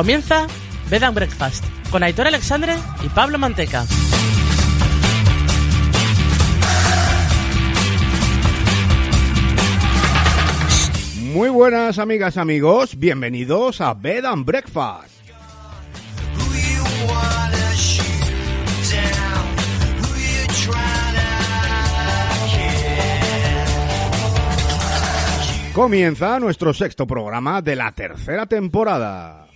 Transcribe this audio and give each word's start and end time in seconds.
Comienza 0.00 0.46
Bed 0.88 1.02
and 1.02 1.14
Breakfast 1.14 1.62
con 1.90 2.02
Aitor 2.02 2.26
Alexandre 2.26 2.74
y 3.04 3.10
Pablo 3.10 3.38
Manteca. 3.38 3.84
Muy 11.34 11.50
buenas 11.50 11.98
amigas, 11.98 12.38
amigos, 12.38 12.98
bienvenidos 12.98 13.82
a 13.82 13.92
Bed 13.92 14.24
and 14.24 14.46
Breakfast. 14.46 15.20
Comienza 25.74 26.40
nuestro 26.40 26.72
sexto 26.72 27.06
programa 27.06 27.60
de 27.60 27.76
la 27.76 27.92
tercera 27.92 28.46
temporada. 28.46 29.49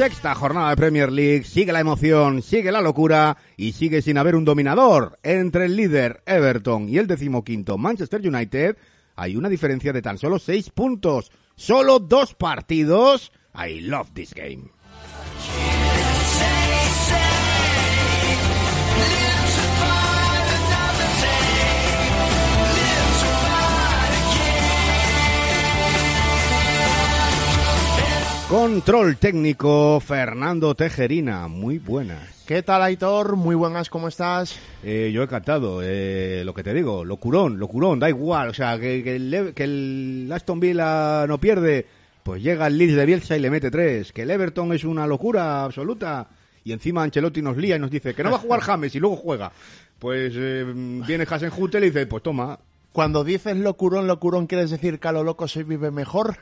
Sexta 0.00 0.34
jornada 0.34 0.70
de 0.70 0.76
Premier 0.76 1.12
League, 1.12 1.44
sigue 1.44 1.74
la 1.74 1.80
emoción, 1.80 2.40
sigue 2.40 2.72
la 2.72 2.80
locura 2.80 3.36
y 3.58 3.72
sigue 3.72 4.00
sin 4.00 4.16
haber 4.16 4.34
un 4.34 4.46
dominador. 4.46 5.18
Entre 5.22 5.66
el 5.66 5.76
líder 5.76 6.22
Everton 6.24 6.88
y 6.88 6.96
el 6.96 7.06
decimoquinto 7.06 7.76
Manchester 7.76 8.26
United 8.26 8.78
hay 9.14 9.36
una 9.36 9.50
diferencia 9.50 9.92
de 9.92 10.00
tan 10.00 10.16
solo 10.16 10.38
seis 10.38 10.70
puntos. 10.70 11.30
Solo 11.54 11.98
dos 11.98 12.32
partidos. 12.34 13.30
I 13.54 13.82
love 13.82 14.14
this 14.14 14.32
game. 14.32 14.70
Control 28.50 29.16
técnico 29.16 30.00
Fernando 30.00 30.74
Tejerina, 30.74 31.46
muy 31.46 31.78
buenas. 31.78 32.42
¿Qué 32.48 32.64
tal, 32.64 32.82
Aitor? 32.82 33.36
Muy 33.36 33.54
buenas, 33.54 33.88
¿cómo 33.88 34.08
estás? 34.08 34.58
Eh, 34.82 35.12
yo 35.14 35.22
he 35.22 35.28
cantado, 35.28 35.82
eh, 35.84 36.42
lo 36.44 36.52
que 36.52 36.64
te 36.64 36.74
digo, 36.74 37.04
locurón, 37.04 37.60
locurón, 37.60 38.00
da 38.00 38.08
igual, 38.08 38.48
o 38.48 38.52
sea, 38.52 38.76
que, 38.76 39.04
que 39.04 39.14
el, 39.14 39.52
que 39.54 39.62
el 39.62 40.30
Aston 40.34 40.58
Villa 40.58 41.28
no 41.28 41.38
pierde, 41.38 41.86
pues 42.24 42.42
llega 42.42 42.66
el 42.66 42.76
Leeds 42.76 42.96
de 42.96 43.06
Bielsa 43.06 43.36
y 43.36 43.40
le 43.40 43.50
mete 43.50 43.70
tres, 43.70 44.12
que 44.12 44.22
el 44.22 44.30
Everton 44.32 44.72
es 44.72 44.82
una 44.82 45.06
locura 45.06 45.62
absoluta, 45.62 46.26
y 46.64 46.72
encima 46.72 47.04
Ancelotti 47.04 47.42
nos 47.42 47.56
lía 47.56 47.76
y 47.76 47.78
nos 47.78 47.92
dice 47.92 48.14
que 48.14 48.24
no 48.24 48.32
va 48.32 48.38
a 48.38 48.40
jugar 48.40 48.60
James 48.62 48.92
y 48.96 48.98
luego 48.98 49.14
juega. 49.14 49.52
Pues 50.00 50.32
eh, 50.34 50.64
viene 51.06 51.24
Hasenhutel 51.30 51.84
y 51.84 51.90
dice, 51.90 52.06
pues 52.06 52.24
toma, 52.24 52.58
Cuando 52.92 53.22
dices 53.22 53.56
locurón, 53.56 54.08
locurón, 54.08 54.46
¿quieres 54.48 54.70
decir 54.70 54.98
que 54.98 55.08
a 55.08 55.12
lo 55.12 55.22
loco 55.22 55.46
se 55.46 55.62
vive 55.62 55.92
mejor? 55.92 56.38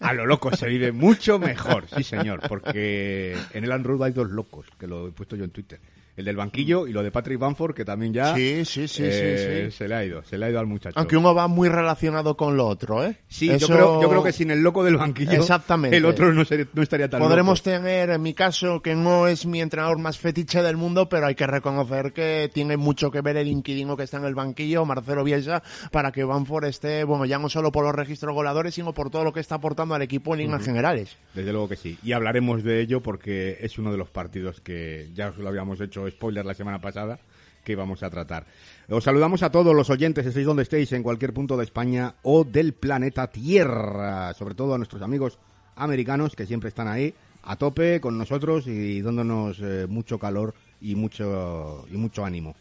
A 0.00 0.12
lo 0.12 0.26
loco 0.26 0.54
se 0.54 0.66
vive 0.66 0.92
mucho 0.92 1.38
mejor, 1.38 1.86
sí 1.88 2.02
señor, 2.02 2.42
porque 2.46 3.36
en 3.52 3.64
el 3.64 3.72
Android 3.72 4.02
hay 4.02 4.12
dos 4.12 4.30
locos, 4.30 4.66
que 4.78 4.86
lo 4.86 5.08
he 5.08 5.12
puesto 5.12 5.34
yo 5.34 5.44
en 5.44 5.50
Twitter. 5.50 5.80
El 6.14 6.26
del 6.26 6.36
banquillo 6.36 6.86
y 6.86 6.92
lo 6.92 7.02
de 7.02 7.10
Patrick 7.10 7.38
Bamford, 7.38 7.74
que 7.74 7.86
también 7.86 8.12
ya 8.12 8.34
Sí, 8.34 8.64
sí, 8.66 8.86
sí, 8.86 9.02
eh, 9.06 9.70
se 9.72 9.88
le 9.88 9.94
ha 9.94 10.04
ido, 10.04 10.22
se 10.24 10.36
le 10.36 10.44
ha 10.44 10.50
ido 10.50 10.60
al 10.60 10.66
muchacho. 10.66 10.98
Aunque 10.98 11.16
uno 11.16 11.34
va 11.34 11.48
muy 11.48 11.70
relacionado 11.70 12.36
con 12.36 12.54
lo 12.56 12.66
otro, 12.66 13.02
¿eh? 13.02 13.16
Sí, 13.28 13.48
Eso- 13.48 13.68
yo, 13.68 13.74
creo, 13.74 14.02
yo 14.02 14.08
creo 14.10 14.22
que 14.22 14.32
sin 14.32 14.50
el 14.50 14.62
loco 14.62 14.84
del 14.84 14.98
banquillo, 14.98 15.32
Exactamente. 15.32 15.96
el 15.96 16.04
otro 16.04 16.30
no, 16.34 16.44
sería- 16.44 16.66
no 16.74 16.82
estaría 16.82 17.08
tan 17.08 17.18
Podremos 17.20 17.60
loco. 17.60 17.70
tener, 17.78 18.10
en 18.10 18.20
mi 18.20 18.34
caso, 18.34 18.82
que 18.82 18.94
no 18.94 19.26
es 19.26 19.46
mi 19.46 19.62
entrenador 19.62 19.98
más 19.98 20.18
fetiche 20.18 20.62
del 20.62 20.76
mundo, 20.76 21.08
pero 21.08 21.26
hay 21.26 21.34
que 21.34 21.46
reconocer 21.46 22.12
que 22.12 22.50
tiene 22.52 22.76
mucho 22.76 23.10
que 23.10 23.22
ver 23.22 23.38
el 23.38 23.48
inquilino 23.48 23.96
que 23.96 24.02
está 24.02 24.18
en 24.18 24.24
el 24.26 24.34
banquillo, 24.34 24.84
Marcelo 24.84 25.24
Bielsa, 25.24 25.62
para 25.90 26.12
que 26.12 26.24
Banford 26.24 26.66
esté, 26.66 27.04
bueno, 27.04 27.24
ya 27.24 27.38
no 27.38 27.48
solo 27.48 27.72
por 27.72 27.84
los 27.84 27.94
registros 27.94 28.34
goleadores, 28.34 28.74
sino 28.74 28.92
por 28.92 29.08
todo 29.08 29.24
lo 29.24 29.32
que 29.32 29.40
está 29.40 29.54
aportando 29.54 29.94
al 29.94 30.02
equipo 30.02 30.34
en 30.34 30.40
líneas 30.40 30.62
generales. 30.62 31.16
Desde 31.34 31.52
luego 31.52 31.70
que 31.70 31.76
sí. 31.76 31.96
Y 32.02 32.12
hablaremos 32.12 32.62
de 32.62 32.82
ello 32.82 33.00
porque 33.02 33.56
es 33.62 33.78
uno 33.78 33.90
de 33.90 33.96
los 33.96 34.10
partidos 34.10 34.60
que 34.60 35.08
ya 35.14 35.28
os 35.28 35.38
lo 35.38 35.48
habíamos 35.48 35.80
hecho 35.80 36.01
spoiler 36.10 36.44
la 36.44 36.54
semana 36.54 36.80
pasada 36.80 37.18
que 37.64 37.76
vamos 37.76 38.02
a 38.02 38.10
tratar. 38.10 38.44
Os 38.88 39.04
saludamos 39.04 39.42
a 39.42 39.50
todos 39.50 39.74
los 39.74 39.90
oyentes, 39.90 40.26
estéis 40.26 40.46
donde 40.46 40.64
estéis, 40.64 40.92
en 40.92 41.02
cualquier 41.02 41.32
punto 41.32 41.56
de 41.56 41.64
España 41.64 42.14
o 42.22 42.44
del 42.44 42.72
planeta 42.72 43.26
Tierra. 43.28 44.34
Sobre 44.34 44.54
todo 44.54 44.74
a 44.74 44.78
nuestros 44.78 45.02
amigos 45.02 45.38
americanos 45.76 46.36
que 46.36 46.46
siempre 46.46 46.68
están 46.68 46.88
ahí 46.88 47.14
a 47.44 47.56
tope 47.56 48.00
con 48.00 48.16
nosotros 48.18 48.66
y 48.66 49.00
dándonos 49.02 49.58
eh, 49.60 49.86
mucho 49.88 50.18
calor 50.18 50.54
y 50.80 50.94
mucho, 50.94 51.84
y 51.90 51.96
mucho 51.96 52.24
ánimo. 52.24 52.54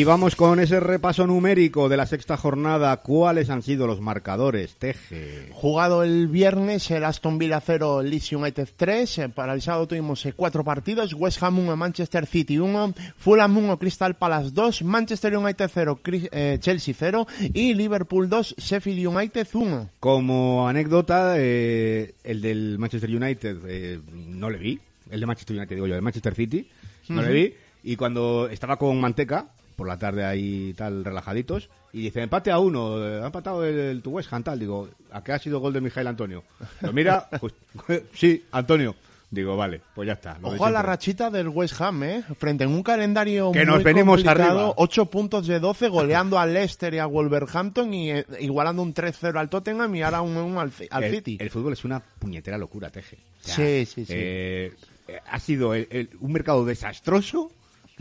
Y 0.00 0.04
vamos 0.04 0.34
con 0.34 0.60
ese 0.60 0.80
repaso 0.80 1.26
numérico 1.26 1.90
de 1.90 1.98
la 1.98 2.06
sexta 2.06 2.38
jornada. 2.38 2.96
¿Cuáles 3.02 3.50
han 3.50 3.60
sido 3.62 3.86
los 3.86 4.00
marcadores, 4.00 4.76
Teje? 4.76 5.48
Jugado 5.52 6.02
el 6.02 6.26
viernes, 6.28 6.90
el 6.90 7.04
Aston 7.04 7.36
Villa 7.36 7.60
0, 7.60 8.00
Leeds 8.02 8.32
United 8.32 8.66
3. 8.76 9.18
Eh, 9.18 9.28
Para 9.28 9.52
el 9.52 9.60
sábado 9.60 9.86
tuvimos 9.88 10.24
eh, 10.24 10.32
cuatro 10.32 10.64
partidos. 10.64 11.12
West 11.12 11.42
Ham 11.42 11.58
1, 11.58 11.76
Manchester 11.76 12.24
City 12.24 12.58
1, 12.58 12.94
Fulham 13.18 13.58
1, 13.58 13.78
Crystal 13.78 14.16
Palace 14.16 14.52
2, 14.54 14.84
Manchester 14.84 15.36
United 15.36 15.70
0, 15.70 16.00
Cri- 16.02 16.28
eh, 16.32 16.56
Chelsea 16.60 16.94
0 16.98 17.26
y 17.52 17.74
Liverpool 17.74 18.30
2, 18.30 18.54
Sheffield 18.56 19.06
United 19.06 19.48
1. 19.52 19.90
Como 20.00 20.66
anécdota, 20.66 21.34
eh, 21.36 22.14
el 22.24 22.40
del 22.40 22.78
Manchester 22.78 23.10
United 23.14 23.58
eh, 23.66 24.00
no 24.08 24.48
le 24.48 24.56
vi. 24.56 24.80
El 25.10 25.20
de 25.20 25.26
Manchester 25.26 25.58
United, 25.58 25.74
digo 25.76 25.86
yo, 25.86 25.94
el 25.94 26.00
Manchester 26.02 26.34
City, 26.34 26.66
no 27.10 27.20
le 27.20 27.32
vi. 27.32 27.54
Y 27.82 27.96
cuando 27.96 28.48
estaba 28.48 28.76
con 28.78 28.98
Manteca, 28.98 29.48
por 29.80 29.88
la 29.88 29.98
tarde 29.98 30.26
ahí 30.26 30.74
tal, 30.76 31.02
relajaditos, 31.06 31.70
y 31.90 32.02
dice, 32.02 32.20
empate 32.20 32.50
a 32.50 32.58
uno, 32.58 33.02
eh, 33.02 33.22
ha 33.22 33.26
empatado 33.26 33.64
el, 33.64 33.78
el 33.78 34.02
tu 34.02 34.10
West 34.10 34.30
Ham, 34.30 34.42
tal. 34.42 34.58
Digo, 34.58 34.90
¿a 35.10 35.24
qué 35.24 35.32
ha 35.32 35.38
sido 35.38 35.58
gol 35.58 35.72
de 35.72 35.80
Mijail 35.80 36.06
Antonio? 36.06 36.44
Lo 36.82 36.92
mira, 36.92 37.26
pues, 37.40 37.54
sí, 38.12 38.44
Antonio. 38.52 38.94
Digo, 39.30 39.56
vale, 39.56 39.80
pues 39.94 40.06
ya 40.06 40.12
está. 40.12 40.36
Ojo 40.42 40.66
a 40.66 40.70
la 40.70 40.82
rachita 40.82 41.30
del 41.30 41.48
West 41.48 41.80
Ham, 41.80 42.02
¿eh? 42.02 42.22
Frente 42.36 42.64
a 42.64 42.68
un 42.68 42.82
calendario 42.82 43.52
Que 43.52 43.60
muy 43.60 43.66
nos 43.74 43.82
venimos 43.82 44.22
complicado, 44.22 44.58
arriba. 44.58 44.74
8 44.76 45.06
puntos 45.06 45.46
de 45.46 45.58
12, 45.60 45.88
goleando 45.88 46.38
al 46.38 46.52
Leicester 46.52 46.92
y 46.92 46.98
a 46.98 47.06
Wolverhampton 47.06 47.94
y 47.94 48.10
eh, 48.10 48.26
igualando 48.40 48.82
un 48.82 48.92
3-0 48.92 49.38
al 49.38 49.48
Tottenham 49.48 49.94
y 49.94 50.02
ahora 50.02 50.20
un 50.20 50.36
1 50.36 50.60
al, 50.60 50.72
al 50.90 51.04
el, 51.04 51.14
City. 51.14 51.38
el 51.40 51.48
fútbol 51.48 51.72
es 51.72 51.84
una 51.86 52.00
puñetera 52.00 52.58
locura, 52.58 52.90
Teje. 52.90 53.16
O 53.16 53.44
sea, 53.48 53.54
Sí, 53.54 53.86
sí, 53.86 54.04
sí. 54.04 54.12
eh, 54.14 54.74
eh, 55.08 55.20
ha 55.30 55.38
sido 55.40 55.72
el- 55.74 55.88
el- 55.90 56.10
un 56.20 56.32
mercado 56.32 56.66
desastroso, 56.66 57.50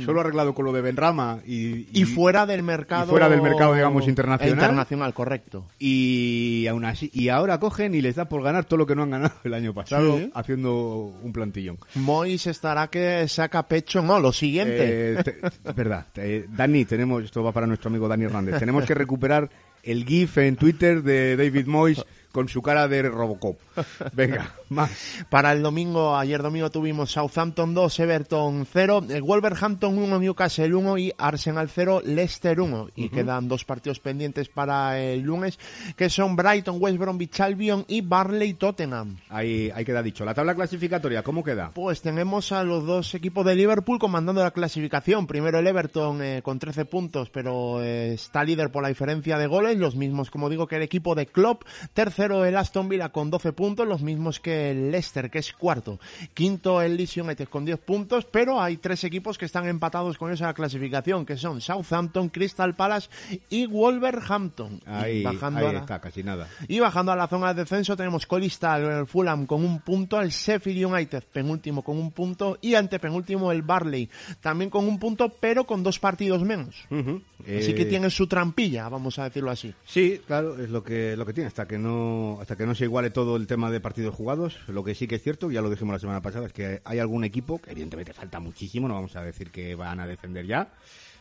solo 0.06 0.22
arreglado 0.22 0.54
con 0.54 0.66
lo 0.66 0.72
de 0.72 0.82
Benrama 0.82 1.40
y, 1.46 1.88
y 2.00 2.06
fuera 2.06 2.46
del 2.46 2.64
mercado 2.64 3.06
y 3.06 3.10
fuera 3.10 3.30
del 3.30 3.42
mercado, 3.42 3.74
digamos, 3.74 4.08
internacional. 4.08 4.54
internacional 4.58 5.14
correcto 5.14 5.66
y 5.80 6.68
aún 6.68 6.86
así 6.86 7.10
y 7.14 7.30
ahora 7.30 7.60
cogen 7.60 7.94
y 7.96 8.02
les 8.02 8.16
da 8.16 8.26
por 8.26 8.44
ganar 8.44 8.66
todo 8.66 8.78
lo 8.78 8.86
que 8.86 8.96
no 8.96 9.04
han 9.04 9.10
ganado 9.12 9.34
el 9.44 9.54
año 9.54 9.74
pasado 9.74 10.18
Sí. 10.18 10.32
haciendo 10.34 11.14
un 11.22 11.32
plantillón. 11.34 11.78
Mois 11.96 12.48
estará 12.48 12.88
que 12.88 13.28
saca 13.28 13.64
pecho 13.68 14.02
no 14.02 14.20
lo 14.20 14.32
siguiente 14.32 14.76
Eh, 15.20 15.24
te- 15.24 15.38
es 15.70 15.76
verdad, 15.76 16.06
te- 16.14 16.46
Dani, 16.50 16.86
tenemos 16.86 17.24
esto 17.24 17.44
va 17.44 17.52
para 17.52 17.68
nuestro 17.68 17.90
amigo 17.90 18.08
Dani 18.08 18.26
Hernández. 18.26 18.60
Tenemos 18.60 18.86
que 18.86 18.94
recuperar 18.94 19.50
el 19.84 20.06
GIF 20.06 20.38
en 20.40 20.56
Twitter 20.56 21.02
de 21.04 21.38
David 21.38 21.66
Moyes 21.68 22.06
con 22.32 22.48
su 22.48 22.62
cara 22.62 22.88
de 22.88 23.04
Robocop. 23.04 23.60
Venga, 24.14 24.54
más. 24.70 25.26
Para 25.30 25.52
el 25.52 25.62
domingo, 25.62 26.16
ayer 26.16 26.42
domingo 26.42 26.70
tuvimos 26.70 27.12
Southampton 27.12 27.74
2, 27.74 28.00
Everton 28.00 28.68
0, 28.72 29.06
eh, 29.10 29.22
Wolverhampton 29.22 29.98
1, 29.98 30.20
Newcastle 30.20 30.74
1 30.74 30.98
y 30.98 31.14
Arsenal 31.18 31.70
0, 31.70 32.02
Leicester 32.06 32.60
1. 32.60 32.90
Y 32.96 33.10
quedan 33.10 33.48
dos 33.48 33.66
partidos 33.66 34.00
pendientes 34.00 34.50
para 34.50 35.00
el 35.00 35.22
lunes, 35.22 35.58
que 35.96 36.10
son 36.10 36.36
Brighton, 36.36 36.78
West 36.80 36.98
Bromwich 36.98 37.40
Albion 37.42 37.86
y 37.88 38.02
Barley 38.02 38.54
Tottenham. 38.54 39.18
Ahí, 39.30 39.72
ahí 39.74 39.84
queda 39.84 40.04
dicho. 40.04 40.24
La 40.24 40.34
tabla 40.34 40.54
clasificatoria, 40.54 41.24
¿cómo 41.24 41.44
queda? 41.44 41.72
Pues 41.74 42.02
tenemos 42.02 42.52
a 42.52 42.64
los 42.64 42.86
dos 42.86 43.16
equipos 43.16 43.46
de 43.46 43.56
Liverpool 43.56 44.00
comandando 44.00 44.44
la 44.44 44.52
clasificación. 44.52 45.26
Primero 45.26 45.60
el 45.60 45.68
Everton 45.68 46.22
eh, 46.22 46.42
con 46.44 46.60
13 46.60 46.86
puntos, 46.86 47.30
pero 47.30 47.82
eh, 47.84 48.14
está 48.14 48.44
líder 48.44 48.72
por 48.72 48.84
la 48.84 48.90
diferencia 48.90 49.38
de 49.38 49.48
goles, 49.48 49.78
los 49.78 49.96
mismos, 49.96 50.30
como 50.30 50.50
digo, 50.50 50.68
que 50.68 50.76
el 50.76 50.84
equipo 50.84 51.16
de 51.16 51.26
Klopp. 51.26 51.64
Tercero 51.94 52.19
el 52.26 52.58
Aston 52.58 52.90
Villa 52.90 53.10
con 53.10 53.30
12 53.30 53.54
puntos, 53.54 53.88
los 53.88 54.02
mismos 54.02 54.40
que 54.40 54.72
el 54.72 54.92
Leicester, 54.92 55.30
que 55.30 55.40
es 55.40 55.54
cuarto. 55.54 56.00
Quinto 56.34 56.82
el 56.82 56.98
Leeds 56.98 57.18
United 57.18 57.48
con 57.48 57.66
10 57.66 57.80
puntos, 57.80 58.26
pero 58.26 58.62
hay 58.62 58.78
tres 58.78 59.04
equipos 59.04 59.38
que 59.38 59.46
están 59.46 59.68
empatados 59.68 60.18
con 60.18 60.32
esa 60.32 60.54
clasificación, 60.54 61.26
que 61.26 61.38
son 61.38 61.62
Southampton, 61.62 62.30
Crystal 62.30 62.76
Palace 62.76 63.10
y 63.50 63.66
Wolverhampton. 63.68 64.82
Ahí, 64.86 65.20
y 65.20 65.24
bajando 65.24 65.60
ahí 65.60 65.66
a 65.68 65.74
la- 65.74 65.80
está, 65.80 66.00
casi 66.02 66.24
nada. 66.24 66.48
y 66.68 66.80
bajando 66.80 67.12
a 67.12 67.16
la 67.16 67.28
zona 67.28 67.54
de 67.54 67.62
descenso 67.62 67.96
tenemos 67.96 68.26
colista 68.26 68.78
el 68.78 69.06
Fulham 69.08 69.46
con 69.46 69.64
un 69.64 69.80
punto, 69.82 70.20
el 70.22 70.30
Sheffield 70.30 70.86
United 70.94 71.24
penúltimo 71.32 71.84
con 71.84 71.98
un 71.98 72.12
punto 72.12 72.58
y 72.62 72.76
antepenúltimo 72.76 73.52
el 73.52 73.62
Barley 73.62 74.10
también 74.42 74.70
con 74.70 74.88
un 74.88 75.00
punto 75.00 75.30
pero 75.40 75.66
con 75.66 75.84
dos 75.84 76.00
partidos 76.00 76.44
menos. 76.44 76.76
Así 76.90 77.72
Eh, 77.72 77.76
que 77.76 77.86
tiene 77.86 78.10
su 78.10 78.28
trampilla, 78.28 78.90
vamos 78.90 79.18
a 79.20 79.24
decirlo 79.26 79.52
así. 79.52 79.74
Sí, 79.86 80.22
claro, 80.28 80.60
es 80.62 80.70
lo 80.70 80.84
que 80.84 81.16
lo 81.16 81.26
que 81.26 81.34
tiene 81.34 81.48
hasta 81.48 81.66
que 81.68 81.78
no 81.78 82.09
hasta 82.40 82.56
que 82.56 82.66
no 82.66 82.76
se 82.76 82.86
iguale 82.86 83.10
todo 83.10 83.36
el 83.36 83.48
tema 83.48 83.72
de 83.72 83.80
partidos 83.80 84.16
jugados. 84.16 84.58
Lo 84.68 84.84
que 84.84 84.96
sí 84.96 85.08
que 85.08 85.16
es 85.16 85.24
cierto, 85.24 85.52
ya 85.52 85.62
lo 85.62 85.70
dijimos 85.70 85.94
la 85.94 86.00
semana 86.00 86.22
pasada, 86.22 86.48
es 86.48 86.54
que 86.54 86.82
hay 86.84 87.00
algún 87.00 87.24
equipo 87.24 87.60
que 87.60 87.72
evidentemente 87.72 88.14
falta 88.14 88.40
muchísimo, 88.40 88.88
no 88.88 88.94
vamos 88.94 89.16
a 89.16 89.24
decir 89.24 89.52
que 89.52 89.76
van 89.76 90.00
a 90.00 90.08
defender 90.08 90.46
ya, 90.46 90.74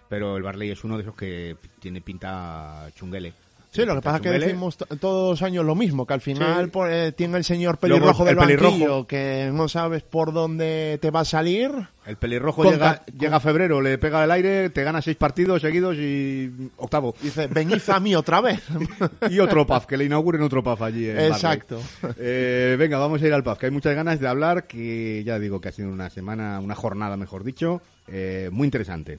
pero 0.08 0.36
el 0.36 0.42
Barley 0.42 0.70
es 0.70 0.84
uno 0.84 0.96
de 0.96 1.02
esos 1.02 1.14
que 1.14 1.56
tiene 1.80 2.00
pinta 2.00 2.90
chunguele. 2.94 3.32
Sí, 3.70 3.84
lo 3.84 3.94
que 3.96 4.00
pasa 4.00 4.16
es 4.16 4.22
que 4.22 4.30
decimos 4.30 4.76
todos 4.98 5.30
los 5.38 5.42
años 5.42 5.64
lo 5.64 5.74
mismo, 5.74 6.06
que 6.06 6.14
al 6.14 6.20
final 6.22 6.64
Sí. 6.64 6.70
por- 6.70 6.90
eh, 6.90 7.12
tiene 7.12 7.36
el 7.36 7.44
señor 7.44 7.76
pelirrojo 7.78 8.24
del 8.24 8.38
el 8.38 8.44
pelirrojo. 8.44 9.06
que 9.06 9.50
no 9.52 9.68
sabes 9.68 10.02
por 10.02 10.32
dónde 10.32 10.98
te 11.02 11.10
va 11.10 11.20
a 11.20 11.24
salir. 11.26 11.70
El 12.06 12.16
pelirrojo 12.16 12.62
Con 12.62 12.72
llega, 12.72 13.02
llega 13.18 13.36
a 13.36 13.40
febrero, 13.40 13.82
le 13.82 13.98
pega 13.98 14.24
el 14.24 14.30
aire, 14.30 14.70
te 14.70 14.82
gana 14.82 15.02
seis 15.02 15.18
partidos 15.18 15.60
seguidos 15.60 15.96
y 15.98 16.50
octavo. 16.78 17.14
Dice, 17.20 17.46
venid 17.48 17.82
a 17.88 18.00
mí 18.00 18.14
otra 18.16 18.40
vez. 18.40 18.62
Y 19.30 19.38
otro 19.40 19.66
pub, 19.66 19.84
que 19.84 19.98
le 19.98 20.06
inauguren 20.06 20.40
otro 20.42 20.62
pub 20.62 20.82
allí. 20.82 21.06
en. 21.10 21.18
Exacto. 21.18 21.78
Eh, 22.18 22.74
venga, 22.78 22.96
vamos 22.98 23.20
a 23.22 23.26
ir 23.26 23.34
al 23.34 23.44
pub, 23.44 23.58
que 23.58 23.66
hay 23.66 23.72
muchas 23.72 23.94
ganas 23.94 24.18
de 24.18 24.26
hablar, 24.28 24.66
que 24.66 25.22
ya 25.24 25.38
digo 25.38 25.60
que 25.60 25.68
ha 25.68 25.72
sido 25.72 25.90
una 25.90 26.08
semana, 26.08 26.58
una 26.60 26.74
jornada, 26.74 27.18
mejor 27.18 27.44
dicho, 27.44 27.82
eh, 28.06 28.48
muy 28.50 28.64
interesante. 28.66 29.18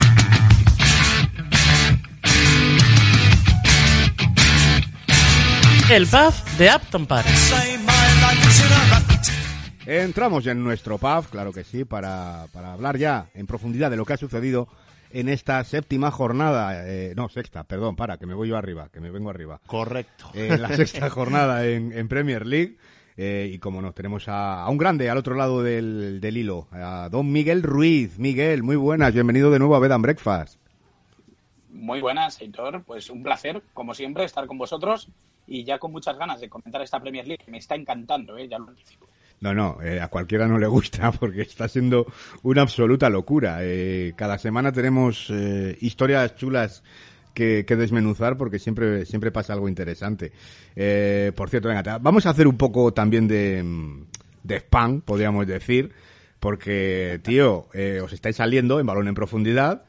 El 5.91 6.05
pub 6.05 6.33
de 6.59 6.69
Upton 6.69 7.07
Park. 7.07 7.25
Entramos 9.87 10.45
en 10.45 10.63
nuestro 10.63 10.99
pub, 10.99 11.25
claro 11.31 11.51
que 11.51 11.63
sí, 11.63 11.83
para, 11.83 12.45
para 12.53 12.73
hablar 12.73 12.97
ya 12.97 13.29
en 13.33 13.47
profundidad 13.47 13.89
de 13.89 13.97
lo 13.97 14.05
que 14.05 14.13
ha 14.13 14.17
sucedido 14.17 14.67
en 15.09 15.29
esta 15.29 15.63
séptima 15.63 16.11
jornada, 16.11 16.87
eh, 16.87 17.13
no, 17.15 17.27
sexta, 17.27 17.63
perdón, 17.63 17.95
para, 17.95 18.17
que 18.17 18.27
me 18.27 18.35
voy 18.35 18.49
yo 18.49 18.57
arriba, 18.57 18.89
que 18.93 18.99
me 18.99 19.09
vengo 19.09 19.31
arriba. 19.31 19.61
Correcto. 19.65 20.29
en 20.35 20.61
la 20.61 20.75
sexta 20.75 21.09
jornada 21.09 21.65
en, 21.65 21.91
en 21.91 22.07
Premier 22.07 22.45
League. 22.45 22.77
Eh, 23.17 23.49
y 23.51 23.57
como 23.57 23.81
nos 23.81 23.95
tenemos 23.95 24.27
a, 24.27 24.61
a 24.61 24.69
un 24.69 24.77
grande 24.77 25.09
al 25.09 25.17
otro 25.17 25.33
lado 25.33 25.63
del, 25.63 26.21
del 26.21 26.37
hilo, 26.37 26.67
a 26.71 27.09
don 27.09 27.31
Miguel 27.31 27.63
Ruiz. 27.63 28.19
Miguel, 28.19 28.61
muy 28.61 28.75
buenas, 28.75 29.13
bienvenido 29.13 29.49
de 29.49 29.57
nuevo 29.57 29.75
a 29.75 29.79
Bed 29.79 29.91
and 29.91 30.03
Breakfast. 30.03 30.59
Muy 31.71 31.99
buenas, 31.99 32.39
Heitor. 32.39 32.83
Pues 32.83 33.09
un 33.09 33.23
placer, 33.23 33.63
como 33.73 33.95
siempre, 33.95 34.23
estar 34.23 34.45
con 34.45 34.59
vosotros 34.59 35.09
y 35.49 35.63
ya 35.63 35.79
con 35.79 35.91
muchas 35.91 36.17
ganas 36.17 36.39
de 36.39 36.47
comentar 36.47 36.81
esta 36.81 36.99
Premier 36.99 37.27
League. 37.27 37.43
Me 37.47 37.57
está 37.57 37.75
encantando, 37.75 38.37
¿eh? 38.37 38.47
ya 38.47 38.59
lo 38.59 38.69
anticipo. 38.69 39.07
No, 39.41 39.53
no, 39.53 39.77
eh, 39.81 40.01
a 40.01 40.09
cualquiera 40.09 40.47
no 40.47 40.57
le 40.57 40.67
gusta 40.67 41.11
porque 41.19 41.41
está 41.41 41.67
siendo 41.67 42.05
una 42.43 42.61
absoluta 42.61 43.09
locura. 43.09 43.59
Eh, 43.61 44.13
cada 44.15 44.37
semana 44.37 44.71
tenemos 44.71 45.27
eh, 45.29 45.77
historias 45.81 46.35
chulas 46.35 46.83
que, 47.33 47.63
desmenuzar 47.63 48.35
porque 48.37 48.59
siempre, 48.59 49.05
siempre 49.05 49.31
pasa 49.31 49.53
algo 49.53 49.69
interesante. 49.69 50.33
Por 51.35 51.49
cierto, 51.49 51.69
venga, 51.69 51.97
vamos 51.97 52.25
a 52.25 52.31
hacer 52.31 52.47
un 52.47 52.57
poco 52.57 52.93
también 52.93 53.29
de, 53.29 53.63
de 54.43 54.55
spam, 54.57 54.99
podríamos 54.99 55.47
decir, 55.47 55.93
porque, 56.41 57.21
tío, 57.23 57.67
os 58.03 58.11
estáis 58.11 58.35
saliendo 58.35 58.81
en 58.81 58.85
balón 58.85 59.07
en 59.07 59.15
profundidad. 59.15 59.85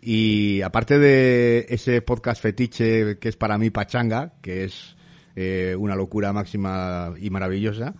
Y 0.00 0.62
aparte 0.62 0.98
de 0.98 1.66
ese 1.68 2.00
podcast 2.00 2.40
fetiche 2.40 3.18
que 3.18 3.28
es 3.28 3.36
para 3.36 3.58
mí 3.58 3.68
pachanga, 3.68 4.32
que 4.40 4.64
es 4.64 4.93
eh, 5.36 5.76
una 5.78 5.96
locura 5.96 6.32
máxima 6.32 7.14
y 7.18 7.30
maravillosa, 7.30 7.94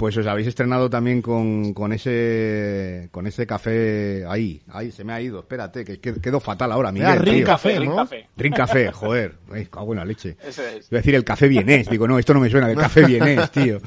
pues 0.00 0.16
os 0.16 0.26
habéis 0.26 0.48
estrenado 0.48 0.88
también 0.88 1.20
con, 1.20 1.74
con 1.74 1.92
ese 1.92 3.10
con 3.12 3.26
ese 3.26 3.46
café 3.46 4.24
ahí, 4.26 4.62
ahí 4.72 4.90
se 4.90 5.04
me 5.04 5.12
ha 5.12 5.20
ido, 5.20 5.40
espérate, 5.40 5.84
que, 5.84 6.00
que- 6.00 6.14
quedo 6.22 6.40
fatal 6.40 6.72
ahora, 6.72 6.90
Miguel. 6.90 7.08
Era 7.20 7.22
tío. 7.22 7.44
Café, 7.44 7.80
¿no? 7.80 8.08
Café, 8.56 8.90
joder, 8.92 9.34
ay, 9.52 9.66
cago 9.66 9.92
en 9.92 9.98
la 9.98 10.06
leche. 10.06 10.38
Eso 10.42 10.62
es. 10.62 10.90
Iba 10.90 10.98
a 10.98 11.02
decir 11.02 11.14
el 11.14 11.22
café 11.24 11.48
vienés, 11.48 11.90
digo, 11.90 12.08
no, 12.08 12.18
esto 12.18 12.32
no 12.32 12.40
me 12.40 12.48
suena, 12.48 12.66
del 12.68 12.78
café 12.78 13.04
vienés, 13.04 13.50
tío. 13.50 13.78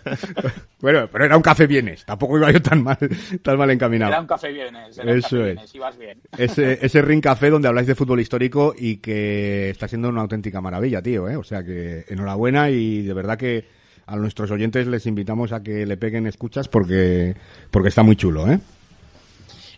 bueno, 0.80 1.08
pero 1.12 1.24
era 1.26 1.36
un 1.36 1.42
café 1.42 1.66
vienés, 1.66 2.04
tampoco 2.06 2.38
iba 2.38 2.50
yo 2.50 2.62
tan 2.62 2.82
mal, 2.82 2.96
tan 3.42 3.58
mal 3.58 3.70
encaminado. 3.70 4.10
Era 4.12 4.20
un 4.22 4.26
café 4.26 4.52
bienes, 4.52 4.96
era 4.98 5.12
un 5.12 5.18
Eso 5.18 5.36
café 5.38 5.52
es. 5.64 5.74
ibas 5.74 5.98
bien. 5.98 6.18
ese, 6.38 6.78
ese 6.84 7.02
Ring 7.02 7.22
Café 7.22 7.50
donde 7.50 7.68
habláis 7.68 7.86
de 7.86 7.94
fútbol 7.94 8.20
histórico 8.20 8.74
y 8.76 8.96
que 8.96 9.70
está 9.70 9.86
siendo 9.86 10.08
una 10.08 10.22
auténtica 10.22 10.60
maravilla, 10.60 11.02
tío, 11.02 11.28
¿eh? 11.28 11.36
O 11.36 11.44
sea 11.44 11.62
que 11.62 12.04
enhorabuena 12.08 12.70
y 12.70 13.02
de 13.02 13.12
verdad 13.14 13.36
que 13.36 13.81
a 14.06 14.16
nuestros 14.16 14.50
oyentes 14.50 14.86
les 14.86 15.06
invitamos 15.06 15.52
a 15.52 15.62
que 15.62 15.86
le 15.86 15.96
peguen 15.96 16.26
escuchas 16.26 16.68
porque, 16.68 17.36
porque 17.70 17.88
está 17.88 18.02
muy 18.02 18.16
chulo, 18.16 18.50
¿eh? 18.50 18.58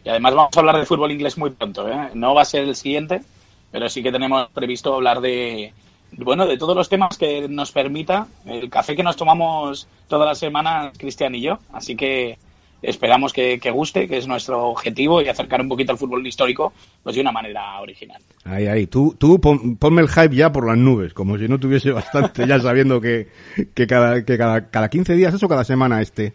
Y 0.04 0.08
además 0.08 0.34
vamos 0.34 0.56
a 0.56 0.60
hablar 0.60 0.78
de 0.78 0.86
fútbol 0.86 1.12
inglés 1.12 1.38
muy 1.38 1.50
pronto, 1.50 1.88
¿eh? 1.88 2.10
No 2.14 2.34
va 2.34 2.42
a 2.42 2.46
ser 2.46 2.64
el 2.64 2.76
siguiente, 2.76 3.22
pero 3.70 3.88
sí 3.88 4.02
que 4.02 4.12
tenemos 4.12 4.48
previsto 4.50 4.94
hablar 4.94 5.20
de, 5.20 5.72
bueno, 6.12 6.46
de 6.46 6.58
todos 6.58 6.76
los 6.76 6.88
temas 6.88 7.16
que 7.16 7.48
nos 7.48 7.72
permita 7.72 8.26
el 8.46 8.68
café 8.70 8.94
que 8.94 9.02
nos 9.02 9.16
tomamos 9.16 9.88
todas 10.08 10.26
las 10.26 10.38
semanas, 10.38 10.96
Cristian 10.98 11.34
y 11.34 11.40
yo. 11.40 11.58
Así 11.72 11.96
que 11.96 12.38
esperamos 12.84 13.32
que, 13.32 13.58
que 13.58 13.70
guste, 13.70 14.06
que 14.08 14.18
es 14.18 14.26
nuestro 14.26 14.64
objetivo, 14.66 15.20
y 15.22 15.28
acercar 15.28 15.60
un 15.60 15.68
poquito 15.68 15.92
al 15.92 15.98
fútbol 15.98 16.26
histórico 16.26 16.72
pues 17.02 17.16
de 17.16 17.22
una 17.22 17.32
manera 17.32 17.80
original. 17.80 18.20
Ahí, 18.44 18.66
ahí. 18.66 18.86
Tú, 18.86 19.14
tú 19.18 19.40
pon- 19.40 19.76
ponme 19.76 20.02
el 20.02 20.08
hype 20.08 20.34
ya 20.34 20.52
por 20.52 20.66
las 20.66 20.76
nubes, 20.78 21.14
como 21.14 21.38
si 21.38 21.48
no 21.48 21.58
tuviese 21.58 21.90
bastante, 21.90 22.46
ya 22.46 22.60
sabiendo 22.60 23.00
que, 23.00 23.28
que, 23.74 23.86
cada, 23.86 24.24
que 24.24 24.36
cada, 24.38 24.70
cada 24.70 24.88
15 24.88 25.14
días, 25.14 25.34
eso 25.34 25.48
cada 25.48 25.64
semana 25.64 26.00
este. 26.02 26.34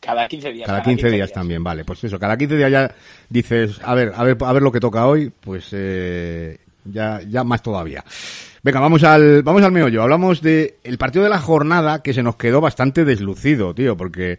Cada 0.00 0.28
15 0.28 0.52
días. 0.52 0.66
Cada 0.66 0.82
15 0.82 1.10
días 1.10 1.32
también, 1.32 1.64
vale. 1.64 1.84
Pues 1.84 2.04
eso, 2.04 2.18
cada 2.18 2.36
15 2.36 2.56
días 2.56 2.70
ya 2.70 2.94
dices, 3.30 3.80
a 3.82 3.94
ver, 3.94 4.12
a 4.14 4.22
ver, 4.22 4.36
a 4.40 4.52
ver 4.52 4.62
lo 4.62 4.70
que 4.70 4.80
toca 4.80 5.06
hoy, 5.06 5.32
pues 5.40 5.68
eh, 5.72 6.58
ya, 6.84 7.20
ya 7.26 7.42
más 7.42 7.62
todavía. 7.62 8.04
Venga, 8.62 8.80
vamos 8.80 9.02
al, 9.04 9.42
vamos 9.42 9.62
al 9.62 9.72
meollo. 9.72 10.02
Hablamos 10.02 10.42
de 10.42 10.76
el 10.84 10.98
partido 10.98 11.24
de 11.24 11.30
la 11.30 11.38
jornada 11.38 12.02
que 12.02 12.12
se 12.14 12.22
nos 12.22 12.36
quedó 12.36 12.60
bastante 12.60 13.04
deslucido, 13.06 13.74
tío, 13.74 13.96
porque 13.96 14.38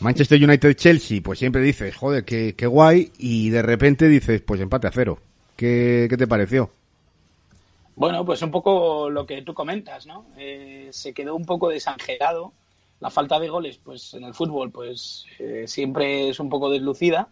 Manchester 0.00 0.42
United-Chelsea, 0.42 1.20
pues 1.22 1.38
siempre 1.38 1.62
dices, 1.62 1.96
joder, 1.96 2.24
qué, 2.24 2.54
qué 2.56 2.66
guay, 2.66 3.12
y 3.18 3.50
de 3.50 3.62
repente 3.62 4.08
dices, 4.08 4.42
pues 4.42 4.60
empate 4.60 4.86
a 4.88 4.92
cero. 4.92 5.18
¿Qué, 5.56 6.06
qué 6.10 6.16
te 6.16 6.26
pareció? 6.26 6.70
Bueno, 7.94 8.24
pues 8.26 8.42
un 8.42 8.50
poco 8.50 9.08
lo 9.10 9.26
que 9.26 9.42
tú 9.42 9.54
comentas, 9.54 10.06
¿no? 10.06 10.26
Eh, 10.36 10.88
se 10.92 11.14
quedó 11.14 11.34
un 11.34 11.46
poco 11.46 11.68
desangelado. 11.70 12.52
La 13.00 13.10
falta 13.10 13.38
de 13.38 13.48
goles, 13.48 13.78
pues 13.82 14.14
en 14.14 14.24
el 14.24 14.34
fútbol, 14.34 14.70
pues 14.70 15.24
eh, 15.38 15.64
siempre 15.66 16.28
es 16.30 16.40
un 16.40 16.48
poco 16.48 16.70
deslucida, 16.70 17.28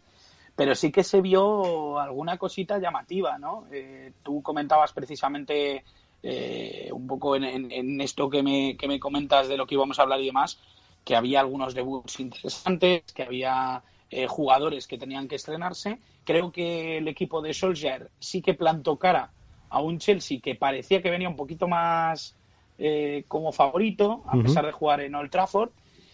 pero 0.56 0.74
sí 0.74 0.92
que 0.92 1.02
se 1.04 1.20
vio 1.22 1.98
alguna 1.98 2.36
cosita 2.38 2.78
llamativa, 2.78 3.38
¿no? 3.38 3.66
Eh, 3.72 4.12
tú 4.22 4.42
comentabas 4.42 4.92
precisamente 4.92 5.84
eh, 6.22 6.90
un 6.92 7.06
poco 7.06 7.36
en, 7.36 7.44
en- 7.44 7.72
en 7.72 8.00
esto 8.00 8.28
que 8.30 8.42
me, 8.42 8.76
que 8.76 8.88
me 8.88 9.00
comentas 9.00 9.48
de 9.48 9.56
lo 9.56 9.66
que 9.66 9.74
íbamos 9.74 9.98
a 9.98 10.02
hablar 10.02 10.20
y 10.20 10.26
demás, 10.26 10.58
que 11.04 11.16
había 11.16 11.40
algunos 11.40 11.74
debuts 11.74 12.20
interesantes, 12.20 13.04
que 13.12 13.22
había 13.22 13.82
eh, 14.10 14.26
jugadores 14.26 14.86
que 14.86 14.98
tenían 14.98 15.28
que 15.28 15.36
estrenarse. 15.36 15.98
Creo 16.24 16.50
que 16.50 16.98
el 16.98 17.08
equipo 17.08 17.42
de 17.42 17.52
Solskjaer 17.52 18.10
sí 18.18 18.40
que 18.40 18.54
plantó 18.54 18.96
cara 18.96 19.30
a 19.68 19.80
un 19.80 19.98
Chelsea 19.98 20.40
que 20.40 20.54
parecía 20.54 21.02
que 21.02 21.10
venía 21.10 21.28
un 21.28 21.36
poquito 21.36 21.68
más 21.68 22.34
eh, 22.78 23.24
como 23.28 23.52
favorito, 23.52 24.22
a 24.26 24.36
pesar 24.36 24.66
de 24.66 24.72
jugar 24.72 25.00
en 25.00 25.14
Old 25.14 25.30
Trafford, 25.30 25.70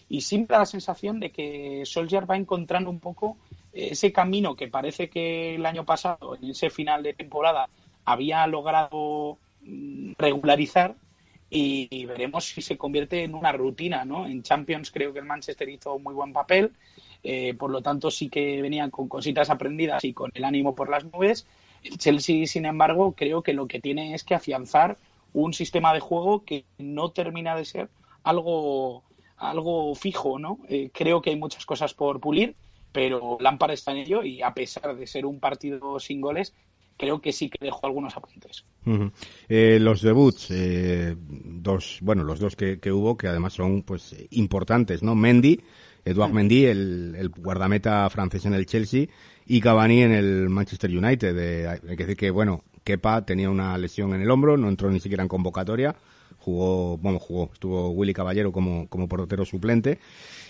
y 0.09 0.21
sí 0.21 0.39
me 0.39 0.45
da 0.45 0.59
la 0.59 0.65
sensación 0.65 1.19
de 1.19 1.31
que 1.31 1.83
Solskjaer 1.85 2.29
va 2.29 2.35
encontrando 2.35 2.89
un 2.89 2.99
poco 2.99 3.37
eh, 3.71 3.89
ese 3.91 4.11
camino 4.11 4.55
que 4.55 4.67
parece 4.67 5.09
que 5.09 5.55
el 5.55 5.65
año 5.65 5.85
pasado, 5.85 6.35
en 6.35 6.49
ese 6.49 6.69
final 6.69 7.03
de 7.03 7.13
temporada, 7.13 7.69
había 8.03 8.45
logrado 8.47 9.37
mm, 9.61 10.13
regularizar 10.17 10.95
y, 11.53 12.05
veremos 12.05 12.45
si 12.45 12.61
se 12.61 12.77
convierte 12.77 13.23
en 13.23 13.35
una 13.35 13.51
rutina, 13.51 14.05
¿no? 14.05 14.25
En 14.25 14.41
Champions 14.41 14.89
creo 14.89 15.11
que 15.11 15.19
el 15.19 15.25
Manchester 15.25 15.67
hizo 15.67 15.99
muy 15.99 16.13
buen 16.13 16.31
papel, 16.31 16.71
eh, 17.23 17.53
por 17.55 17.71
lo 17.71 17.81
tanto 17.81 18.09
sí 18.09 18.29
que 18.29 18.61
venían 18.61 18.89
con 18.89 19.09
cositas 19.09 19.49
aprendidas 19.49 20.03
y 20.05 20.13
con 20.13 20.31
el 20.33 20.45
ánimo 20.45 20.73
por 20.73 20.89
las 20.89 21.03
nubes. 21.03 21.45
El 21.83 21.97
Chelsea, 21.97 22.47
sin 22.47 22.65
embargo, 22.65 23.13
creo 23.17 23.43
que 23.43 23.53
lo 23.53 23.67
que 23.67 23.81
tiene 23.81 24.13
es 24.13 24.23
que 24.23 24.33
afianzar 24.33 24.97
un 25.33 25.53
sistema 25.53 25.93
de 25.93 25.99
juego 25.99 26.45
que 26.45 26.63
no 26.77 27.09
termina 27.11 27.53
de 27.55 27.65
ser 27.65 27.89
algo, 28.23 29.03
algo 29.35 29.93
fijo, 29.95 30.39
¿no? 30.39 30.59
Eh, 30.69 30.89
creo 30.93 31.21
que 31.21 31.31
hay 31.31 31.35
muchas 31.35 31.65
cosas 31.65 31.93
por 31.93 32.21
pulir, 32.21 32.55
pero 32.93 33.37
Lampard 33.41 33.71
está 33.71 33.91
en 33.91 33.97
ello 33.97 34.23
y 34.23 34.41
a 34.41 34.53
pesar 34.53 34.95
de 34.95 35.05
ser 35.05 35.25
un 35.25 35.41
partido 35.41 35.99
sin 35.99 36.21
goles, 36.21 36.53
creo 37.01 37.19
que 37.19 37.33
sí 37.33 37.49
que 37.49 37.65
dejó 37.65 37.87
algunos 37.87 38.15
apuntes. 38.15 38.63
Eh, 39.49 39.79
los 39.81 40.03
debuts, 40.03 40.51
eh, 40.51 41.15
dos, 41.17 41.97
bueno, 42.01 42.23
los 42.23 42.39
dos 42.39 42.55
que, 42.55 42.91
hubo, 42.91 43.17
que 43.17 43.27
además 43.27 43.53
son 43.53 43.81
pues 43.81 44.15
importantes, 44.29 45.01
¿no? 45.01 45.15
Mendy, 45.15 45.59
Eduard 46.05 46.31
Mendy, 46.31 46.65
el, 46.65 47.31
guardameta 47.35 48.07
francés 48.11 48.45
en 48.45 48.53
el 48.53 48.67
Chelsea, 48.67 49.07
y 49.47 49.59
Cavani 49.61 50.03
en 50.03 50.11
el 50.11 50.49
Manchester 50.49 50.95
United. 50.95 51.35
Eh, 51.39 51.67
hay 51.67 51.97
que 51.97 52.05
decir 52.05 52.17
que, 52.17 52.29
bueno, 52.29 52.63
Kepa 52.83 53.25
tenía 53.25 53.49
una 53.49 53.75
lesión 53.79 54.13
en 54.13 54.21
el 54.21 54.29
hombro, 54.29 54.55
no 54.55 54.69
entró 54.69 54.91
ni 54.91 54.99
siquiera 54.99 55.23
en 55.23 55.29
convocatoria, 55.29 55.95
jugó, 56.37 56.99
bueno, 56.99 57.17
jugó, 57.17 57.49
estuvo 57.51 57.89
Willy 57.89 58.13
Caballero 58.13 58.51
como, 58.51 58.87
como 58.89 59.07
portero 59.07 59.43
suplente, 59.43 59.97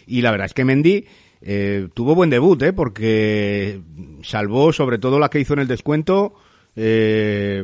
y 0.05 0.22
la 0.22 0.31
verdad 0.31 0.48
es 0.48 0.53
que 0.53 0.65
Mendy, 0.65 1.05
eh, 1.41 1.89
tuvo 1.93 2.15
buen 2.15 2.29
debut, 2.29 2.62
¿eh? 2.62 2.74
porque 2.74 3.81
salvó 4.24 4.71
sobre 4.71 5.00
todo 5.00 5.19
la 5.19 5.29
que 5.29 5.39
hizo 5.39 5.53
en 5.53 5.60
el 5.60 5.67
descuento. 5.67 6.36
Eh, 6.75 7.63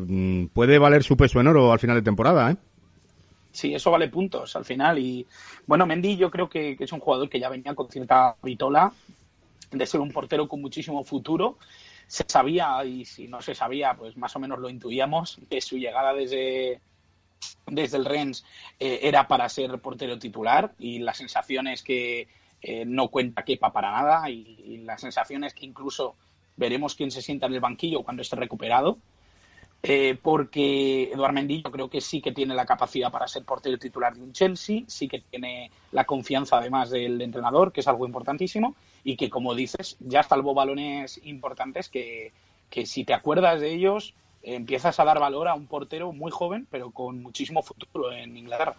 puede 0.54 0.80
valer 0.80 1.04
su 1.04 1.16
peso 1.16 1.40
en 1.40 1.48
oro 1.48 1.72
al 1.72 1.80
final 1.80 1.96
de 1.96 2.02
temporada. 2.02 2.52
¿eh? 2.52 2.58
Sí, 3.52 3.74
eso 3.74 3.92
vale 3.92 4.10
puntos 4.10 4.56
al 4.56 4.66
final. 4.66 5.00
Y 5.00 5.26
bueno, 5.66 5.86
Mendy 5.86 6.18
yo 6.18 6.32
creo 6.32 6.50
que, 6.50 6.76
es 6.80 6.92
un 6.92 7.00
jugador 7.00 7.30
que 7.30 7.40
ya 7.40 7.50
venía 7.50 7.76
con 7.76 7.90
cierta 7.90 8.36
vitola 8.42 8.92
de 9.72 9.86
ser 9.86 10.00
un 10.00 10.12
portero 10.12 10.48
con 10.48 10.62
muchísimo 10.62 11.04
futuro. 11.04 11.58
Se 12.08 12.24
sabía, 12.28 12.84
y 12.86 13.06
si 13.06 13.28
no 13.28 13.42
se 13.42 13.54
sabía, 13.54 13.94
pues 13.94 14.16
más 14.18 14.36
o 14.36 14.40
menos 14.40 14.60
lo 14.60 14.70
intuíamos, 14.70 15.40
que 15.50 15.60
su 15.60 15.78
llegada 15.78 16.14
desde, 16.14 16.80
desde 17.66 17.98
el 17.98 18.06
Rennes 18.06 18.46
eh, 18.80 19.00
era 19.04 19.28
para 19.28 19.50
ser 19.50 19.78
portero 19.80 20.18
titular 20.18 20.74
y 20.80 21.00
las 21.00 21.18
sensaciones 21.18 21.84
que 21.84 22.28
eh, 22.62 22.86
no 22.86 23.10
cuenta 23.10 23.44
quepa 23.44 23.72
para 23.72 23.92
nada 23.92 24.30
y, 24.30 24.84
la 24.84 24.98
sensación 24.98 25.44
es 25.44 25.54
que 25.54 25.66
incluso 25.66 26.16
veremos 26.56 26.96
quién 26.96 27.12
se 27.12 27.22
sienta 27.22 27.46
en 27.46 27.54
el 27.54 27.60
banquillo 27.60 28.04
cuando 28.04 28.22
esté 28.22 28.36
recuperado. 28.36 28.98
Eh, 29.84 30.18
porque 30.22 31.12
Eduard 31.14 31.34
Mendy 31.34 31.62
yo 31.62 31.72
creo 31.72 31.90
que 31.90 32.02
sí 32.02 32.20
que 32.20 32.32
tiene 32.32 32.56
la 32.56 32.66
capacidad 32.66 33.12
para 33.12 33.28
ser 33.28 33.44
portero 33.44 33.78
titular 33.78 34.16
de 34.16 34.24
un 34.24 34.34
Chelsea, 34.34 34.82
sí 34.88 35.08
que 35.08 35.20
tiene 35.20 35.70
la 35.92 36.06
confianza 36.06 36.58
además 36.58 36.90
del 36.90 37.22
entrenador, 37.22 37.72
que 37.72 37.82
es 37.82 37.88
algo 37.88 38.06
importantísimo, 38.06 38.76
y 39.04 39.18
que 39.18 39.30
como 39.30 39.54
dices, 39.54 39.98
ya 40.00 40.24
salvó 40.24 40.54
balones 40.54 41.20
importantes 41.26 41.90
que, 41.90 42.32
que 42.70 42.86
si 42.86 43.04
te 43.04 43.14
acuerdas 43.14 43.62
de 43.62 43.74
ellos, 43.74 44.16
empiezas 44.42 45.00
a 45.00 45.06
dar 45.06 45.20
valor 45.20 45.48
a 45.48 45.54
un 45.54 45.68
portero 45.68 46.12
muy 46.12 46.32
joven, 46.32 46.68
pero 46.72 46.92
con 46.92 47.22
muchísimo 47.22 47.62
futuro 47.62 48.12
en 48.12 48.36
Inglaterra. 48.36 48.78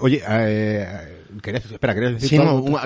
Oye, 0.00 0.22
eh, 0.28 1.22
espera, 1.44 1.92
decir 1.94 2.40
sí, 2.40 2.40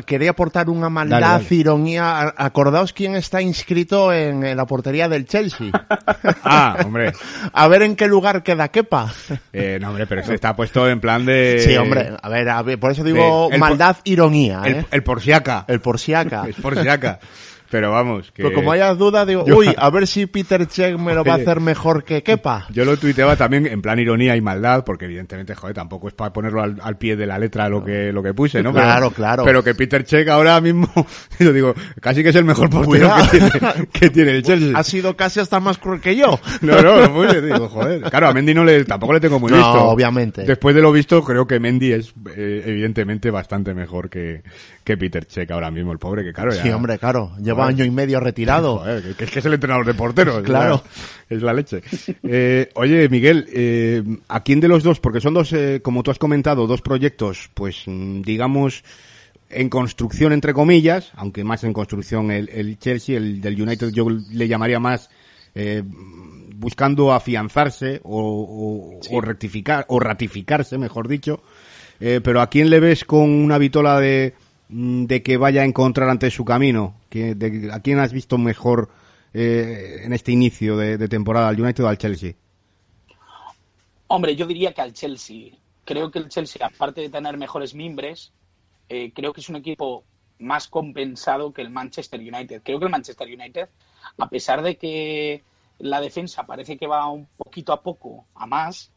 quería 0.06 0.30
aportar 0.30 0.70
una 0.70 0.88
maldad, 0.88 1.42
ironía. 1.50 2.34
Acordaos 2.36 2.92
quién 2.92 3.14
está 3.16 3.42
inscrito 3.42 4.12
en, 4.12 4.56
la 4.56 4.66
portería 4.66 5.08
del 5.08 5.26
Chelsea. 5.26 5.70
ah, 6.44 6.78
hombre. 6.84 7.12
A 7.52 7.68
ver 7.68 7.82
en 7.82 7.96
qué 7.96 8.08
lugar 8.08 8.42
queda 8.42 8.68
Kepa. 8.68 9.12
Eh, 9.52 9.78
no, 9.80 9.90
hombre, 9.90 10.06
pero 10.06 10.22
está 10.22 10.56
puesto 10.56 10.88
en 10.88 11.00
plan 11.00 11.26
de... 11.26 11.60
Sí, 11.60 11.76
hombre, 11.76 12.12
a 12.20 12.28
ver, 12.28 12.48
a 12.48 12.62
ver 12.62 12.80
por 12.80 12.92
eso 12.92 13.04
digo 13.04 13.50
maldad, 13.58 13.98
ironía. 14.04 14.62
El, 14.64 14.74
¿eh? 14.76 14.86
el 14.90 15.02
porciaca. 15.02 15.64
El 15.68 15.80
porciaca. 15.80 16.44
el 16.46 16.54
porciaca. 16.54 17.20
Pero 17.70 17.90
vamos, 17.90 18.30
que... 18.32 18.42
Pero 18.42 18.54
como 18.54 18.72
haya 18.72 18.94
duda, 18.94 19.26
digo, 19.26 19.44
uy, 19.44 19.74
a 19.76 19.90
ver 19.90 20.06
si 20.06 20.26
Peter 20.26 20.66
Check 20.66 20.98
me 20.98 21.14
lo 21.14 21.24
va 21.24 21.34
a 21.34 21.36
hacer 21.36 21.60
mejor 21.60 22.04
que 22.04 22.22
Kepa. 22.22 22.66
Yo 22.70 22.84
lo 22.84 22.96
tuiteaba 22.96 23.36
también 23.36 23.66
en 23.66 23.82
plan 23.82 23.98
ironía 23.98 24.36
y 24.36 24.40
maldad, 24.40 24.84
porque 24.84 25.06
evidentemente, 25.06 25.54
joder, 25.54 25.74
tampoco 25.74 26.08
es 26.08 26.14
para 26.14 26.32
ponerlo 26.32 26.62
al, 26.62 26.96
pie 26.96 27.16
de 27.16 27.26
la 27.26 27.38
letra 27.38 27.68
lo 27.68 27.84
que, 27.84 28.12
lo 28.12 28.22
que 28.22 28.32
puse, 28.34 28.62
¿no? 28.62 28.72
Claro, 28.72 29.10
claro. 29.10 29.44
Pero 29.44 29.62
que 29.62 29.74
Peter 29.74 30.04
Check 30.04 30.28
ahora 30.28 30.60
mismo, 30.60 30.88
yo 31.38 31.52
digo, 31.52 31.74
casi 32.00 32.22
que 32.22 32.30
es 32.30 32.36
el 32.36 32.44
mejor 32.44 32.70
portero 32.70 33.10
que 33.92 34.10
tiene, 34.10 34.32
el 34.32 34.42
Chelsea. 34.42 34.72
Ha 34.76 34.82
sido 34.82 35.16
casi 35.16 35.40
hasta 35.40 35.60
más 35.60 35.78
cruel 35.78 36.00
que 36.00 36.16
yo. 36.16 36.38
No, 36.62 36.80
no, 36.82 37.10
muy 37.10 37.26
digo, 37.40 37.68
joder. 37.68 38.02
Claro, 38.02 38.28
a 38.28 38.32
Mendy 38.32 38.54
no 38.54 38.64
le, 38.64 38.84
tampoco 38.84 39.12
le 39.12 39.20
tengo 39.20 39.38
muy 39.38 39.50
no, 39.50 39.56
visto. 39.56 39.84
obviamente. 39.84 40.44
Después 40.44 40.74
de 40.74 40.82
lo 40.82 40.92
visto, 40.92 41.22
creo 41.22 41.46
que 41.46 41.60
Mendy 41.60 41.92
es, 41.92 42.14
eh, 42.36 42.62
evidentemente, 42.66 43.30
bastante 43.30 43.74
mejor 43.74 44.08
que, 44.08 44.42
que 44.84 44.96
Peter 44.96 45.26
Check 45.26 45.50
ahora 45.50 45.70
mismo, 45.70 45.92
el 45.92 45.98
pobre, 45.98 46.24
que 46.24 46.32
claro, 46.32 46.52
ya... 46.52 46.62
Sí, 46.62 46.70
hombre, 46.70 46.98
claro. 46.98 47.32
Lleva 47.40 47.55
año 47.64 47.84
y 47.84 47.90
medio 47.90 48.20
retirado. 48.20 48.82
que, 49.16 49.24
es 49.24 49.30
que 49.30 49.38
es 49.38 49.46
el 49.46 49.54
entrenador 49.54 49.86
de 49.86 49.94
porteros. 49.94 50.42
Claro. 50.46 50.82
Es 51.28 51.42
la, 51.42 51.52
leche. 51.52 51.82
Eh, 52.22 52.70
oye, 52.74 53.08
Miguel, 53.08 53.48
eh, 53.52 54.02
¿a 54.28 54.42
quién 54.42 54.60
de 54.60 54.68
los 54.68 54.82
dos? 54.82 55.00
Porque 55.00 55.20
son 55.20 55.34
dos, 55.34 55.52
eh, 55.52 55.80
como 55.82 56.02
tú 56.02 56.10
has 56.10 56.18
comentado, 56.18 56.66
dos 56.66 56.82
proyectos, 56.82 57.50
pues, 57.54 57.82
mm, 57.86 58.22
digamos, 58.22 58.84
en 59.50 59.68
construcción, 59.68 60.32
entre 60.32 60.52
comillas, 60.52 61.12
aunque 61.16 61.44
más 61.44 61.64
en 61.64 61.72
construcción 61.72 62.30
el, 62.30 62.78
Chelsea, 62.78 63.16
el 63.16 63.40
del 63.40 63.60
United 63.60 63.90
yo 63.90 64.06
le 64.08 64.48
llamaría 64.48 64.80
más 64.80 65.08
eh, 65.54 65.82
buscando 66.54 67.12
afianzarse 67.12 68.00
o, 68.02 68.98
o, 69.10 69.20
rectificar, 69.20 69.84
o 69.88 70.00
ratificarse, 70.00 70.78
mejor 70.78 71.08
dicho. 71.08 71.42
Eh, 72.00 72.20
pero 72.22 72.40
¿a 72.40 72.50
quién 72.50 72.70
le 72.70 72.80
ves 72.80 73.04
con 73.04 73.30
una 73.30 73.58
vitola 73.58 74.00
de 74.00 74.34
de 74.68 75.22
que 75.22 75.36
vaya 75.36 75.62
a 75.62 75.64
encontrar 75.64 76.08
ante 76.08 76.30
su 76.30 76.44
camino? 76.44 76.94
¿A 77.72 77.80
quién 77.80 77.98
has 77.98 78.12
visto 78.12 78.38
mejor 78.38 78.90
eh, 79.32 80.02
en 80.04 80.12
este 80.12 80.32
inicio 80.32 80.76
de, 80.76 81.08
temporada, 81.08 81.48
al 81.48 81.60
United 81.60 81.84
o 81.84 81.88
al 81.88 81.98
Chelsea? 81.98 82.34
Hombre, 84.08 84.36
yo 84.36 84.46
diría 84.46 84.72
que 84.72 84.80
al 84.80 84.92
Chelsea. 84.92 85.52
Creo 85.84 86.10
que 86.10 86.18
el 86.18 86.28
Chelsea, 86.28 86.66
aparte 86.66 87.00
de 87.00 87.10
tener 87.10 87.36
mejores 87.36 87.74
mimbres, 87.74 88.32
eh, 88.88 89.12
creo 89.12 89.32
que 89.32 89.40
es 89.40 89.48
un 89.48 89.56
equipo 89.56 90.04
más 90.38 90.68
compensado 90.68 91.52
que 91.52 91.62
el 91.62 91.70
Manchester 91.70 92.20
United. 92.20 92.62
Creo 92.62 92.78
que 92.78 92.84
el 92.84 92.90
Manchester 92.90 93.28
United, 93.28 93.68
a 94.18 94.28
pesar 94.28 94.62
de 94.62 94.76
que 94.76 95.42
la 95.78 96.00
defensa 96.00 96.44
parece 96.44 96.76
que 96.76 96.86
va 96.86 97.08
un 97.10 97.26
poquito 97.36 97.72
a 97.72 97.82
poco 97.82 98.26
a 98.34 98.46
más, 98.46 98.90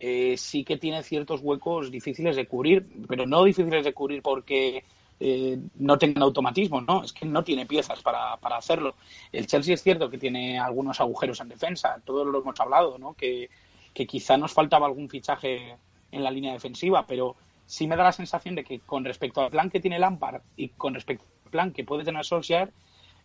eh, 0.00 0.36
sí 0.36 0.64
que 0.64 0.76
tiene 0.76 1.02
ciertos 1.02 1.40
huecos 1.40 1.90
difíciles 1.90 2.36
de 2.36 2.46
cubrir, 2.46 2.86
pero 3.08 3.26
no 3.26 3.44
difíciles 3.44 3.84
de 3.84 3.92
cubrir 3.92 4.22
porque 4.22 4.84
eh, 5.20 5.58
no 5.76 5.98
tengan 5.98 6.22
automatismo, 6.22 6.80
¿no? 6.80 7.02
Es 7.02 7.12
que 7.12 7.26
no 7.26 7.42
tiene 7.42 7.66
piezas 7.66 8.02
para, 8.02 8.36
para, 8.36 8.56
hacerlo. 8.56 8.94
El 9.32 9.46
Chelsea 9.46 9.74
es 9.74 9.82
cierto 9.82 10.10
que 10.10 10.18
tiene 10.18 10.58
algunos 10.58 11.00
agujeros 11.00 11.40
en 11.40 11.48
defensa, 11.48 12.00
todos 12.04 12.26
lo 12.26 12.40
hemos 12.40 12.58
hablado, 12.60 12.98
¿no? 12.98 13.14
Que, 13.14 13.50
que 13.94 14.06
quizá 14.06 14.36
nos 14.36 14.52
faltaba 14.52 14.86
algún 14.86 15.08
fichaje 15.08 15.76
en 16.12 16.24
la 16.24 16.30
línea 16.30 16.52
defensiva, 16.52 17.06
pero 17.06 17.36
sí 17.66 17.86
me 17.86 17.96
da 17.96 18.04
la 18.04 18.12
sensación 18.12 18.54
de 18.54 18.64
que 18.64 18.80
con 18.80 19.04
respecto 19.04 19.42
al 19.42 19.50
plan 19.50 19.70
que 19.70 19.80
tiene 19.80 19.98
Lampard 19.98 20.42
y 20.56 20.68
con 20.68 20.94
respecto 20.94 21.24
al 21.44 21.50
plan 21.50 21.72
que 21.72 21.84
puede 21.84 22.04
tener 22.04 22.24
Solskjaer, 22.24 22.72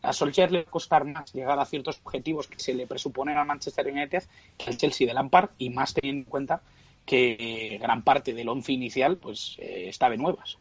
a 0.02 0.12
Solskjaer 0.12 0.52
le 0.52 0.64
va 0.64 0.68
a 0.68 0.72
costar 0.72 1.06
más 1.06 1.32
llegar 1.34 1.60
a 1.60 1.66
ciertos 1.66 2.00
objetivos 2.04 2.48
que 2.48 2.60
se 2.60 2.74
le 2.74 2.88
presuponen 2.88 3.38
al 3.38 3.48
Manchester 3.48 3.88
United 3.88 4.24
que 4.58 4.70
al 4.70 4.78
Chelsea 4.78 5.08
de 5.08 5.14
Lampard 5.14 5.52
y 5.58 5.70
más 5.70 5.94
teniendo 5.94 6.26
en 6.26 6.30
cuenta 6.30 6.62
que 7.06 7.78
gran 7.82 8.04
parte 8.04 8.34
del 8.34 8.50
once 8.50 8.72
inicial 8.72 9.18
pues 9.18 9.56
eh, 9.60 9.86
está 9.88 10.10
de 10.10 10.18
nuevas. 10.18 10.58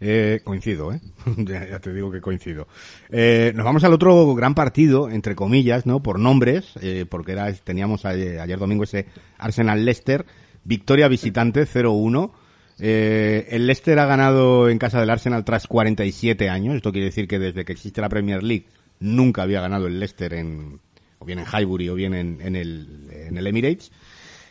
Eh, 0.00 0.40
coincido, 0.44 0.92
¿eh? 0.92 1.00
ya, 1.36 1.78
te 1.78 1.92
digo 1.92 2.10
que 2.10 2.20
coincido. 2.20 2.68
Eh, 3.10 3.52
nos 3.54 3.64
vamos 3.64 3.84
al 3.84 3.92
otro 3.92 4.34
gran 4.34 4.54
partido, 4.54 5.08
entre 5.08 5.34
comillas, 5.34 5.86
¿no? 5.86 6.02
Por 6.02 6.18
nombres, 6.18 6.72
eh, 6.82 7.06
porque 7.08 7.32
era, 7.32 7.52
teníamos 7.52 8.04
ayer, 8.04 8.58
domingo 8.58 8.84
ese 8.84 9.06
Arsenal-Leicester, 9.38 10.26
victoria 10.64 11.08
visitante 11.08 11.66
0-1. 11.66 12.30
Eh, 12.78 13.48
el 13.50 13.66
Leicester 13.66 13.98
ha 13.98 14.04
ganado 14.04 14.68
en 14.68 14.78
casa 14.78 15.00
del 15.00 15.08
Arsenal 15.08 15.44
tras 15.44 15.66
47 15.66 16.50
años. 16.50 16.76
Esto 16.76 16.92
quiere 16.92 17.06
decir 17.06 17.26
que 17.26 17.38
desde 17.38 17.64
que 17.64 17.72
existe 17.72 18.02
la 18.02 18.10
Premier 18.10 18.42
League 18.42 18.66
nunca 19.00 19.42
había 19.42 19.62
ganado 19.62 19.86
el 19.86 19.98
Leicester 19.98 20.34
en, 20.34 20.78
o 21.18 21.24
bien 21.24 21.38
en 21.38 21.46
Highbury 21.46 21.88
o 21.88 21.94
bien 21.94 22.14
en, 22.14 22.38
en 22.42 22.54
el, 22.54 23.08
en 23.10 23.38
el 23.38 23.46
Emirates. 23.46 23.90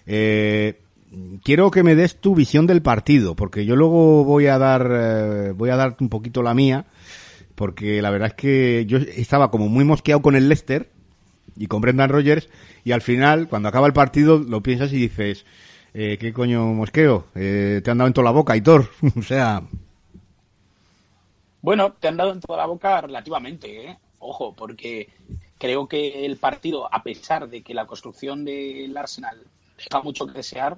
Eh, 0.08 0.82
quiero 1.44 1.72
que 1.72 1.84
me 1.84 1.96
des 1.96 2.20
tu 2.20 2.36
visión 2.36 2.68
del 2.68 2.82
partido, 2.82 3.36
porque 3.36 3.66
yo 3.66 3.76
luego 3.76 4.24
voy 4.24 4.48
a 4.48 4.58
dar, 4.58 4.90
eh, 4.92 5.52
voy 5.56 5.70
a 5.70 5.76
dar 5.76 5.96
un 6.00 6.10
poquito 6.10 6.44
la 6.44 6.54
mía, 6.54 6.86
porque 7.56 8.02
la 8.02 8.10
verdad 8.10 8.30
es 8.30 8.34
que 8.34 8.86
yo 8.88 8.98
estaba 8.98 9.52
como 9.52 9.70
muy 9.70 9.86
mosqueado 9.86 10.22
con 10.22 10.36
el 10.36 10.50
Leicester 10.50 10.90
y 11.56 11.68
con 11.68 11.82
Brendan 11.82 12.10
Rodgers, 12.10 12.50
y 12.84 12.92
al 12.92 13.02
final, 13.02 13.48
cuando 13.48 13.70
acaba 13.70 13.88
el 13.88 13.94
partido, 13.94 14.40
lo 14.40 14.62
piensas 14.62 14.92
y 14.94 14.98
dices, 14.98 15.46
eh, 15.94 16.18
¿qué 16.20 16.34
coño 16.34 16.66
mosqueo? 16.68 17.28
Eh, 17.36 17.82
te 17.84 17.92
han 17.92 17.98
dado 17.98 18.08
en 18.08 18.14
toda 18.14 18.26
la 18.26 18.32
boca, 18.32 18.56
Hitor. 18.56 18.90
o 19.18 19.22
sea... 19.22 19.64
Bueno, 21.62 21.94
te 21.94 22.10
han 22.10 22.18
dado 22.18 22.32
en 22.32 22.42
toda 22.42 22.60
la 22.60 22.68
boca 22.68 23.02
relativamente, 23.02 23.90
¿eh? 23.90 23.98
Ojo, 24.20 24.54
porque 24.56 25.10
creo 25.58 25.88
que 25.88 26.26
el 26.26 26.38
partido, 26.38 26.94
a 26.94 27.02
pesar 27.02 27.50
de 27.50 27.62
que 27.64 27.74
la 27.74 27.88
construcción 27.88 28.46
del 28.46 28.96
Arsenal 28.96 29.42
deja 29.78 30.02
mucho 30.02 30.28
que 30.28 30.34
desear, 30.34 30.78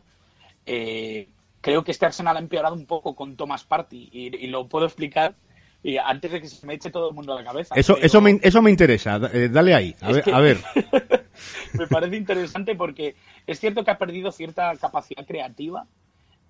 eh, 0.67 1.29
creo 1.61 1.83
que 1.83 1.91
este 1.91 2.05
Arsenal 2.05 2.37
ha 2.37 2.39
empeorado 2.39 2.75
un 2.75 2.85
poco 2.85 3.15
con 3.15 3.35
Thomas 3.35 3.63
Party 3.63 4.09
y, 4.11 4.47
lo 4.47 4.67
puedo 4.67 4.85
explicar 4.85 5.35
y 5.81 5.97
antes 5.97 6.31
de 6.31 6.41
que 6.41 6.47
se 6.47 6.65
me 6.65 6.73
eche 6.73 6.91
todo 6.91 7.09
el 7.09 7.15
mundo 7.15 7.33
a 7.33 7.41
la 7.41 7.43
cabeza. 7.43 7.73
Eso, 7.75 7.97
eso, 7.97 8.19
me, 8.21 8.39
eso 8.41 8.61
me 8.61 8.69
interesa, 8.69 9.19
eh, 9.33 9.49
dale 9.49 9.73
ahí, 9.73 9.95
a 10.01 10.11
ver. 10.11 10.33
A 10.33 10.39
ver. 10.39 10.57
me 11.73 11.87
parece 11.87 12.17
interesante 12.17 12.75
porque 12.75 13.15
es 13.45 13.59
cierto 13.59 13.83
que 13.83 13.91
ha 13.91 13.97
perdido 13.97 14.31
cierta 14.31 14.75
capacidad 14.75 15.25
creativa. 15.25 15.87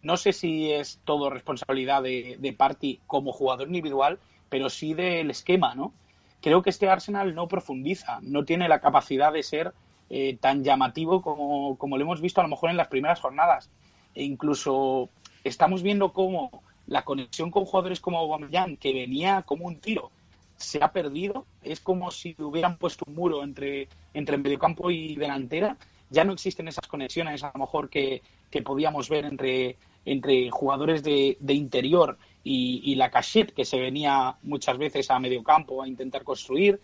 No 0.01 0.17
sé 0.17 0.33
si 0.33 0.71
es 0.71 0.99
todo 1.03 1.29
responsabilidad 1.29 2.01
de, 2.01 2.37
de 2.39 2.53
Party 2.53 3.01
como 3.05 3.31
jugador 3.31 3.67
individual, 3.67 4.19
pero 4.49 4.69
sí 4.69 4.93
del 4.93 5.29
esquema, 5.29 5.75
¿no? 5.75 5.93
Creo 6.41 6.61
que 6.61 6.69
este 6.69 6.89
Arsenal 6.89 7.35
no 7.35 7.47
profundiza, 7.47 8.19
no 8.21 8.45
tiene 8.45 8.69
la 8.69 8.79
capacidad 8.79 9.33
de 9.33 9.43
ser 9.43 9.73
eh, 10.09 10.37
tan 10.39 10.63
llamativo 10.63 11.21
como, 11.21 11.77
como 11.77 11.97
lo 11.97 12.03
hemos 12.03 12.21
visto 12.21 12.39
a 12.39 12.43
lo 12.43 12.49
mejor 12.49 12.69
en 12.69 12.77
las 12.77 12.87
primeras 12.87 13.19
jornadas. 13.19 13.69
E 14.17 14.23
incluso 14.23 15.09
estamos 15.43 15.83
viendo 15.83 16.11
cómo 16.11 16.63
la 16.87 17.05
conexión 17.05 17.51
con 17.51 17.65
jugadores 17.65 17.99
como 17.99 18.17
Aubameyang, 18.17 18.75
que 18.77 18.91
venía 18.91 19.43
como 19.43 19.67
un 19.67 19.79
tiro, 19.79 20.09
se 20.55 20.83
ha 20.83 20.91
perdido. 20.91 21.45
Es 21.61 21.79
como 21.81 22.09
si 22.09 22.35
hubieran 22.39 22.77
puesto 22.77 23.05
un 23.07 23.13
muro 23.13 23.43
entre, 23.43 23.89
entre 24.15 24.39
mediocampo 24.39 24.89
y 24.89 25.15
delantera. 25.15 25.77
Ya 26.09 26.23
no 26.23 26.33
existen 26.33 26.67
esas 26.67 26.87
conexiones, 26.87 27.43
a 27.43 27.51
lo 27.53 27.59
mejor, 27.59 27.91
que, 27.91 28.23
que 28.49 28.63
podíamos 28.63 29.07
ver 29.07 29.25
entre, 29.25 29.77
entre 30.03 30.49
jugadores 30.49 31.03
de, 31.03 31.37
de 31.39 31.53
interior 31.53 32.17
y, 32.43 32.81
y, 32.83 32.95
la 32.95 33.11
cachette, 33.11 33.53
que 33.53 33.65
se 33.65 33.79
venía 33.79 34.37
muchas 34.41 34.79
veces 34.79 35.11
a 35.11 35.19
mediocampo 35.19 35.83
a 35.83 35.87
intentar 35.87 36.23
construir. 36.23 36.81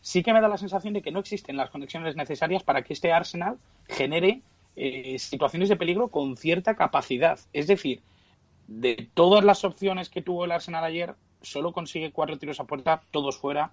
Sí 0.00 0.22
que 0.22 0.32
me 0.32 0.40
da 0.40 0.48
la 0.48 0.56
sensación 0.56 0.94
de 0.94 1.02
que 1.02 1.10
no 1.10 1.18
existen 1.18 1.58
las 1.58 1.68
conexiones 1.68 2.16
necesarias 2.16 2.62
para 2.62 2.80
que 2.80 2.94
este 2.94 3.12
Arsenal 3.12 3.58
genere 3.86 4.40
eh, 4.82 5.18
situaciones 5.18 5.68
de 5.68 5.76
peligro 5.76 6.08
con 6.08 6.38
cierta 6.38 6.74
capacidad. 6.74 7.38
Es 7.52 7.66
decir, 7.66 8.00
de 8.66 9.10
todas 9.12 9.44
las 9.44 9.62
opciones 9.62 10.08
que 10.08 10.22
tuvo 10.22 10.46
el 10.46 10.52
Arsenal 10.52 10.82
ayer, 10.82 11.14
solo 11.42 11.74
consigue 11.74 12.12
cuatro 12.12 12.38
tiros 12.38 12.60
a 12.60 12.64
puerta, 12.64 13.02
todos 13.10 13.36
fuera. 13.36 13.72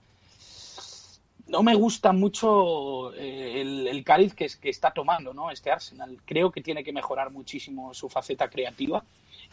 No 1.48 1.64
me 1.64 1.76
gusta 1.76 2.12
mucho 2.12 3.14
eh, 3.14 3.62
el, 3.62 3.88
el, 3.88 4.04
cariz 4.04 4.34
que, 4.34 4.48
que, 4.62 4.68
está 4.68 4.92
tomando 4.92 5.34
¿no? 5.34 5.50
este 5.50 5.72
Arsenal. 5.72 6.18
Creo 6.26 6.52
que 6.52 6.62
tiene 6.62 6.84
que 6.84 6.92
mejorar 6.92 7.32
muchísimo 7.32 7.94
su 7.94 8.10
faceta 8.10 8.50
creativa 8.50 9.06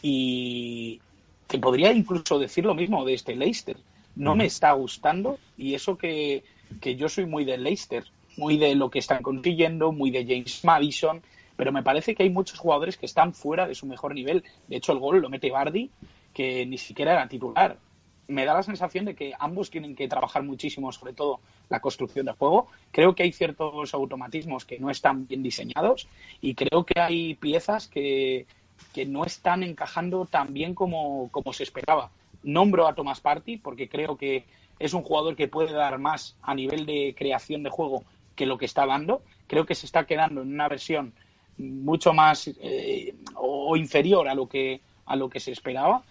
y 0.03 1.01
que 1.47 1.61
podría 1.61 1.93
incluso 1.93 2.41
decir 2.41 2.65
lo 2.65 2.75
mismo 2.75 3.05
de 3.05 3.15
este 3.15 3.37
Leicester. 3.37 3.77
No 4.17 4.35
me 4.35 4.47
está 4.47 4.73
gustando 4.73 5.39
y 5.57 5.75
eso 5.75 5.99
que, 5.99 6.43
que 6.81 6.97
yo 6.97 7.09
soy 7.09 7.27
muy 7.27 7.45
de 7.45 7.59
Leicester, 7.59 8.05
muy 8.37 8.57
de 8.57 8.75
lo 8.75 8.91
que 8.91 8.99
están 8.99 9.23
consiguiendo, 9.23 9.93
muy 9.93 10.11
de 10.11 10.25
James 10.25 10.65
Madison, 10.65 11.23
pero 11.57 11.73
me 11.73 11.83
parece 11.83 12.15
que 12.15 12.23
hay 12.23 12.31
muchos 12.31 12.59
jugadores 12.59 12.97
que 12.97 13.07
están 13.07 13.35
fuera 13.35 13.67
de 13.67 13.75
su 13.75 13.87
mejor 13.87 14.15
nivel. 14.15 14.45
De 14.69 14.77
hecho, 14.77 14.93
el 14.93 14.99
gol 14.99 15.21
lo 15.21 15.29
mete 15.29 15.51
Bardi, 15.51 15.91
que 16.33 16.67
ni 16.67 16.79
siquiera 16.79 17.13
era 17.13 17.29
titular. 17.29 17.79
Me 18.27 18.45
da 18.45 18.55
la 18.55 18.63
sensación 18.63 19.05
de 19.05 19.15
que 19.15 19.35
ambos 19.39 19.71
tienen 19.71 19.95
que 19.95 20.09
trabajar 20.09 20.43
muchísimo, 20.43 20.91
sobre 20.93 21.13
todo 21.13 21.41
la 21.69 21.81
construcción 21.81 22.27
de 22.27 22.33
juego. 22.33 22.69
Creo 22.91 23.15
que 23.15 23.23
hay 23.23 23.33
ciertos 23.33 23.93
automatismos 23.95 24.65
que 24.65 24.79
no 24.79 24.91
están 24.91 25.27
bien 25.27 25.43
diseñados 25.43 26.09
y 26.41 26.55
creo 26.55 26.85
que 26.85 27.01
hay 27.01 27.35
piezas 27.35 27.87
que, 27.87 28.47
que 28.93 29.05
no 29.05 29.25
están 29.25 29.63
encajando 29.63 30.25
tan 30.25 30.55
bien 30.55 30.75
como, 30.75 31.29
como 31.31 31.53
se 31.53 31.65
esperaba. 31.65 32.11
Nombro 32.43 32.89
a 32.89 32.95
Thomas 32.95 33.21
Party 33.21 33.59
porque 33.59 33.89
creo 33.89 34.17
que 34.17 34.45
es 34.79 34.95
un 34.95 35.03
jugador 35.03 35.37
que 35.37 35.49
puede 35.49 35.73
dar 35.73 35.99
más 35.99 36.37
a 36.43 36.55
nivel 36.55 36.87
de 36.87 37.15
creación 37.17 37.63
de 37.63 37.71
juego 37.71 38.05
que 38.35 38.47
lo 38.47 38.59
que 38.59 38.65
está 38.65 38.87
dando. 38.87 39.23
Creo 39.47 39.67
que 39.67 39.75
se 39.75 39.87
está 39.87 40.07
quedando 40.07 40.43
en 40.43 40.53
una 40.53 40.69
versión 40.69 41.13
mucho 41.59 42.13
más 42.13 42.49
eh, 42.61 43.15
o 43.37 43.77
inferior 43.77 44.29
a 44.29 44.35
lo 44.35 44.49
que 44.49 44.81
a 45.07 45.17
lo 45.17 45.29
que 45.29 45.41
se 45.41 45.53
esperaba 45.53 46.03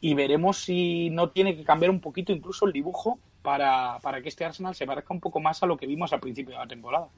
y 0.00 0.14
veremos 0.14 0.58
si 0.58 1.10
no 1.10 1.30
tiene 1.30 1.56
que 1.56 1.64
cambiar 1.64 1.90
un 1.90 2.00
poquito 2.00 2.32
incluso 2.32 2.66
el 2.66 2.72
dibujo 2.72 3.18
para, 3.42 3.98
para 4.00 4.22
que 4.22 4.28
este 4.28 4.44
Arsenal 4.44 4.74
se 4.74 4.86
parezca 4.86 5.12
un 5.12 5.20
poco 5.20 5.38
más 5.40 5.62
a 5.62 5.66
lo 5.66 5.76
que 5.76 5.86
vimos 5.86 6.12
al 6.12 6.20
principio 6.20 6.54
de 6.54 6.60
la 6.60 6.66
temporada. 6.66 7.08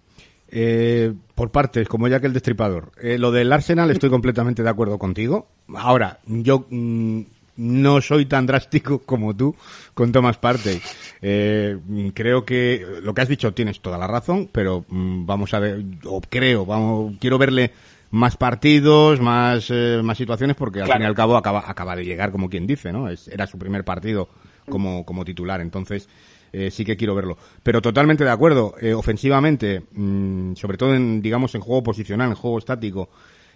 Eh, 0.49 1.13
por 1.35 1.51
partes, 1.51 1.89
como 1.89 2.09
ya 2.09 2.21
que 2.21 2.27
el 2.27 2.33
destripador. 2.33 2.93
Eh, 3.01 3.17
lo 3.19 3.31
del 3.31 3.53
Arsenal 3.53 3.91
estoy 3.91 4.11
completamente 4.11 4.63
de 4.63 4.71
acuerdo 4.71 4.99
contigo. 4.99 5.47
Ahora, 5.75 6.19
yo 6.27 6.67
mm, 6.69 7.21
no 7.57 8.01
soy 8.01 8.27
tan 8.27 8.47
drástico 8.47 9.01
como 9.01 9.35
tú 9.35 9.55
con 9.95 10.13
Thomas 10.13 10.39
Partey. 10.39 10.81
Eh, 11.23 11.79
creo 12.15 12.45
que 12.45 12.85
lo 13.03 13.15
que 13.15 13.23
has 13.23 13.29
dicho 13.29 13.53
tienes 13.55 13.81
toda 13.81 13.99
la 13.99 14.07
razón, 14.07 14.49
pero 14.53 14.85
mm, 14.89 15.27
vamos 15.27 15.55
a 15.55 15.59
ver, 15.59 15.83
o 16.05 16.21
creo, 16.21 16.67
vamos, 16.67 17.15
quiero 17.21 17.39
verle 17.39 17.73
más 18.11 18.37
partidos, 18.37 19.21
más, 19.21 19.69
eh, 19.71 20.01
más 20.03 20.17
situaciones, 20.17 20.57
porque 20.57 20.81
al 20.81 20.93
fin 20.93 21.03
y 21.03 21.05
al 21.05 21.15
cabo 21.15 21.37
acaba, 21.37 21.65
acaba 21.67 21.97
de 21.97 22.05
llegar, 22.05 22.31
como 22.31 22.49
quien 22.49 22.67
dice, 22.67 22.93
¿no? 22.93 23.09
Es, 23.09 23.29
era 23.29 23.47
su 23.47 23.59
primer 23.59 23.85
partido 23.85 24.29
como, 24.69 25.05
como 25.05 25.25
titular, 25.25 25.61
entonces 25.61 26.09
eh, 26.53 26.71
sí 26.71 26.85
que 26.85 26.97
quiero 26.97 27.15
verlo. 27.15 27.37
Pero 27.63 27.83
totalmente 27.83 28.25
de 28.25 28.31
acuerdo, 28.31 28.75
ofensivamente, 28.97 29.83
mm, 29.93 30.55
sobre 30.55 30.77
todo 30.77 30.95
en, 30.95 31.21
digamos, 31.21 31.55
en 31.55 31.61
juego 31.61 31.83
posicional, 31.83 32.29
en 32.31 32.37
juego 32.37 32.59
estático, 32.59 33.09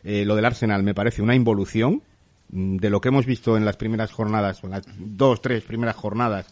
lo 0.02 0.34
del 0.34 0.46
Arsenal 0.46 0.82
me 0.82 0.94
parece 0.94 1.20
una 1.20 1.34
involución 1.34 2.02
de 2.52 2.90
lo 2.90 3.00
que 3.00 3.08
hemos 3.08 3.26
visto 3.26 3.56
en 3.56 3.64
las 3.64 3.76
primeras 3.76 4.12
jornadas, 4.12 4.62
en 4.64 4.70
las 4.70 4.82
dos, 4.98 5.40
tres 5.40 5.62
primeras 5.62 5.96
jornadas, 5.96 6.46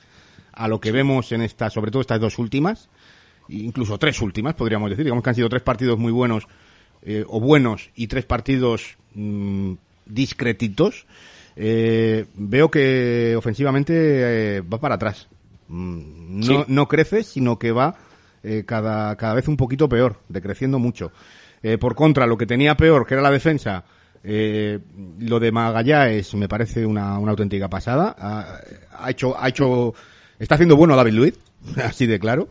a 0.53 0.69
lo 0.69 0.81
que 0.81 0.93
vemos 0.93 1.33
en 1.33 1.43
estas, 1.43 1.73
sobre 1.73 1.91
todo 1.91 2.03
estas 2.03 2.21
dos 2.21 2.39
últimas, 2.39 2.89
incluso 3.49 3.99
tres 3.99 4.21
últimas, 4.21 4.55
podríamos 4.55 4.91
decir, 4.91 5.05
digamos 5.05 5.25
que 5.25 5.31
han 5.31 5.37
sido 5.37 5.49
tres 5.49 5.63
partidos 5.63 5.99
muy 5.99 6.13
buenos 6.13 6.47
eh, 7.03 7.25
o 7.27 7.41
buenos 7.41 7.91
y 7.95 8.07
tres 8.07 8.25
partidos 8.25 8.97
mmm, 9.15 9.75
discretitos, 10.07 11.07
eh, 11.61 12.27
veo 12.35 12.71
que 12.71 13.35
ofensivamente 13.37 13.93
eh, 13.95 14.61
va 14.61 14.79
para 14.79 14.95
atrás. 14.95 15.27
Mm, 15.67 16.39
no, 16.39 16.47
sí. 16.47 16.65
no 16.69 16.87
crece, 16.87 17.25
sino 17.25 17.59
que 17.59 17.73
va 17.73 17.97
eh, 18.45 18.63
cada, 18.65 19.17
cada 19.17 19.35
vez 19.35 19.49
un 19.49 19.57
poquito 19.57 19.89
peor, 19.89 20.21
decreciendo 20.29 20.79
mucho. 20.79 21.13
Por 21.81 21.97
contra, 21.97 22.25
lo 22.29 22.39
que 22.39 22.47
tenía 22.47 22.77
peor, 22.77 23.05
que 23.05 23.15
era 23.15 23.23
la 23.23 23.33
defensa, 23.33 23.85
eh, 24.25 24.79
lo 25.21 25.41
de 25.41 25.53
Magallanes 25.53 26.35
me 26.35 26.49
parece 26.49 26.85
una, 26.85 27.19
una 27.19 27.33
auténtica 27.33 27.69
pasada. 27.69 28.15
Ha, 28.19 29.11
hecho, 29.11 29.39
ha 29.39 29.49
hecho, 29.49 29.95
está 30.39 30.55
haciendo 30.55 30.77
bueno 30.77 30.97
David 30.97 31.13
Luiz, 31.13 31.39
así 31.85 32.07
de 32.07 32.19
claro. 32.19 32.49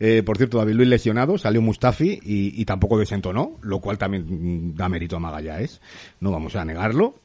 Eh, 0.00 0.22
por 0.24 0.36
cierto, 0.36 0.58
David 0.58 0.74
Luiz 0.74 0.88
lesionado, 0.88 1.38
salió 1.38 1.60
Mustafi 1.60 2.20
y, 2.22 2.60
y, 2.60 2.64
tampoco 2.64 2.98
desentonó, 2.98 3.58
lo 3.62 3.80
cual 3.80 3.98
también 3.98 4.76
da 4.76 4.88
mérito 4.88 5.16
a 5.16 5.20
Magallanes. 5.20 5.80
No 6.20 6.30
vamos 6.30 6.54
a 6.54 6.64
negarlo. 6.64 7.16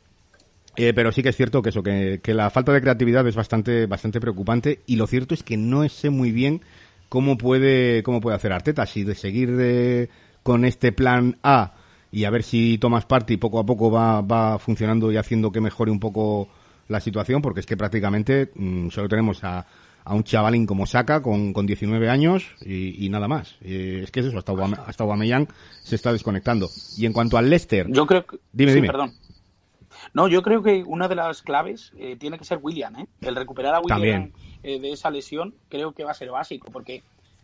Eh, 0.75 0.91
pero 0.95 1.11
sí 1.11 1.21
que 1.21 1.29
es 1.29 1.35
cierto 1.35 1.61
que 1.61 1.69
eso, 1.69 1.83
que, 1.83 2.19
que, 2.23 2.33
la 2.33 2.49
falta 2.49 2.73
de 2.73 2.81
creatividad 2.81 3.27
es 3.27 3.35
bastante, 3.35 3.85
bastante 3.85 4.19
preocupante 4.19 4.79
y 4.87 4.95
lo 4.95 5.05
cierto 5.05 5.35
es 5.35 5.43
que 5.43 5.55
no 5.55 5.87
sé 5.87 6.09
muy 6.09 6.31
bien 6.31 6.61
cómo 7.09 7.37
puede, 7.37 8.01
cómo 8.01 8.21
puede 8.21 8.37
hacer 8.37 8.51
Arteta, 8.53 8.87
si 8.87 9.03
de 9.03 9.13
seguir 9.13 9.55
de, 9.55 10.09
con 10.41 10.65
este 10.65 10.91
plan 10.91 11.37
A 11.43 11.73
y 12.13 12.25
a 12.25 12.29
ver 12.29 12.43
si 12.43 12.77
Thomas 12.77 13.05
Party 13.05 13.37
poco 13.37 13.59
a 13.59 13.65
poco 13.65 13.89
va, 13.89 14.21
va 14.21 14.59
funcionando 14.59 15.11
y 15.11 15.17
haciendo 15.17 15.51
que 15.51 15.59
mejore 15.59 15.89
un 15.89 15.99
poco 15.99 16.47
la 16.87 16.99
situación, 16.99 17.41
porque 17.41 17.61
es 17.61 17.65
que 17.65 17.75
prácticamente 17.75 18.51
mmm, 18.53 18.89
solo 18.89 19.09
tenemos 19.09 19.43
a, 19.43 19.65
a 20.05 20.13
un 20.13 20.23
chavalín 20.23 20.67
como 20.67 20.85
Saka 20.85 21.23
con, 21.23 21.53
con 21.53 21.65
19 21.65 22.07
años 22.11 22.45
y, 22.61 23.03
y 23.03 23.09
nada 23.09 23.27
más. 23.27 23.55
Eh, 23.61 24.01
es 24.03 24.11
que 24.11 24.19
es 24.19 24.27
eso, 24.27 24.37
hasta, 24.37 24.51
Obame, 24.51 24.77
hasta 24.85 25.03
Aubameyang 25.03 25.47
se 25.81 25.95
está 25.95 26.13
desconectando. 26.13 26.69
Y 26.97 27.07
en 27.07 27.13
cuanto 27.13 27.35
al 27.35 27.49
Leicester... 27.49 27.87
Yo 27.89 28.05
creo 28.05 28.27
que... 28.27 28.37
Dime, 28.51 28.71
sí, 28.71 28.75
dime. 28.75 28.87
Perdón. 28.89 29.13
No, 30.13 30.27
yo 30.27 30.43
creo 30.43 30.61
que 30.61 30.83
una 30.85 31.07
de 31.07 31.15
las 31.15 31.41
claves 31.41 31.93
eh, 31.97 32.15
tiene 32.19 32.37
que 32.37 32.45
ser 32.45 32.59
William, 32.61 32.95
¿eh? 32.95 33.07
El 33.21 33.35
recuperar 33.35 33.73
a 33.73 33.79
William 33.79 34.31
eh, 34.61 34.79
de 34.79 34.91
esa 34.91 35.09
lesión 35.09 35.55
creo 35.67 35.93
que 35.93 36.03
va 36.03 36.11
a 36.11 36.15
ser 36.15 36.29
básico, 36.29 36.69
porque 36.71 37.01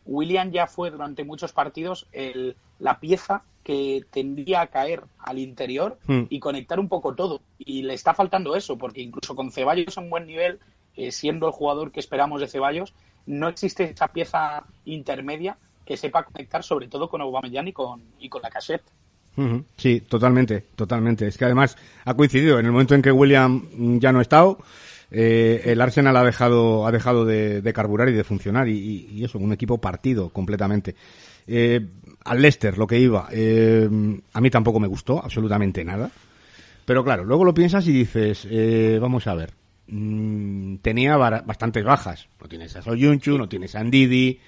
William 0.10 0.52
ya 0.52 0.66
fue 0.66 0.90
durante 0.90 1.24
muchos 1.24 1.54
partidos 1.54 2.08
el, 2.12 2.56
la 2.80 3.00
pieza 3.00 3.44
que 3.64 4.04
tendría 4.10 4.62
a 4.62 4.68
caer 4.68 5.04
al 5.20 5.38
interior 5.38 6.00
hmm. 6.08 6.24
y 6.30 6.40
conectar 6.40 6.80
un 6.80 6.90
poco 6.90 7.14
todo. 7.14 7.42
Y 7.60 7.84
le 7.84 7.94
está 7.94 8.16
faltando 8.16 8.56
eso, 8.56 8.78
porque 8.78 9.02
incluso 9.02 9.36
con 9.36 9.52
Ceballos 9.52 9.98
a 9.98 10.02
un 10.02 10.10
buen 10.10 10.26
nivel, 10.26 10.60
eh, 10.96 11.12
siendo 11.12 11.46
el 11.46 11.54
jugador 11.54 11.92
que 11.92 12.00
esperamos 12.00 12.42
de 12.42 12.48
Ceballos, 12.48 12.94
no 13.28 13.48
existe 13.48 13.84
esa 13.84 14.08
pieza 14.08 14.64
intermedia 14.86 15.58
que 15.86 15.96
sepa 15.96 16.24
conectar 16.24 16.64
sobre 16.64 16.88
todo 16.88 17.08
con 17.08 17.22
Aubameyang 17.22 17.68
y 17.68 17.74
con, 17.74 18.02
y 18.20 18.30
con 18.30 18.42
la 18.42 18.50
cassette. 18.50 18.84
Sí, 19.78 20.02
totalmente, 20.02 20.66
totalmente. 20.76 21.28
Es 21.28 21.38
que 21.38 21.46
además 21.46 21.78
ha 22.04 22.14
coincidido 22.14 22.60
en 22.60 22.66
el 22.66 22.72
momento 22.74 22.96
en 22.96 23.02
que 23.02 23.12
William 23.12 24.00
ya 24.00 24.12
no 24.12 24.20
ha 24.20 24.22
estado, 24.22 24.58
eh, 25.12 25.62
el 25.66 25.82
Arsenal 25.82 26.16
ha 26.18 26.24
dejado, 26.24 26.86
ha 26.86 26.92
dejado 26.92 27.26
de, 27.26 27.62
de 27.62 27.74
carburar 27.74 28.10
y 28.10 28.14
de 28.14 28.24
funcionar 28.24 28.68
y, 28.68 29.08
y, 29.12 29.24
eso, 29.24 29.40
un 29.40 29.54
equipo 29.54 29.80
partido 29.80 30.30
completamente. 30.30 30.96
Eh, 31.48 31.86
al 32.26 32.42
Leicester, 32.42 32.78
lo 32.78 32.86
que 32.86 33.00
iba, 33.00 33.28
eh, 33.32 33.90
a 34.34 34.42
mí 34.42 34.50
tampoco 34.50 34.80
me 34.80 34.88
gustó 34.88 35.24
absolutamente 35.24 35.84
nada. 35.84 36.12
Pero 36.86 37.04
claro, 37.04 37.24
luego 37.24 37.44
lo 37.44 37.54
piensas 37.54 37.88
y 37.88 37.92
dices, 37.92 38.48
vamos 39.00 39.28
a 39.28 39.36
ver, 39.36 39.52
mmm, 39.88 40.78
tenía 40.78 41.18
bastantes 41.18 41.84
bajas. 41.84 42.28
No 42.42 42.48
tienes 42.48 42.76
a 42.76 42.82
Soyunchu, 42.82 43.38
no 43.38 43.48
tienes 43.48 43.76
a 43.76 43.84
Ndidi, 43.84 44.40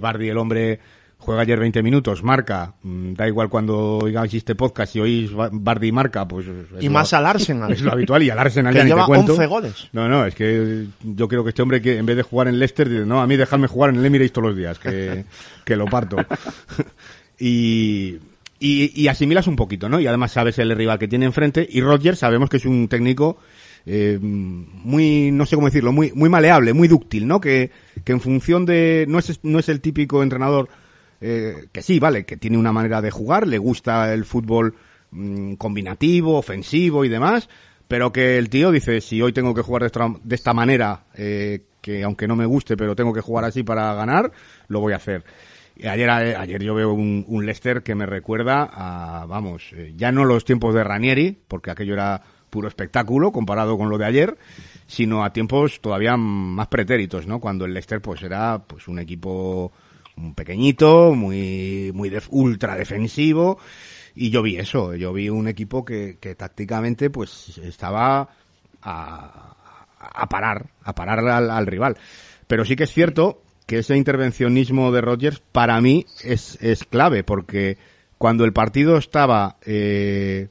Bardi 0.00 0.28
el 0.28 0.38
hombre 0.38 0.80
juega 1.24 1.42
ayer 1.42 1.58
20 1.58 1.82
minutos, 1.82 2.22
marca, 2.22 2.74
mm, 2.82 3.14
da 3.14 3.28
igual 3.28 3.48
cuando 3.48 3.98
oigáis 3.98 4.34
este 4.34 4.54
podcast 4.54 4.94
y 4.96 5.00
oís 5.00 5.30
Bardi 5.32 5.92
marca, 5.92 6.26
pues... 6.26 6.46
Y 6.80 6.88
más 6.88 7.12
al 7.12 7.26
Arsenal. 7.26 7.72
Es 7.72 7.80
lo 7.80 7.92
habitual 7.92 8.22
y 8.24 8.30
al 8.30 8.38
Arsenal 8.38 8.72
que 8.74 8.80
ya 8.80 8.84
lleva 8.84 9.02
ni 9.02 9.06
te 9.06 9.06
cuento. 9.06 9.32
11 9.34 9.46
goles. 9.46 9.88
No, 9.92 10.08
no, 10.08 10.26
es 10.26 10.34
que 10.34 10.86
yo 11.02 11.28
creo 11.28 11.44
que 11.44 11.50
este 11.50 11.62
hombre 11.62 11.80
que 11.80 11.98
en 11.98 12.06
vez 12.06 12.16
de 12.16 12.22
jugar 12.22 12.48
en 12.48 12.58
Leicester, 12.58 12.88
dice, 12.88 13.06
no, 13.06 13.22
a 13.22 13.26
mí 13.26 13.36
dejadme 13.36 13.68
jugar 13.68 13.90
en 13.90 13.96
el 13.96 14.06
Emirates 14.06 14.32
todos 14.32 14.48
los 14.48 14.56
días, 14.56 14.78
que, 14.78 15.24
que 15.64 15.76
lo 15.76 15.86
parto. 15.86 16.16
y, 17.38 18.18
y, 18.58 19.00
y 19.00 19.08
asimilas 19.08 19.46
un 19.46 19.56
poquito, 19.56 19.88
¿no? 19.88 20.00
Y 20.00 20.06
además 20.08 20.32
sabes 20.32 20.58
el 20.58 20.74
rival 20.74 20.98
que 20.98 21.08
tiene 21.08 21.26
enfrente 21.26 21.66
y 21.70 21.80
Rodgers 21.80 22.18
sabemos 22.18 22.50
que 22.50 22.56
es 22.56 22.66
un 22.66 22.88
técnico 22.88 23.38
eh, 23.84 24.18
muy, 24.20 25.30
no 25.32 25.46
sé 25.46 25.56
cómo 25.56 25.68
decirlo, 25.68 25.92
muy, 25.92 26.12
muy 26.12 26.28
maleable, 26.28 26.72
muy 26.72 26.88
dúctil, 26.88 27.26
¿no? 27.26 27.40
Que, 27.40 27.70
que 28.04 28.12
en 28.12 28.20
función 28.20 28.64
de, 28.64 29.06
no 29.08 29.18
es, 29.18 29.40
no 29.42 29.58
es 29.58 29.68
el 29.68 29.80
típico 29.80 30.22
entrenador 30.22 30.68
eh, 31.22 31.68
que 31.70 31.82
sí, 31.82 32.00
vale, 32.00 32.24
que 32.24 32.36
tiene 32.36 32.58
una 32.58 32.72
manera 32.72 33.00
de 33.00 33.12
jugar, 33.12 33.46
le 33.46 33.58
gusta 33.58 34.12
el 34.12 34.24
fútbol 34.24 34.74
mm, 35.12 35.54
combinativo, 35.54 36.36
ofensivo 36.36 37.04
y 37.04 37.08
demás, 37.08 37.48
pero 37.86 38.12
que 38.12 38.38
el 38.38 38.50
tío 38.50 38.72
dice, 38.72 39.00
si 39.00 39.22
hoy 39.22 39.32
tengo 39.32 39.54
que 39.54 39.62
jugar 39.62 39.82
de 39.82 39.86
esta, 39.86 40.12
de 40.22 40.34
esta 40.34 40.52
manera, 40.52 41.04
eh, 41.14 41.62
que 41.80 42.02
aunque 42.02 42.26
no 42.26 42.34
me 42.34 42.44
guste, 42.44 42.76
pero 42.76 42.96
tengo 42.96 43.12
que 43.12 43.20
jugar 43.20 43.44
así 43.44 43.62
para 43.62 43.94
ganar, 43.94 44.32
lo 44.66 44.80
voy 44.80 44.94
a 44.94 44.96
hacer. 44.96 45.24
Ayer, 45.84 46.10
ayer 46.10 46.62
yo 46.62 46.74
veo 46.74 46.92
un, 46.92 47.24
un 47.28 47.46
Leicester 47.46 47.84
que 47.84 47.94
me 47.94 48.04
recuerda 48.04 48.68
a, 48.72 49.24
vamos, 49.26 49.72
eh, 49.74 49.94
ya 49.96 50.10
no 50.10 50.24
los 50.24 50.44
tiempos 50.44 50.74
de 50.74 50.82
Ranieri, 50.82 51.38
porque 51.46 51.70
aquello 51.70 51.94
era 51.94 52.20
puro 52.50 52.66
espectáculo 52.66 53.30
comparado 53.30 53.78
con 53.78 53.88
lo 53.88 53.96
de 53.96 54.06
ayer, 54.06 54.36
sino 54.86 55.24
a 55.24 55.32
tiempos 55.32 55.80
todavía 55.80 56.16
más 56.16 56.66
pretéritos, 56.66 57.28
¿no? 57.28 57.38
Cuando 57.40 57.64
el 57.64 57.72
Leicester 57.72 58.02
pues 58.02 58.22
era 58.22 58.62
pues 58.66 58.88
un 58.88 58.98
equipo 58.98 59.72
pequeñito, 60.34 61.14
muy 61.14 61.90
muy 61.94 62.12
ultra 62.30 62.76
defensivo 62.76 63.58
y 64.14 64.30
yo 64.30 64.42
vi 64.42 64.56
eso, 64.56 64.94
yo 64.94 65.12
vi 65.12 65.28
un 65.28 65.48
equipo 65.48 65.84
que, 65.84 66.18
que 66.20 66.34
tácticamente 66.34 67.10
pues 67.10 67.58
estaba 67.58 68.28
a, 68.82 69.56
a 69.98 70.28
parar, 70.28 70.66
a 70.82 70.94
parar 70.94 71.20
al, 71.20 71.50
al, 71.50 71.66
rival. 71.66 71.96
Pero 72.46 72.64
sí 72.64 72.76
que 72.76 72.84
es 72.84 72.92
cierto 72.92 73.42
que 73.66 73.78
ese 73.78 73.96
intervencionismo 73.96 74.92
de 74.92 75.00
Rodgers 75.00 75.42
para 75.52 75.80
mí 75.80 76.04
es, 76.24 76.58
es 76.60 76.84
clave 76.84 77.24
porque 77.24 77.78
cuando 78.18 78.44
el 78.44 78.52
partido 78.52 78.98
estaba 78.98 79.56
eh, 79.64 80.48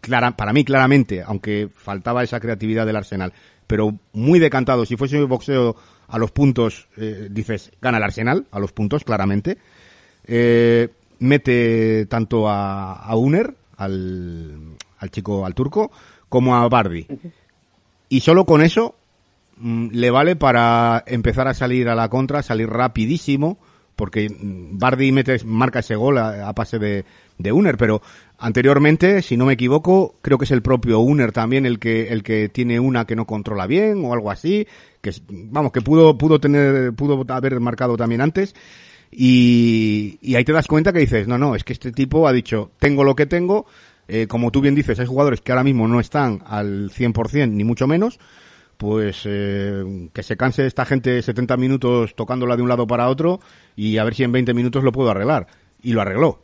clara, 0.00 0.36
para 0.36 0.52
mí 0.52 0.64
claramente, 0.64 1.22
aunque 1.22 1.68
faltaba 1.74 2.22
esa 2.22 2.40
creatividad 2.40 2.84
del 2.84 2.96
Arsenal, 2.96 3.32
pero 3.66 3.98
muy 4.12 4.38
decantado. 4.38 4.84
Si 4.84 4.96
fuese 4.96 5.22
un 5.22 5.28
boxeo 5.28 5.76
a 6.12 6.18
los 6.18 6.30
puntos, 6.30 6.88
eh, 6.98 7.28
dices, 7.30 7.72
gana 7.80 7.96
el 7.96 8.04
Arsenal, 8.04 8.46
a 8.50 8.60
los 8.60 8.72
puntos, 8.72 9.02
claramente. 9.02 9.56
Eh, 10.26 10.90
mete 11.20 12.04
tanto 12.04 12.50
a, 12.50 12.92
a 12.92 13.16
Uner, 13.16 13.54
al, 13.78 14.76
al, 14.98 15.10
chico, 15.10 15.46
al 15.46 15.54
turco, 15.54 15.90
como 16.28 16.54
a 16.54 16.68
Bardi. 16.68 17.06
Y 18.10 18.20
solo 18.20 18.44
con 18.44 18.60
eso 18.60 18.94
mmm, 19.56 19.88
le 19.92 20.10
vale 20.10 20.36
para 20.36 21.02
empezar 21.06 21.48
a 21.48 21.54
salir 21.54 21.88
a 21.88 21.94
la 21.94 22.10
contra, 22.10 22.42
salir 22.42 22.68
rapidísimo, 22.68 23.56
porque 23.96 24.28
Bardi 24.38 25.12
mete, 25.12 25.42
marca 25.46 25.78
ese 25.78 25.96
gol 25.96 26.18
a, 26.18 26.46
a 26.46 26.52
pase 26.52 26.78
de, 26.78 27.06
de 27.38 27.52
Uner, 27.52 27.78
pero 27.78 28.02
anteriormente, 28.42 29.22
si 29.22 29.36
no 29.36 29.46
me 29.46 29.54
equivoco, 29.54 30.16
creo 30.20 30.36
que 30.36 30.44
es 30.44 30.50
el 30.50 30.62
propio 30.62 30.98
Uner 30.98 31.30
también 31.30 31.64
el 31.64 31.78
que 31.78 32.08
el 32.08 32.22
que 32.24 32.48
tiene 32.48 32.80
una 32.80 33.06
que 33.06 33.16
no 33.16 33.24
controla 33.24 33.66
bien 33.66 34.04
o 34.04 34.12
algo 34.12 34.30
así, 34.30 34.66
que 35.00 35.12
vamos, 35.28 35.70
que 35.72 35.80
pudo 35.80 36.18
pudo 36.18 36.40
tener 36.40 36.92
pudo 36.92 37.24
haber 37.32 37.60
marcado 37.60 37.96
también 37.96 38.20
antes. 38.20 38.54
Y, 39.10 40.18
y 40.22 40.34
ahí 40.34 40.44
te 40.44 40.52
das 40.52 40.66
cuenta 40.66 40.92
que 40.92 41.00
dices, 41.00 41.28
no, 41.28 41.38
no, 41.38 41.54
es 41.54 41.64
que 41.64 41.74
este 41.74 41.92
tipo 41.92 42.26
ha 42.26 42.32
dicho, 42.32 42.70
tengo 42.78 43.04
lo 43.04 43.14
que 43.14 43.26
tengo, 43.26 43.66
eh, 44.08 44.26
como 44.26 44.50
tú 44.50 44.60
bien 44.60 44.74
dices, 44.74 44.98
hay 44.98 45.06
jugadores 45.06 45.40
que 45.42 45.52
ahora 45.52 45.64
mismo 45.64 45.86
no 45.86 46.00
están 46.00 46.42
al 46.46 46.90
100%, 46.90 47.50
ni 47.50 47.62
mucho 47.62 47.86
menos, 47.86 48.18
pues 48.76 49.22
eh, 49.26 50.08
que 50.12 50.22
se 50.22 50.36
canse 50.36 50.66
esta 50.66 50.84
gente 50.84 51.22
70 51.22 51.56
minutos 51.58 52.16
tocándola 52.16 52.56
de 52.56 52.62
un 52.62 52.68
lado 52.68 52.86
para 52.86 53.08
otro 53.08 53.40
y 53.76 53.98
a 53.98 54.04
ver 54.04 54.14
si 54.14 54.24
en 54.24 54.32
20 54.32 54.54
minutos 54.54 54.82
lo 54.82 54.92
puedo 54.92 55.10
arreglar. 55.10 55.46
Y 55.82 55.92
lo 55.92 56.00
arregló. 56.00 56.42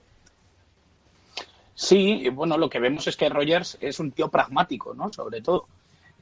Sí, 1.81 2.29
bueno, 2.31 2.59
lo 2.59 2.69
que 2.69 2.81
vemos 2.81 3.07
es 3.07 3.17
que 3.17 3.29
Rogers 3.29 3.79
es 3.81 4.01
un 4.01 4.11
tío 4.11 4.29
pragmático, 4.29 4.95
¿no? 4.95 5.12
Sobre 5.12 5.41
todo. 5.41 5.69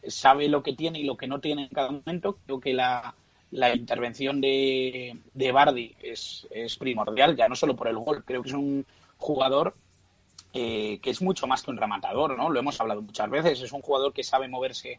Sabe 0.07 0.49
lo 0.51 0.62
que 0.62 0.75
tiene 0.75 1.01
y 1.01 1.05
lo 1.05 1.16
que 1.16 1.27
no 1.27 1.40
tiene 1.40 1.62
en 1.62 1.69
cada 1.71 1.90
momento. 1.90 2.37
Creo 2.45 2.61
que 2.61 2.75
la, 2.75 3.14
la 3.53 3.75
intervención 3.75 4.38
de, 4.42 5.19
de 5.33 5.53
Bardi 5.53 5.95
es, 6.03 6.47
es, 6.51 6.77
primordial, 6.77 7.37
ya 7.37 7.49
no 7.49 7.57
solo 7.57 7.75
por 7.75 7.88
el 7.88 7.97
gol. 7.97 8.23
Creo 8.23 8.42
que 8.42 8.51
es 8.51 8.55
un 8.55 8.85
jugador 9.16 9.75
eh, 10.53 10.99
que 11.01 11.09
es 11.09 11.23
mucho 11.23 11.47
más 11.47 11.62
que 11.62 11.71
un 11.71 11.79
rematador, 11.79 12.37
¿no? 12.37 12.51
Lo 12.51 12.61
hemos 12.61 12.79
hablado 12.79 13.01
muchas 13.01 13.31
veces. 13.31 13.62
Es 13.62 13.73
un 13.73 13.81
jugador 13.81 14.12
que 14.12 14.25
sabe 14.25 14.49
moverse 14.49 14.99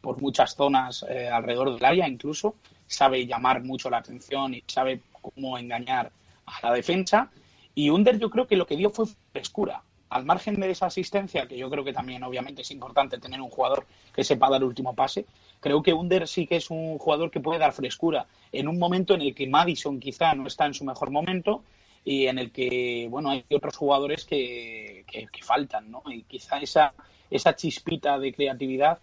por 0.00 0.22
muchas 0.22 0.54
zonas 0.54 1.04
eh, 1.06 1.28
alrededor 1.28 1.74
del 1.74 1.84
área, 1.84 2.08
incluso. 2.08 2.54
Sabe 2.86 3.26
llamar 3.26 3.62
mucho 3.62 3.90
la 3.90 3.98
atención 3.98 4.54
y 4.54 4.64
sabe 4.66 5.02
cómo 5.20 5.58
engañar 5.58 6.10
a 6.46 6.66
la 6.66 6.72
defensa. 6.72 7.30
Y 7.74 7.90
Under 7.90 8.18
yo 8.18 8.30
creo 8.30 8.46
que 8.46 8.56
lo 8.56 8.66
que 8.66 8.76
dio 8.76 8.88
fue 8.88 9.04
frescura 9.32 9.82
al 10.10 10.24
margen 10.24 10.58
de 10.58 10.70
esa 10.70 10.86
asistencia, 10.86 11.46
que 11.46 11.58
yo 11.58 11.68
creo 11.68 11.84
que 11.84 11.92
también 11.92 12.22
obviamente 12.22 12.62
es 12.62 12.70
importante 12.70 13.18
tener 13.18 13.40
un 13.40 13.50
jugador 13.50 13.86
que 14.14 14.24
sepa 14.24 14.48
dar 14.48 14.60
el 14.60 14.68
último 14.68 14.94
pase, 14.94 15.26
creo 15.60 15.82
que 15.82 15.92
Under 15.92 16.26
sí 16.26 16.46
que 16.46 16.56
es 16.56 16.70
un 16.70 16.98
jugador 16.98 17.30
que 17.30 17.40
puede 17.40 17.58
dar 17.58 17.72
frescura 17.72 18.26
en 18.52 18.68
un 18.68 18.78
momento 18.78 19.14
en 19.14 19.22
el 19.22 19.34
que 19.34 19.46
Madison 19.46 20.00
quizá 20.00 20.34
no 20.34 20.46
está 20.46 20.66
en 20.66 20.74
su 20.74 20.84
mejor 20.84 21.10
momento 21.10 21.62
y 22.04 22.26
en 22.26 22.38
el 22.38 22.50
que, 22.52 23.06
bueno, 23.10 23.30
hay 23.30 23.44
otros 23.50 23.76
jugadores 23.76 24.24
que, 24.24 25.04
que, 25.06 25.42
faltan, 25.42 25.90
¿no? 25.90 26.02
Y 26.06 26.22
quizá 26.22 26.58
esa, 26.58 26.94
esa 27.30 27.54
chispita 27.54 28.18
de 28.18 28.32
creatividad 28.32 28.98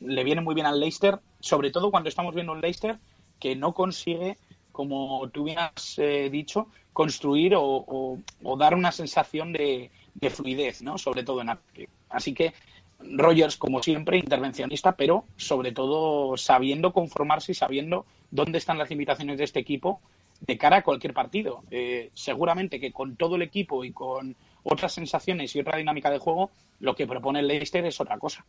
le 0.00 0.24
viene 0.24 0.42
muy 0.42 0.54
bien 0.54 0.66
al 0.66 0.78
Leicester, 0.78 1.20
sobre 1.40 1.70
todo 1.70 1.90
cuando 1.90 2.08
estamos 2.08 2.34
viendo 2.34 2.52
un 2.52 2.60
Leicester 2.60 2.98
que 3.40 3.56
no 3.56 3.72
consigue, 3.72 4.36
como 4.72 5.28
tú 5.30 5.44
bien 5.44 5.58
has 5.58 5.98
eh, 5.98 6.28
dicho, 6.30 6.68
construir 6.92 7.54
o 7.56 8.18
dar 8.58 8.74
una 8.74 8.92
sensación 8.92 9.52
de, 9.52 9.90
de 10.20 10.30
fluidez, 10.30 10.82
¿no? 10.82 10.98
Sobre 10.98 11.22
todo 11.22 11.40
en 11.40 11.50
ataque. 11.50 11.88
Así 12.08 12.34
que 12.34 12.52
Rogers, 13.00 13.56
como 13.56 13.82
siempre, 13.82 14.18
intervencionista, 14.18 14.96
pero 14.96 15.24
sobre 15.36 15.72
todo 15.72 16.36
sabiendo 16.36 16.92
conformarse 16.92 17.52
y 17.52 17.54
sabiendo 17.54 18.06
dónde 18.30 18.58
están 18.58 18.78
las 18.78 18.90
limitaciones 18.90 19.38
de 19.38 19.44
este 19.44 19.60
equipo 19.60 20.00
de 20.40 20.58
cara 20.58 20.78
a 20.78 20.82
cualquier 20.82 21.14
partido. 21.14 21.62
Eh, 21.70 22.10
seguramente 22.14 22.80
que 22.80 22.92
con 22.92 23.16
todo 23.16 23.36
el 23.36 23.42
equipo 23.42 23.84
y 23.84 23.92
con 23.92 24.36
otras 24.62 24.92
sensaciones 24.92 25.54
y 25.54 25.60
otra 25.60 25.78
dinámica 25.78 26.10
de 26.10 26.18
juego, 26.18 26.50
lo 26.80 26.94
que 26.94 27.06
propone 27.06 27.40
el 27.40 27.48
Leicester 27.48 27.84
es 27.86 28.00
otra 28.00 28.18
cosa. 28.18 28.44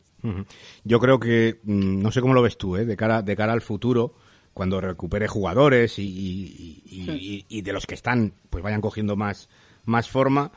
Yo 0.84 1.00
creo 1.00 1.18
que, 1.18 1.58
mm, 1.62 2.02
no 2.02 2.10
sé 2.10 2.20
cómo 2.20 2.34
lo 2.34 2.42
ves 2.42 2.58
tú, 2.58 2.76
¿eh? 2.76 2.84
de, 2.84 2.96
cara, 2.96 3.22
de 3.22 3.36
cara 3.36 3.52
al 3.52 3.60
futuro, 3.60 4.14
cuando 4.52 4.80
recupere 4.80 5.28
jugadores 5.28 5.98
y, 5.98 6.02
y, 6.02 6.82
y, 6.86 7.46
y 7.48 7.62
de 7.62 7.72
los 7.72 7.86
que 7.86 7.94
están, 7.94 8.34
pues 8.50 8.62
vayan 8.62 8.80
cogiendo 8.80 9.16
más, 9.16 9.48
más 9.84 10.08
forma. 10.08 10.52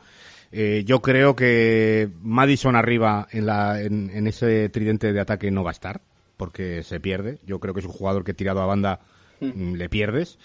Eh, 0.56 0.84
yo 0.86 1.02
creo 1.02 1.34
que 1.34 2.08
Madison 2.22 2.76
arriba 2.76 3.26
en, 3.32 3.46
la, 3.46 3.82
en, 3.82 4.08
en, 4.14 4.28
ese 4.28 4.68
tridente 4.68 5.12
de 5.12 5.18
ataque 5.18 5.50
no 5.50 5.64
va 5.64 5.70
a 5.70 5.72
estar, 5.72 6.00
porque 6.36 6.84
se 6.84 7.00
pierde. 7.00 7.40
Yo 7.44 7.58
creo 7.58 7.74
que 7.74 7.80
es 7.80 7.86
un 7.86 7.92
jugador 7.92 8.22
que 8.22 8.34
tirado 8.34 8.62
a 8.62 8.66
banda 8.66 9.00
mm. 9.40 9.74
le 9.74 9.88
pierdes. 9.88 10.38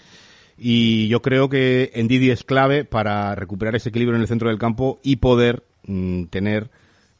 Y 0.58 1.06
yo 1.06 1.22
creo 1.22 1.48
que 1.48 1.92
Ndidi 1.94 2.30
es 2.30 2.42
clave 2.42 2.84
para 2.84 3.36
recuperar 3.36 3.76
ese 3.76 3.90
equilibrio 3.90 4.16
en 4.16 4.22
el 4.22 4.26
centro 4.26 4.48
del 4.48 4.58
campo 4.58 4.98
y 5.04 5.16
poder 5.16 5.62
mm, 5.86 6.24
tener 6.24 6.72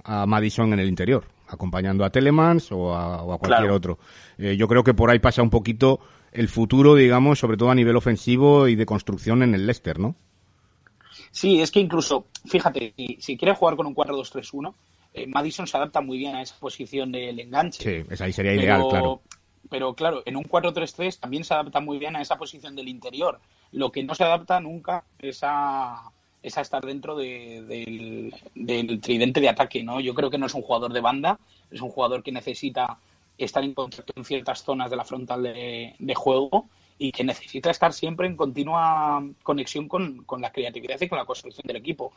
a 0.03 0.27
Madison 0.27 0.73
en 0.73 0.81
el 0.81 0.89
interior, 0.89 1.27
acompañando 1.47 2.05
a 2.05 2.11
Telemans 2.11 2.73
o 2.73 2.93
a, 2.97 3.23
o 3.23 3.33
a 3.33 3.39
cualquier 3.39 3.61
claro. 3.61 3.77
otro. 3.77 3.99
Eh, 4.37 4.57
yo 4.57 4.67
creo 4.67 4.83
que 4.83 4.95
por 4.95 5.11
ahí 5.11 5.21
pasa 5.21 5.43
un 5.43 5.51
poquito 5.51 6.01
el 6.33 6.49
futuro, 6.49 6.97
digamos, 6.97 7.39
sobre 7.39 7.57
todo 7.57 7.71
a 7.71 7.77
nivel 7.77 7.95
ofensivo 7.95 8.67
y 8.67 8.75
de 8.75 8.85
construcción 8.85 9.45
en 9.45 9.55
el 9.55 9.67
Leicester, 9.67 10.01
¿no? 10.01 10.17
Sí, 11.31 11.61
es 11.61 11.71
que 11.71 11.81
incluso, 11.81 12.27
fíjate, 12.47 12.93
si, 12.97 13.17
si 13.21 13.37
quiere 13.37 13.55
jugar 13.55 13.77
con 13.77 13.87
un 13.87 13.95
4-2-3-1, 13.95 14.75
eh, 15.15 15.27
Madison 15.27 15.67
se 15.67 15.77
adapta 15.77 16.01
muy 16.01 16.19
bien 16.19 16.35
a 16.35 16.43
esa 16.43 16.59
posición 16.59 17.13
del 17.13 17.39
enganche. 17.41 17.83
Sí, 17.83 18.07
esa 18.11 18.25
ahí 18.25 18.33
sería 18.33 18.53
pero, 18.53 18.63
ideal, 18.63 18.89
claro. 18.89 19.23
Pero 19.69 19.95
claro, 19.95 20.23
en 20.25 20.37
un 20.37 20.45
4-3-3 20.45 21.21
también 21.21 21.45
se 21.45 21.55
adapta 21.55 21.81
muy 21.81 21.99
bien 21.99 22.17
a 22.17 22.23
esa 22.23 22.37
posición 22.37 22.75
del 22.75 22.89
interior. 22.89 23.41
Lo 23.73 23.93
que 23.93 24.03
no 24.03 24.15
se 24.15 24.25
adapta 24.25 24.59
nunca 24.61 25.05
es 25.19 25.41
a, 25.43 26.11
es 26.43 26.59
a 26.59 26.61
estar 26.61 26.85
dentro 26.85 27.17
de, 27.17 27.63
de, 27.63 28.33
del, 28.55 28.87
del 28.89 29.01
tridente 29.01 29.41
de 29.41 29.49
ataque, 29.49 29.83
¿no? 29.83 30.01
Yo 30.01 30.15
creo 30.15 30.31
que 30.31 30.39
no 30.39 30.47
es 30.47 30.55
un 30.55 30.63
jugador 30.63 30.93
de 30.93 31.01
banda, 31.01 31.39
es 31.71 31.81
un 31.81 31.91
jugador 31.91 32.23
que 32.23 32.33
necesita 32.33 32.99
estar 33.39 33.63
en 33.63 33.75
contacto 33.75 34.13
en 34.17 34.25
ciertas 34.25 34.65
zonas 34.65 34.91
de 34.91 34.97
la 34.97 35.05
frontal 35.05 35.43
de, 35.43 35.95
de 35.99 36.15
juego 36.15 36.69
y 37.03 37.13
que 37.13 37.25
necesita 37.25 37.71
estar 37.71 37.95
siempre 37.95 38.27
en 38.27 38.37
continua 38.37 39.25
conexión 39.43 39.89
con, 39.89 40.23
con, 40.25 40.43
la 40.43 40.53
creatividad 40.53 41.01
y 41.01 41.09
con 41.09 41.17
la 41.17 41.25
construcción 41.25 41.67
del 41.67 41.77
equipo. 41.77 42.13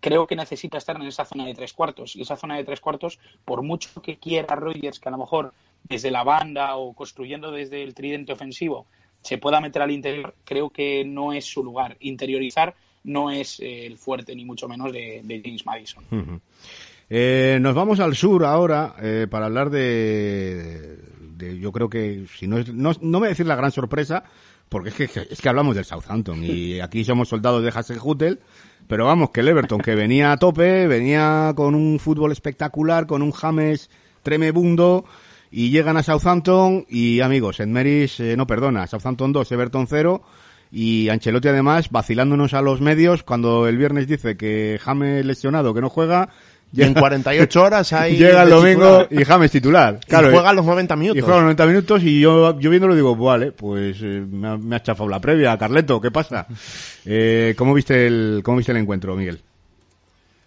Creo 0.00 0.26
que 0.26 0.34
necesita 0.34 0.78
estar 0.78 0.96
en 0.96 1.02
esa 1.02 1.24
zona 1.24 1.46
de 1.46 1.54
tres 1.54 1.72
cuartos. 1.72 2.16
Y 2.16 2.22
esa 2.22 2.36
zona 2.36 2.56
de 2.56 2.64
tres 2.64 2.80
cuartos, 2.80 3.20
por 3.44 3.62
mucho 3.62 4.02
que 4.02 4.16
quiera 4.16 4.56
Rogers, 4.56 4.98
que 4.98 5.08
a 5.08 5.12
lo 5.12 5.18
mejor 5.18 5.54
desde 5.84 6.10
la 6.10 6.24
banda 6.24 6.74
o 6.74 6.92
construyendo 6.92 7.52
desde 7.52 7.84
el 7.84 7.94
tridente 7.94 8.32
ofensivo 8.32 8.84
se 9.22 9.38
pueda 9.38 9.60
meter 9.60 9.80
al 9.80 9.92
interior, 9.92 10.34
creo 10.44 10.70
que 10.70 11.04
no 11.04 11.32
es 11.32 11.44
su 11.44 11.62
lugar. 11.62 11.96
Interiorizar 12.00 12.74
no 13.04 13.30
es 13.30 13.60
eh, 13.60 13.86
el 13.86 13.96
fuerte, 13.96 14.34
ni 14.34 14.44
mucho 14.44 14.66
menos, 14.66 14.92
de, 14.92 15.22
James 15.44 15.64
Madison. 15.64 16.04
Eh, 17.08 17.58
nos 17.60 17.76
vamos 17.76 18.00
al 18.00 18.16
sur 18.16 18.44
ahora 18.44 18.96
eh, 19.00 19.28
para 19.30 19.46
hablar 19.46 19.70
de, 19.70 20.98
yo 21.60 21.72
creo 21.72 21.88
que, 21.88 22.26
si 22.38 22.46
no, 22.46 22.58
es, 22.58 22.72
no, 22.72 22.92
no 23.00 23.20
me 23.20 23.28
decir 23.28 23.46
la 23.46 23.56
gran 23.56 23.72
sorpresa, 23.72 24.24
porque 24.68 24.90
es 24.90 24.94
que, 24.94 25.26
es 25.30 25.40
que 25.40 25.48
hablamos 25.48 25.74
del 25.74 25.84
Southampton 25.84 26.44
y 26.44 26.80
aquí 26.80 27.04
somos 27.04 27.28
soldados 27.28 27.62
de 27.62 27.70
Hasenhutel, 27.70 28.40
pero 28.86 29.06
vamos, 29.06 29.30
que 29.30 29.40
el 29.40 29.48
Everton, 29.48 29.80
que 29.80 29.94
venía 29.94 30.32
a 30.32 30.36
tope, 30.36 30.86
venía 30.86 31.52
con 31.56 31.74
un 31.74 31.98
fútbol 31.98 32.32
espectacular, 32.32 33.06
con 33.06 33.22
un 33.22 33.32
James 33.32 33.90
tremebundo, 34.22 35.04
y 35.50 35.70
llegan 35.70 35.96
a 35.96 36.02
Southampton 36.02 36.86
y 36.88 37.20
amigos, 37.20 37.60
en 37.60 37.72
Meris 37.72 38.20
no 38.20 38.46
perdona, 38.46 38.86
Southampton 38.86 39.32
2, 39.32 39.52
Everton 39.52 39.86
0 39.88 40.22
y 40.72 41.08
Ancelotti 41.08 41.48
además 41.48 41.90
vacilándonos 41.90 42.54
a 42.54 42.62
los 42.62 42.80
medios 42.80 43.22
cuando 43.24 43.66
el 43.66 43.76
viernes 43.76 44.06
dice 44.06 44.36
que 44.36 44.78
James 44.80 45.26
lesionado, 45.26 45.74
que 45.74 45.80
no 45.80 45.90
juega, 45.90 46.30
y 46.72 46.82
en 46.82 46.94
48 46.94 47.62
horas 47.62 47.92
hay 47.92 48.16
llega 48.16 48.42
el 48.42 48.50
domingo 48.50 49.06
y 49.10 49.24
James 49.24 49.50
titular. 49.50 50.00
Claro, 50.06 50.28
y 50.28 50.32
juega 50.32 50.52
los 50.52 50.64
90 50.64 50.96
minutos. 50.96 51.18
Y 51.18 51.20
juega 51.20 51.36
los 51.36 51.44
90 51.44 51.66
minutos 51.66 52.02
y 52.02 52.20
yo, 52.20 52.58
yo 52.58 52.70
viéndolo 52.70 52.94
digo, 52.94 53.16
vale, 53.16 53.52
pues 53.52 53.98
eh, 54.02 54.24
me, 54.30 54.76
ha, 54.76 54.82
chafado 54.82 55.08
la 55.08 55.20
previa, 55.20 55.56
Carleto, 55.58 56.00
¿qué 56.00 56.10
pasa? 56.10 56.46
Eh, 57.06 57.54
¿cómo, 57.56 57.72
viste 57.72 58.06
el, 58.06 58.42
¿Cómo 58.44 58.58
viste 58.58 58.72
el 58.72 58.78
encuentro, 58.78 59.16
Miguel? 59.16 59.40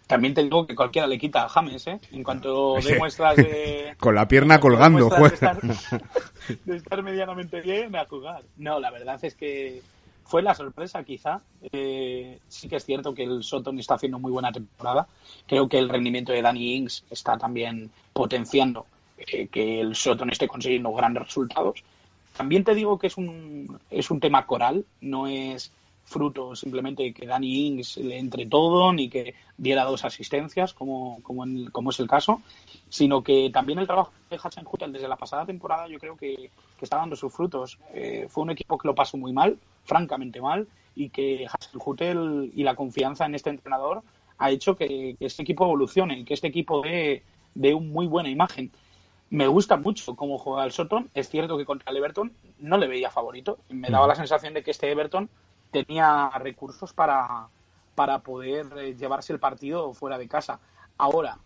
También 0.05 0.35
te 0.35 0.43
digo 0.43 0.67
que 0.67 0.75
cualquiera 0.75 1.07
le 1.07 1.17
quita 1.17 1.45
a 1.45 1.49
James, 1.49 1.87
¿eh? 1.87 1.99
En 2.11 2.23
cuanto 2.23 2.75
demuestras 2.83 3.35
de... 3.35 3.95
Con 3.97 4.13
la 4.13 4.27
pierna 4.27 4.59
colgando, 4.59 5.09
juega. 5.09 5.57
De 6.65 6.75
estar, 6.75 7.01
medianamente 7.01 7.61
bien 7.61 7.95
a 7.95 8.05
jugar. 8.05 8.43
No, 8.57 8.79
la 8.79 8.91
verdad 8.91 9.17
es 9.23 9.33
que 9.33 9.81
fue 10.23 10.41
la 10.41 10.55
sorpresa 10.55 11.03
quizá. 11.03 11.41
Eh, 11.71 12.39
sí 12.47 12.67
que 12.67 12.77
es 12.77 12.85
cierto 12.85 13.13
que 13.13 13.23
el 13.23 13.43
Soton 13.43 13.79
está 13.79 13.95
haciendo 13.95 14.19
muy 14.19 14.31
buena 14.31 14.51
temporada. 14.51 15.07
Creo 15.47 15.67
que 15.67 15.77
el 15.77 15.89
rendimiento 15.89 16.31
de 16.31 16.41
Danny 16.41 16.75
Ings 16.75 17.05
está 17.09 17.37
también 17.37 17.91
potenciando 18.13 18.85
eh, 19.17 19.47
que 19.47 19.79
el 19.79 19.95
Soton 19.95 20.29
esté 20.29 20.47
consiguiendo 20.47 20.91
grandes 20.93 21.23
resultados. 21.23 21.83
También 22.35 22.63
te 22.63 22.73
digo 22.73 22.97
que 22.97 23.07
es 23.07 23.17
un, 23.17 23.79
es 23.91 24.09
un 24.09 24.19
tema 24.19 24.45
coral, 24.45 24.85
no 25.01 25.27
es 25.27 25.71
fruto 26.05 26.55
simplemente 26.55 27.13
que 27.13 27.25
Danny 27.25 27.67
Ings 27.67 27.97
le 27.97 28.17
entre 28.17 28.45
todo 28.45 28.91
ni 28.91 29.09
que 29.09 29.35
diera 29.57 29.85
dos 29.85 30.03
asistencias 30.03 30.73
como, 30.73 31.21
como, 31.23 31.89
es 31.89 31.99
el 31.99 32.07
caso, 32.07 32.41
sino 32.89 33.23
que 33.23 33.49
también 33.51 33.79
el 33.79 33.87
trabajo 33.87 34.11
de 34.29 34.37
Hutton 34.37 34.91
desde 34.91 35.07
la 35.07 35.15
pasada 35.15 35.45
temporada 35.45 35.87
yo 35.87 35.99
creo 35.99 36.17
que, 36.17 36.49
que 36.77 36.85
está 36.85 36.97
dando 36.97 37.15
sus 37.15 37.31
frutos. 37.31 37.77
Eh, 37.93 38.27
fue 38.29 38.43
un 38.43 38.51
equipo 38.51 38.77
que 38.77 38.87
lo 38.87 38.95
pasó 38.95 39.17
muy 39.17 39.31
mal, 39.31 39.57
francamente 39.83 40.41
mal, 40.41 40.67
y 40.95 41.09
que 41.09 41.47
Hutel 41.73 42.51
y 42.53 42.63
la 42.63 42.75
confianza 42.75 43.25
en 43.25 43.35
este 43.35 43.49
entrenador 43.49 44.03
ha 44.37 44.51
hecho 44.51 44.75
que, 44.75 45.15
este 45.19 45.43
equipo 45.43 45.65
evolucione 45.65 46.19
y 46.19 46.25
que 46.25 46.33
este 46.33 46.47
equipo 46.47 46.81
dé, 46.81 47.23
dé 47.55 47.73
una 47.73 47.87
muy 47.87 48.07
buena 48.07 48.29
imagen. 48.29 48.71
Me 49.29 49.47
gusta 49.47 49.77
mucho 49.77 50.15
cómo 50.15 50.37
juega 50.37 50.63
el 50.63 50.71
Soton. 50.71 51.09
Es 51.13 51.29
cierto 51.29 51.57
que 51.57 51.65
contra 51.65 51.91
el 51.91 51.97
Everton 51.97 52.33
no 52.59 52.77
le 52.77 52.87
veía 52.87 53.09
favorito. 53.09 53.57
Me 53.69 53.89
daba 53.89 54.05
la 54.05 54.15
sensación 54.15 54.53
de 54.53 54.63
que 54.63 54.71
este 54.71 54.91
Everton 54.91 55.29
tenía 55.71 56.29
recursos 56.37 56.93
para, 56.93 57.47
para 57.95 58.19
poder 58.19 58.67
eh, 58.77 58.95
llevarse 58.95 59.33
el 59.33 59.39
partido 59.39 59.93
fuera 59.93 60.19
de 60.19 60.27
casa. 60.27 60.59
Ahora, 60.97 61.39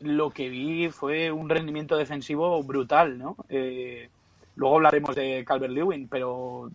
lo 0.00 0.30
que 0.30 0.48
vi 0.48 0.88
fue 0.88 1.30
un 1.30 1.48
rendimiento 1.48 1.96
defensivo 1.96 2.62
brutal, 2.62 3.18
¿no? 3.18 3.36
Eh, 3.48 4.08
luego 4.56 4.76
hablaremos 4.76 5.14
de 5.14 5.44
Calvert 5.44 5.72
Lewin, 5.72 6.08
pero 6.08 6.70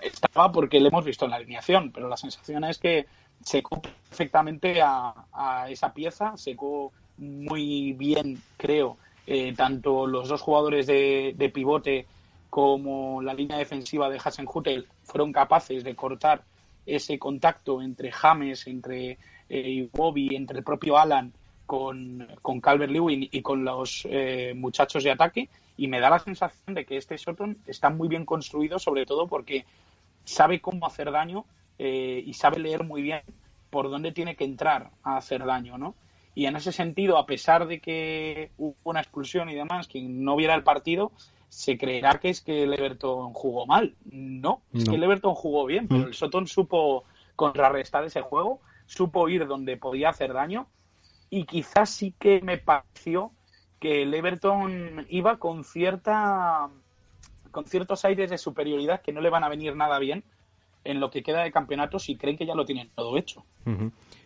estaba 0.00 0.52
porque 0.52 0.80
le 0.80 0.88
hemos 0.88 1.04
visto 1.04 1.24
en 1.24 1.32
la 1.32 1.38
alineación, 1.38 1.90
pero 1.90 2.08
la 2.08 2.16
sensación 2.16 2.64
es 2.64 2.78
que 2.78 3.06
secó 3.42 3.80
perfectamente 3.80 4.80
a, 4.82 5.66
esa 5.68 5.92
pieza, 5.92 6.36
secó 6.36 6.92
muy 7.18 7.92
bien, 7.92 8.40
creo, 8.56 8.96
eh, 9.26 9.54
tanto 9.56 10.06
los 10.06 10.28
dos 10.28 10.40
jugadores 10.40 10.86
de, 10.86 11.50
pivote 11.52 12.06
como 12.50 13.22
la 13.22 13.34
línea 13.34 13.56
defensiva 13.56 14.10
de 14.10 14.20
Hasenhutel 14.22 14.86
fueron 15.04 15.32
capaces 15.32 15.82
de 15.84 15.94
cortar 15.94 16.42
ese 16.84 17.18
contacto 17.18 17.80
entre 17.80 18.12
James, 18.12 18.66
entre 18.66 19.18
eh, 19.48 19.88
Bobby, 19.92 20.34
entre 20.36 20.58
el 20.58 20.64
propio 20.64 20.98
Alan 20.98 21.32
con, 21.64 22.28
con 22.42 22.60
Calvert 22.60 22.92
Lewin 22.92 23.28
y 23.30 23.40
con 23.40 23.64
los 23.64 24.06
eh, 24.10 24.52
muchachos 24.54 25.04
de 25.04 25.12
ataque 25.12 25.48
y 25.76 25.88
me 25.88 26.00
da 26.00 26.10
la 26.10 26.18
sensación 26.18 26.74
de 26.74 26.84
que 26.84 26.96
este 26.96 27.18
Soton 27.18 27.58
está 27.66 27.90
muy 27.90 28.08
bien 28.08 28.24
construido 28.24 28.78
sobre 28.78 29.06
todo 29.06 29.26
porque 29.26 29.64
sabe 30.24 30.60
cómo 30.60 30.86
hacer 30.86 31.10
daño 31.10 31.44
eh, 31.78 32.22
y 32.24 32.34
sabe 32.34 32.58
leer 32.58 32.84
muy 32.84 33.02
bien 33.02 33.22
por 33.70 33.90
dónde 33.90 34.12
tiene 34.12 34.36
que 34.36 34.44
entrar 34.44 34.90
a 35.02 35.16
hacer 35.16 35.44
daño, 35.44 35.78
¿no? 35.78 35.94
Y 36.34 36.46
en 36.46 36.56
ese 36.56 36.72
sentido, 36.72 37.18
a 37.18 37.26
pesar 37.26 37.66
de 37.66 37.80
que 37.80 38.50
hubo 38.56 38.76
una 38.84 39.00
expulsión 39.00 39.50
y 39.50 39.54
demás, 39.54 39.88
quien 39.88 40.24
no 40.24 40.36
viera 40.36 40.54
el 40.54 40.62
partido, 40.62 41.12
se 41.48 41.76
creerá 41.76 42.18
que 42.20 42.30
es 42.30 42.40
que 42.40 42.62
el 42.62 42.72
Everton 42.72 43.34
jugó 43.34 43.66
mal. 43.66 43.94
No, 44.04 44.62
es 44.72 44.88
que 44.88 44.94
el 44.94 45.02
Everton 45.02 45.34
jugó 45.34 45.66
bien, 45.66 45.88
pero 45.88 46.02
mm. 46.02 46.06
el 46.08 46.14
Soton 46.14 46.46
supo 46.46 47.04
contrarrestar 47.36 48.04
ese 48.04 48.22
juego, 48.22 48.60
supo 48.86 49.28
ir 49.28 49.46
donde 49.46 49.76
podía 49.76 50.10
hacer 50.10 50.32
daño 50.32 50.68
y 51.28 51.44
quizás 51.44 51.90
sí 51.90 52.14
que 52.18 52.40
me 52.42 52.58
pareció 52.58 53.32
que 53.82 54.02
el 54.02 54.14
Everton 54.14 55.06
iba 55.08 55.38
con 55.38 55.64
cierta 55.64 56.68
con 57.50 57.64
ciertos 57.64 58.04
aires 58.04 58.30
de 58.30 58.38
superioridad 58.38 59.02
que 59.02 59.12
no 59.12 59.20
le 59.20 59.28
van 59.28 59.42
a 59.42 59.48
venir 59.48 59.74
nada 59.74 59.98
bien 59.98 60.22
en 60.84 61.00
lo 61.00 61.10
que 61.10 61.24
queda 61.24 61.42
de 61.42 61.50
campeonato 61.50 61.98
si 61.98 62.14
creen 62.14 62.38
que 62.38 62.46
ya 62.46 62.54
lo 62.54 62.64
tienen 62.64 62.90
todo 62.94 63.18
hecho. 63.18 63.44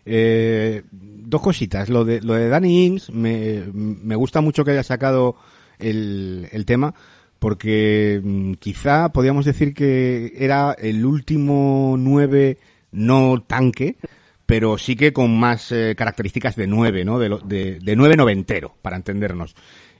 Eh, 0.04 0.82
dos 0.92 1.40
cositas. 1.40 1.88
Lo 1.88 2.04
de, 2.04 2.20
lo 2.20 2.34
de 2.34 2.50
Danny 2.50 2.84
Ings, 2.84 3.10
me, 3.10 3.64
me 3.72 4.14
gusta 4.14 4.42
mucho 4.42 4.62
que 4.62 4.72
haya 4.72 4.82
sacado 4.82 5.36
el, 5.78 6.48
el 6.52 6.66
tema 6.66 6.94
porque 7.38 8.20
mm, 8.22 8.52
quizá 8.54 9.08
podríamos 9.08 9.46
decir 9.46 9.72
que 9.72 10.34
era 10.36 10.72
el 10.72 11.06
último 11.06 11.96
nueve 11.98 12.58
no 12.92 13.42
tanque, 13.42 13.96
pero 14.46 14.78
sí 14.78 14.96
que 14.96 15.12
con 15.12 15.38
más 15.38 15.70
eh, 15.72 15.94
características 15.96 16.56
de 16.56 16.66
nueve, 16.66 17.04
¿no? 17.04 17.18
De, 17.18 17.36
de, 17.44 17.78
de 17.80 17.96
nueve 17.96 18.16
noventero, 18.16 18.74
para 18.80 18.96
entendernos. 18.96 19.54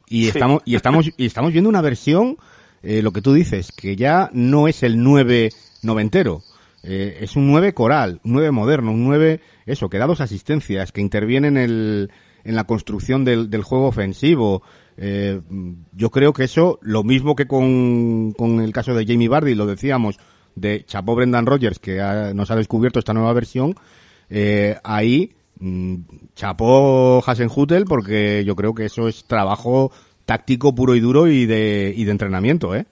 Y 0.08 0.28
estamos, 0.28 0.62
y 0.64 0.76
estamos, 0.76 1.10
y 1.16 1.26
estamos 1.26 1.52
viendo 1.52 1.68
una 1.68 1.82
versión, 1.82 2.36
eh, 2.82 3.02
lo 3.02 3.12
que 3.12 3.22
tú 3.22 3.34
dices, 3.34 3.72
que 3.72 3.96
ya 3.96 4.30
no 4.32 4.68
es 4.68 4.82
el 4.84 5.02
nueve 5.02 5.50
noventero. 5.82 6.42
Eh, 6.84 7.18
es 7.20 7.34
un 7.34 7.48
nueve 7.48 7.74
coral, 7.74 8.20
un 8.22 8.34
nueve 8.34 8.52
moderno, 8.52 8.92
un 8.92 9.04
nueve, 9.04 9.40
eso, 9.66 9.88
que 9.88 9.98
da 9.98 10.06
dos 10.06 10.20
asistencias, 10.20 10.92
que 10.92 11.00
interviene 11.00 11.48
en 11.48 11.56
el, 11.56 12.10
en 12.44 12.54
la 12.54 12.62
construcción 12.62 13.24
del, 13.24 13.50
del 13.50 13.64
juego 13.64 13.88
ofensivo, 13.88 14.62
eh, 14.96 15.40
yo 15.92 16.10
creo 16.10 16.32
que 16.32 16.44
eso, 16.44 16.78
lo 16.82 17.02
mismo 17.02 17.34
que 17.34 17.48
con, 17.48 18.32
con 18.32 18.60
el 18.60 18.72
caso 18.72 18.94
de 18.94 19.04
Jamie 19.04 19.28
Bardi, 19.28 19.56
lo 19.56 19.66
decíamos, 19.66 20.20
de 20.54 20.84
Chapo 20.86 21.16
Brendan 21.16 21.46
Rogers, 21.46 21.80
que 21.80 21.96
nos 22.34 22.50
ha 22.52 22.56
descubierto 22.56 23.00
esta 23.00 23.12
nueva 23.12 23.32
versión, 23.32 23.74
eh, 24.30 24.78
ahí 24.84 25.34
mm, 25.58 25.96
chapó 26.34 27.22
Hasenhutel 27.26 27.84
porque 27.84 28.44
yo 28.44 28.56
creo 28.56 28.74
que 28.74 28.86
eso 28.86 29.08
es 29.08 29.24
trabajo 29.24 29.92
táctico 30.24 30.74
puro 30.74 30.94
y 30.94 31.00
duro 31.00 31.28
y 31.28 31.46
de, 31.46 31.92
y 31.96 32.04
de 32.04 32.10
entrenamiento, 32.10 32.74
¿eh? 32.74 32.86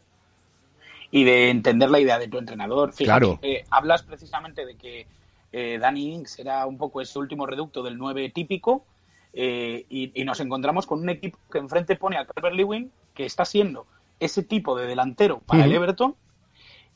Y 1.11 1.25
de 1.25 1.51
entender 1.51 1.90
la 1.90 2.01
idea 2.01 2.18
de 2.18 2.29
tu 2.29 2.38
entrenador. 2.38 2.92
claro. 2.94 3.38
hablas 3.70 4.03
precisamente 4.03 4.66
de 4.66 4.75
que 4.77 5.07
eh, 5.53 5.79
Danny 5.79 6.12
Inks 6.14 6.40
era 6.40 6.66
un 6.66 6.77
poco 6.77 7.01
ese 7.01 7.16
último 7.16 7.47
reducto 7.47 7.85
del 7.85 7.97
9 7.97 8.29
típico 8.31 8.85
eh, 9.33 9.87
y, 9.88 10.25
nos 10.25 10.40
encontramos 10.40 10.85
con 10.85 11.01
un 11.01 11.09
equipo 11.09 11.38
que 11.51 11.59
enfrente 11.59 11.94
pone 11.94 12.18
a 12.18 12.25
Calvert 12.25 12.57
Lewin, 12.57 12.90
que 13.14 13.25
está 13.25 13.44
siendo 13.44 13.87
ese 14.18 14.42
tipo 14.42 14.77
de 14.77 14.87
delantero 14.87 15.38
para 15.40 15.64
el 15.64 15.73
Everton, 15.73 16.16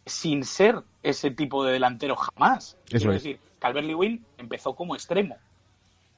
sin 0.06 0.44
ser 0.44 0.82
ese 1.04 1.30
tipo 1.30 1.64
de 1.64 1.72
delantero 1.72 2.16
jamás. 2.16 2.76
es. 2.90 3.04
decir, 3.04 3.38
Calvert 3.58 3.86
Lewin 3.86 4.24
empezó 4.36 4.74
como 4.74 4.94
extremo. 4.94 5.36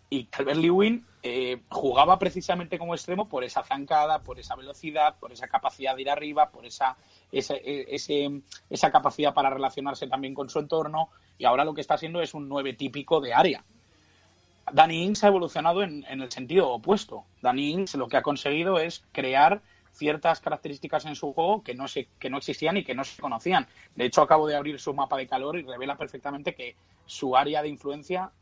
Y 0.09 0.25
Calvert 0.25 0.59
Lewin 0.59 1.07
eh, 1.23 1.63
jugaba 1.69 2.19
precisamente 2.19 2.79
como 2.79 2.95
extremo 2.95 3.29
por 3.29 3.45
esa 3.45 3.63
zancada, 3.63 4.23
por 4.23 4.41
esa 4.41 4.57
velocidad, 4.57 5.17
por 5.21 5.33
esa 5.33 5.47
capacidad 5.47 5.95
de 5.95 6.03
ir 6.03 6.11
arriba, 6.11 6.51
por 6.51 6.67
esa, 6.67 6.97
esa, 7.31 7.55
e, 7.55 8.43
esa 8.71 8.91
capacidad 8.91 9.35
para 9.35 9.51
relacionarse 9.51 10.09
también 10.09 10.35
con 10.35 10.49
su 10.49 10.59
entorno. 10.59 11.11
Y 11.39 11.45
ahora 11.45 11.65
lo 11.65 11.75
que 11.75 11.81
está 11.81 11.95
haciendo 11.95 12.21
es 12.21 12.35
un 12.35 12.49
nueve 12.49 12.73
típico 12.73 13.21
de 13.21 13.35
área. 13.35 13.65
Danny 14.73 15.05
Ings 15.05 15.25
ha 15.25 15.29
evolucionado 15.29 15.83
en, 15.83 16.05
el 16.09 16.31
sentido 16.31 16.69
opuesto. 16.71 17.25
Danny 17.43 17.71
Ings 17.71 17.95
lo 17.95 18.09
que 18.09 18.17
ha 18.17 18.23
conseguido 18.23 18.79
es 18.79 19.05
crear 19.13 19.63
ciertas 19.93 20.41
características 20.41 21.05
en 21.07 21.15
su 21.15 21.33
juego 21.33 21.63
que 21.63 21.75
no, 21.75 21.89
se, 21.89 22.09
que 22.19 22.31
no 22.31 22.39
existían 22.39 22.77
y 22.77 22.85
que 22.85 22.95
no 22.95 23.05
se 23.05 23.21
conocían. 23.21 23.67
De 23.95 24.05
hecho, 24.05 24.23
acabo 24.23 24.47
de 24.47 24.57
abrir 24.57 24.79
su 24.81 24.95
mapa 24.95 25.17
de 25.17 25.27
calor 25.27 25.59
y 25.59 25.63
revela 25.63 25.97
perfectamente 25.97 26.55
que 26.55 26.77
su 27.07 27.37
área 27.37 27.63
de 27.63 27.69
influencia 27.69 28.33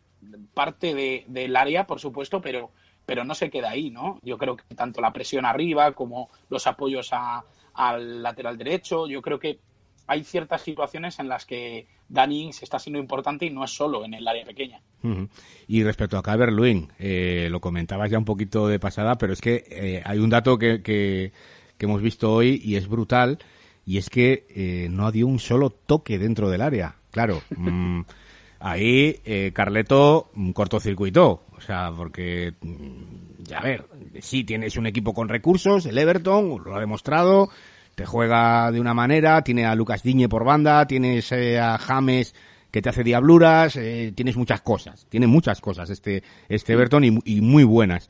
parte 0.54 0.94
de, 0.94 1.24
del 1.28 1.56
área, 1.56 1.86
por 1.86 2.00
supuesto, 2.00 2.40
pero, 2.40 2.70
pero 3.06 3.24
no 3.24 3.34
se 3.34 3.50
queda 3.50 3.70
ahí, 3.70 3.90
¿no? 3.90 4.18
Yo 4.22 4.38
creo 4.38 4.56
que 4.56 4.74
tanto 4.74 5.00
la 5.00 5.12
presión 5.12 5.44
arriba 5.44 5.92
como 5.92 6.28
los 6.48 6.66
apoyos 6.66 7.10
al 7.74 8.22
lateral 8.22 8.58
derecho, 8.58 9.06
yo 9.06 9.22
creo 9.22 9.38
que 9.38 9.60
hay 10.08 10.24
ciertas 10.24 10.62
situaciones 10.62 11.18
en 11.18 11.28
las 11.28 11.44
que 11.44 11.86
Danny 12.08 12.52
se 12.54 12.64
está 12.64 12.78
siendo 12.78 12.98
importante 12.98 13.44
y 13.44 13.50
no 13.50 13.62
es 13.62 13.70
solo 13.70 14.06
en 14.06 14.14
el 14.14 14.26
área 14.26 14.44
pequeña. 14.44 14.80
Y 15.68 15.84
respecto 15.84 16.18
a 16.18 16.36
Lewin, 16.36 16.88
eh, 16.98 17.48
lo 17.50 17.60
comentabas 17.60 18.10
ya 18.10 18.18
un 18.18 18.24
poquito 18.24 18.66
de 18.68 18.80
pasada, 18.80 19.16
pero 19.16 19.34
es 19.34 19.40
que 19.42 19.64
eh, 19.70 20.02
hay 20.04 20.18
un 20.18 20.30
dato 20.30 20.58
que, 20.58 20.82
que, 20.82 21.32
hemos 21.78 22.00
visto 22.00 22.32
hoy 22.32 22.60
y 22.64 22.76
es 22.76 22.88
brutal, 22.88 23.38
y 23.84 23.98
es 23.98 24.08
que 24.08 24.46
eh, 24.48 24.88
no 24.90 25.12
dio 25.12 25.26
un 25.26 25.38
solo 25.38 25.70
toque 25.70 26.18
dentro 26.18 26.48
del 26.48 26.62
área. 26.62 26.96
Claro, 27.10 27.42
mm, 27.56 28.00
ahí 28.60 29.20
eh, 29.26 29.52
Carleto 29.54 30.30
mm, 30.34 30.52
cortocircuitó, 30.52 31.44
o 31.54 31.60
sea, 31.60 31.92
porque, 31.94 32.54
mm, 32.62 33.42
ya 33.42 33.60
ver, 33.60 33.86
sí 34.20 34.42
tienes 34.44 34.78
un 34.78 34.86
equipo 34.86 35.12
con 35.12 35.28
recursos, 35.28 35.84
el 35.84 35.98
Everton, 35.98 36.62
lo 36.64 36.74
ha 36.74 36.80
demostrado, 36.80 37.50
te 37.98 38.06
juega 38.06 38.70
de 38.70 38.80
una 38.80 38.94
manera, 38.94 39.42
tiene 39.42 39.66
a 39.66 39.74
Lucas 39.74 40.04
Diñe 40.04 40.28
por 40.28 40.44
banda, 40.44 40.86
tienes 40.86 41.32
eh, 41.32 41.58
a 41.58 41.78
James 41.78 42.32
que 42.70 42.80
te 42.80 42.88
hace 42.88 43.02
diabluras, 43.02 43.74
eh, 43.74 44.12
tienes 44.14 44.36
muchas 44.36 44.60
cosas, 44.60 45.04
tiene 45.08 45.26
muchas 45.26 45.60
cosas 45.60 45.90
este, 45.90 46.22
este 46.48 46.74
Everton 46.74 47.02
y, 47.02 47.40
muy 47.40 47.64
buenas. 47.64 48.08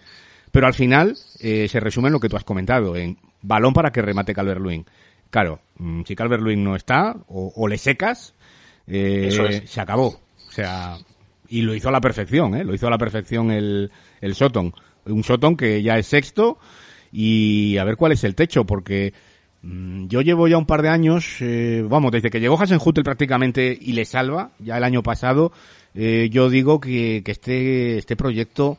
Pero 0.53 0.67
al 0.67 0.75
final 0.75 1.17
eh, 1.41 1.69
se 1.71 1.81
resume 1.81 2.09
en 2.09 2.13
lo 2.13 2.21
que 2.21 2.29
tú 2.29 2.37
has 2.37 2.45
comentado, 2.45 2.97
en 2.97 3.17
balón 3.41 3.73
para 3.73 3.91
que 3.91 4.03
remate 4.03 4.35
Calvert-Lewin. 4.35 4.85
Claro, 5.31 5.61
mm, 5.79 6.03
si 6.03 6.15
Calvert-Lewin 6.15 6.63
no 6.63 6.77
está, 6.77 7.17
o, 7.27 7.67
le 7.67 7.79
secas, 7.79 8.35
se 8.87 9.81
acabó. 9.81 10.21
O 10.49 10.53
sea, 10.53 10.99
y 11.49 11.63
lo 11.63 11.75
hizo 11.75 11.89
a 11.89 11.93
la 11.93 12.03
perfección, 12.03 12.55
¿eh? 12.57 12.63
Lo 12.63 12.75
hizo 12.75 12.89
a 12.89 12.91
la 12.91 12.99
perfección 12.99 13.51
el, 13.51 13.91
el 14.21 14.35
Soton. 14.35 14.75
Un 15.07 15.25
Soton 15.25 15.57
que 15.57 15.83
ya 15.83 15.97
es 15.97 16.09
sexto 16.09 16.59
y 17.11 17.79
a 17.79 17.85
ver 17.85 17.97
cuál 17.97 18.13
es 18.13 18.23
el 18.25 18.35
techo, 18.35 18.67
porque 18.67 19.15
yo 19.63 20.21
llevo 20.21 20.47
ya 20.47 20.57
un 20.57 20.67
par 20.67 20.83
de 20.83 20.89
años, 20.89 21.37
eh, 21.41 21.85
vamos, 21.87 22.13
desde 22.13 22.31
que 22.31 22.41
llegó 22.41 22.61
Hasenhutel 22.61 23.03
prácticamente 23.03 23.77
y 23.79 23.93
le 23.93 24.05
salva, 24.05 24.53
ya 24.59 24.77
el 24.77 24.85
año 24.85 25.03
pasado, 25.03 25.53
eh, 25.95 26.29
yo 26.31 26.49
digo 26.49 26.81
que, 26.81 27.23
este, 27.27 27.99
este 27.99 28.17
proyecto 28.17 28.79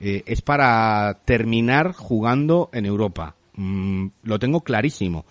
eh, 0.00 0.22
es 0.26 0.40
para 0.40 1.18
terminar 1.24 1.92
jugando 1.92 2.70
en 2.72 2.86
Europa. 2.86 3.34
Mm, 3.54 4.06
lo 4.22 4.38
tengo 4.38 4.60
clarísimo. 4.60 5.24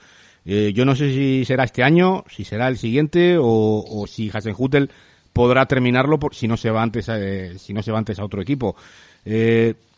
yo 0.46 0.84
no 0.86 0.96
sé 0.96 1.14
si 1.14 1.46
será 1.46 1.64
este 1.64 1.84
año, 1.84 2.24
si 2.30 2.44
será 2.44 2.68
el 2.68 2.78
siguiente 2.78 3.38
o, 3.38 3.86
o 3.88 4.08
si 4.08 4.32
Hasenhutel 4.34 4.90
podrá 5.32 5.66
terminarlo 5.68 6.20
por, 6.20 6.34
si 6.34 6.48
no 6.48 6.58
se 6.58 6.72
va 6.72 6.82
antes, 6.82 7.10
si 7.62 7.74
no 7.74 7.84
se 7.84 7.92
va 7.92 8.00
antes 8.00 8.20
a 8.20 8.26
otro 8.26 8.42
equipo. 8.42 8.76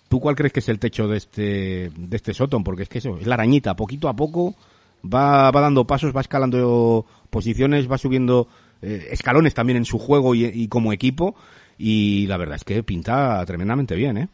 ¿Tú 0.09 0.19
cuál 0.19 0.35
crees 0.35 0.51
que 0.51 0.59
es 0.59 0.69
el 0.69 0.77
techo 0.77 1.07
de 1.07 1.17
este, 1.17 1.89
de 1.95 2.17
este 2.17 2.33
Soton? 2.33 2.65
Porque 2.65 2.83
es 2.83 2.89
que 2.89 2.97
eso, 2.97 3.17
es 3.17 3.27
la 3.27 3.35
arañita, 3.35 3.75
poquito 3.75 4.09
a 4.09 4.15
poco 4.15 4.55
va, 5.03 5.51
va 5.51 5.61
dando 5.61 5.85
pasos, 5.85 6.15
va 6.15 6.21
escalando 6.21 7.05
posiciones, 7.29 7.89
va 7.91 7.97
subiendo 7.97 8.47
eh, 8.81 9.09
escalones 9.11 9.53
también 9.53 9.77
en 9.77 9.85
su 9.85 9.99
juego 9.99 10.33
y, 10.35 10.67
como 10.67 10.93
equipo 10.93 11.35
y 11.77 12.27
la 12.27 12.37
verdad 12.37 12.55
es 12.55 12.63
que 12.63 12.83
pinta 12.83 13.43
tremendamente 13.45 13.95
bien, 13.95 14.17
¿eh? 14.17 14.29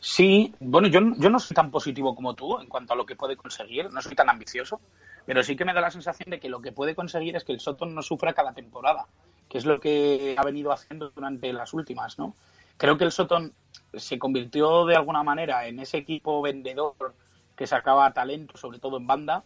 Sí, 0.00 0.52
bueno, 0.58 0.88
yo, 0.88 1.00
yo 1.18 1.30
no 1.30 1.38
soy 1.38 1.54
tan 1.54 1.70
positivo 1.70 2.14
como 2.14 2.34
tú 2.34 2.58
en 2.58 2.66
cuanto 2.66 2.92
a 2.92 2.96
lo 2.96 3.06
que 3.06 3.14
puede 3.14 3.36
conseguir, 3.36 3.88
no 3.92 4.02
soy 4.02 4.16
tan 4.16 4.28
ambicioso, 4.28 4.80
pero 5.24 5.44
sí 5.44 5.54
que 5.54 5.64
me 5.64 5.72
da 5.72 5.80
la 5.80 5.92
sensación 5.92 6.30
de 6.30 6.40
que 6.40 6.48
lo 6.48 6.60
que 6.60 6.72
puede 6.72 6.96
conseguir 6.96 7.36
es 7.36 7.44
que 7.44 7.52
el 7.52 7.60
Soton 7.60 7.94
no 7.94 8.02
sufra 8.02 8.32
cada 8.32 8.52
temporada, 8.52 9.06
que 9.48 9.58
es 9.58 9.64
lo 9.64 9.78
que 9.78 10.34
ha 10.36 10.44
venido 10.44 10.72
haciendo 10.72 11.10
durante 11.10 11.52
las 11.52 11.72
últimas, 11.72 12.18
¿no? 12.18 12.34
Creo 12.76 12.98
que 12.98 13.04
el 13.04 13.12
Soton 13.12 13.52
se 13.94 14.18
convirtió 14.18 14.86
de 14.86 14.96
alguna 14.96 15.22
manera 15.22 15.68
en 15.68 15.78
ese 15.78 15.98
equipo 15.98 16.42
vendedor 16.42 17.14
que 17.56 17.66
sacaba 17.66 18.12
talento, 18.12 18.56
sobre 18.56 18.78
todo 18.78 18.96
en 18.96 19.06
banda, 19.06 19.44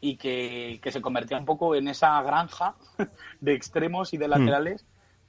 y 0.00 0.16
que, 0.16 0.80
se 0.90 1.00
convertía 1.00 1.38
un 1.38 1.44
poco 1.44 1.74
en 1.74 1.88
esa 1.88 2.20
granja 2.22 2.74
de 3.40 3.54
extremos 3.54 4.12
y 4.12 4.18
de 4.18 4.26
hmm. 4.26 4.30
laterales 4.30 4.84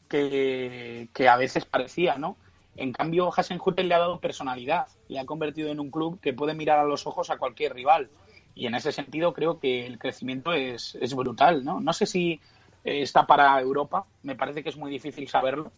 que, 0.09 1.29
a 1.29 1.37
veces 1.37 1.65
parecía, 1.65 2.17
¿no? 2.17 2.37
En 2.75 2.91
cambio, 2.91 3.31
Hasenhutel 3.35 3.87
le 3.87 3.95
ha 3.95 3.99
dado 3.99 4.19
personalidad, 4.19 4.87
le 5.07 5.19
ha 5.19 5.25
convertido 5.25 5.69
en 5.69 5.79
un 5.79 5.91
club 5.91 6.19
que 6.19 6.33
puede 6.33 6.53
mirar 6.53 6.79
a 6.79 6.83
los 6.83 7.05
ojos 7.05 7.29
a 7.29 7.37
cualquier 7.37 7.73
rival. 7.73 8.09
Y 8.55 8.65
en 8.67 8.75
ese 8.75 8.91
sentido 8.91 9.33
creo 9.33 9.59
que 9.59 9.85
el 9.85 9.99
crecimiento 9.99 10.53
es, 10.53 10.95
es 10.99 11.15
brutal, 11.15 11.63
¿no? 11.63 11.79
No 11.79 11.93
sé 11.93 12.05
si 12.05 12.39
eh, 12.83 13.01
está 13.01 13.25
para 13.25 13.59
Europa, 13.61 14.05
me 14.23 14.35
parece 14.35 14.63
que 14.63 14.69
es 14.69 14.77
muy 14.77 14.91
difícil 14.91 15.27
saberlo, 15.27 15.71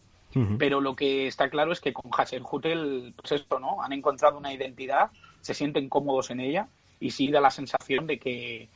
pero 0.58 0.82
lo 0.82 0.94
que 0.94 1.26
está 1.26 1.48
claro 1.48 1.72
es 1.72 1.80
que 1.80 1.94
con 1.94 2.10
Hasenhutel, 2.14 3.14
pues 3.16 3.32
esto, 3.32 3.58
¿no? 3.58 3.82
Han 3.82 3.94
encontrado 3.94 4.36
una 4.36 4.52
identidad 4.52 5.10
se 5.46 5.54
sienten 5.54 5.88
cómodos 5.88 6.30
en 6.30 6.40
ella 6.40 6.68
y 6.98 7.12
sí 7.12 7.30
da 7.30 7.40
la 7.40 7.52
sensación 7.52 8.08
de 8.08 8.18
que 8.18 8.68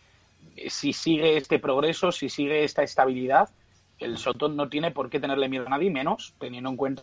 eh, 0.56 0.70
si 0.70 0.92
sigue 0.92 1.36
este 1.36 1.58
progreso, 1.58 2.12
si 2.12 2.28
sigue 2.28 2.62
esta 2.62 2.84
estabilidad, 2.84 3.50
el 3.98 4.18
Sotón 4.18 4.54
no 4.56 4.68
tiene 4.68 4.92
por 4.92 5.10
qué 5.10 5.18
tenerle 5.18 5.48
miedo 5.48 5.66
a 5.66 5.70
nadie, 5.70 5.90
menos 5.90 6.32
teniendo 6.38 6.70
en 6.70 6.76
cuenta 6.76 7.02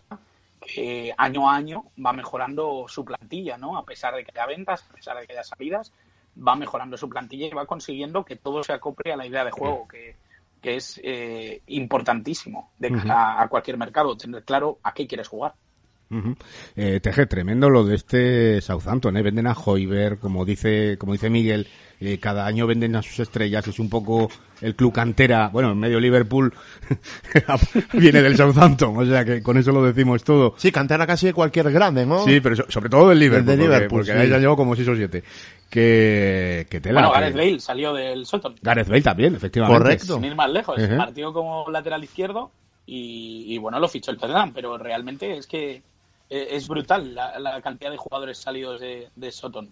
que 0.62 1.14
año 1.18 1.50
a 1.50 1.56
año 1.56 1.84
va 2.04 2.14
mejorando 2.14 2.86
su 2.88 3.04
plantilla, 3.04 3.58
¿no? 3.58 3.78
A 3.78 3.84
pesar 3.86 4.16
de 4.16 4.24
que 4.24 4.32
haya 4.32 4.48
ventas, 4.48 4.86
a 4.90 4.94
pesar 4.94 5.20
de 5.20 5.28
que 5.28 5.34
haya 5.34 5.44
salidas, 5.44 5.92
va 6.36 6.56
mejorando 6.56 6.96
su 6.96 7.10
plantilla 7.10 7.48
y 7.48 7.52
va 7.52 7.66
consiguiendo 7.66 8.24
que 8.24 8.38
todo 8.38 8.64
se 8.64 8.72
acople 8.72 9.12
a 9.12 9.18
la 9.18 9.28
idea 9.28 9.44
de 9.44 9.52
juego, 9.52 9.86
que, 9.88 10.16
es 10.64 11.00
eh, 11.02 11.62
importantísimo 11.68 12.72
de 12.78 12.92
a 13.10 13.48
cualquier 13.50 13.78
mercado, 13.78 14.18
tener 14.18 14.44
claro 14.44 14.80
a 14.84 14.94
qué 14.94 15.08
quieres 15.08 15.30
jugar. 15.30 15.54
Eh, 16.76 17.00
teje 17.02 17.26
tremendo 17.26 17.70
lo 17.70 17.84
de 17.84 17.96
este 17.96 18.62
Southampton, 18.62 19.18
¿eh? 19.18 19.22
Venden 19.22 19.48
a 19.48 19.54
Hoiber, 19.54 20.18
como 20.20 20.46
dice, 20.46 20.98
como 20.98 21.14
dice 21.14 21.30
Miguel, 21.30 21.68
eh, 22.00 22.18
cada 22.20 22.46
año 22.46 22.66
venden 22.66 22.96
a 22.96 23.02
sus 23.02 23.20
estrellas, 23.20 23.68
es 23.68 23.80
un 23.80 23.90
poco 23.90 24.30
el 24.62 24.76
club 24.76 24.94
cantera, 24.94 25.50
bueno, 25.50 25.72
en 25.72 25.80
medio 25.80 26.00
Liverpool 26.00 26.54
viene 27.94 28.22
del 28.22 28.38
Southampton, 28.38 28.96
o 28.96 29.06
sea 29.06 29.26
que 29.26 29.42
con 29.44 29.58
eso 29.58 29.72
lo 29.72 29.84
decimos 29.84 30.24
todo. 30.24 30.54
Sí, 30.58 30.72
cantera 30.72 31.06
casi 31.06 31.28
de 31.28 31.34
cualquier 31.34 31.72
grande, 31.72 32.06
¿no? 32.06 32.24
Sí, 32.24 32.40
pero 32.40 32.56
sobre 32.70 32.90
todo 32.90 33.10
del 33.10 33.20
Liverpool, 33.20 33.88
porque, 33.90 34.12
ahí 34.14 34.30
ya 34.30 34.38
llevo 34.38 34.56
como 34.56 34.76
6 34.76 34.88
o 34.88 34.96
7. 34.96 35.24
Que, 35.70 36.66
que 36.70 36.80
tela. 36.80 37.02
Bueno, 37.02 37.14
Gareth 37.14 37.36
Bale 37.36 37.60
salió 37.60 37.94
del 37.94 38.26
Southampton. 38.26 38.62
Gareth 38.64 38.88
Bale 38.88 39.02
también, 39.02 39.36
efectivamente. 39.36 39.78
Correcto. 39.78 40.16
Sin 40.16 40.24
ir 40.24 40.36
más 40.36 40.50
lejos, 40.50 40.80
partió 40.98 41.34
como 41.34 41.70
lateral 41.70 42.04
izquierdo 42.04 42.52
y, 42.90 43.58
bueno, 43.58 43.80
lo 43.80 43.88
fichó 43.90 44.12
el 44.12 44.18
Tottenham, 44.18 44.54
pero 44.54 44.78
realmente 44.78 45.38
es 45.38 45.46
que 45.46 45.84
eh, 46.30 46.48
es 46.52 46.68
brutal 46.68 47.16
la, 47.16 47.62
cantidad 47.62 47.92
de 47.92 47.98
jugadores 47.98 48.38
salidos 48.38 48.82
de, 48.82 49.10
de 49.16 49.32
Soton. 49.32 49.72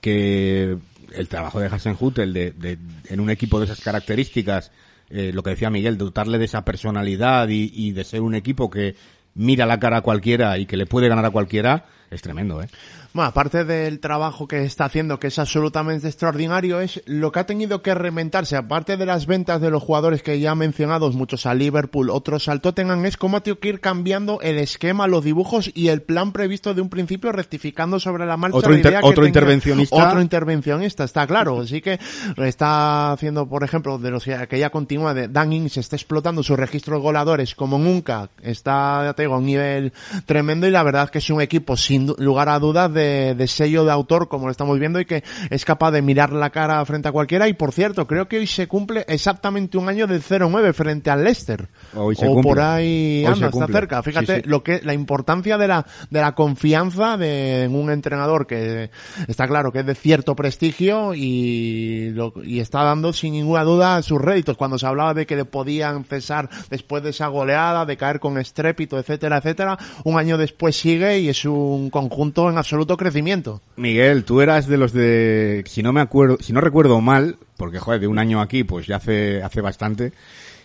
Que 0.00 0.78
el 1.12 1.28
trabajo 1.28 1.60
de 1.60 1.66
Hasenhut, 1.66 2.18
el 2.18 2.32
de, 2.32 2.52
de, 2.52 2.78
en 3.08 3.20
un 3.20 3.30
equipo 3.30 3.58
de 3.58 3.66
esas 3.66 3.80
características, 3.80 4.72
eh, 5.10 5.32
lo 5.32 5.42
que 5.42 5.50
decía 5.50 5.70
Miguel, 5.70 5.98
dotarle 5.98 6.38
de 6.38 6.44
esa 6.44 6.64
personalidad 6.64 7.48
y, 7.48 7.70
y, 7.74 7.92
de 7.92 8.04
ser 8.04 8.20
un 8.22 8.34
equipo 8.34 8.70
que 8.70 8.94
mira 9.34 9.66
la 9.66 9.80
cara 9.80 9.98
a 9.98 10.02
cualquiera 10.02 10.58
y 10.58 10.66
que 10.66 10.76
le 10.76 10.86
puede 10.86 11.08
ganar 11.08 11.24
a 11.24 11.30
cualquiera, 11.30 11.86
es 12.10 12.22
tremendo, 12.22 12.62
¿eh? 12.62 12.68
Bueno, 13.12 13.28
aparte 13.28 13.64
del 13.64 13.98
trabajo 13.98 14.46
que 14.46 14.62
está 14.64 14.84
haciendo, 14.84 15.18
que 15.18 15.26
es 15.26 15.38
absolutamente 15.40 16.06
extraordinario, 16.06 16.80
es 16.80 17.02
lo 17.06 17.32
que 17.32 17.40
ha 17.40 17.46
tenido 17.46 17.82
que 17.82 17.92
reventarse, 17.92 18.54
aparte 18.54 18.96
de 18.96 19.04
las 19.04 19.26
ventas 19.26 19.60
de 19.60 19.68
los 19.68 19.82
jugadores 19.82 20.22
que 20.22 20.38
ya 20.38 20.54
mencionados, 20.54 21.16
muchos 21.16 21.44
a 21.44 21.54
Liverpool, 21.54 22.10
otros 22.10 22.48
al 22.48 22.60
Tottenham, 22.60 23.04
es 23.06 23.16
cómo 23.16 23.36
ha 23.36 23.40
tenido 23.42 23.58
que 23.58 23.68
ir 23.68 23.80
cambiando 23.80 24.40
el 24.42 24.58
esquema, 24.58 25.08
los 25.08 25.24
dibujos 25.24 25.72
y 25.74 25.88
el 25.88 26.02
plan 26.02 26.30
previsto 26.30 26.72
de 26.72 26.82
un 26.82 26.88
principio, 26.88 27.32
rectificando 27.32 27.98
sobre 27.98 28.26
la 28.26 28.36
marcha. 28.36 28.58
Otro, 28.58 28.76
otro 29.02 29.26
intervencionista. 29.26 30.08
Otro 30.08 30.22
intervencionista, 30.22 31.02
está 31.02 31.26
claro. 31.26 31.62
Así 31.62 31.80
que 31.80 31.98
está 32.36 33.10
haciendo, 33.10 33.48
por 33.48 33.64
ejemplo, 33.64 33.98
de 33.98 34.12
los 34.12 34.22
que 34.22 34.58
ya 34.58 34.70
continúa, 34.70 35.14
de 35.14 35.26
Dan 35.26 35.52
Ings, 35.52 35.78
está 35.78 35.96
explotando 35.96 36.44
su 36.44 36.54
registro 36.54 36.94
de 36.94 37.02
goladores 37.02 37.56
como 37.56 37.76
nunca. 37.76 38.30
Está, 38.40 39.02
ya 39.04 39.14
te 39.14 39.22
digo, 39.22 39.34
a 39.34 39.38
un 39.38 39.46
nivel 39.46 39.92
tremendo 40.26 40.68
y 40.68 40.70
la 40.70 40.84
verdad 40.84 41.04
es 41.04 41.10
que 41.10 41.18
es 41.18 41.30
un 41.30 41.40
equipo 41.40 41.76
sin 41.76 42.14
lugar 42.18 42.48
a 42.48 42.60
dudas 42.60 42.92
de 42.92 42.99
de, 43.00 43.46
sello 43.46 43.84
de 43.84 43.92
autor, 43.92 44.28
como 44.28 44.46
lo 44.46 44.50
estamos 44.50 44.78
viendo, 44.78 45.00
y 45.00 45.04
que 45.04 45.24
es 45.50 45.64
capaz 45.64 45.90
de 45.90 46.02
mirar 46.02 46.32
la 46.32 46.50
cara 46.50 46.84
frente 46.84 47.08
a 47.08 47.12
cualquiera. 47.12 47.48
Y 47.48 47.54
por 47.54 47.72
cierto, 47.72 48.06
creo 48.06 48.28
que 48.28 48.38
hoy 48.38 48.46
se 48.46 48.68
cumple 48.68 49.04
exactamente 49.08 49.78
un 49.78 49.88
año 49.88 50.06
del 50.06 50.22
0-9 50.22 50.72
frente 50.72 51.10
al 51.10 51.24
Leicester. 51.24 51.68
O 51.94 52.40
por 52.42 52.60
ahí 52.60 53.24
anda, 53.24 53.48
está 53.48 53.66
cerca. 53.66 54.02
Fíjate 54.02 54.42
lo 54.46 54.62
que 54.62 54.80
la 54.82 54.94
importancia 54.94 55.58
de 55.58 55.68
la, 55.68 55.86
de 56.10 56.20
la 56.20 56.34
confianza 56.34 57.16
de 57.16 57.68
un 57.70 57.90
entrenador 57.90 58.46
que 58.46 58.90
está 59.28 59.46
claro 59.46 59.72
que 59.72 59.80
es 59.80 59.86
de 59.86 59.94
cierto 59.94 60.34
prestigio 60.36 61.14
y, 61.14 62.10
lo, 62.10 62.32
y 62.42 62.60
está 62.60 62.82
dando 62.82 63.12
sin 63.12 63.32
ninguna 63.32 63.64
duda 63.64 64.02
sus 64.02 64.20
réditos. 64.20 64.56
Cuando 64.56 64.78
se 64.78 64.86
hablaba 64.86 65.14
de 65.14 65.26
que 65.26 65.36
le 65.36 65.44
podían 65.44 66.04
cesar 66.04 66.48
después 66.70 67.02
de 67.02 67.10
esa 67.10 67.28
goleada, 67.28 67.86
de 67.86 67.96
caer 67.96 68.20
con 68.20 68.38
estrépito, 68.38 68.98
etcétera, 68.98 69.38
etcétera, 69.38 69.78
un 70.04 70.18
año 70.18 70.38
después 70.38 70.76
sigue 70.76 71.20
y 71.20 71.28
es 71.28 71.44
un 71.44 71.90
conjunto 71.90 72.50
en 72.50 72.58
absoluto 72.58 72.96
crecimiento. 72.96 73.60
Miguel, 73.76 74.24
tú 74.24 74.40
eras 74.40 74.66
de 74.66 74.76
los 74.76 74.92
de, 74.92 75.64
si 75.66 75.82
no 75.82 75.92
me 75.92 76.00
acuerdo, 76.00 76.38
si 76.40 76.52
no 76.52 76.60
recuerdo 76.60 77.00
mal, 77.00 77.38
porque 77.56 77.78
joder, 77.78 78.00
de 78.00 78.06
un 78.06 78.18
año 78.18 78.40
aquí, 78.40 78.64
pues 78.64 78.86
ya 78.86 78.96
hace, 78.96 79.42
hace 79.42 79.60
bastante, 79.60 80.12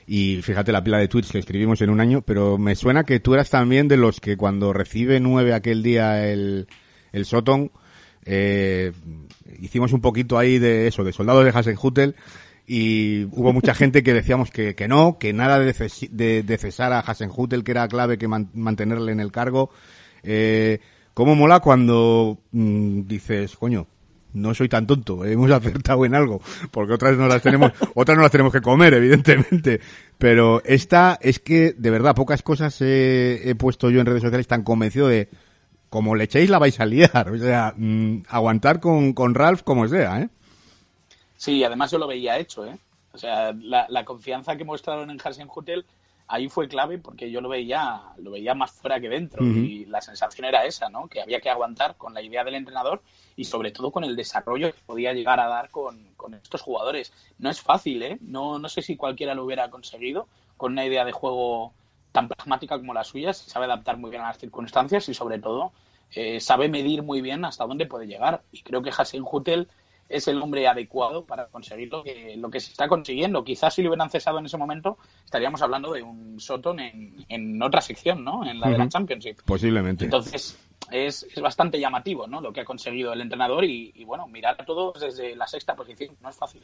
y 0.08 0.42
fíjate 0.42 0.72
la 0.72 0.84
pila 0.84 0.98
de 1.00 1.08
tweets 1.08 1.32
que 1.32 1.40
escribimos 1.40 1.82
en 1.82 1.90
un 1.90 2.00
año, 2.00 2.22
pero 2.22 2.58
me 2.58 2.76
suena 2.76 3.04
que 3.04 3.20
tú 3.20 3.34
eras 3.34 3.50
también 3.50 3.88
de 3.88 3.98
los 3.98 4.20
que 4.20 4.38
cuando 4.38 4.72
recibe 4.74 5.20
nueve 5.20 5.54
aquel 5.54 5.82
día 5.84 6.28
el, 6.30 6.68
el 7.12 7.26
Soton, 7.26 7.72
eh, 8.26 8.92
hicimos 9.60 9.94
un 9.94 10.02
poquito 10.02 10.38
ahí 10.38 10.60
de 10.60 10.88
eso, 10.88 11.04
de 11.04 11.14
soldados 11.14 11.44
de 11.44 11.52
Hasenhutel, 11.52 12.16
y 12.68 13.26
hubo 13.32 13.54
mucha 13.54 13.74
gente 13.76 14.04
que 14.04 14.14
decíamos 14.14 14.52
que, 14.52 14.76
que 14.76 14.88
no, 14.88 15.18
que 15.20 15.34
nada 15.34 15.60
de, 15.60 15.74
ces- 15.74 16.10
de, 16.12 16.44
de 16.44 16.58
cesar 16.58 16.94
a 16.94 17.00
Hasenhutel, 17.00 17.64
que 17.64 17.72
era 17.72 17.88
clave 17.88 18.18
que 18.18 18.28
man- 18.28 18.50
mantenerle 18.54 19.12
en 19.12 19.20
el 19.20 19.32
cargo. 19.32 19.70
Eh, 20.24 20.80
¿Cómo 21.14 21.36
mola 21.36 21.60
cuando 21.62 22.40
mm, 22.52 23.02
dices, 23.08 23.56
coño, 23.56 23.88
no 24.36 24.54
soy 24.54 24.70
tan 24.70 24.86
tonto, 24.86 25.26
hemos 25.26 25.50
acertado 25.52 26.06
en 26.06 26.14
algo, 26.16 26.42
porque 26.72 26.94
otras 26.94 27.18
no 27.18 27.28
las 27.28 27.42
tenemos, 27.42 27.72
otras 27.96 28.16
no 28.16 28.24
las 28.24 28.32
tenemos 28.32 28.54
que 28.54 28.62
comer, 28.62 28.94
evidentemente. 28.94 29.82
Pero 30.18 30.62
esta 30.66 31.18
es 31.22 31.40
que, 31.40 31.74
de 31.74 31.90
verdad, 31.90 32.16
pocas 32.16 32.44
cosas 32.44 32.78
he, 32.82 33.56
puesto 33.58 33.90
yo 33.90 34.00
en 34.00 34.06
redes 34.06 34.22
sociales 34.22 34.48
tan 34.48 34.64
convencido 34.64 35.08
de, 35.08 35.30
como 35.90 36.16
le 36.16 36.26
echéis 36.26 36.50
la 36.50 36.60
vais 36.60 36.80
a 36.80 36.86
liar. 36.86 37.30
O 37.32 37.38
sea, 37.38 37.74
mm, 37.76 38.24
aguantar 38.30 38.80
con, 38.80 39.14
con 39.14 39.34
Ralph 39.34 39.64
como 39.64 39.88
sea, 39.88 40.22
¿eh? 40.22 40.30
Sí, 41.38 41.64
además 41.64 41.92
yo 41.92 41.98
lo 41.98 42.08
veía 42.08 42.38
hecho, 42.38 42.66
¿eh? 42.66 42.78
O 43.16 43.18
sea, 43.18 43.54
la, 43.54 44.04
confianza 44.04 44.58
que 44.58 44.66
mostraron 44.66 45.10
en 45.10 45.20
Hasenhutel 45.24 45.86
ahí 46.28 46.50
fue 46.50 46.68
clave 46.68 46.98
porque 46.98 47.30
yo 47.30 47.42
lo 47.42 47.50
veía, 47.50 48.02
lo 48.18 48.32
veía 48.32 48.54
más 48.56 48.72
fuera 48.72 49.00
que 49.00 49.10
dentro 49.10 49.44
y 49.44 49.86
la 49.86 50.02
sensación 50.02 50.46
era 50.46 50.66
esa, 50.66 50.90
¿no? 50.90 51.08
Que 51.08 51.22
había 51.22 51.40
que 51.40 51.50
aguantar 51.50 51.96
con 51.98 52.14
la 52.14 52.22
idea 52.22 52.44
del 52.44 52.56
entrenador 52.56 53.02
y 53.36 53.46
sobre 53.46 53.72
todo 53.72 53.92
con 53.92 54.04
el 54.04 54.16
desarrollo 54.16 54.72
que 54.72 54.80
podía 54.86 55.14
llegar 55.14 55.40
a 55.40 55.48
dar 55.48 55.70
con, 55.70 56.14
con 56.16 56.34
estos 56.34 56.62
jugadores. 56.62 57.14
No 57.38 57.50
es 57.50 57.62
fácil, 57.62 58.02
¿eh? 58.04 58.18
No, 58.22 58.60
no 58.60 58.70
sé 58.70 58.82
si 58.82 58.96
cualquiera 58.96 59.36
lo 59.36 59.46
hubiera 59.46 59.70
conseguido 59.70 60.28
con 60.58 60.72
una 60.72 60.86
idea 60.86 61.06
de 61.06 61.12
juego 61.12 61.74
tan 62.12 62.28
pragmática 62.28 62.78
como 62.78 62.94
la 62.94 63.04
suya, 63.04 63.34
se 63.34 63.50
sabe 63.50 63.66
adaptar 63.66 63.98
muy 63.98 64.10
bien 64.10 64.22
a 64.24 64.28
las 64.28 64.38
circunstancias 64.38 65.10
y 65.10 65.14
sobre 65.14 65.38
todo 65.40 65.74
eh, 66.12 66.40
sabe 66.40 66.70
medir 66.70 67.04
muy 67.04 67.20
bien 67.22 67.44
hasta 67.44 67.66
dónde 67.66 67.86
puede 67.86 68.08
llegar. 68.08 68.42
Y 68.52 68.62
creo 68.62 68.82
que 68.82 68.90
Hasenhutel 68.90 69.68
es 70.08 70.28
el 70.28 70.42
hombre 70.42 70.68
adecuado 70.68 71.26
para 71.26 71.48
conseguir 71.48 71.90
lo 71.92 72.04
que, 72.04 72.36
lo 72.38 72.50
que 72.50 72.60
se 72.60 72.72
está 72.72 72.88
consiguiendo. 72.88 73.44
Quizás 73.44 73.74
si 73.74 73.82
lo 73.82 73.90
hubieran 73.90 74.10
cesado 74.10 74.40
en 74.40 74.46
ese 74.46 74.58
momento, 74.58 74.98
estaríamos 75.24 75.62
hablando 75.62 75.94
de 75.94 76.04
un 76.04 76.40
Soton 76.40 76.80
en, 76.80 77.26
en 77.28 77.62
otra 77.62 77.82
sección, 77.82 78.24
¿no? 78.24 78.46
En 78.46 78.60
la 78.60 78.70
de 78.70 78.78
la. 78.78 78.88
Championship. 78.88 79.40
Posiblemente. 79.46 80.06
Entonces, 80.06 80.58
es, 80.92 81.24
es 81.24 81.42
bastante 81.42 81.80
llamativo, 81.80 82.28
¿no? 82.28 82.42
Lo 82.42 82.54
que 82.54 82.62
ha 82.62 82.66
conseguido 82.66 83.14
el 83.14 83.22
entrenador 83.22 83.66
y, 83.66 83.92
y, 83.96 84.04
bueno, 84.04 84.28
mirar 84.28 84.56
a 84.60 84.66
todos 84.66 85.00
desde 85.00 85.36
la 85.36 85.48
sexta 85.48 85.76
posición, 85.76 86.16
no 86.22 86.30
es 86.30 86.36
fácil. 86.36 86.64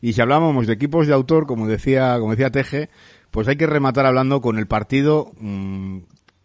Y 0.00 0.12
si 0.12 0.20
hablábamos 0.20 0.66
de 0.66 0.72
equipos 0.72 1.06
de 1.06 1.14
autor, 1.14 1.46
como 1.46 1.66
decía, 1.66 2.18
como 2.18 2.30
decía 2.30 2.50
Teje, 2.50 2.88
pues 3.30 3.48
hay 3.48 3.56
que 3.56 3.66
rematar 3.66 4.06
hablando 4.06 4.40
con 4.40 4.58
el 4.58 4.66
partido, 4.66 5.32
mm, 5.38 5.98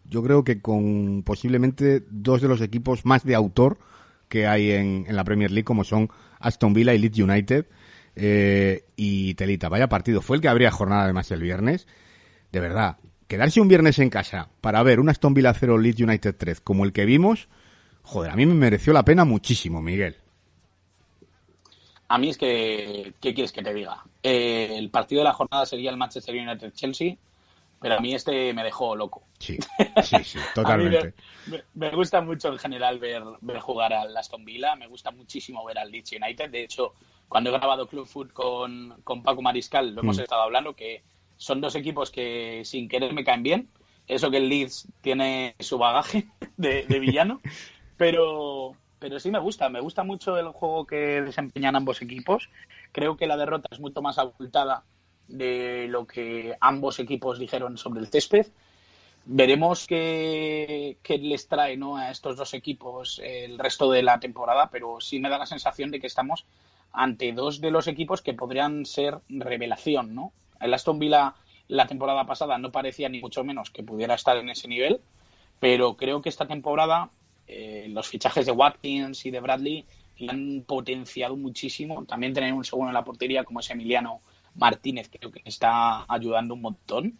yo 0.04 0.22
creo 0.22 0.44
que 0.44 0.60
con 0.60 1.22
posiblemente 1.22 2.04
dos 2.10 2.42
de 2.42 2.48
los 2.48 2.60
equipos 2.60 3.06
más 3.06 3.24
de 3.24 3.34
autor 3.34 3.78
que 4.32 4.46
hay 4.46 4.70
en, 4.70 5.04
en 5.06 5.14
la 5.14 5.24
Premier 5.24 5.50
League, 5.50 5.66
como 5.66 5.84
son 5.84 6.08
Aston 6.40 6.72
Villa 6.72 6.94
y 6.94 6.98
Leeds 6.98 7.18
United. 7.18 7.66
Eh, 8.16 8.86
y 8.96 9.34
Telita, 9.34 9.68
vaya 9.68 9.90
partido. 9.90 10.22
Fue 10.22 10.36
el 10.36 10.40
que 10.40 10.48
habría 10.48 10.70
jornada 10.70 11.04
además 11.04 11.30
el 11.32 11.42
viernes. 11.42 11.86
De 12.50 12.58
verdad, 12.58 12.96
quedarse 13.28 13.60
un 13.60 13.68
viernes 13.68 13.98
en 13.98 14.08
casa 14.08 14.48
para 14.62 14.82
ver 14.82 15.00
un 15.00 15.10
Aston 15.10 15.34
Villa 15.34 15.52
0 15.52 15.76
Leeds 15.76 16.00
United 16.00 16.34
3 16.34 16.62
como 16.62 16.86
el 16.86 16.94
que 16.94 17.04
vimos, 17.04 17.48
joder, 18.00 18.30
a 18.30 18.36
mí 18.36 18.46
me 18.46 18.54
mereció 18.54 18.94
la 18.94 19.04
pena 19.04 19.26
muchísimo, 19.26 19.82
Miguel. 19.82 20.16
A 22.08 22.16
mí 22.16 22.30
es 22.30 22.38
que, 22.38 23.12
¿qué 23.20 23.34
quieres 23.34 23.52
que 23.52 23.62
te 23.62 23.74
diga? 23.74 24.02
Eh, 24.22 24.76
el 24.78 24.88
partido 24.88 25.20
de 25.20 25.24
la 25.24 25.34
jornada 25.34 25.66
sería 25.66 25.90
el 25.90 25.98
Manchester 25.98 26.34
United-Chelsea, 26.34 27.16
pero 27.82 27.96
a 27.96 28.00
mí 28.00 28.14
este 28.14 28.54
me 28.54 28.64
dejó 28.64 28.96
loco. 28.96 29.24
Sí, 29.38 29.58
sí, 30.00 30.24
sí, 30.24 30.38
totalmente. 30.54 31.14
me, 31.46 31.58
me- 31.58 31.64
me 31.74 31.90
gusta 31.90 32.20
mucho 32.20 32.48
en 32.48 32.58
general 32.58 32.98
ver, 32.98 33.22
ver 33.40 33.58
jugar 33.60 33.92
al 33.92 34.16
Aston 34.16 34.44
Villa, 34.44 34.76
me 34.76 34.86
gusta 34.86 35.10
muchísimo 35.10 35.64
ver 35.64 35.78
al 35.78 35.90
Leeds 35.90 36.12
United. 36.12 36.50
De 36.50 36.62
hecho, 36.64 36.94
cuando 37.28 37.50
he 37.50 37.52
grabado 37.52 37.88
Club 37.88 38.06
Food 38.06 38.30
con, 38.32 39.00
con 39.04 39.22
Paco 39.22 39.42
Mariscal, 39.42 39.94
lo 39.94 40.02
hemos 40.02 40.18
Mm. 40.18 40.22
estado 40.22 40.42
hablando, 40.42 40.74
que 40.76 41.02
son 41.36 41.60
dos 41.60 41.74
equipos 41.74 42.10
que 42.10 42.62
sin 42.64 42.88
querer 42.88 43.12
me 43.14 43.24
caen 43.24 43.42
bien. 43.42 43.70
Eso 44.06 44.30
que 44.30 44.38
el 44.38 44.48
Leeds 44.48 44.88
tiene 45.00 45.54
su 45.60 45.78
bagaje 45.78 46.28
de, 46.56 46.86
de 46.86 46.98
villano, 47.00 47.40
pero, 47.96 48.76
pero 48.98 49.18
sí 49.20 49.30
me 49.30 49.38
gusta, 49.40 49.68
me 49.68 49.80
gusta 49.80 50.04
mucho 50.04 50.36
el 50.38 50.48
juego 50.48 50.86
que 50.86 51.22
desempeñan 51.22 51.76
ambos 51.76 52.02
equipos. 52.02 52.50
Creo 52.92 53.16
que 53.16 53.26
la 53.26 53.36
derrota 53.36 53.68
es 53.70 53.80
mucho 53.80 54.02
más 54.02 54.18
abultada 54.18 54.84
de 55.32 55.86
lo 55.88 56.06
que 56.06 56.56
ambos 56.60 56.98
equipos 56.98 57.38
dijeron 57.38 57.76
sobre 57.78 58.00
el 58.00 58.08
césped. 58.08 58.46
Veremos 59.24 59.86
qué, 59.86 60.98
qué 61.02 61.18
les 61.18 61.46
trae 61.48 61.76
¿no? 61.76 61.96
a 61.96 62.10
estos 62.10 62.36
dos 62.36 62.54
equipos 62.54 63.20
el 63.24 63.58
resto 63.58 63.90
de 63.90 64.02
la 64.02 64.18
temporada, 64.18 64.68
pero 64.70 65.00
sí 65.00 65.20
me 65.20 65.28
da 65.28 65.38
la 65.38 65.46
sensación 65.46 65.90
de 65.90 66.00
que 66.00 66.08
estamos 66.08 66.44
ante 66.92 67.32
dos 67.32 67.60
de 67.60 67.70
los 67.70 67.86
equipos 67.86 68.20
que 68.20 68.34
podrían 68.34 68.84
ser 68.84 69.18
revelación. 69.28 70.14
¿no? 70.14 70.32
El 70.60 70.74
Aston 70.74 70.98
Villa 70.98 71.34
la 71.68 71.86
temporada 71.86 72.26
pasada 72.26 72.58
no 72.58 72.70
parecía 72.70 73.08
ni 73.08 73.20
mucho 73.20 73.44
menos 73.44 73.70
que 73.70 73.82
pudiera 73.82 74.14
estar 74.14 74.36
en 74.36 74.50
ese 74.50 74.68
nivel, 74.68 75.00
pero 75.58 75.96
creo 75.96 76.20
que 76.20 76.28
esta 76.28 76.46
temporada 76.46 77.10
eh, 77.46 77.86
los 77.88 78.08
fichajes 78.08 78.46
de 78.46 78.52
Watkins 78.52 79.24
y 79.26 79.30
de 79.30 79.40
Bradley 79.40 79.86
le 80.18 80.30
han 80.30 80.64
potenciado 80.66 81.36
muchísimo. 81.36 82.04
También 82.04 82.34
tener 82.34 82.52
un 82.52 82.64
segundo 82.64 82.90
en 82.90 82.94
la 82.94 83.04
portería 83.04 83.44
como 83.44 83.60
es 83.60 83.70
Emiliano 83.70 84.20
Martínez, 84.54 85.10
creo 85.10 85.30
que 85.30 85.42
está 85.44 86.04
ayudando 86.08 86.54
un 86.54 86.62
montón. 86.62 87.18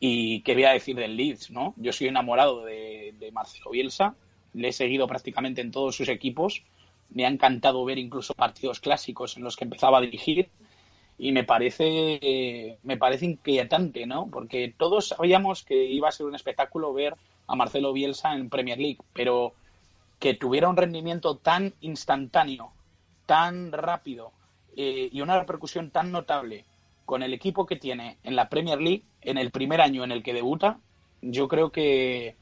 Y 0.00 0.40
qué 0.40 0.54
voy 0.54 0.64
a 0.64 0.72
decir 0.72 0.96
del 0.96 1.16
Leeds, 1.16 1.50
¿no? 1.50 1.74
Yo 1.76 1.92
soy 1.92 2.08
enamorado 2.08 2.64
de, 2.64 3.30
Marcelo 3.32 3.70
Bielsa, 3.70 4.16
le 4.52 4.68
he 4.68 4.72
seguido 4.72 5.06
prácticamente 5.06 5.60
en 5.60 5.70
todos 5.70 5.94
sus 5.94 6.08
equipos. 6.08 6.64
Me 7.10 7.24
ha 7.24 7.28
encantado 7.28 7.84
ver 7.84 7.98
incluso 7.98 8.34
partidos 8.34 8.80
clásicos 8.80 9.36
en 9.36 9.44
los 9.44 9.56
que 9.56 9.64
empezaba 9.64 9.98
a 9.98 10.00
dirigir 10.00 10.48
y 11.18 11.30
me 11.30 11.44
parece 11.44 12.78
me 12.82 12.96
parece 12.96 13.26
inquietante, 13.26 14.06
¿no? 14.06 14.28
Porque 14.28 14.74
todos 14.76 15.08
sabíamos 15.08 15.62
que 15.62 15.84
iba 15.84 16.08
a 16.08 16.12
ser 16.12 16.26
un 16.26 16.34
espectáculo 16.34 16.92
ver 16.92 17.14
a 17.46 17.54
Marcelo 17.54 17.92
Bielsa 17.92 18.34
en 18.34 18.50
Premier 18.50 18.78
League, 18.78 18.98
pero 19.12 19.54
que 20.18 20.34
tuviera 20.34 20.68
un 20.68 20.76
rendimiento 20.76 21.36
tan 21.36 21.74
instantáneo, 21.80 22.72
tan 23.26 23.70
rápido 23.70 24.32
eh, 24.76 25.10
y 25.12 25.20
una 25.20 25.38
repercusión 25.38 25.90
tan 25.90 26.10
notable 26.10 26.64
con 27.04 27.22
el 27.22 27.34
equipo 27.34 27.66
que 27.66 27.76
tiene 27.76 28.18
en 28.22 28.36
la 28.36 28.48
Premier 28.48 28.80
League 28.80 29.04
en 29.20 29.38
el 29.38 29.50
primer 29.50 29.80
año 29.80 30.04
en 30.04 30.12
el 30.12 30.22
que 30.22 30.32
debuta, 30.32 30.78
yo 31.20 31.48
creo 31.48 31.70
que 31.70 32.36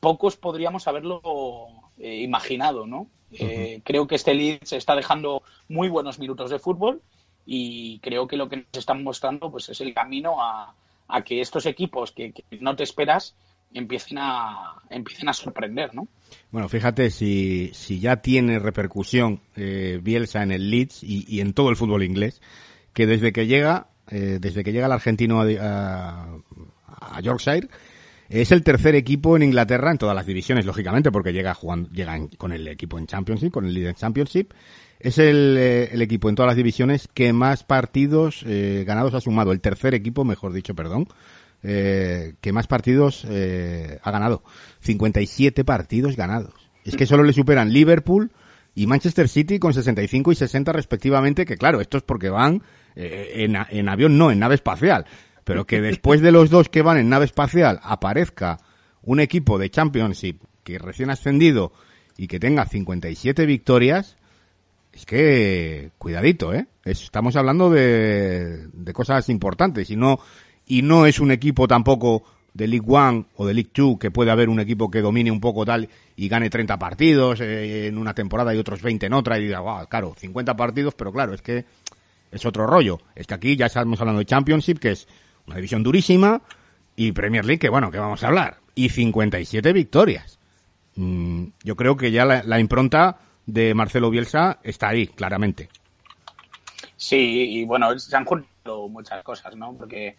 pocos 0.00 0.36
podríamos 0.36 0.86
haberlo 0.86 1.20
eh, 1.98 2.22
imaginado, 2.22 2.86
¿no? 2.86 3.08
Eh, 3.32 3.80
creo 3.84 4.06
que 4.06 4.14
este 4.14 4.34
Leeds 4.34 4.72
está 4.72 4.94
dejando 4.94 5.42
muy 5.68 5.88
buenos 5.88 6.18
minutos 6.18 6.50
de 6.50 6.58
fútbol 6.58 7.02
y 7.44 7.98
creo 7.98 8.26
que 8.26 8.36
lo 8.36 8.48
que 8.48 8.56
nos 8.56 8.66
están 8.72 9.02
mostrando 9.02 9.50
pues 9.50 9.68
es 9.68 9.80
el 9.80 9.92
camino 9.92 10.42
a, 10.42 10.74
a 11.08 11.22
que 11.22 11.40
estos 11.40 11.66
equipos 11.66 12.12
que, 12.12 12.32
que 12.32 12.44
no 12.60 12.74
te 12.76 12.84
esperas 12.84 13.34
empiecen 13.74 14.18
a 14.18 14.76
empiecen 14.88 15.28
a 15.28 15.34
sorprender, 15.34 15.94
¿no? 15.94 16.08
Bueno, 16.50 16.68
fíjate 16.68 17.10
si, 17.10 17.70
si 17.74 18.00
ya 18.00 18.16
tiene 18.16 18.58
repercusión 18.58 19.40
eh, 19.56 20.00
Bielsa 20.02 20.42
en 20.42 20.52
el 20.52 20.70
Leeds 20.70 21.02
y, 21.02 21.26
y 21.28 21.40
en 21.40 21.52
todo 21.52 21.68
el 21.68 21.76
fútbol 21.76 22.02
inglés, 22.02 22.40
que 22.94 23.06
desde 23.06 23.32
que 23.32 23.46
llega, 23.46 23.88
eh, 24.10 24.38
desde 24.40 24.62
que 24.64 24.72
llega 24.72 24.86
el 24.86 24.92
argentino 24.92 25.40
a, 25.40 26.26
a- 26.86 27.20
Yorkshire, 27.20 27.68
es 28.28 28.52
el 28.52 28.62
tercer 28.62 28.94
equipo 28.94 29.36
en 29.36 29.42
Inglaterra 29.42 29.90
en 29.90 29.98
todas 29.98 30.14
las 30.14 30.26
divisiones, 30.26 30.66
lógicamente, 30.66 31.10
porque 31.10 31.32
llega 31.32 31.54
jugando, 31.54 31.88
llega 31.90 32.18
con 32.36 32.52
el 32.52 32.68
equipo 32.68 32.98
en 32.98 33.06
Championship, 33.06 33.50
con 33.50 33.64
el 33.64 33.72
líder 33.74 33.90
en 33.90 33.94
Championship. 33.96 34.52
Es 35.00 35.16
el, 35.18 35.56
eh, 35.58 36.02
equipo 36.02 36.28
en 36.28 36.34
todas 36.34 36.48
las 36.50 36.56
divisiones 36.56 37.08
que 37.14 37.32
más 37.32 37.62
partidos 37.64 38.42
eh, 38.46 38.84
ganados 38.86 39.14
ha 39.14 39.20
sumado. 39.20 39.52
El 39.52 39.60
tercer 39.60 39.94
equipo, 39.94 40.24
mejor 40.24 40.52
dicho, 40.52 40.74
perdón, 40.74 41.06
eh, 41.62 42.34
que 42.40 42.52
más 42.52 42.66
partidos 42.66 43.24
eh, 43.30 43.98
ha 44.02 44.10
ganado. 44.10 44.42
57 44.80 45.64
partidos 45.64 46.16
ganados. 46.16 46.52
Es 46.84 46.96
que 46.96 47.06
solo 47.06 47.22
le 47.22 47.32
superan 47.32 47.72
Liverpool 47.72 48.30
y 48.74 48.86
Manchester 48.86 49.28
City 49.28 49.58
con 49.58 49.72
65 49.74 50.32
y 50.32 50.34
60 50.34 50.72
respectivamente, 50.72 51.44
que 51.44 51.56
claro, 51.56 51.80
esto 51.80 51.96
es 51.98 52.02
porque 52.02 52.28
van 52.30 52.62
eh, 52.98 53.44
en, 53.44 53.56
en 53.70 53.88
avión, 53.88 54.18
no, 54.18 54.30
en 54.30 54.38
nave 54.38 54.56
espacial. 54.56 55.06
Pero 55.44 55.66
que 55.66 55.80
después 55.80 56.20
de 56.20 56.32
los 56.32 56.50
dos 56.50 56.68
que 56.68 56.82
van 56.82 56.98
en 56.98 57.08
nave 57.08 57.24
espacial 57.24 57.80
aparezca 57.82 58.58
un 59.02 59.20
equipo 59.20 59.58
de 59.58 59.70
Championship 59.70 60.42
que 60.64 60.78
recién 60.78 61.08
ascendido 61.08 61.72
y 62.18 62.26
que 62.26 62.38
tenga 62.38 62.66
57 62.66 63.46
victorias, 63.46 64.16
es 64.92 65.06
que, 65.06 65.90
cuidadito, 65.98 66.52
¿eh? 66.52 66.66
Es- 66.84 67.02
estamos 67.04 67.36
hablando 67.36 67.70
de, 67.70 68.66
de 68.72 68.92
cosas 68.92 69.28
importantes 69.28 69.88
y 69.90 69.96
no, 69.96 70.18
y 70.66 70.82
no 70.82 71.06
es 71.06 71.20
un 71.20 71.30
equipo 71.30 71.68
tampoco 71.68 72.24
de 72.54 72.66
League 72.66 72.86
One 72.88 73.26
o 73.36 73.46
de 73.46 73.54
League 73.54 73.70
Two 73.72 73.98
que 73.98 74.10
puede 74.10 74.30
haber 74.32 74.48
un 74.48 74.58
equipo 74.58 74.90
que 74.90 75.00
domine 75.00 75.30
un 75.30 75.40
poco 75.40 75.64
tal 75.64 75.88
y 76.16 76.28
gane 76.28 76.50
30 76.50 76.78
partidos 76.78 77.40
eh, 77.40 77.86
en 77.86 77.96
una 77.98 78.14
temporada 78.14 78.52
y 78.54 78.58
otros 78.58 78.82
20 78.82 79.06
en 79.06 79.12
otra 79.12 79.38
y 79.38 79.44
diga, 79.44 79.60
wow, 79.60 79.86
claro, 79.88 80.14
50 80.18 80.56
partidos, 80.56 80.94
pero 80.94 81.12
claro, 81.12 81.34
es 81.34 81.42
que 81.42 81.64
es 82.30 82.44
otro 82.46 82.66
rollo. 82.66 83.00
Es 83.14 83.26
que 83.26 83.34
aquí 83.34 83.56
ya 83.56 83.66
estamos 83.66 84.00
hablando 84.00 84.20
de 84.20 84.26
Championship, 84.26 84.78
que 84.78 84.92
es 84.92 85.08
una 85.46 85.56
división 85.56 85.82
durísima, 85.82 86.42
y 86.96 87.12
Premier 87.12 87.44
League, 87.44 87.60
que 87.60 87.68
bueno, 87.68 87.90
que 87.90 87.98
vamos 87.98 88.22
a 88.22 88.28
hablar. 88.28 88.58
Y 88.74 88.90
57 88.90 89.72
victorias. 89.72 90.38
Mm, 90.96 91.46
yo 91.62 91.76
creo 91.76 91.96
que 91.96 92.10
ya 92.10 92.24
la, 92.24 92.42
la 92.42 92.58
impronta 92.58 93.18
de 93.46 93.74
Marcelo 93.74 94.10
Bielsa 94.10 94.58
está 94.62 94.88
ahí, 94.88 95.06
claramente. 95.06 95.68
Sí, 96.96 97.16
y 97.50 97.64
bueno, 97.64 97.98
se 97.98 98.16
han 98.16 98.24
juntado 98.24 98.88
muchas 98.88 99.22
cosas, 99.22 99.56
¿no? 99.56 99.74
Porque 99.76 100.16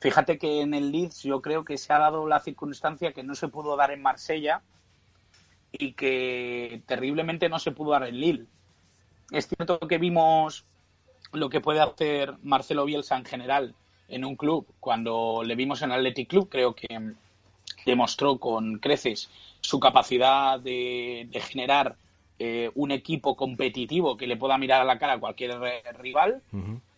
fíjate 0.00 0.38
que 0.38 0.60
en 0.60 0.74
el 0.74 0.90
Leeds 0.90 1.22
yo 1.22 1.40
creo 1.40 1.64
que 1.64 1.78
se 1.78 1.92
ha 1.92 1.98
dado 1.98 2.26
la 2.26 2.40
circunstancia 2.40 3.12
que 3.12 3.22
no 3.22 3.34
se 3.34 3.48
pudo 3.48 3.76
dar 3.76 3.92
en 3.92 4.02
Marsella 4.02 4.62
y 5.72 5.92
que 5.92 6.82
terriblemente 6.86 7.48
no 7.48 7.58
se 7.58 7.72
pudo 7.72 7.92
dar 7.92 8.04
en 8.04 8.20
Lille. 8.20 8.46
Es 9.30 9.48
cierto 9.48 9.78
que 9.80 9.98
vimos 9.98 10.64
lo 11.36 11.48
que 11.48 11.60
puede 11.60 11.80
hacer 11.80 12.34
Marcelo 12.42 12.84
Bielsa 12.84 13.16
en 13.16 13.24
general 13.24 13.74
en 14.08 14.24
un 14.24 14.36
club. 14.36 14.66
Cuando 14.80 15.42
le 15.44 15.54
vimos 15.54 15.82
en 15.82 15.92
Athletic 15.92 16.28
Club, 16.28 16.48
creo 16.48 16.74
que 16.74 17.12
demostró 17.84 18.38
con 18.38 18.78
creces 18.78 19.30
su 19.60 19.80
capacidad 19.80 20.60
de, 20.60 21.28
generar 21.48 21.96
eh, 22.38 22.70
un 22.74 22.90
equipo 22.90 23.36
competitivo 23.36 24.16
que 24.16 24.26
le 24.26 24.36
pueda 24.36 24.58
mirar 24.58 24.82
a 24.82 24.84
la 24.84 24.98
cara 24.98 25.14
a 25.14 25.20
cualquier 25.20 25.58
rival. 25.98 26.42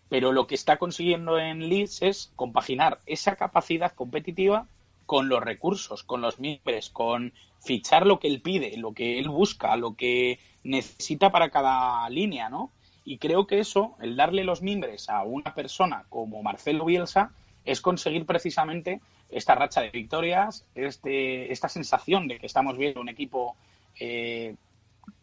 Pero 0.09 0.33
lo 0.33 0.47
que 0.47 0.55
está 0.55 0.79
consiguiendo 0.79 1.39
en 1.39 1.69
Leeds 1.69 2.03
es 2.03 2.33
compaginar 2.35 3.01
esa 3.05 3.37
capacidad 3.37 3.93
competitiva 3.93 4.67
con 5.05 5.29
los 5.29 5.43
recursos, 5.43 6.03
con 6.03 6.23
los 6.23 6.39
miembros, 6.39 6.91
con 6.91 7.33
fichar 7.61 8.07
lo 8.07 8.19
que 8.19 8.29
él 8.29 8.41
pide, 8.41 8.77
lo 8.77 8.93
que 8.93 9.19
él 9.19 9.29
busca, 9.29 9.77
lo 9.77 9.95
que 9.95 10.39
necesita 10.65 11.31
para 11.31 11.51
cada 11.51 12.09
línea, 12.09 12.49
¿no? 12.49 12.71
Y 13.09 13.17
creo 13.17 13.47
que 13.47 13.59
eso, 13.59 13.97
el 14.03 14.17
darle 14.17 14.45
los 14.45 14.61
mimbres 14.61 15.09
a 15.09 15.23
una 15.23 15.55
persona 15.55 16.05
como 16.11 16.43
Marcelo 16.43 16.85
Bielsa, 16.85 17.31
es 17.65 17.81
conseguir 17.81 18.27
precisamente 18.27 19.01
esta 19.31 19.55
racha 19.55 19.81
de 19.81 19.89
victorias, 19.89 20.67
este, 20.75 21.51
esta 21.51 21.71
sensación 21.71 22.29
de 22.29 22.39
que 22.39 22.45
estamos 22.45 22.77
viendo 22.77 23.01
un 23.01 23.09
equipo 23.09 23.57
eh, 23.99 24.57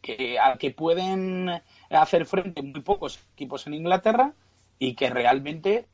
que, 0.01 0.39
al 0.39 0.57
que 0.57 0.71
pueden 0.71 1.61
hacer 1.91 2.25
frente 2.25 2.63
muy 2.63 2.81
pocos 2.81 3.19
equipos 3.35 3.67
en 3.67 3.75
Inglaterra 3.75 4.33
y 4.79 4.95
que 4.95 5.11
realmente 5.11 5.85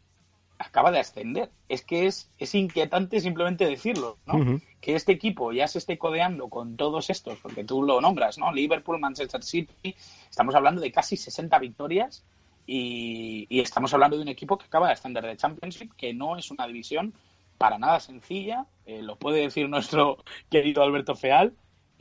acaba 0.59 0.91
de 0.91 0.99
ascender. 0.99 1.49
Es 1.67 1.81
que 1.81 2.05
es, 2.05 2.31
es 2.37 2.55
inquietante 2.55 3.19
simplemente 3.19 3.65
decirlo, 3.65 4.17
¿no? 4.25 4.61
Que 4.81 4.95
este 4.95 5.11
equipo 5.11 5.53
ya 5.53 5.67
se 5.67 5.77
esté 5.77 5.97
codeando 5.97 6.49
con 6.49 6.75
todos 6.75 7.09
estos, 7.09 7.39
porque 7.39 7.63
tú 7.63 7.83
lo 7.83 8.01
nombras, 8.01 8.37
¿no? 8.37 8.51
Liverpool, 8.51 8.99
Manchester 8.99 9.43
City, 9.43 9.95
estamos 10.29 10.55
hablando 10.55 10.81
de 10.81 10.91
casi 10.91 11.15
60 11.15 11.57
victorias 11.59 12.25
y, 12.65 13.47
estamos 13.61 13.93
hablando 13.93 14.17
de 14.17 14.23
un 14.23 14.29
equipo 14.29 14.57
que 14.57 14.65
acaba 14.65 14.87
de 14.87 14.93
ascender 14.93 15.25
de 15.25 15.37
Championship, 15.37 15.93
que 15.95 16.13
no 16.13 16.37
es 16.37 16.51
una 16.51 16.67
división 16.67 17.13
para 17.57 17.77
nada 17.77 17.99
sencilla, 17.99 18.65
eh, 18.85 19.03
lo 19.03 19.17
puede 19.17 19.41
decir 19.41 19.69
nuestro 19.69 20.17
querido 20.49 20.81
Alberto 20.81 21.15
Feal, 21.15 21.53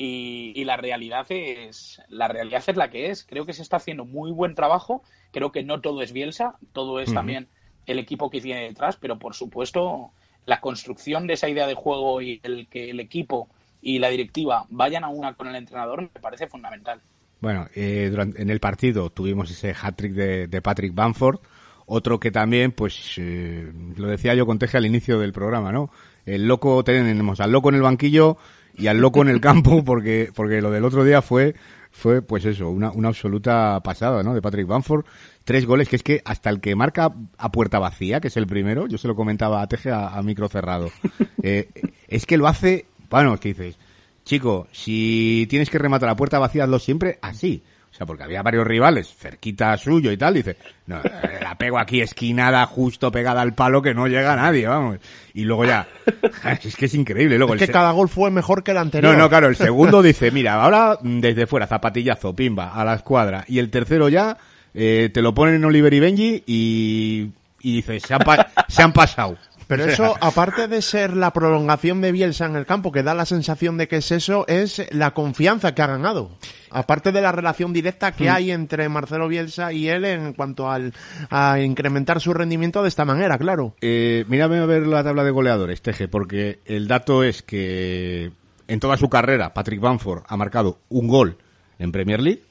y, 0.02 0.64
la 0.64 0.78
realidad 0.78 1.26
es 1.28 2.00
la 2.08 2.26
realidad 2.26 2.64
es 2.66 2.76
la 2.76 2.88
que 2.88 3.10
es. 3.10 3.22
Creo 3.22 3.44
que 3.44 3.52
se 3.52 3.60
está 3.60 3.76
haciendo 3.76 4.06
muy 4.06 4.32
buen 4.32 4.54
trabajo. 4.54 5.02
Creo 5.30 5.52
que 5.52 5.62
no 5.62 5.82
todo 5.82 6.00
es 6.00 6.14
Bielsa, 6.14 6.56
todo 6.72 7.00
es 7.00 7.12
también 7.12 7.48
el 7.84 7.98
equipo 7.98 8.30
que 8.30 8.40
tiene 8.40 8.62
detrás, 8.62 8.96
pero 8.96 9.18
por 9.18 9.34
supuesto 9.34 10.12
la 10.46 10.60
construcción 10.60 11.26
de 11.26 11.34
esa 11.34 11.48
idea 11.48 11.66
de 11.66 11.74
juego 11.74 12.20
y 12.22 12.40
el 12.42 12.66
que 12.68 12.90
el 12.90 13.00
equipo 13.00 13.48
y 13.82 13.98
la 13.98 14.08
directiva 14.08 14.66
vayan 14.68 15.04
a 15.04 15.08
una 15.08 15.34
con 15.34 15.48
el 15.48 15.56
entrenador 15.56 16.02
me 16.02 16.20
parece 16.20 16.46
fundamental. 16.46 17.00
Bueno, 17.40 17.68
eh, 17.74 18.12
en 18.36 18.50
el 18.50 18.60
partido 18.60 19.10
tuvimos 19.10 19.50
ese 19.50 19.70
hat-trick 19.70 20.12
de, 20.12 20.62
Patrick 20.62 20.94
Bamford, 20.94 21.40
otro 21.86 22.20
que 22.20 22.30
también, 22.30 22.72
pues, 22.72 23.14
eh, 23.16 23.72
lo 23.96 24.08
decía 24.08 24.34
yo 24.34 24.44
con 24.44 24.58
Teje 24.58 24.76
al 24.76 24.84
inicio 24.84 25.18
del 25.18 25.32
programa, 25.32 25.72
¿no? 25.72 25.90
El 26.26 26.46
loco, 26.46 26.84
tenemos 26.84 27.40
al 27.40 27.50
loco 27.50 27.70
en 27.70 27.76
el 27.76 27.82
banquillo 27.82 28.36
y 28.76 28.88
al 28.88 28.98
loco 28.98 29.22
en 29.22 29.28
el 29.28 29.40
campo, 29.40 29.82
porque, 29.84 30.30
porque 30.34 30.60
lo 30.60 30.70
del 30.70 30.84
otro 30.84 31.02
día 31.02 31.22
fue, 31.22 31.54
fue, 31.90 32.20
pues 32.20 32.44
eso, 32.44 32.68
una, 32.68 32.90
una 32.90 33.08
absoluta 33.08 33.80
pasada, 33.82 34.22
¿no? 34.22 34.34
De 34.34 34.42
Patrick 34.42 34.66
Bamford, 34.66 35.06
tres 35.50 35.66
goles, 35.66 35.88
que 35.88 35.96
es 35.96 36.04
que 36.04 36.22
hasta 36.24 36.48
el 36.48 36.60
que 36.60 36.76
marca 36.76 37.12
a 37.36 37.50
puerta 37.50 37.80
vacía, 37.80 38.20
que 38.20 38.28
es 38.28 38.36
el 38.36 38.46
primero, 38.46 38.86
yo 38.86 38.98
se 38.98 39.08
lo 39.08 39.16
comentaba 39.16 39.62
a 39.62 39.66
Teje 39.66 39.90
a, 39.90 40.22
micro 40.22 40.48
cerrado, 40.48 40.92
eh, 41.42 41.68
es 42.06 42.24
que 42.24 42.36
lo 42.36 42.46
hace, 42.46 42.86
bueno, 43.10 43.36
¿qué 43.40 43.48
dices? 43.48 43.76
Chico, 44.24 44.68
si 44.70 45.48
tienes 45.50 45.68
que 45.68 45.78
rematar 45.78 46.08
a 46.08 46.14
puerta 46.14 46.38
vacía, 46.38 46.62
hazlo 46.62 46.78
siempre 46.78 47.18
así. 47.20 47.64
O 47.90 47.92
sea, 47.92 48.06
porque 48.06 48.22
había 48.22 48.44
varios 48.44 48.64
rivales 48.64 49.12
cerquita 49.12 49.76
suyo 49.76 50.12
y 50.12 50.16
tal, 50.16 50.34
dice, 50.34 50.56
no, 50.86 51.00
la 51.42 51.58
pego 51.58 51.80
aquí 51.80 52.00
esquinada, 52.00 52.64
justo 52.66 53.10
pegada 53.10 53.40
al 53.40 53.54
palo 53.54 53.82
que 53.82 53.92
no 53.92 54.06
llega 54.06 54.34
a 54.34 54.36
nadie, 54.36 54.68
vamos. 54.68 54.98
Y 55.34 55.42
luego 55.42 55.64
ya, 55.64 55.88
es 56.62 56.76
que 56.76 56.86
es 56.86 56.94
increíble. 56.94 57.38
Luego 57.38 57.54
es 57.54 57.60
que 57.60 57.72
cada 57.72 57.90
gol 57.90 58.08
fue 58.08 58.30
mejor 58.30 58.62
que 58.62 58.70
el 58.70 58.78
anterior. 58.78 59.12
No, 59.12 59.18
no, 59.18 59.28
claro, 59.28 59.48
el 59.48 59.56
segundo 59.56 60.00
dice, 60.00 60.30
mira, 60.30 60.62
ahora 60.62 60.96
desde 61.02 61.48
fuera, 61.48 61.66
zapatillazo, 61.66 62.36
pimba, 62.36 62.72
a 62.72 62.84
la 62.84 62.94
escuadra. 62.94 63.44
Y 63.48 63.58
el 63.58 63.70
tercero 63.70 64.08
ya, 64.08 64.38
eh, 64.74 65.10
te 65.12 65.22
lo 65.22 65.34
ponen 65.34 65.56
en 65.56 65.64
Oliver 65.64 65.92
y 65.92 66.00
Benji 66.00 66.42
y, 66.46 67.30
y 67.60 67.76
dices, 67.76 68.02
se 68.02 68.14
han, 68.14 68.20
se 68.68 68.82
han 68.82 68.92
pasado. 68.92 69.36
Pero 69.70 69.84
eso, 69.84 70.16
aparte 70.20 70.66
de 70.66 70.82
ser 70.82 71.16
la 71.16 71.32
prolongación 71.32 72.00
de 72.00 72.10
Bielsa 72.10 72.46
en 72.46 72.56
el 72.56 72.66
campo, 72.66 72.90
que 72.90 73.04
da 73.04 73.14
la 73.14 73.24
sensación 73.24 73.76
de 73.76 73.86
que 73.86 73.98
es 73.98 74.10
eso, 74.10 74.44
es 74.48 74.84
la 74.90 75.12
confianza 75.12 75.76
que 75.76 75.82
ha 75.82 75.86
ganado. 75.86 76.32
Aparte 76.70 77.12
de 77.12 77.20
la 77.20 77.30
relación 77.30 77.72
directa 77.72 78.10
que 78.10 78.24
mm. 78.24 78.34
hay 78.34 78.50
entre 78.50 78.88
Marcelo 78.88 79.28
Bielsa 79.28 79.72
y 79.72 79.88
él 79.88 80.04
en 80.06 80.32
cuanto 80.32 80.68
al, 80.68 80.92
a 81.30 81.60
incrementar 81.60 82.20
su 82.20 82.34
rendimiento 82.34 82.82
de 82.82 82.88
esta 82.88 83.04
manera, 83.04 83.38
claro. 83.38 83.76
Eh, 83.80 84.24
mírame 84.26 84.58
a 84.58 84.66
ver 84.66 84.88
la 84.88 85.04
tabla 85.04 85.22
de 85.22 85.30
goleadores, 85.30 85.82
Teje, 85.82 86.08
porque 86.08 86.58
el 86.64 86.88
dato 86.88 87.22
es 87.22 87.42
que 87.42 88.32
en 88.66 88.80
toda 88.80 88.96
su 88.96 89.08
carrera 89.08 89.54
Patrick 89.54 89.80
Bamford 89.80 90.24
ha 90.26 90.36
marcado 90.36 90.80
un 90.88 91.06
gol 91.06 91.36
en 91.78 91.92
Premier 91.92 92.20
League 92.20 92.42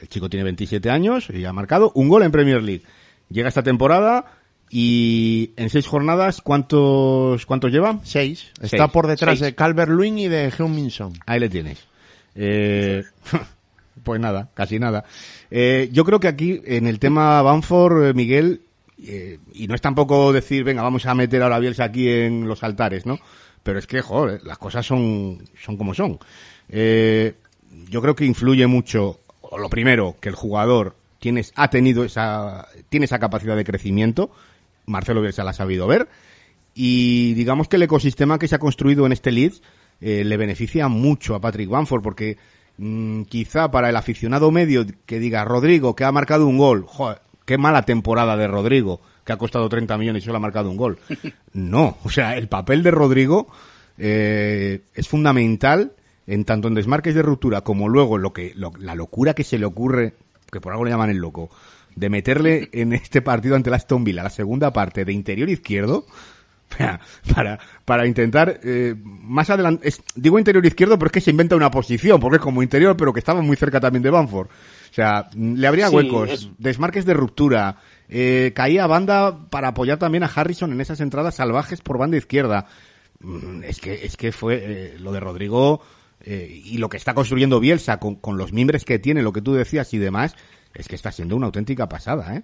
el 0.00 0.08
chico 0.08 0.28
tiene 0.28 0.44
27 0.44 0.90
años 0.90 1.28
y 1.30 1.44
ha 1.44 1.52
marcado 1.52 1.92
un 1.94 2.08
gol 2.08 2.22
en 2.22 2.32
Premier 2.32 2.62
League. 2.62 2.82
Llega 3.30 3.48
esta 3.48 3.62
temporada 3.62 4.26
y 4.70 5.52
en 5.56 5.70
seis 5.70 5.86
jornadas, 5.86 6.40
¿cuántos, 6.42 7.46
cuántos 7.46 7.72
lleva? 7.72 8.00
Seis. 8.02 8.52
Está 8.60 8.88
por 8.88 9.06
detrás 9.06 9.40
de 9.40 9.54
Calvert 9.54 9.90
Lewin 9.90 10.18
y 10.18 10.28
de 10.28 10.52
Heung 10.56 10.74
Min 10.74 10.90
Ahí 11.26 11.40
le 11.40 11.48
tienes. 11.48 11.86
Eh, 12.34 13.04
pues 14.02 14.20
nada, 14.20 14.50
casi 14.54 14.78
nada. 14.78 15.04
Eh, 15.50 15.88
yo 15.92 16.04
creo 16.04 16.20
que 16.20 16.28
aquí, 16.28 16.60
en 16.64 16.86
el 16.86 16.98
tema 16.98 17.40
Banford, 17.42 18.06
eh, 18.06 18.14
Miguel, 18.14 18.62
y 18.98 19.66
no 19.68 19.74
es 19.74 19.80
tampoco 19.80 20.32
decir, 20.32 20.64
venga, 20.64 20.82
vamos 20.82 21.06
a 21.06 21.14
meter 21.14 21.42
ahora 21.42 21.58
Bielsa 21.58 21.84
aquí 21.84 22.08
en 22.08 22.48
los 22.48 22.62
altares, 22.64 23.04
¿no? 23.06 23.18
Pero 23.62 23.78
es 23.78 23.86
que, 23.86 24.00
joder, 24.00 24.42
las 24.44 24.58
cosas 24.58 24.86
son, 24.86 25.44
son 25.62 25.76
como 25.76 25.92
son. 25.92 26.18
yo 26.68 28.02
creo 28.02 28.16
que 28.16 28.24
influye 28.24 28.66
mucho 28.66 29.20
lo 29.58 29.68
primero, 29.68 30.16
que 30.20 30.28
el 30.28 30.34
jugador 30.34 30.96
tiene, 31.18 31.44
ha 31.54 31.68
tenido 31.70 32.04
esa, 32.04 32.68
tiene 32.88 33.06
esa 33.06 33.18
capacidad 33.18 33.56
de 33.56 33.64
crecimiento. 33.64 34.30
Marcelo 34.86 35.20
Bielsa 35.20 35.44
la 35.44 35.50
ha 35.50 35.54
sabido 35.54 35.86
ver. 35.86 36.08
Y 36.74 37.34
digamos 37.34 37.68
que 37.68 37.76
el 37.76 37.82
ecosistema 37.82 38.38
que 38.38 38.48
se 38.48 38.54
ha 38.54 38.58
construido 38.58 39.06
en 39.06 39.12
este 39.12 39.32
Leeds 39.32 39.62
eh, 40.00 40.24
le 40.24 40.36
beneficia 40.36 40.88
mucho 40.88 41.34
a 41.34 41.40
Patrick 41.40 41.70
Bamford 41.70 42.02
porque 42.02 42.36
mm, 42.76 43.22
quizá 43.22 43.70
para 43.70 43.88
el 43.88 43.96
aficionado 43.96 44.50
medio 44.50 44.84
que 45.06 45.18
diga 45.18 45.44
Rodrigo 45.44 45.96
que 45.96 46.04
ha 46.04 46.12
marcado 46.12 46.46
un 46.46 46.58
gol, 46.58 46.84
joder, 46.86 47.22
qué 47.46 47.56
mala 47.56 47.82
temporada 47.82 48.36
de 48.36 48.46
Rodrigo 48.46 49.00
que 49.24 49.32
ha 49.32 49.38
costado 49.38 49.68
30 49.70 49.96
millones 49.96 50.22
y 50.22 50.26
solo 50.26 50.36
ha 50.36 50.40
marcado 50.40 50.70
un 50.70 50.76
gol. 50.76 50.98
No, 51.54 51.96
o 52.04 52.10
sea, 52.10 52.36
el 52.36 52.48
papel 52.48 52.82
de 52.82 52.90
Rodrigo 52.90 53.46
eh, 53.96 54.82
es 54.94 55.08
fundamental 55.08 55.94
en 56.26 56.44
tanto 56.44 56.68
en 56.68 56.74
desmarques 56.74 57.14
de 57.14 57.22
ruptura 57.22 57.60
como 57.62 57.88
luego 57.88 58.18
lo 58.18 58.32
que 58.32 58.52
la 58.54 58.94
locura 58.94 59.34
que 59.34 59.44
se 59.44 59.58
le 59.58 59.66
ocurre, 59.66 60.14
que 60.50 60.60
por 60.60 60.72
algo 60.72 60.84
le 60.84 60.90
llaman 60.90 61.10
el 61.10 61.18
loco, 61.18 61.50
de 61.94 62.10
meterle 62.10 62.68
en 62.72 62.92
este 62.92 63.22
partido 63.22 63.56
ante 63.56 63.70
la 63.70 63.76
Aston 63.76 64.04
Villa 64.04 64.22
la 64.22 64.30
segunda 64.30 64.72
parte 64.72 65.04
de 65.04 65.12
interior 65.12 65.48
izquierdo 65.48 66.06
para 67.34 67.60
para 67.84 68.06
intentar 68.06 68.58
eh, 68.64 68.96
más 69.04 69.50
adelante 69.50 69.88
digo 70.16 70.36
interior 70.36 70.66
izquierdo 70.66 70.98
pero 70.98 71.06
es 71.06 71.12
que 71.12 71.20
se 71.20 71.30
inventa 71.30 71.54
una 71.54 71.70
posición 71.70 72.18
porque 72.18 72.38
es 72.38 72.42
como 72.42 72.60
interior 72.60 72.96
pero 72.96 73.12
que 73.12 73.20
estaba 73.20 73.40
muy 73.40 73.56
cerca 73.56 73.78
también 73.78 74.02
de 74.02 74.10
Banford 74.10 74.48
o 74.48 74.94
sea 74.94 75.30
le 75.36 75.64
habría 75.64 75.88
huecos 75.88 76.50
desmarques 76.58 77.06
de 77.06 77.14
ruptura 77.14 77.78
eh, 78.08 78.52
caía 78.54 78.86
banda 78.86 79.48
para 79.50 79.68
apoyar 79.68 79.98
también 79.98 80.22
a 80.22 80.30
Harrison 80.32 80.72
en 80.72 80.80
esas 80.80 81.00
entradas 81.00 81.36
salvajes 81.36 81.80
por 81.80 81.98
banda 81.98 82.16
izquierda. 82.16 82.66
Mm, 83.20 83.64
es 83.64 83.80
que 83.80 83.94
es 84.04 84.16
que 84.16 84.32
fue 84.32 84.60
eh, 84.62 84.96
lo 84.98 85.12
de 85.12 85.20
Rodrigo 85.20 85.82
eh, 86.20 86.62
y 86.64 86.78
lo 86.78 86.88
que 86.88 86.96
está 86.96 87.14
construyendo 87.14 87.60
Bielsa 87.60 87.98
con, 87.98 88.16
con, 88.16 88.38
los 88.38 88.52
mimbres 88.52 88.84
que 88.84 88.98
tiene, 88.98 89.22
lo 89.22 89.32
que 89.32 89.42
tú 89.42 89.54
decías 89.54 89.92
y 89.94 89.98
demás, 89.98 90.34
es 90.74 90.88
que 90.88 90.94
está 90.94 91.12
siendo 91.12 91.36
una 91.36 91.46
auténtica 91.46 91.88
pasada, 91.88 92.36
¿eh? 92.36 92.42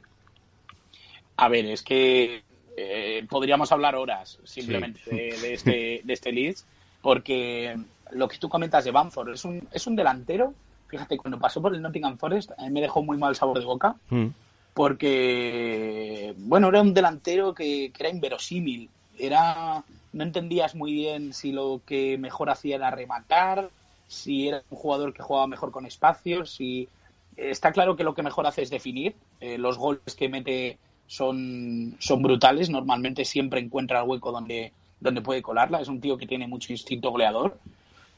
A 1.36 1.48
ver, 1.48 1.66
es 1.66 1.82
que 1.82 2.42
eh, 2.76 3.26
podríamos 3.28 3.72
hablar 3.72 3.96
horas 3.96 4.38
simplemente 4.44 5.00
de, 5.10 5.54
este, 5.54 6.00
de 6.04 6.12
este 6.12 6.32
Leeds, 6.32 6.66
porque 7.00 7.76
lo 8.12 8.28
que 8.28 8.38
tú 8.38 8.48
comentas 8.48 8.84
de 8.84 8.90
Bamford 8.90 9.30
es 9.34 9.44
un, 9.44 9.68
es 9.72 9.86
un 9.86 9.96
delantero. 9.96 10.54
Fíjate, 10.88 11.16
cuando 11.16 11.38
pasó 11.38 11.60
por 11.60 11.74
el 11.74 11.82
Nottingham 11.82 12.18
Forest, 12.18 12.52
a 12.58 12.62
mí 12.64 12.70
me 12.70 12.80
dejó 12.82 13.02
muy 13.02 13.16
mal 13.16 13.34
sabor 13.34 13.58
de 13.58 13.64
boca, 13.64 13.96
mm. 14.10 14.26
porque, 14.74 16.34
bueno, 16.36 16.68
era 16.68 16.82
un 16.82 16.94
delantero 16.94 17.54
que, 17.54 17.90
que 17.92 18.02
era 18.02 18.10
inverosímil. 18.10 18.88
Era 19.18 19.82
no 20.12 20.24
entendías 20.24 20.74
muy 20.74 20.92
bien 20.92 21.32
si 21.32 21.52
lo 21.52 21.80
que 21.86 22.18
mejor 22.18 22.50
hacía 22.50 22.76
era 22.76 22.90
rematar, 22.90 23.70
si 24.08 24.48
era 24.48 24.62
un 24.70 24.78
jugador 24.78 25.14
que 25.14 25.22
jugaba 25.22 25.46
mejor 25.46 25.70
con 25.70 25.86
espacios, 25.86 26.50
si 26.50 26.88
está 27.36 27.72
claro 27.72 27.96
que 27.96 28.04
lo 28.04 28.14
que 28.14 28.22
mejor 28.22 28.46
hace 28.46 28.62
es 28.62 28.70
definir. 28.70 29.14
Eh, 29.40 29.58
los 29.58 29.78
goles 29.78 30.14
que 30.16 30.28
mete 30.28 30.78
son, 31.06 31.96
son 31.98 32.22
brutales. 32.22 32.70
Normalmente 32.70 33.24
siempre 33.24 33.60
encuentra 33.60 34.00
el 34.00 34.08
hueco 34.08 34.32
donde, 34.32 34.72
donde 35.00 35.22
puede 35.22 35.42
colarla. 35.42 35.80
Es 35.80 35.88
un 35.88 36.00
tío 36.00 36.18
que 36.18 36.26
tiene 36.26 36.46
mucho 36.46 36.72
instinto 36.72 37.10
goleador. 37.10 37.58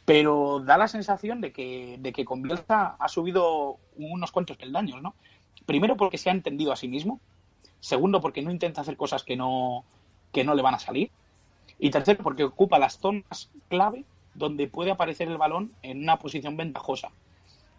Pero 0.04 0.60
da 0.60 0.76
la 0.76 0.88
sensación 0.88 1.40
de 1.40 1.52
que, 1.52 1.96
de 1.98 2.12
que 2.12 2.24
con 2.24 2.42
Bielsa 2.42 2.96
ha 2.98 3.08
subido 3.08 3.78
unos 3.96 4.32
cuantos 4.32 4.56
peldaños, 4.56 5.00
¿no? 5.00 5.14
Primero 5.64 5.96
porque 5.96 6.18
se 6.18 6.28
ha 6.28 6.32
entendido 6.32 6.72
a 6.72 6.76
sí 6.76 6.88
mismo. 6.88 7.20
Segundo 7.80 8.20
porque 8.20 8.42
no 8.42 8.50
intenta 8.50 8.82
hacer 8.82 8.96
cosas 8.96 9.24
que 9.24 9.36
no, 9.36 9.84
que 10.32 10.44
no 10.44 10.54
le 10.54 10.62
van 10.62 10.74
a 10.74 10.78
salir. 10.78 11.10
Y 11.78 11.90
tercero 11.90 12.22
porque 12.22 12.44
ocupa 12.44 12.78
las 12.78 12.98
zonas 12.98 13.50
clave 13.68 14.04
donde 14.34 14.66
puede 14.66 14.90
aparecer 14.90 15.28
el 15.28 15.38
balón 15.38 15.72
en 15.82 16.02
una 16.02 16.18
posición 16.18 16.56
ventajosa. 16.56 17.10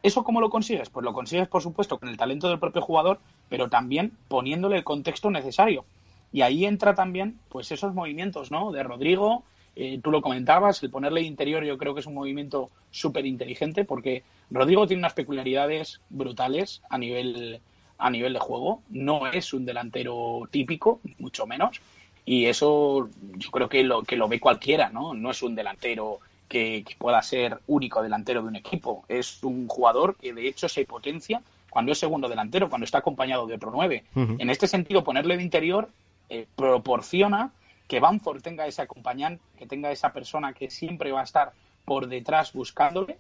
¿Eso 0.04 0.24
cómo 0.24 0.40
lo 0.40 0.50
consigues? 0.50 0.90
Pues 0.90 1.04
lo 1.04 1.14
consigues, 1.14 1.48
por 1.48 1.62
supuesto, 1.62 1.98
con 1.98 2.10
el 2.10 2.18
talento 2.18 2.48
del 2.48 2.60
propio 2.60 2.82
jugador, 2.82 3.20
pero 3.50 3.70
también 3.70 4.12
poniéndole 4.28 4.78
el 4.78 4.84
contexto 4.84 5.32
necesario. 5.32 5.86
Y 6.32 6.42
ahí 6.42 6.66
entra 6.66 6.94
también, 6.94 7.40
pues, 7.50 7.72
esos 7.72 7.94
movimientos, 7.94 8.52
¿no? 8.52 8.72
De 8.72 8.84
Rodrigo, 8.84 9.44
eh, 9.76 10.00
tú 10.04 10.12
lo 10.12 10.22
comentabas, 10.22 10.84
el 10.84 10.90
ponerle 10.90 11.22
interior 11.22 11.64
yo 11.66 11.78
creo 11.78 11.94
que 11.94 12.02
es 12.02 12.06
un 12.06 12.14
movimiento 12.14 12.70
súper 12.92 13.26
inteligente 13.26 13.84
porque 13.84 14.24
Rodrigo 14.50 14.88
tiene 14.88 15.02
unas 15.02 15.14
peculiaridades 15.14 16.02
brutales 16.10 16.82
a 16.90 16.98
nivel, 16.98 17.60
a 17.98 18.10
nivel 18.10 18.34
de 18.34 18.40
juego. 18.40 18.84
No 18.90 19.28
es 19.28 19.54
un 19.54 19.66
delantero 19.66 20.44
típico, 20.52 21.02
mucho 21.18 21.46
menos. 21.48 21.82
Y 22.26 22.46
eso 22.46 23.10
yo 23.38 23.52
creo 23.52 23.70
que 23.70 23.84
lo, 23.84 24.04
que 24.04 24.16
lo 24.16 24.28
ve 24.28 24.40
cualquiera, 24.40 24.90
¿no? 24.90 25.14
No 25.14 25.32
es 25.32 25.44
un 25.44 25.56
delantero 25.56 26.20
que, 26.48 26.84
pueda 26.98 27.22
ser 27.22 27.60
único 27.68 28.02
delantero 28.02 28.42
de 28.42 28.48
un 28.48 28.56
equipo. 28.56 29.06
Es 29.08 29.44
un 29.44 29.68
jugador 29.68 30.16
que 30.16 30.34
de 30.34 30.48
hecho 30.48 30.68
se 30.68 30.86
potencia 30.86 31.42
cuando 31.70 31.92
es 31.92 32.00
segundo 32.00 32.30
delantero, 32.30 32.70
cuando 32.70 32.86
está 32.86 33.00
acompañado 33.00 33.46
de 33.48 33.56
otro 33.56 33.72
nueve. 33.72 34.06
En 34.16 34.50
este 34.50 34.68
sentido, 34.68 35.04
ponerle 35.04 35.38
de 35.38 35.44
interior 35.44 35.90
eh, 36.30 36.48
proporciona 36.56 37.52
que 37.88 38.00
Banford 38.00 38.42
tenga 38.42 38.66
ese 38.66 38.82
acompañante, 38.82 39.44
que 39.58 39.68
tenga 39.68 39.92
esa 39.92 40.14
persona 40.14 40.54
que 40.54 40.70
siempre 40.70 41.12
va 41.12 41.22
a 41.22 41.26
estar 41.26 41.52
por 41.84 42.08
detrás 42.08 42.54
buscándole. 42.54 43.18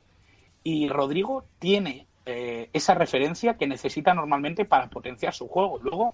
Y 0.64 0.88
Rodrigo 0.88 1.43
tiene 1.60 2.08
eh, 2.26 2.70
esa 2.74 2.95
referencia 2.95 3.56
que 3.56 3.68
necesita 3.68 4.14
normalmente 4.14 4.66
para 4.66 4.88
potenciar 4.88 5.34
su 5.34 5.47
juego. 5.47 5.80
Luego, 5.84 6.14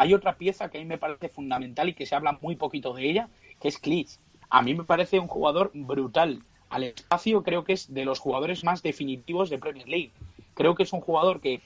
hay 0.00 0.14
otra 0.14 0.36
pieza 0.36 0.70
que 0.70 0.78
a 0.78 0.80
mí 0.80 0.86
me 0.86 0.96
parece 0.96 1.28
fundamental 1.28 1.90
y 1.90 1.94
que 1.94 2.06
se 2.06 2.14
habla 2.14 2.38
muy 2.40 2.56
poquito 2.56 2.94
de 2.94 3.10
ella, 3.10 3.28
que 3.60 3.68
es 3.68 3.78
Klitsch. 3.78 4.18
A 4.48 4.62
mí 4.62 4.74
me 4.74 4.84
parece 4.84 5.18
un 5.18 5.28
jugador 5.28 5.70
brutal 5.74 6.42
al 6.70 6.84
espacio 6.84 7.42
creo 7.42 7.64
que 7.64 7.74
es 7.74 7.92
de 7.92 8.04
los 8.04 8.18
jugadores 8.18 8.64
más 8.64 8.82
definitivos 8.82 9.50
de 9.50 9.58
Premier 9.58 9.88
League. 9.88 10.12
Creo 10.54 10.74
que 10.74 10.84
es 10.84 10.92
un 10.92 11.00
jugador 11.00 11.40
que 11.40 11.60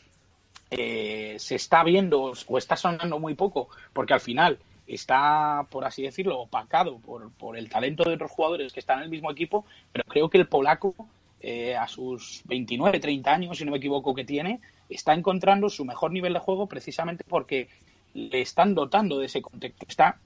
eh, 0.70 1.36
se 1.38 1.54
está 1.54 1.84
viendo 1.84 2.32
o 2.48 2.58
está 2.58 2.74
sonando 2.74 3.20
muy 3.20 3.34
poco 3.34 3.68
porque 3.92 4.14
al 4.14 4.20
final 4.20 4.58
está, 4.86 5.66
por 5.70 5.84
así 5.84 6.02
decirlo, 6.02 6.40
opacado 6.40 6.98
por, 6.98 7.56
el 7.56 7.68
talento 7.68 8.02
de 8.04 8.14
otros 8.14 8.30
jugadores 8.30 8.72
que 8.72 8.80
están 8.80 8.98
en 8.98 9.04
el 9.04 9.10
mismo 9.10 9.30
equipo, 9.30 9.64
pero 9.92 10.04
creo 10.08 10.28
que 10.28 10.38
el 10.38 10.48
polaco, 10.48 10.94
eh, 11.40 11.76
a 11.76 11.86
sus 11.86 12.42
29, 12.46 12.98
30 12.98 13.30
años, 13.32 13.58
si 13.58 13.64
no 13.64 13.72
me 13.72 13.78
equivoco, 13.78 14.14
que 14.14 14.24
tiene, 14.24 14.60
está 14.88 15.12
encontrando 15.14 15.68
su 15.68 15.84
mejor 15.84 16.12
nivel 16.12 16.32
de 16.32 16.38
juego 16.38 16.66
precisamente 16.66 17.24
porque 17.28 17.68
le 18.14 18.40
están 18.40 18.74
dotando 18.74 19.18
de 19.18 19.26
ese 19.26 19.42
contexto. 19.42 19.84
Está 19.86 20.18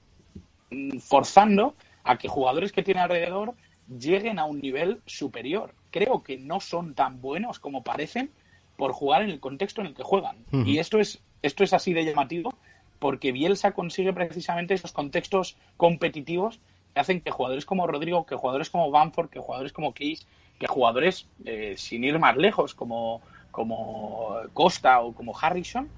mm, 0.71 0.99
forzando 0.99 1.75
a 2.03 2.17
que 2.17 2.27
jugadores 2.27 2.71
que 2.71 2.83
tiene 2.83 3.01
alrededor 3.01 3.53
lleguen 3.87 4.39
a 4.39 4.45
un 4.45 4.59
nivel 4.59 5.01
superior. 5.05 5.73
Creo 5.91 6.23
que 6.23 6.37
no 6.37 6.59
son 6.59 6.93
tan 6.93 7.21
buenos 7.21 7.59
como 7.59 7.83
parecen 7.83 8.31
por 8.77 8.93
jugar 8.93 9.23
en 9.23 9.29
el 9.29 9.39
contexto 9.39 9.81
en 9.81 9.87
el 9.87 9.93
que 9.95 10.03
juegan. 10.03 10.37
Y 10.51 10.77
esto 10.77 10.99
es, 10.99 11.21
esto 11.41 11.63
es 11.63 11.73
así 11.73 11.93
de 11.93 12.05
llamativo 12.05 12.53
porque 12.99 13.31
Bielsa 13.31 13.71
consigue 13.71 14.13
precisamente 14.13 14.73
esos 14.73 14.91
contextos 14.91 15.57
competitivos 15.77 16.59
que 16.93 16.99
hacen 16.99 17.21
que 17.21 17.31
jugadores 17.31 17.65
como 17.65 17.87
Rodrigo, 17.87 18.25
que 18.25 18.35
jugadores 18.35 18.69
como 18.69 18.91
Bamford, 18.91 19.29
que 19.29 19.39
jugadores 19.39 19.73
como 19.73 19.93
Keys, 19.93 20.27
que 20.59 20.67
jugadores, 20.67 21.27
eh, 21.45 21.75
sin 21.77 22.03
ir 22.03 22.19
más 22.19 22.35
lejos, 22.35 22.75
como, 22.75 23.21
como 23.51 24.35
Costa 24.53 24.99
o 24.99 25.13
como 25.13 25.37
Harrison, 25.37 25.89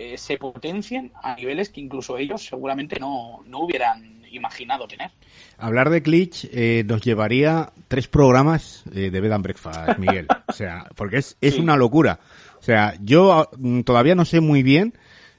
eh, 0.00 0.16
se 0.16 0.38
potencien 0.38 1.12
a 1.22 1.36
niveles 1.36 1.68
que 1.68 1.82
incluso 1.82 2.16
ellos 2.16 2.42
seguramente 2.42 2.98
no, 2.98 3.42
no 3.46 3.60
hubieran 3.60 4.22
imaginado 4.30 4.88
tener. 4.88 5.10
Hablar 5.58 5.90
de 5.90 6.00
Glitch 6.00 6.48
eh, 6.52 6.84
nos 6.86 7.02
llevaría 7.02 7.70
tres 7.86 8.08
programas 8.08 8.82
eh, 8.94 9.10
de 9.10 9.20
Bed 9.20 9.32
and 9.32 9.44
Breakfast, 9.44 9.98
Miguel. 9.98 10.26
o 10.48 10.52
sea, 10.54 10.86
porque 10.96 11.18
es, 11.18 11.36
es 11.42 11.58
una 11.58 11.76
locura. 11.76 12.18
O 12.58 12.62
sea, 12.62 12.94
yo 13.02 13.50
mm, 13.58 13.80
todavía 13.82 14.14
no 14.14 14.24
sé 14.24 14.40
muy 14.40 14.62
bien. 14.62 14.94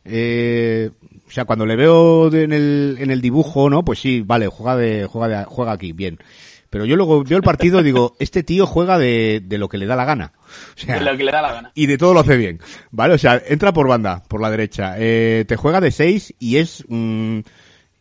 Eh, 0.05 0.91
o 1.27 1.31
sea, 1.31 1.45
cuando 1.45 1.65
le 1.65 1.75
veo 1.75 2.31
en 2.31 2.53
el, 2.53 2.97
en 2.99 3.09
el 3.09 3.19
dibujo, 3.19 3.67
¿no? 3.67 3.83
Pues 3.83 3.97
sí, 3.97 4.21
vale, 4.21 4.47
juega 4.47 4.75
de, 4.75 5.07
juega 5.07 5.39
de, 5.39 5.45
juega 5.45 5.71
aquí, 5.71 5.91
bien. 5.91 6.19
Pero 6.69 6.85
yo 6.85 6.95
luego 6.95 7.23
veo 7.23 7.37
el 7.37 7.43
partido 7.43 7.79
y 7.79 7.83
digo, 7.83 8.15
este 8.19 8.43
tío 8.43 8.67
juega 8.67 8.99
de, 8.99 9.41
de 9.43 9.57
lo 9.57 9.69
que 9.69 9.79
le 9.79 9.87
da 9.87 9.95
la 9.95 10.05
gana. 10.05 10.33
O 10.75 10.79
sea, 10.79 10.99
de 10.99 11.05
lo 11.05 11.17
que 11.17 11.23
le 11.23 11.31
da 11.31 11.41
la 11.41 11.53
gana. 11.53 11.71
Y 11.75 11.85
de 11.85 11.97
todo 11.97 12.13
lo 12.13 12.21
hace 12.21 12.37
bien. 12.37 12.59
¿Vale? 12.91 13.13
O 13.13 13.17
sea, 13.17 13.41
entra 13.47 13.73
por 13.73 13.87
banda, 13.87 14.23
por 14.27 14.41
la 14.41 14.49
derecha. 14.49 14.95
Eh, 14.97 15.45
te 15.47 15.55
juega 15.55 15.81
de 15.81 15.91
seis 15.91 16.33
y 16.39 16.57
es, 16.57 16.83
mm, 16.87 17.39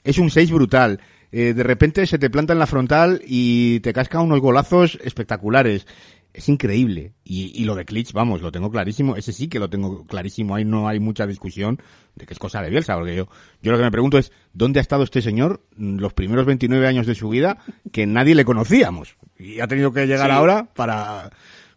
es 0.05 0.19
un 0.19 0.31
6 0.31 0.51
brutal. 0.51 1.01
Eh, 1.33 1.55
de 1.55 1.63
repente 1.63 2.07
se 2.07 2.19
te 2.19 2.31
planta 2.31 2.53
en 2.53 2.59
la 2.59 2.67
frontal 2.67 3.23
y 3.25 3.81
te 3.81 3.93
casca 3.93 4.21
unos 4.21 4.41
golazos 4.41 4.99
espectaculares. 5.03 5.87
Es 6.33 6.49
increíble. 6.49 7.15
Y, 7.25 7.65
lo 7.65 7.75
de 7.75 7.85
Klitsch, 7.85 8.13
vamos, 8.13 8.41
lo 8.41 8.53
tengo 8.53 8.71
clarísimo. 8.71 9.17
Ese 9.17 9.33
sí 9.33 9.49
que 9.49 9.59
lo 9.59 9.69
tengo 9.69 10.07
clarísimo. 10.07 10.55
Ahí 10.55 10.65
no 10.65 10.89
hay 10.89 11.01
mucha 11.01 11.27
discusión 11.27 11.81
de 12.15 12.25
que 12.25 12.35
es 12.35 12.39
cosa 12.39 12.63
de 12.63 12.71
Bielsa. 12.71 12.95
Porque 12.95 13.17
yo, 13.17 13.29
yo 13.63 13.73
lo 13.73 13.79
que 13.79 13.85
me 13.85 13.91
pregunto 13.91 14.17
es, 14.17 14.31
¿dónde 14.53 14.79
ha 14.79 14.83
estado 14.83 15.03
este 15.03 15.23
señor 15.23 15.65
los 15.77 16.13
primeros 16.13 16.47
29 16.47 16.87
años 16.87 17.07
de 17.07 17.17
su 17.17 17.29
vida 17.31 17.59
que 17.91 18.07
nadie 18.07 18.37
le 18.37 18.45
conocíamos? 18.45 19.17
Y 19.39 19.59
ha 19.59 19.67
tenido 19.67 19.93
que 19.93 20.07
llegar 20.07 20.31
ahora 20.31 20.69
para, 20.73 21.31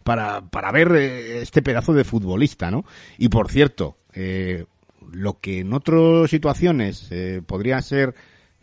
para, 0.03 0.41
para 0.49 0.71
ver 0.71 0.91
eh, 0.95 1.41
este 1.41 1.61
pedazo 1.61 1.93
de 1.93 2.03
futbolista, 2.03 2.71
¿no? 2.71 2.85
Y 3.17 3.29
por 3.29 3.49
cierto, 3.49 3.97
eh, 4.13 4.65
lo 5.11 5.39
que 5.39 5.59
en 5.59 5.73
otras 5.73 6.29
situaciones 6.29 7.07
eh, 7.11 7.41
podría 7.45 7.81
ser 7.81 8.15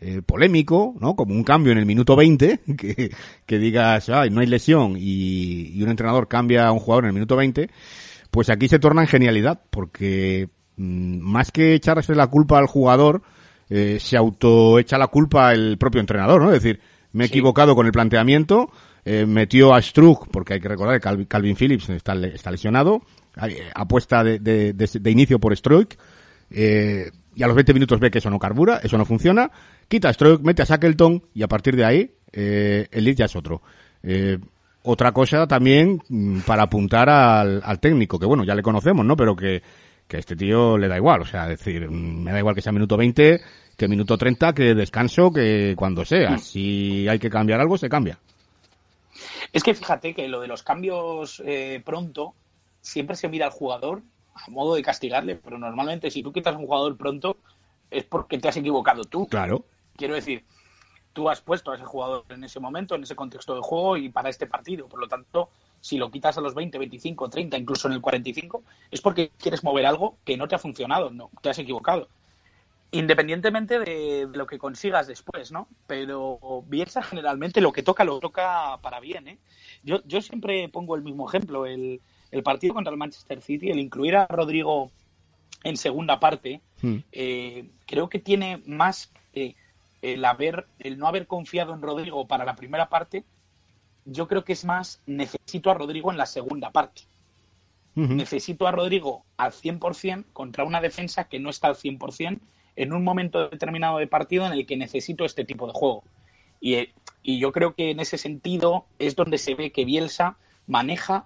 eh, 0.03 0.21
polémico, 0.25 0.95
¿no? 0.99 1.15
Como 1.15 1.35
un 1.35 1.43
cambio 1.43 1.71
en 1.71 1.77
el 1.77 1.85
minuto 1.85 2.15
20, 2.15 2.59
que, 2.77 3.11
que 3.45 3.59
digas, 3.59 4.09
ay, 4.09 4.29
no 4.31 4.41
hay 4.41 4.47
lesión 4.47 4.95
y, 4.97 5.71
y, 5.77 5.83
un 5.83 5.89
entrenador 5.89 6.27
cambia 6.27 6.67
a 6.67 6.71
un 6.71 6.79
jugador 6.79 7.03
en 7.03 7.09
el 7.09 7.13
minuto 7.13 7.35
20, 7.35 7.69
pues 8.31 8.49
aquí 8.49 8.67
se 8.67 8.79
torna 8.79 9.01
en 9.01 9.07
genialidad, 9.07 9.61
porque 9.69 10.49
mm, 10.77 11.19
más 11.19 11.51
que 11.51 11.75
echarse 11.75 12.15
la 12.15 12.27
culpa 12.27 12.57
al 12.57 12.65
jugador, 12.65 13.21
eh, 13.69 13.99
se 13.99 14.17
autoecha 14.17 14.97
la 14.97 15.07
culpa 15.07 15.53
el 15.53 15.77
propio 15.77 16.01
entrenador, 16.01 16.41
¿no? 16.41 16.51
Es 16.51 16.63
decir, 16.63 16.81
me 17.13 17.25
he 17.25 17.27
equivocado 17.27 17.75
con 17.75 17.85
el 17.85 17.91
planteamiento, 17.91 18.71
eh, 19.05 19.25
metió 19.25 19.73
a 19.73 19.81
Strug, 19.81 20.29
porque 20.31 20.55
hay 20.55 20.59
que 20.59 20.69
recordar 20.69 20.99
que 20.99 21.27
Calvin, 21.27 21.55
Phillips 21.55 21.89
está, 21.89 22.13
está 22.27 22.51
lesionado, 22.51 23.01
apuesta 23.75 24.23
de, 24.23 24.39
de, 24.39 24.73
de, 24.73 24.89
de 24.99 25.11
inicio 25.11 25.39
por 25.39 25.55
Strug, 25.55 25.87
eh, 26.51 27.09
y 27.35 27.43
a 27.43 27.47
los 27.47 27.55
20 27.55 27.73
minutos 27.73 27.99
ve 27.99 28.11
que 28.11 28.17
eso 28.17 28.29
no 28.29 28.39
carbura, 28.39 28.81
eso 28.83 28.97
no 28.97 29.05
funciona, 29.05 29.51
quita 29.87 30.09
a 30.09 30.13
Stroke, 30.13 30.43
mete 30.43 30.61
a 30.61 30.65
Shackleton 30.65 31.23
y 31.33 31.43
a 31.43 31.47
partir 31.47 31.75
de 31.75 31.85
ahí 31.85 32.11
eh, 32.31 32.87
el 32.91 33.05
lead 33.05 33.15
ya 33.15 33.25
es 33.25 33.35
otro. 33.35 33.61
Eh, 34.03 34.37
otra 34.83 35.11
cosa 35.11 35.47
también 35.47 36.01
mm, 36.09 36.39
para 36.39 36.63
apuntar 36.63 37.09
al, 37.09 37.79
técnico, 37.79 38.19
que 38.19 38.25
bueno, 38.25 38.43
ya 38.43 38.55
le 38.55 38.61
conocemos, 38.61 39.05
¿no? 39.05 39.15
Pero 39.15 39.35
que, 39.35 39.61
que 40.07 40.17
a 40.17 40.19
este 40.19 40.35
tío 40.35 40.77
le 40.77 40.87
da 40.87 40.97
igual, 40.97 41.21
o 41.21 41.25
sea, 41.25 41.47
decir, 41.47 41.89
mm, 41.89 42.23
me 42.23 42.31
da 42.31 42.39
igual 42.39 42.55
que 42.55 42.61
sea 42.61 42.71
minuto 42.73 42.97
20, 42.97 43.39
que 43.77 43.87
minuto 43.87 44.17
30, 44.17 44.53
que 44.53 44.75
descanso, 44.75 45.31
que 45.31 45.73
cuando 45.77 46.03
sea. 46.03 46.37
Si 46.37 47.07
hay 47.07 47.19
que 47.19 47.29
cambiar 47.29 47.61
algo, 47.61 47.77
se 47.77 47.89
cambia. 47.89 48.19
Es 49.53 49.63
que 49.63 49.73
fíjate 49.73 50.13
que 50.13 50.27
lo 50.27 50.39
de 50.39 50.47
los 50.47 50.63
cambios 50.63 51.41
eh, 51.45 51.81
pronto 51.83 52.33
siempre 52.81 53.15
se 53.15 53.27
mira 53.27 53.47
al 53.47 53.51
jugador 53.51 54.01
a 54.33 54.49
modo 54.49 54.75
de 54.75 54.81
castigarle, 54.81 55.35
pero 55.35 55.57
normalmente 55.57 56.09
si 56.09 56.23
tú 56.23 56.31
quitas 56.31 56.55
a 56.55 56.57
un 56.57 56.65
jugador 56.65 56.97
pronto 56.97 57.37
es 57.89 58.05
porque 58.05 58.37
te 58.37 58.47
has 58.47 58.57
equivocado 58.57 59.03
tú. 59.03 59.27
Claro. 59.27 59.65
Quiero 59.97 60.15
decir, 60.15 60.45
tú 61.13 61.29
has 61.29 61.41
puesto 61.41 61.71
a 61.71 61.75
ese 61.75 61.85
jugador 61.85 62.23
en 62.29 62.43
ese 62.43 62.59
momento, 62.59 62.95
en 62.95 63.03
ese 63.03 63.15
contexto 63.15 63.55
de 63.55 63.61
juego 63.61 63.97
y 63.97 64.09
para 64.09 64.29
este 64.29 64.47
partido. 64.47 64.87
Por 64.87 64.99
lo 64.99 65.07
tanto, 65.07 65.49
si 65.81 65.97
lo 65.97 66.09
quitas 66.09 66.37
a 66.37 66.41
los 66.41 66.55
20, 66.55 66.77
25, 66.77 67.29
30, 67.29 67.57
incluso 67.57 67.87
en 67.87 67.95
el 67.95 68.01
45, 68.01 68.63
es 68.89 69.01
porque 69.01 69.31
quieres 69.37 69.63
mover 69.63 69.85
algo 69.85 70.17
que 70.23 70.37
no 70.37 70.47
te 70.47 70.55
ha 70.55 70.59
funcionado, 70.59 71.11
no, 71.11 71.29
te 71.41 71.49
has 71.49 71.59
equivocado. 71.59 72.07
Independientemente 72.91 73.79
de, 73.79 74.27
lo 74.33 74.45
que 74.45 74.59
consigas 74.59 75.07
después, 75.07 75.51
¿no? 75.51 75.67
Pero 75.87 76.63
Bielsa 76.67 77.01
generalmente 77.01 77.61
lo 77.61 77.71
que 77.71 77.83
toca 77.83 78.03
lo 78.03 78.19
toca 78.19 78.79
para 78.81 78.99
bien, 78.99 79.27
¿eh? 79.29 79.37
Yo, 79.83 80.01
yo 80.05 80.21
siempre 80.21 80.67
pongo 80.67 80.95
el 80.95 81.01
mismo 81.01 81.27
ejemplo, 81.27 81.65
el, 81.65 82.01
el 82.31 82.43
partido 82.43 82.73
contra 82.73 82.91
el 82.91 82.97
Manchester 82.97 83.41
City, 83.41 83.69
el 83.69 83.79
incluir 83.79 84.15
a 84.15 84.27
Rodrigo 84.27 84.91
en 85.63 85.77
segunda 85.77 86.19
parte, 86.19 86.61
hmm. 86.81 86.97
eh, 87.11 87.69
creo 87.85 88.09
que 88.09 88.19
tiene 88.19 88.61
más 88.65 89.11
el 90.01 90.25
haber, 90.25 90.65
el 90.79 90.97
no 90.97 91.07
haber 91.07 91.27
confiado 91.27 91.73
en 91.73 91.81
Rodrigo 91.81 92.27
para 92.27 92.45
la 92.45 92.55
primera 92.55 92.89
parte, 92.89 93.23
yo 94.05 94.27
creo 94.27 94.43
que 94.43 94.53
es 94.53 94.65
más 94.65 95.01
necesito 95.05 95.69
a 95.69 95.75
Rodrigo 95.75 96.11
en 96.11 96.17
la 96.17 96.25
segunda 96.25 96.71
parte. 96.71 97.03
necesito 97.93 98.67
a 98.67 98.71
Rodrigo 98.71 99.25
al 99.37 99.51
100% 99.51 100.25
contra 100.33 100.63
una 100.63 100.81
defensa 100.81 101.25
que 101.25 101.39
no 101.39 101.49
está 101.49 101.67
al 101.67 101.75
100% 101.75 102.39
en 102.75 102.93
un 102.93 103.03
momento 103.03 103.49
determinado 103.49 103.97
de 103.97 104.07
partido 104.07 104.45
en 104.45 104.53
el 104.53 104.65
que 104.65 104.77
necesito 104.77 105.25
este 105.25 105.45
tipo 105.45 105.67
de 105.67 105.73
juego. 105.73 106.03
Y, 106.59 106.89
y 107.23 107.39
yo 107.39 107.51
creo 107.51 107.73
que 107.73 107.91
en 107.91 107.99
ese 107.99 108.17
sentido 108.17 108.85
es 108.99 109.15
donde 109.15 109.37
se 109.37 109.55
ve 109.55 109.71
que 109.71 109.85
Bielsa 109.85 110.37
maneja 110.67 111.25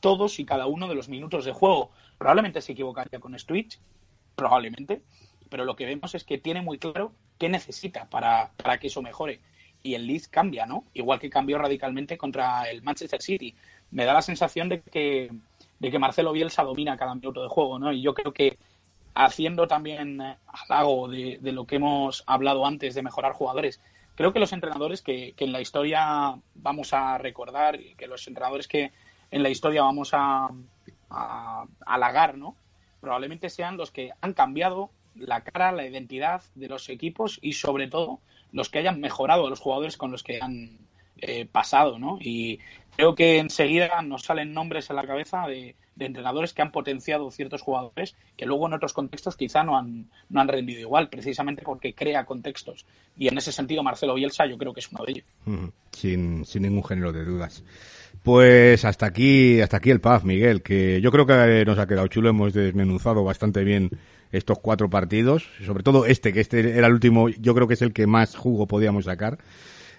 todos 0.00 0.38
y 0.38 0.44
cada 0.44 0.66
uno 0.66 0.88
de 0.88 0.94
los 0.94 1.08
minutos 1.08 1.44
de 1.44 1.52
juego. 1.52 1.90
Probablemente 2.18 2.60
se 2.60 2.72
equivocaría 2.72 3.20
con 3.20 3.38
Switch, 3.38 3.78
probablemente, 4.36 5.02
pero 5.48 5.64
lo 5.64 5.76
que 5.76 5.86
vemos 5.86 6.14
es 6.14 6.24
que 6.24 6.38
tiene 6.38 6.60
muy 6.60 6.78
claro 6.78 7.12
qué 7.38 7.48
necesita 7.48 8.08
para, 8.10 8.52
para 8.56 8.78
que 8.78 8.88
eso 8.88 9.00
mejore. 9.02 9.40
Y 9.82 9.94
el 9.94 10.06
Leeds 10.06 10.28
cambia, 10.28 10.66
¿no? 10.66 10.84
Igual 10.94 11.20
que 11.20 11.30
cambió 11.30 11.58
radicalmente 11.58 12.18
contra 12.18 12.68
el 12.70 12.82
Manchester 12.82 13.20
City. 13.22 13.54
Me 13.90 14.04
da 14.04 14.14
la 14.14 14.22
sensación 14.22 14.68
de 14.68 14.80
que, 14.80 15.30
de 15.78 15.90
que 15.90 15.98
Marcelo 15.98 16.32
Bielsa 16.32 16.62
domina 16.62 16.96
cada 16.96 17.14
minuto 17.14 17.42
de 17.42 17.48
juego, 17.48 17.78
¿no? 17.78 17.92
Y 17.92 18.02
yo 18.02 18.14
creo 18.14 18.32
que 18.32 18.58
haciendo 19.14 19.66
también 19.68 20.20
halago 20.46 21.08
de, 21.08 21.38
de 21.40 21.52
lo 21.52 21.66
que 21.66 21.76
hemos 21.76 22.24
hablado 22.26 22.66
antes 22.66 22.94
de 22.94 23.02
mejorar 23.02 23.32
jugadores, 23.32 23.80
creo 24.14 24.32
que 24.32 24.38
los 24.38 24.52
entrenadores 24.52 25.02
que, 25.02 25.34
en 25.36 25.52
la 25.52 25.60
historia 25.60 26.38
vamos 26.54 26.92
a 26.92 27.18
recordar, 27.18 27.78
que 27.96 28.06
los 28.06 28.26
entrenadores 28.26 28.68
que 28.68 28.92
en 29.30 29.42
la 29.42 29.50
historia 29.50 29.82
vamos 29.82 30.10
a 30.12 30.48
halagar, 31.86 32.36
¿no? 32.36 32.56
Probablemente 33.00 33.50
sean 33.50 33.76
los 33.76 33.90
que 33.90 34.12
han 34.20 34.32
cambiado 34.32 34.90
la 35.14 35.42
cara, 35.42 35.72
la 35.72 35.86
identidad 35.86 36.42
de 36.54 36.68
los 36.68 36.88
equipos 36.88 37.38
y 37.42 37.52
sobre 37.52 37.88
todo 37.88 38.20
los 38.52 38.70
que 38.70 38.78
hayan 38.78 39.00
mejorado 39.00 39.46
a 39.46 39.50
los 39.50 39.60
jugadores 39.60 39.96
con 39.96 40.10
los 40.10 40.22
que 40.22 40.40
han 40.40 40.78
eh, 41.18 41.46
pasado, 41.50 41.98
¿no? 41.98 42.18
Y 42.20 42.60
creo 42.96 43.14
que 43.14 43.38
enseguida 43.38 44.02
nos 44.02 44.22
salen 44.22 44.52
nombres 44.52 44.90
en 44.90 44.96
la 44.96 45.06
cabeza 45.06 45.46
de, 45.46 45.74
entrenadores 45.96 46.52
que 46.52 46.60
han 46.60 46.72
potenciado 46.72 47.30
ciertos 47.30 47.62
jugadores 47.62 48.16
que 48.36 48.46
luego 48.46 48.66
en 48.66 48.72
otros 48.72 48.92
contextos 48.92 49.36
quizá 49.36 49.62
no 49.62 49.78
han, 49.78 50.06
no 50.28 50.40
han 50.40 50.48
rendido 50.48 50.80
igual, 50.80 51.08
precisamente 51.08 51.62
porque 51.62 51.94
crea 51.94 52.24
contextos. 52.24 52.84
Y 53.16 53.28
en 53.28 53.38
ese 53.38 53.52
sentido 53.52 53.84
Marcelo 53.84 54.14
Bielsa 54.14 54.44
yo 54.46 54.58
creo 54.58 54.74
que 54.74 54.80
es 54.80 54.90
uno 54.90 55.04
de 55.04 55.12
ellos. 55.12 55.24
Sin, 55.92 56.44
sin 56.44 56.62
ningún 56.62 56.84
género 56.84 57.12
de 57.12 57.24
dudas. 57.24 57.62
Pues 58.24 58.84
hasta 58.84 59.06
aquí, 59.06 59.60
hasta 59.60 59.76
aquí 59.76 59.90
el 59.90 60.00
PAF, 60.00 60.24
Miguel, 60.24 60.62
que 60.62 61.00
yo 61.00 61.12
creo 61.12 61.26
que 61.26 61.64
nos 61.64 61.78
ha 61.78 61.86
quedado 61.86 62.08
chulo, 62.08 62.30
hemos 62.30 62.52
desmenuzado 62.52 63.22
bastante 63.22 63.62
bien 63.62 63.90
estos 64.32 64.58
cuatro 64.58 64.90
partidos, 64.90 65.46
sobre 65.64 65.84
todo 65.84 66.06
este, 66.06 66.32
que 66.32 66.40
este 66.40 66.76
era 66.76 66.88
el 66.88 66.92
último, 66.92 67.28
yo 67.28 67.54
creo 67.54 67.68
que 67.68 67.74
es 67.74 67.82
el 67.82 67.92
que 67.92 68.06
más 68.06 68.34
jugo 68.34 68.66
podíamos 68.66 69.04
sacar. 69.04 69.38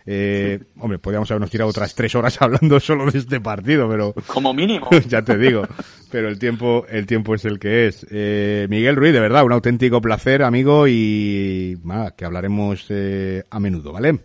Eh, 0.08 0.60
hombre, 0.80 1.00
podríamos 1.00 1.30
habernos 1.32 1.50
tirado 1.50 1.70
otras 1.70 1.96
tres 1.96 2.14
horas 2.16 2.38
hablando 2.42 2.80
solo 2.80 3.10
de 3.10 3.20
este 3.20 3.40
partido, 3.40 3.90
pero 3.90 4.14
como 4.28 4.54
mínimo, 4.54 4.90
ya 5.08 5.24
te 5.24 5.38
digo. 5.38 5.64
Pero 6.12 6.30
el 6.30 6.40
tiempo, 6.40 6.86
el 6.90 7.06
tiempo 7.06 7.36
es 7.36 7.46
el 7.46 7.60
que 7.60 7.88
es. 7.88 8.06
Eh, 8.10 8.68
Miguel 8.70 8.96
Ruiz, 8.96 9.14
de 9.14 9.20
verdad, 9.20 9.44
un 9.44 9.52
auténtico 9.52 10.02
placer, 10.02 10.44
amigo, 10.44 10.88
y 10.88 11.78
que 12.16 12.26
hablaremos 12.26 12.86
eh, 12.90 13.44
a 13.50 13.60
menudo, 13.60 13.92
¿vale? 13.92 14.20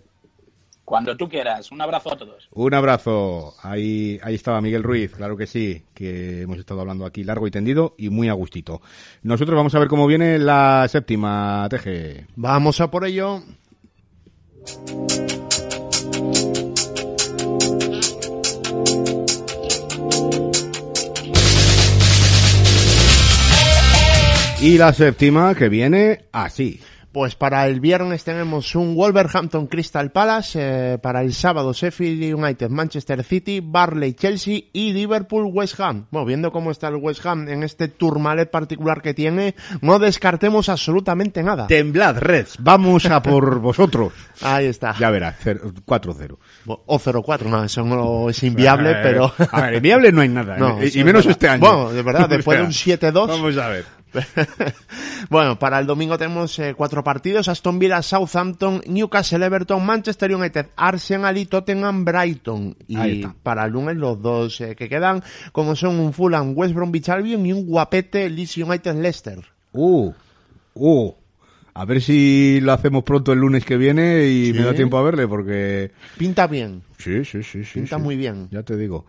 Cuando 0.84 1.16
tú 1.16 1.28
quieras. 1.28 1.70
Un 1.70 1.80
abrazo 1.80 2.12
a 2.12 2.16
todos. 2.16 2.48
Un 2.50 2.74
abrazo. 2.74 3.54
Ahí, 3.62 4.18
ahí 4.22 4.34
estaba 4.34 4.60
Miguel 4.60 4.82
Ruiz, 4.82 5.12
claro 5.12 5.36
que 5.36 5.46
sí, 5.46 5.84
que 5.94 6.42
hemos 6.42 6.58
estado 6.58 6.80
hablando 6.80 7.06
aquí 7.06 7.22
largo 7.22 7.46
y 7.46 7.52
tendido 7.52 7.94
y 7.96 8.10
muy 8.10 8.28
a 8.28 8.32
gustito. 8.32 8.82
Nosotros 9.22 9.56
vamos 9.56 9.74
a 9.74 9.78
ver 9.78 9.88
cómo 9.88 10.08
viene 10.08 10.38
la 10.38 10.86
séptima, 10.88 11.66
Teje. 11.70 12.26
Vamos 12.34 12.80
a 12.80 12.90
por 12.90 13.04
ello. 13.06 13.40
Y 24.62 24.76
la 24.76 24.92
séptima 24.92 25.54
que 25.54 25.70
viene 25.70 26.26
así. 26.32 26.80
Pues 27.12 27.34
para 27.34 27.66
el 27.66 27.80
viernes 27.80 28.22
tenemos 28.22 28.76
un 28.76 28.94
Wolverhampton 28.94 29.66
Crystal 29.66 30.12
Palace, 30.12 30.58
eh, 30.62 30.98
para 30.98 31.22
el 31.22 31.34
sábado 31.34 31.72
Sheffield 31.72 32.36
United 32.36 32.68
Manchester 32.70 33.24
City, 33.24 33.60
Barley 33.60 34.14
Chelsea 34.14 34.60
y 34.72 34.92
Liverpool 34.92 35.50
West 35.52 35.80
Ham. 35.80 36.06
Bueno, 36.12 36.24
viendo 36.24 36.52
cómo 36.52 36.70
está 36.70 36.86
el 36.86 36.94
West 36.96 37.26
Ham 37.26 37.48
en 37.48 37.64
este 37.64 37.88
tourmalet 37.88 38.48
particular 38.48 39.02
que 39.02 39.12
tiene, 39.12 39.56
no 39.80 39.98
descartemos 39.98 40.68
absolutamente 40.68 41.42
nada. 41.42 41.66
Temblad, 41.66 42.18
Reds, 42.18 42.58
vamos 42.60 43.06
a 43.06 43.20
por 43.20 43.58
vosotros. 43.60 44.12
Ahí 44.42 44.66
está. 44.66 44.94
Ya 44.96 45.10
verás, 45.10 45.34
4-0. 45.44 46.36
O 46.66 46.98
0-4, 47.00 47.44
no, 47.46 47.64
eso 47.64 47.84
no 47.84 48.30
es 48.30 48.40
inviable, 48.44 48.90
Eh, 49.00 49.00
pero... 49.02 49.32
A 49.50 49.62
ver, 49.62 49.74
inviable 49.74 50.12
no 50.12 50.20
hay 50.20 50.28
nada, 50.28 50.56
No, 50.58 50.78
y, 50.80 51.02
menos 51.02 51.24
verdad. 51.24 51.30
este 51.30 51.48
año. 51.48 51.60
Bueno, 51.60 51.92
de 51.92 52.02
verdad, 52.02 52.28
después 52.28 52.56
de 52.58 52.64
un 52.64 52.70
O 52.70 52.72
sea, 52.72 52.98
7-2. 52.98 53.26
Vamos 53.26 53.56
a 53.56 53.68
ver. 53.68 53.99
bueno, 55.30 55.58
para 55.58 55.78
el 55.78 55.86
domingo 55.86 56.18
tenemos 56.18 56.58
eh, 56.58 56.74
cuatro 56.76 57.04
partidos: 57.04 57.48
Aston 57.48 57.78
Villa, 57.78 58.02
Southampton, 58.02 58.82
Newcastle, 58.86 59.44
Everton, 59.44 59.84
Manchester 59.84 60.34
United, 60.34 60.66
Arsenal 60.76 61.36
y 61.36 61.46
Tottenham, 61.46 62.04
Brighton. 62.04 62.76
Y 62.88 63.26
para 63.42 63.64
el 63.64 63.72
lunes 63.72 63.96
los 63.96 64.20
dos 64.20 64.60
eh, 64.60 64.74
que 64.76 64.88
quedan, 64.88 65.22
como 65.52 65.76
son 65.76 65.98
un 65.98 66.12
Fulham, 66.12 66.52
West 66.56 66.74
Bromwich 66.74 67.08
Albion 67.08 67.44
y 67.46 67.52
un 67.52 67.66
guapete 67.66 68.28
Leeds 68.28 68.58
United, 68.58 68.94
Leicester. 68.94 69.38
Uh, 69.72 70.12
uh. 70.74 71.14
A 71.72 71.84
ver 71.84 72.02
si 72.02 72.58
lo 72.60 72.72
hacemos 72.72 73.04
pronto 73.04 73.32
el 73.32 73.38
lunes 73.38 73.64
que 73.64 73.76
viene 73.76 74.26
y 74.26 74.46
Sí. 74.46 74.52
me 74.52 74.64
da 74.64 74.74
tiempo 74.74 74.98
a 74.98 75.02
verle, 75.02 75.28
porque... 75.28 75.92
Pinta 76.18 76.46
bien. 76.48 76.82
Sí, 76.98 77.24
sí, 77.24 77.42
sí, 77.44 77.64
sí. 77.64 77.74
Pinta 77.74 77.96
sí. 77.96 78.02
muy 78.02 78.16
bien. 78.16 78.48
Ya 78.50 78.64
te 78.64 78.76
digo. 78.76 79.06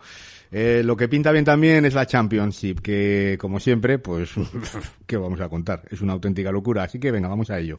Eh, 0.54 0.82
lo 0.84 0.98
que 0.98 1.08
pinta 1.08 1.32
bien 1.32 1.46
también 1.46 1.86
es 1.86 1.94
la 1.94 2.04
Championship, 2.04 2.80
que 2.80 3.38
como 3.40 3.58
siempre, 3.58 3.98
pues, 3.98 4.32
¿qué 5.06 5.16
vamos 5.16 5.40
a 5.40 5.48
contar? 5.48 5.82
Es 5.90 6.02
una 6.02 6.12
auténtica 6.12 6.52
locura, 6.52 6.82
así 6.82 7.00
que 7.00 7.10
venga, 7.10 7.28
vamos 7.28 7.48
a 7.48 7.58
ello. 7.58 7.76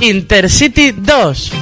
Intercity 0.00 0.90
2. 0.92 1.52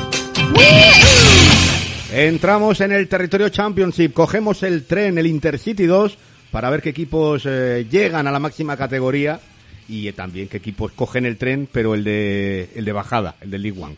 Entramos 2.13 2.81
en 2.81 2.93
el 2.93 3.09
territorio 3.09 3.51
Championship, 3.51 4.15
cogemos 4.15 4.63
el 4.63 4.87
tren, 4.87 5.19
el 5.19 5.27
Intercity 5.27 5.85
2, 5.85 6.17
para 6.51 6.71
ver 6.71 6.83
qué 6.83 6.91
equipos 6.91 7.45
eh, 7.47 7.87
llegan 7.91 8.27
a 8.27 8.33
la 8.33 8.39
máxima 8.39 8.77
categoría 8.77 9.41
y 9.89 10.09
eh, 10.09 10.13
también 10.13 10.49
qué 10.49 10.57
equipos 10.59 10.93
cogen 10.93 11.27
el 11.27 11.37
tren, 11.37 11.69
pero 11.71 11.95
el 11.95 12.05
de, 12.05 12.71
el 12.75 12.85
de 12.85 12.93
bajada, 12.93 13.37
el 13.41 13.51
de 13.51 13.59
League 13.59 13.81
One. 13.81 13.97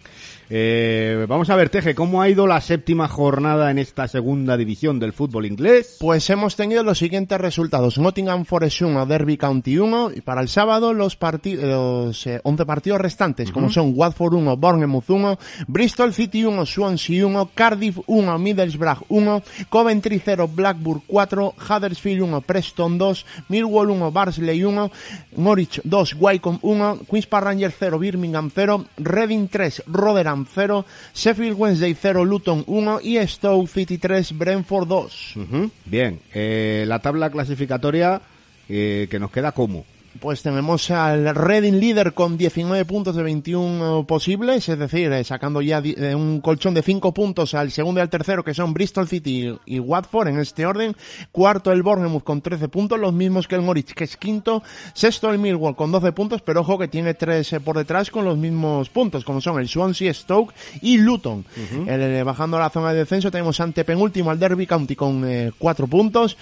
Eh, 0.50 1.26
vamos 1.28 1.50
a 1.50 1.56
ver, 1.56 1.68
Teje, 1.68 1.94
¿cómo 1.94 2.22
ha 2.22 2.28
ido 2.28 2.46
la 2.46 2.60
séptima 2.62 3.06
jornada 3.06 3.70
en 3.70 3.78
esta 3.78 4.08
segunda 4.08 4.56
división 4.56 4.98
del 4.98 5.12
fútbol 5.12 5.44
inglés? 5.44 5.98
Pues 6.00 6.28
hemos 6.30 6.56
tenido 6.56 6.82
los 6.82 6.98
siguientes 6.98 7.38
resultados. 7.38 7.98
Nottingham 7.98 8.46
Forest 8.46 8.82
1, 8.82 9.06
Derby 9.06 9.36
County 9.36 9.78
1. 9.78 10.12
Y 10.16 10.20
para 10.22 10.40
el 10.40 10.48
sábado 10.48 10.94
los, 10.94 11.16
parti 11.16 11.54
los 11.54 12.26
eh, 12.26 12.40
11 12.42 12.64
partidos 12.64 13.00
restantes, 13.00 13.52
como 13.52 13.70
son 13.70 13.92
Watford 13.94 14.34
1, 14.34 14.56
Bournemouth 14.56 15.10
1, 15.10 15.38
Bristol 15.66 16.14
City 16.14 16.44
1, 16.44 16.64
Swansea 16.64 17.26
1, 17.26 17.50
Cardiff 17.54 17.98
1, 18.06 18.38
Middlesbrough 18.38 19.04
1, 19.08 19.42
Coventry 19.68 20.22
0, 20.24 20.48
Blackburn 20.54 21.02
4, 21.06 21.54
Huddersfield 21.58 22.22
1, 22.22 22.40
Preston 22.40 22.96
2, 22.96 23.26
Millwall 23.48 23.90
1, 23.90 24.10
Barnsley 24.12 24.64
1, 24.64 24.90
Norwich 25.36 25.82
2, 25.84 26.14
Wycombe 26.18 26.58
1, 26.62 27.00
Queen's 27.06 27.26
Park 27.26 27.44
Rangers 27.44 27.74
0, 27.78 27.98
Birmingham 27.98 28.50
0, 28.50 28.86
Reading 28.96 29.48
3, 29.48 29.82
Rotherham 29.88 30.37
0, 30.46 30.84
Sheffield 31.14 31.56
Wednesday 31.58 31.94
0, 32.00 32.24
Luton 32.24 32.64
1 32.66 33.00
y 33.02 33.18
Stoke 33.26 33.68
City 33.68 33.98
3, 33.98 34.36
Brentford 34.36 34.88
2. 34.88 35.36
Ujú. 35.36 35.70
Bien, 35.84 36.20
eh, 36.34 36.84
la 36.86 37.00
tabla 37.00 37.30
clasificatoria 37.30 38.20
eh, 38.68 39.06
que 39.10 39.18
nos 39.18 39.30
queda 39.30 39.52
como. 39.52 39.84
Pues 40.20 40.42
tenemos 40.42 40.90
al 40.90 41.34
Reading 41.34 41.74
líder 41.74 42.12
con 42.12 42.36
19 42.36 42.84
puntos 42.86 43.14
de 43.14 43.22
21 43.22 44.04
posibles, 44.06 44.68
es 44.68 44.78
decir, 44.78 45.12
eh, 45.12 45.22
sacando 45.22 45.60
ya 45.60 45.80
eh, 45.84 46.14
un 46.14 46.40
colchón 46.40 46.74
de 46.74 46.82
5 46.82 47.12
puntos 47.12 47.54
al 47.54 47.70
segundo 47.70 48.00
y 48.00 48.02
al 48.02 48.10
tercero, 48.10 48.42
que 48.42 48.54
son 48.54 48.74
Bristol 48.74 49.06
City 49.06 49.56
y, 49.64 49.78
Watford 49.78 50.28
en 50.28 50.40
este 50.40 50.66
orden. 50.66 50.96
Cuarto 51.30 51.72
el 51.72 51.82
Bournemouth 51.82 52.24
con 52.24 52.40
13 52.40 52.68
puntos, 52.68 52.98
los 52.98 53.12
mismos 53.12 53.46
que 53.46 53.54
el 53.54 53.64
Norwich, 53.64 53.94
que 53.94 54.04
es 54.04 54.16
quinto. 54.16 54.62
Sexto 54.92 55.30
el 55.30 55.38
Millwall 55.38 55.76
con 55.76 55.92
12 55.92 56.12
puntos, 56.12 56.42
pero 56.42 56.62
ojo 56.62 56.78
que 56.78 56.88
tiene 56.88 57.14
tres 57.14 57.52
eh, 57.52 57.60
por 57.60 57.76
detrás 57.76 58.10
con 58.10 58.24
los 58.24 58.36
mismos 58.36 58.88
puntos, 58.88 59.24
como 59.24 59.40
son 59.40 59.60
el 59.60 59.68
Swansea, 59.68 60.12
Stoke 60.12 60.54
y 60.80 60.98
Luton. 60.98 61.44
El, 61.86 62.24
bajando 62.24 62.56
a 62.56 62.60
la 62.60 62.70
zona 62.70 62.92
de 62.92 63.00
descenso 63.00 63.30
tenemos 63.30 63.60
ante 63.60 63.84
penúltimo 63.84 64.30
al 64.30 64.38
Derby 64.38 64.66
County 64.66 64.96
con 64.96 65.52
4 65.58 65.86
puntos. 65.86 66.36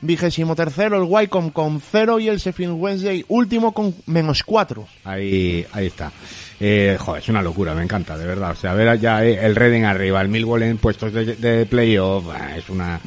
Vigésimo 0.00 0.54
tercero 0.54 0.96
el 0.96 1.04
Wycombe 1.08 1.52
con 1.52 1.80
cero 1.80 2.18
y 2.18 2.28
el 2.28 2.38
Sheffield 2.38 2.74
Wednesday 2.78 3.24
último 3.28 3.72
con 3.72 3.94
menos 4.06 4.42
cuatro. 4.42 4.86
Ahí, 5.04 5.66
ahí 5.72 5.86
está. 5.86 6.12
Eh, 6.60 6.96
joder, 6.98 7.22
es 7.22 7.28
una 7.28 7.42
locura, 7.42 7.74
me 7.74 7.82
encanta, 7.82 8.16
de 8.16 8.26
verdad. 8.26 8.52
O 8.52 8.56
sea, 8.56 8.74
ver 8.74 8.98
ya 9.00 9.24
eh, 9.24 9.38
el 9.44 9.56
Reading 9.56 9.84
arriba, 9.84 10.20
el 10.20 10.28
Millwall 10.28 10.62
en 10.62 10.78
puestos 10.78 11.12
de, 11.12 11.36
de 11.36 11.66
playoff, 11.66 12.24
es 12.56 12.68
una, 12.68 13.00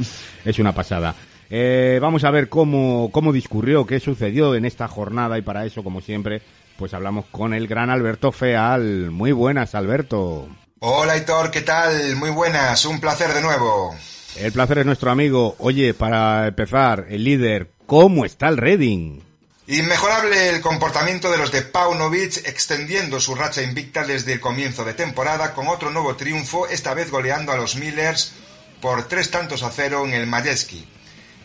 es 0.46 0.60
una 0.60 0.74
pasada. 0.74 1.16
Eh, 1.50 1.98
vamos 2.02 2.24
a 2.24 2.32
ver 2.32 2.48
cómo, 2.48 3.10
cómo 3.12 3.34
discurrió, 3.34 3.86
qué 3.86 4.00
sucedió 4.00 4.54
en 4.54 4.66
esta 4.66 4.88
jornada 4.88 5.38
y 5.38 5.42
para 5.42 5.66
eso, 5.66 5.84
como 5.84 6.00
siempre, 6.02 6.42
Pues 6.80 6.94
hablamos 6.94 7.26
con 7.30 7.54
el 7.54 7.68
gran 7.68 7.90
Alberto 7.90 8.32
Feal. 8.32 9.12
Muy 9.12 9.34
buenas, 9.34 9.76
Alberto. 9.76 10.48
Hola, 10.80 11.18
Hitor, 11.18 11.52
¿qué 11.52 11.60
tal? 11.60 12.16
Muy 12.16 12.30
buenas, 12.30 12.86
un 12.86 13.02
placer 13.02 13.34
de 13.34 13.42
nuevo. 13.42 13.94
El 14.36 14.52
placer 14.52 14.80
es 14.80 14.86
nuestro 14.86 15.12
amigo. 15.12 15.56
Oye, 15.60 15.94
para 15.94 16.48
empezar, 16.48 17.06
el 17.10 17.24
líder, 17.24 17.72
¿cómo 17.86 18.26
está 18.26 18.48
el 18.48 18.58
Reading? 18.58 19.22
Inmejorable 19.68 20.50
el 20.50 20.62
comportamiento 20.62 21.30
de 21.30 21.38
los 21.38 21.52
de 21.52 21.62
Paunovic, 21.62 22.38
extendiendo 22.48 23.20
su 23.20 23.36
racha 23.36 23.62
invicta 23.62 24.04
desde 24.04 24.34
el 24.34 24.40
comienzo 24.40 24.84
de 24.84 24.96
temporada 24.96 25.54
con 25.54 25.68
otro 25.68 25.92
nuevo 25.92 26.16
triunfo, 26.16 26.68
esta 26.68 26.94
vez 26.96 27.12
goleando 27.12 27.52
a 27.52 27.58
los 27.58 27.76
Millers 27.76 28.34
por 28.82 29.08
tres 29.08 29.30
tantos 29.30 29.62
a 29.64 29.70
cero 29.70 30.06
en 30.06 30.14
el 30.14 30.26
Majeski. 30.26 30.88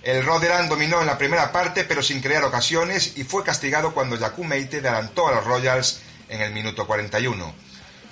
El 0.02 0.24
Rotherham 0.24 0.68
dominó 0.68 1.00
en 1.00 1.06
la 1.06 1.18
primera 1.18 1.52
parte 1.52 1.84
pero 1.84 2.02
sin 2.02 2.20
crear 2.20 2.44
ocasiones 2.44 3.12
y 3.16 3.24
fue 3.24 3.42
castigado 3.42 3.92
cuando 3.92 4.18
Jakub 4.18 4.44
Meite 4.44 4.78
adelantó 4.78 5.28
a 5.28 5.34
los 5.34 5.44
Royals 5.44 6.00
en 6.28 6.40
el 6.40 6.52
minuto 6.52 6.86
41. 6.86 7.54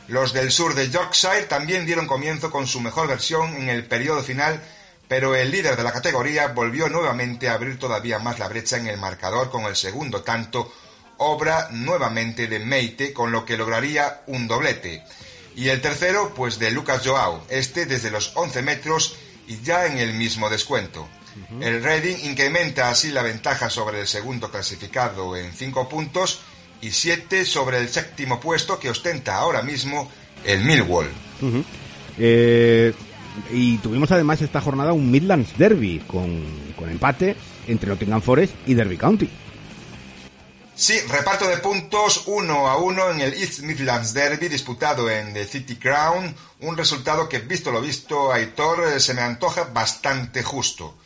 Los 0.09 0.32
del 0.32 0.50
sur 0.50 0.74
de 0.74 0.90
Yorkshire 0.90 1.44
también 1.44 1.86
dieron 1.86 2.07
comienzo 2.07 2.50
con 2.50 2.66
su 2.66 2.80
mejor 2.80 3.09
versión 3.09 3.55
en 3.57 3.68
el 3.68 3.86
periodo 3.86 4.22
final 4.22 4.62
pero 5.12 5.34
el 5.34 5.50
líder 5.50 5.76
de 5.76 5.82
la 5.82 5.92
categoría 5.92 6.48
volvió 6.48 6.88
nuevamente 6.88 7.46
a 7.46 7.53
abrir 7.53 7.78
todavía 7.78 8.18
más 8.18 8.38
la 8.38 8.48
brecha 8.48 8.78
en 8.78 8.86
el 8.86 8.96
marcador 8.96 9.50
con 9.50 9.64
el 9.64 9.76
segundo 9.76 10.22
tanto, 10.22 10.72
obra 11.18 11.68
nuevamente 11.70 12.46
de 12.46 12.59
Meite, 12.61 13.12
con 13.12 13.30
lo 13.30 13.44
que 13.44 13.59
lograría 13.59 14.22
un 14.28 14.48
doblete. 14.48 15.05
Y 15.55 15.68
el 15.68 15.82
tercero, 15.82 16.32
pues 16.34 16.59
de 16.59 16.70
Lucas 16.70 17.03
Joao, 17.05 17.44
este 17.50 17.84
desde 17.84 18.11
los 18.11 18.32
11 18.36 18.62
metros 18.62 19.16
y 19.46 19.61
ya 19.61 19.84
en 19.84 19.98
el 19.98 20.14
mismo 20.14 20.48
descuento. 20.48 21.07
El 21.61 21.84
Reading 21.84 22.16
incrementa 22.24 22.88
así 22.88 23.11
la 23.11 23.20
ventaja 23.20 23.68
sobre 23.68 24.00
el 24.00 24.09
segundo 24.09 24.50
clasificado 24.50 25.36
en 25.36 25.53
5 25.53 25.90
puntos 25.90 26.40
y 26.83 26.91
7 26.91 27.47
sobre 27.47 27.78
el 27.78 27.89
séptimo 27.89 28.39
puesto 28.39 28.78
que 28.78 28.91
ostenta 28.91 29.37
ahora 29.37 29.62
mismo 29.62 30.11
el 30.45 30.61
Millwall. 30.64 31.09
Y 33.51 33.78
tuvimos 33.78 34.11
además 34.11 34.43
esta 34.43 34.61
jornada 34.61 34.93
un 34.93 35.11
Midlands 35.11 35.57
Derby 35.57 36.01
con, 36.07 36.45
empate 36.91 37.37
entre 37.66 37.89
Nottingham 37.89 38.20
Forest 38.20 38.55
y 38.66 38.74
Derby 38.74 38.99
County. 38.99 39.30
Sí, 40.74 40.99
reparto 41.09 41.47
de 41.47 41.59
puntos 41.59 42.24
uno 42.26 42.66
a 42.66 42.76
uno 42.76 43.11
en 43.11 43.20
el 43.20 43.35
East 43.35 43.61
Midlands 43.61 44.14
Derby 44.14 44.49
disputado 44.49 45.09
en 45.09 45.33
The 45.33 45.45
City 45.45 45.76
Crown, 45.76 46.35
un 46.61 46.76
resultado 46.76 47.28
que 47.28 47.39
visto 47.39 47.70
lo 47.70 47.80
visto 47.80 48.33
Aitor 48.33 48.85
eh, 48.89 49.01
se 49.01 49.14
me 49.14 49.22
antoja 49.22 49.64
bastante 49.64 50.43
justo. 50.43 50.97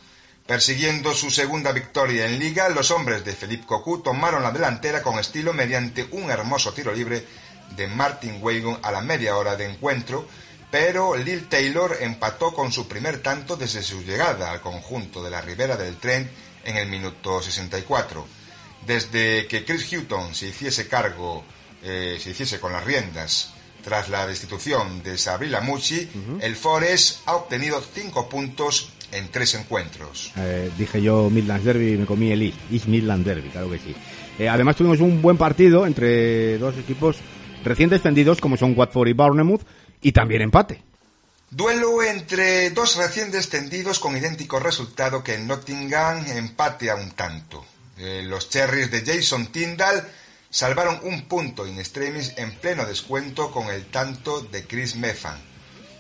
Persiguiendo 0.47 1.12
su 1.12 1.32
segunda 1.32 1.72
victoria 1.72 2.26
en 2.26 2.38
liga, 2.38 2.68
los 2.68 2.92
hombres 2.92 3.24
de 3.24 3.32
Philippe 3.32 3.66
Cocu 3.66 4.01
tomaron 4.01 4.44
la 4.44 4.53
delantera 4.53 5.03
con 5.03 5.18
estilo 5.18 5.53
mediante 5.53 6.07
un 6.12 6.30
hermoso 6.30 6.72
tiro 6.72 6.92
libre 6.92 7.26
de 7.74 7.88
Martin 7.88 8.38
Wagon 8.40 8.78
a 8.80 8.92
la 8.92 9.01
media 9.01 9.36
hora 9.36 9.57
de 9.57 9.68
encuentro, 9.68 10.28
pero 10.70 11.16
Lil 11.16 11.49
Taylor 11.49 11.97
empató 12.01 12.55
con 12.55 12.70
su 12.70 12.86
primer 12.86 13.22
tanto 13.22 13.57
desde 13.57 13.82
su 13.82 14.05
llegada 14.05 14.53
al 14.53 14.61
conjunto 14.61 15.20
de 15.24 15.30
la 15.30 15.40
ribera 15.40 15.76
del 15.76 15.97
tren 15.97 16.30
en 16.64 16.76
el 16.76 16.86
minuto 16.86 17.42
64. 17.42 18.24
Desde 18.86 19.49
que 19.49 19.64
Chris 19.64 19.92
Hutton 19.92 20.32
se 20.32 20.47
hiciese 20.47 20.86
cargo, 20.86 21.44
eh, 21.82 22.20
se 22.22 22.30
hiciese 22.30 22.61
con 22.61 22.72
las 22.72 22.84
riendas 22.84 23.51
tras 23.86 24.09
la 24.09 24.26
destitución 24.26 25.03
de 25.05 25.16
Sabrina 25.16 25.61
Mucci, 25.61 26.11
el 26.40 26.57
Forest 26.57 27.20
ha 27.26 27.36
obtenido 27.36 27.80
cinco 27.94 28.28
puntos 28.28 28.90
en 29.13 29.29
tres 29.29 29.55
encuentros. 29.55 30.33
Eh, 30.37 30.71
dije 30.77 31.01
yo 31.01 31.31
Midlands 31.31 31.65
Derby 31.65 31.95
y 31.95 31.97
me 31.99 32.07
comí 32.07 32.33
el 32.33 32.43
East, 32.43 32.59
East 32.71 32.87
Midland 32.87 33.25
Derby, 33.25 33.49
claro 33.51 33.71
que 33.71 33.79
sí. 33.79 33.95
Eh, 34.39 34.49
además 34.49 34.77
tuvimos 34.77 35.01
un 35.01 35.23
buen 35.23 35.37
partido 35.37 35.87
entre 35.87 36.59
dos 36.59 36.77
equipos 36.77 37.17
recién 37.65 37.91
descendidos 37.91 38.41
como 38.41 38.57
son 38.57 38.75
Watford 38.77 39.09
y 39.09 39.13
Bournemouth, 39.13 39.63
y 40.01 40.13
también 40.13 40.43
empate. 40.43 40.83
Duelo 41.51 42.03
entre 42.03 42.71
dos 42.71 42.97
recién 42.97 43.31
descendidos 43.31 43.99
con 43.99 44.17
idéntico 44.17 44.59
resultado 44.59 45.23
que 45.23 45.35
en 45.35 45.47
Nottingham 45.47 46.27
empate 46.27 46.91
a 46.91 46.97
un 46.97 47.11
tanto. 47.13 47.65
Eh, 47.99 48.23
los 48.25 48.51
Cherries 48.51 48.91
de 48.91 49.03
Jason 49.05 49.47
Tyndall 49.47 50.05
salvaron 50.51 51.01
un 51.05 51.23
punto 51.23 51.67
in 51.67 51.79
extremis 51.79 52.35
en 52.37 52.53
pleno 52.57 52.85
descuento 52.85 53.51
con 53.51 53.69
el 53.69 53.87
tanto 53.87 54.41
de 54.41 54.67
Chris 54.67 54.97
Mefan. 54.97 55.39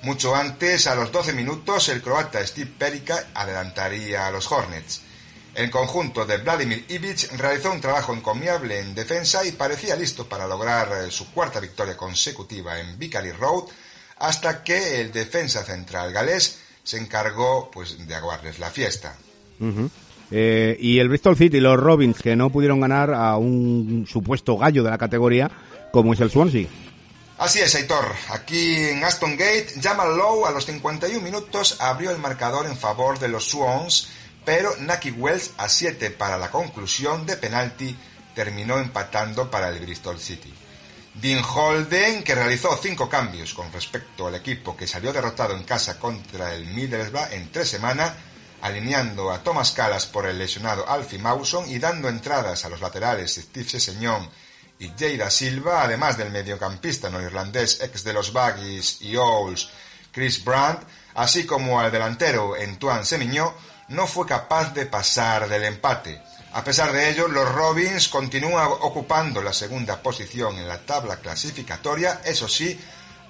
Mucho 0.06 0.36
antes, 0.36 0.86
a 0.86 0.94
los 0.94 1.10
12 1.10 1.32
minutos, 1.32 1.88
el 1.88 2.00
croata 2.00 2.46
Steve 2.46 2.70
Perica 2.78 3.24
adelantaría 3.34 4.24
a 4.24 4.30
los 4.30 4.52
Hornets. 4.52 5.02
El 5.52 5.68
conjunto 5.68 6.24
de 6.24 6.38
Vladimir 6.38 6.84
Ivic 6.88 7.36
realizó 7.36 7.72
un 7.72 7.80
trabajo 7.80 8.14
encomiable 8.14 8.78
en 8.78 8.94
defensa 8.94 9.44
y 9.44 9.50
parecía 9.50 9.96
listo 9.96 10.28
para 10.28 10.46
lograr 10.46 10.92
eh, 10.92 11.10
su 11.10 11.32
cuarta 11.32 11.58
victoria 11.58 11.96
consecutiva 11.96 12.78
en 12.78 12.96
Vickery 12.96 13.32
Road 13.32 13.64
hasta 14.20 14.62
que 14.62 15.00
el 15.00 15.10
defensa 15.10 15.64
central 15.64 16.12
galés 16.12 16.60
se 16.84 16.98
encargó 16.98 17.68
pues 17.72 18.06
de 18.06 18.14
aguarles 18.14 18.60
la 18.60 18.70
fiesta. 18.70 19.16
Eh, 20.30 20.76
y 20.78 21.00
el 21.00 21.08
Bristol 21.08 21.36
City, 21.36 21.58
los 21.58 21.80
Robins, 21.80 22.22
que 22.22 22.36
no 22.36 22.50
pudieron 22.50 22.78
ganar 22.78 23.12
a 23.12 23.38
un 23.38 24.06
supuesto 24.08 24.56
gallo 24.56 24.84
de 24.84 24.90
la 24.90 24.98
categoría 24.98 25.50
como 25.90 26.12
es 26.12 26.20
el 26.20 26.30
Swansea. 26.30 26.68
Así 27.38 27.60
es, 27.60 27.74
Aitor. 27.74 28.14
Aquí 28.30 28.76
en 28.86 29.04
Aston 29.04 29.36
Gate, 29.36 29.74
Jamal 29.82 30.16
Lowe 30.16 30.46
a 30.46 30.50
los 30.52 30.64
51 30.64 31.20
minutos 31.20 31.76
abrió 31.80 32.10
el 32.10 32.18
marcador 32.18 32.64
en 32.64 32.78
favor 32.78 33.18
de 33.18 33.28
los 33.28 33.50
Swans, 33.50 34.08
pero 34.42 34.74
Naki 34.78 35.10
Wells 35.10 35.50
a 35.58 35.68
7 35.68 36.12
para 36.12 36.38
la 36.38 36.50
conclusión 36.50 37.26
de 37.26 37.36
penalti 37.36 37.94
terminó 38.34 38.78
empatando 38.78 39.50
para 39.50 39.68
el 39.68 39.80
Bristol 39.80 40.18
City. 40.18 40.52
Dean 41.12 41.44
Holden, 41.44 42.24
que 42.24 42.34
realizó 42.34 42.74
cinco 42.82 43.06
cambios 43.06 43.52
con 43.52 43.70
respecto 43.70 44.26
al 44.26 44.36
equipo 44.36 44.74
que 44.74 44.86
salió 44.86 45.12
derrotado 45.12 45.54
en 45.54 45.64
casa 45.64 45.98
contra 45.98 46.54
el 46.54 46.64
Middlesbrough 46.64 47.32
en 47.32 47.52
tres 47.52 47.68
semanas, 47.68 48.14
alineando 48.62 49.30
a 49.30 49.42
Thomas 49.42 49.72
Callas 49.72 50.06
por 50.06 50.24
el 50.24 50.38
lesionado 50.38 50.88
Alfie 50.88 51.18
Mawson 51.18 51.68
y 51.70 51.78
dando 51.78 52.08
entradas 52.08 52.64
a 52.64 52.70
los 52.70 52.80
laterales 52.80 53.34
Steve 53.34 53.68
Sesseñón 53.68 54.30
y 54.78 54.90
Jada 54.98 55.30
Silva, 55.30 55.82
además 55.82 56.18
del 56.18 56.30
mediocampista 56.30 57.10
no 57.10 57.22
irlandés 57.22 57.80
ex 57.82 58.04
de 58.04 58.12
los 58.12 58.32
Baggies 58.32 59.00
y 59.00 59.16
Owls 59.16 59.68
Chris 60.12 60.42
Brandt, 60.44 60.82
así 61.14 61.44
como 61.44 61.78
al 61.78 61.92
delantero 61.92 62.54
Antoine 62.54 63.04
Semiñó, 63.04 63.54
no 63.88 64.06
fue 64.06 64.26
capaz 64.26 64.72
de 64.74 64.86
pasar 64.86 65.48
del 65.48 65.64
empate. 65.64 66.20
A 66.54 66.64
pesar 66.64 66.90
de 66.90 67.10
ello, 67.10 67.28
los 67.28 67.52
Robins 67.52 68.08
continúan 68.08 68.68
ocupando 68.80 69.42
la 69.42 69.52
segunda 69.52 70.02
posición 70.02 70.56
en 70.56 70.66
la 70.66 70.78
tabla 70.78 71.16
clasificatoria, 71.16 72.22
eso 72.24 72.48
sí, 72.48 72.80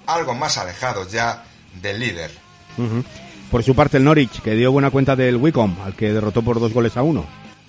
algo 0.05 0.33
más 0.33 0.57
alejado 0.57 1.05
ya 1.07 1.43
del 1.81 1.99
líder. 1.99 2.31
Por 3.51 3.63
su 3.63 3.75
parte, 3.75 3.97
el 3.97 4.05
Norwich, 4.05 4.41
que 4.41 4.55
dio 4.55 4.71
buena 4.71 4.89
cuenta 4.89 5.15
del 5.15 5.35
Wicom, 5.35 5.77
al 5.83 5.93
que 5.93 6.13
derrotó 6.13 6.41
por 6.41 6.59
dos 6.59 6.73
goles 6.73 6.95
a 6.95 7.03
uno. 7.03 7.25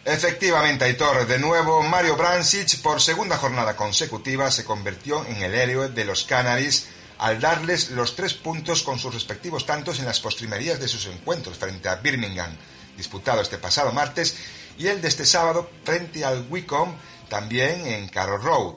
Efectivamente, 0.09 0.87
Aitor, 0.87 1.27
de 1.27 1.39
nuevo 1.39 1.83
Mario 1.83 2.17
Brancic, 2.17 2.81
por 2.81 2.99
segunda 2.99 3.37
jornada 3.37 3.77
consecutiva, 3.77 4.51
se 4.51 4.65
convirtió 4.65 5.23
en 5.27 5.43
el 5.43 5.55
héroe 5.55 5.91
de 5.91 6.07
los 6.07 6.25
Canaries 6.25 6.87
al 7.19 7.39
darles 7.43 7.91
los 7.91 8.17
tres 8.17 8.33
puntos 8.33 8.83
con 8.83 8.99
sus 8.99 9.13
respectivos 9.13 9.67
tantos 9.67 9.99
en 9.99 10.07
las 10.07 10.19
postrimerías 10.21 10.81
de 10.81 10.89
sus 10.89 11.05
encuentros 11.09 11.59
frente 11.59 11.91
a 11.91 11.97
Birmingham, 11.97 12.57
disputado 12.97 13.43
este 13.43 13.59
pasado 13.59 13.93
martes, 13.93 14.35
y 14.79 14.87
el 14.87 15.03
de 15.03 15.09
este 15.09 15.27
sábado 15.27 15.69
frente 15.85 16.25
al 16.25 16.47
Wicom, 16.49 16.95
también 17.29 17.87
en 17.87 18.09
Carroll 18.09 18.43
Road. 18.43 18.77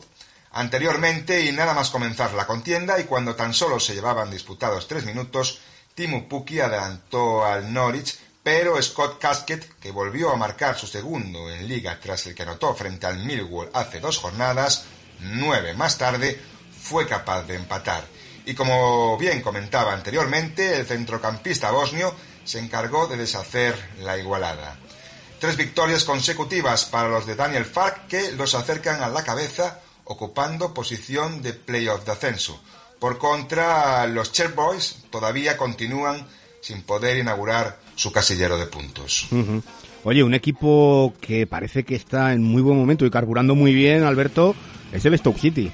Anteriormente, 0.52 1.46
y 1.46 1.54
nada 1.54 1.74
más 1.74 1.92
comenzar 1.92 2.34
la 2.34 2.46
contienda, 2.46 3.00
y 3.00 3.06
cuando 3.06 3.36
tan 3.36 3.54
solo 3.54 3.80
se 3.80 3.94
llevaban 3.94 4.32
disputados 4.32 4.86
tres 4.86 5.06
minutos, 5.06 5.60
Timu 5.96 6.28
Puki 6.28 6.60
adelantó 6.60 7.46
al 7.46 7.72
Norwich, 7.72 8.20
pero 8.44 8.82
Scott 8.82 9.20
Casket, 9.20 9.78
que 9.80 9.92
volvió 9.92 10.32
a 10.32 10.36
marcar 10.36 10.78
su 10.78 10.88
segundo 10.88 11.50
en 11.52 11.68
liga 11.68 12.00
tras 12.00 12.26
el 12.26 12.36
que 12.36 12.44
anotó 12.44 12.74
frente 12.74 13.06
al 13.06 13.20
Millwall 13.24 13.70
hace 13.74 14.00
dos 14.00 14.18
jornadas, 14.18 14.86
nueve 15.20 15.74
más 15.74 15.98
tarde, 15.98 16.40
fue 16.82 17.08
capaz 17.08 17.44
de 17.44 17.56
empatar. 17.56 18.04
Y 18.46 18.56
como 18.56 19.18
bien 19.18 19.42
comentaba 19.42 19.94
anteriormente, 19.94 20.80
el 20.80 20.88
centrocampista 20.88 21.70
bosnio 21.72 22.16
se 22.44 22.60
encargó 22.60 23.08
de 23.08 23.18
deshacer 23.18 23.76
la 24.00 24.18
igualada. 24.18 24.78
Tres 25.40 25.58
victorias 25.58 26.04
consecutivas 26.04 26.86
para 26.86 27.10
los 27.10 27.26
de 27.26 27.36
Daniel 27.36 27.66
Fark 27.66 28.08
que 28.08 28.32
los 28.32 28.56
acercan 28.56 29.04
a 29.04 29.10
la 29.10 29.24
cabeza 29.24 29.80
ocupando 30.06 30.74
posición 30.74 31.42
de 31.42 31.54
playoff 31.54 32.06
de 32.06 32.12
ascenso. 32.12 32.62
Por 33.00 33.18
contra, 33.18 34.06
los 34.08 34.32
Boys 34.56 34.98
todavía 35.10 35.58
continúan 35.58 36.28
sin 36.62 36.84
poder 36.84 37.18
inaugurar 37.18 37.80
su 38.02 38.12
casillero 38.12 38.58
de 38.58 38.66
puntos. 38.66 39.28
Oye, 40.04 40.24
un 40.24 40.34
equipo 40.34 41.14
que 41.22 41.46
parece 41.46 41.84
que 41.84 41.94
está 41.94 42.34
en 42.34 42.42
muy 42.42 42.64
buen 42.64 42.76
momento 42.76 43.06
y 43.06 43.12
carburando 43.12 43.54
muy 43.54 43.76
bien, 43.76 44.04
Alberto, 44.04 44.56
es 44.92 45.06
el 45.06 45.16
Stoke 45.20 45.40
City. 45.40 45.72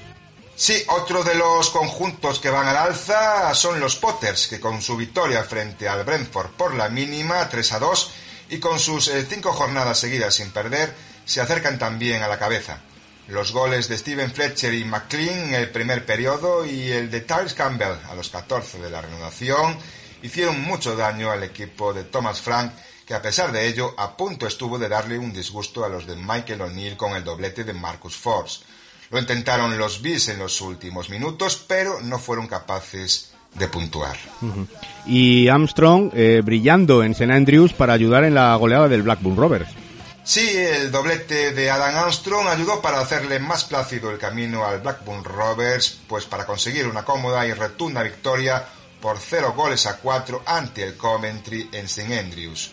Sí, 0.53 0.75
otro 0.89 1.23
de 1.23 1.35
los 1.35 1.69
conjuntos 1.69 2.39
que 2.39 2.49
van 2.49 2.67
al 2.67 2.75
alza 2.75 3.53
son 3.53 3.79
los 3.79 3.95
Potters, 3.95 4.47
que 4.47 4.59
con 4.59 4.81
su 4.81 4.97
victoria 4.97 5.43
frente 5.43 5.87
al 5.87 6.03
Brentford 6.03 6.49
por 6.49 6.75
la 6.75 6.89
mínima 6.89 7.47
3 7.47 7.71
a 7.71 7.79
2 7.79 8.11
y 8.49 8.57
con 8.57 8.77
sus 8.77 9.07
eh, 9.07 9.25
cinco 9.29 9.53
jornadas 9.53 9.97
seguidas 9.97 10.35
sin 10.35 10.51
perder, 10.51 10.93
se 11.23 11.39
acercan 11.39 11.79
también 11.79 12.23
a 12.23 12.27
la 12.27 12.39
cabeza. 12.39 12.81
Los 13.29 13.53
goles 13.53 13.87
de 13.87 13.97
Steven 13.97 14.31
Fletcher 14.31 14.73
y 14.73 14.83
McLean 14.83 15.49
en 15.49 15.53
el 15.53 15.69
primer 15.69 16.05
periodo 16.05 16.65
y 16.65 16.91
el 16.91 17.09
de 17.09 17.21
Tyrese 17.21 17.55
Campbell 17.55 17.95
a 18.09 18.15
los 18.15 18.29
14 18.29 18.79
de 18.79 18.89
la 18.89 19.01
reanudación 19.01 19.77
hicieron 20.21 20.61
mucho 20.61 20.95
daño 20.95 21.31
al 21.31 21.43
equipo 21.43 21.93
de 21.93 22.03
Thomas 22.03 22.41
Frank, 22.41 22.71
que 23.05 23.13
a 23.13 23.21
pesar 23.21 23.51
de 23.51 23.67
ello 23.67 23.93
a 23.97 24.17
punto 24.17 24.47
estuvo 24.47 24.77
de 24.77 24.89
darle 24.89 25.17
un 25.17 25.31
disgusto 25.31 25.85
a 25.85 25.89
los 25.89 26.05
de 26.05 26.15
Michael 26.15 26.61
O'Neill 26.61 26.97
con 26.97 27.15
el 27.15 27.23
doblete 27.23 27.63
de 27.63 27.73
Marcus 27.73 28.15
Force. 28.15 28.61
Lo 29.09 29.19
intentaron 29.19 29.77
los 29.77 30.01
Bees 30.01 30.27
en 30.27 30.39
los 30.39 30.59
últimos 30.59 31.09
minutos, 31.09 31.63
pero 31.67 32.01
no 32.01 32.19
fueron 32.19 32.47
capaces 32.47 33.31
de 33.53 33.67
puntuar. 33.69 34.17
Y 35.05 35.47
Armstrong 35.47 36.11
eh, 36.13 36.41
brillando 36.43 37.03
en 37.03 37.13
St. 37.13 37.31
Andrews 37.31 37.73
para 37.73 37.93
ayudar 37.93 38.25
en 38.25 38.35
la 38.35 38.53
goleada 38.55 38.89
del 38.89 39.03
Blackburn 39.03 39.37
Rovers. 39.37 39.69
Sí, 40.23 40.57
el 40.57 40.91
doblete 40.91 41.53
de 41.53 41.71
Adam 41.71 41.95
Armstrong 41.95 42.47
ayudó 42.49 42.81
para 42.81 42.99
hacerle 42.99 43.39
más 43.39 43.63
plácido 43.63 44.11
el 44.11 44.17
camino 44.17 44.65
al 44.65 44.81
Blackburn 44.81 45.23
Rovers, 45.23 45.99
pues 46.05 46.25
para 46.25 46.45
conseguir 46.45 46.85
una 46.85 47.05
cómoda 47.05 47.47
y 47.47 47.53
retunda 47.53 48.03
victoria 48.03 48.65
por 49.07 49.19
0 49.19 49.53
goles 49.55 49.85
a 49.85 49.99
4 49.99 50.43
ante 50.45 50.83
el 50.83 50.97
Coventry 50.97 51.69
en 51.71 51.85
St 51.85 52.19
Andrews. 52.19 52.71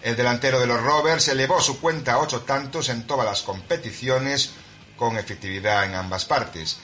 El 0.00 0.16
delantero 0.16 0.58
de 0.58 0.66
los 0.66 0.82
Rovers 0.82 1.28
elevó 1.28 1.60
su 1.60 1.78
cuenta 1.78 2.14
a 2.14 2.20
8 2.20 2.40
tantos 2.40 2.88
en 2.88 3.06
todas 3.06 3.26
las 3.26 3.42
competiciones 3.42 4.52
con 4.96 5.18
efectividad 5.18 5.84
en 5.84 5.94
ambas 5.94 6.24
partes. 6.24 6.78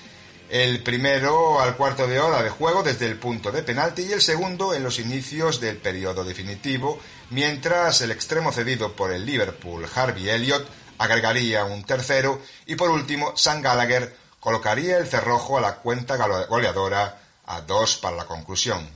El 0.50 0.82
primero 0.82 1.62
al 1.62 1.78
cuarto 1.78 2.06
de 2.06 2.20
hora 2.20 2.42
de 2.42 2.50
juego 2.50 2.82
desde 2.82 3.06
el 3.06 3.16
punto 3.16 3.50
de 3.50 3.62
penalti 3.62 4.02
y 4.02 4.12
el 4.12 4.20
segundo 4.20 4.74
en 4.74 4.82
los 4.82 4.98
inicios 4.98 5.62
del 5.62 5.78
periodo 5.78 6.22
definitivo, 6.22 7.00
mientras 7.30 8.02
el 8.02 8.10
extremo 8.10 8.52
cedido 8.52 8.94
por 8.94 9.14
el 9.14 9.24
Liverpool, 9.24 9.88
Harvey 9.94 10.28
Elliott, 10.28 10.68
agregaría 10.98 11.64
un 11.64 11.84
tercero 11.84 12.42
y 12.66 12.74
por 12.74 12.90
último, 12.90 13.34
San 13.34 13.62
Gallagher 13.62 14.14
colocaría 14.40 14.98
el 14.98 15.06
cerrojo 15.06 15.56
a 15.56 15.62
la 15.62 15.76
cuenta 15.76 16.16
goleadora 16.18 17.19
a 17.50 17.60
dos 17.62 17.96
para 17.96 18.16
la 18.16 18.24
conclusión. 18.24 18.88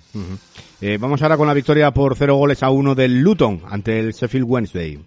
Eh, 0.81 0.97
vamos 1.01 1.21
ahora 1.23 1.37
con 1.37 1.47
la 1.47 1.55
victoria 1.55 1.91
por 1.91 2.17
cero 2.17 2.37
goles 2.37 2.63
a 2.63 2.71
uno 2.71 2.95
del 2.95 3.21
Luton 3.21 3.63
ante 3.69 3.99
el 3.99 4.13
Sheffield 4.13 4.47
Wednesday. 4.49 5.05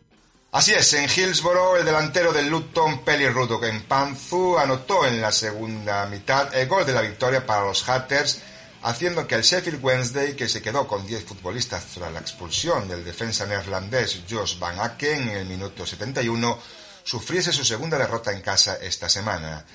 Así 0.52 0.74
es, 0.74 0.94
en 0.94 1.10
Hillsborough 1.10 1.78
el 1.78 1.86
delantero 1.86 2.34
del 2.34 2.48
Luton, 2.48 3.04
Peli 3.04 3.28
Rudok 3.30 3.64
en 3.64 3.84
Panzu, 3.84 4.58
anotó 4.58 5.06
en 5.06 5.22
la 5.22 5.32
segunda 5.32 6.06
mitad 6.08 6.54
el 6.56 6.68
gol 6.68 6.86
de 6.86 6.94
la 6.94 7.02
victoria 7.02 7.46
para 7.46 7.66
los 7.66 7.88
Hatters, 7.88 8.42
haciendo 8.84 9.28
que 9.28 9.36
el 9.36 9.44
Sheffield 9.44 9.84
Wednesday, 9.84 10.36
que 10.36 10.50
se 10.50 10.62
quedó 10.62 10.88
con 10.88 11.06
10 11.06 11.24
futbolistas 11.26 11.86
tras 11.94 12.12
la 12.12 12.20
expulsión 12.20 12.88
del 12.88 13.06
defensa 13.06 13.46
neerlandés 13.46 14.24
Jos 14.30 14.60
Van 14.60 14.80
Aken 14.80 15.30
en 15.30 15.38
el 15.38 15.46
minuto 15.46 15.86
71, 15.86 16.58
sufriese 17.04 17.54
su 17.54 17.64
segunda 17.64 17.98
derrota 17.98 18.32
en 18.34 18.42
casa 18.42 18.78
esta 18.82 19.08
semana. 19.08 19.66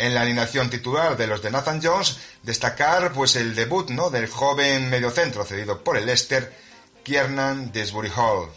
En 0.00 0.14
la 0.14 0.22
alineación 0.22 0.70
titular 0.70 1.14
de 1.18 1.26
los 1.26 1.42
de 1.42 1.50
Nathan 1.50 1.78
Jones, 1.82 2.18
destacar 2.42 3.12
pues 3.12 3.36
el 3.36 3.54
debut 3.54 3.90
¿no? 3.90 4.08
del 4.08 4.28
joven 4.28 4.88
mediocentro 4.88 5.44
cedido 5.44 5.84
por 5.84 5.98
el 5.98 6.06
Leicester, 6.06 6.50
Kiernan 7.02 7.70
Desbury 7.70 8.08
Hall. 8.16 8.48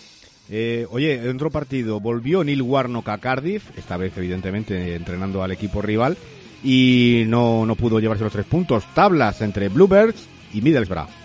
Eh, 0.50 0.88
oye, 0.90 1.16
en 1.16 1.36
otro 1.36 1.52
partido 1.52 2.00
volvió 2.00 2.46
Neil 2.46 2.62
Warnock 2.62 3.10
a 3.10 3.18
Cardiff, 3.18 3.78
esta 3.78 3.98
vez 3.98 4.14
evidentemente 4.16 4.96
entrenando 4.96 5.44
al 5.44 5.52
equipo 5.52 5.82
rival, 5.82 6.18
y 6.64 7.24
no, 7.28 7.66
no 7.66 7.76
pudo 7.76 8.00
llevarse 8.00 8.24
los 8.24 8.32
tres 8.32 8.46
puntos. 8.46 8.86
Tablas 8.94 9.42
entre 9.42 9.68
Bluebirds 9.68 10.26
y 10.54 10.62
Middlesbrough. 10.62 11.23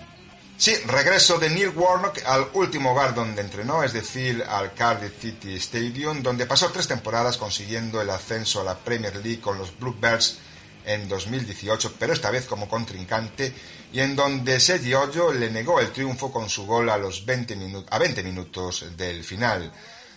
Sí, 0.59 0.75
regreso 0.87 1.39
de 1.39 1.49
Neil 1.49 1.69
Warnock 1.69 2.19
al 2.25 2.49
último 2.51 2.91
hogar 2.91 3.15
donde 3.15 3.39
entrenó, 3.39 3.81
es 3.81 3.93
decir, 3.93 4.43
al 4.45 4.73
Cardiff 4.73 5.13
City 5.21 5.55
Stadium, 5.55 6.21
donde 6.21 6.45
pasó 6.45 6.69
tres 6.69 6.85
temporadas 6.85 7.37
consiguiendo 7.37 8.01
el 8.01 8.09
ascenso 8.09 8.59
a 8.59 8.65
la 8.65 8.77
Premier 8.77 9.15
League 9.15 9.39
con 9.39 9.57
los 9.57 9.79
Bluebirds 9.79 10.39
en 10.83 11.07
2018, 11.07 11.93
pero 11.97 12.11
esta 12.11 12.29
vez 12.29 12.45
como 12.45 12.67
contrincante, 12.67 13.53
y 13.93 14.01
en 14.01 14.17
donde 14.17 14.59
Sergi 14.59 14.93
Ojo 14.93 15.31
le 15.31 15.49
negó 15.49 15.79
el 15.79 15.93
triunfo 15.93 16.29
con 16.29 16.49
su 16.49 16.65
gol 16.65 16.89
a 16.89 16.97
los 16.97 17.25
20 17.25 17.85
a 17.89 17.97
20 17.97 18.21
minutos 18.21 18.85
del 18.97 19.23
final. 19.23 19.71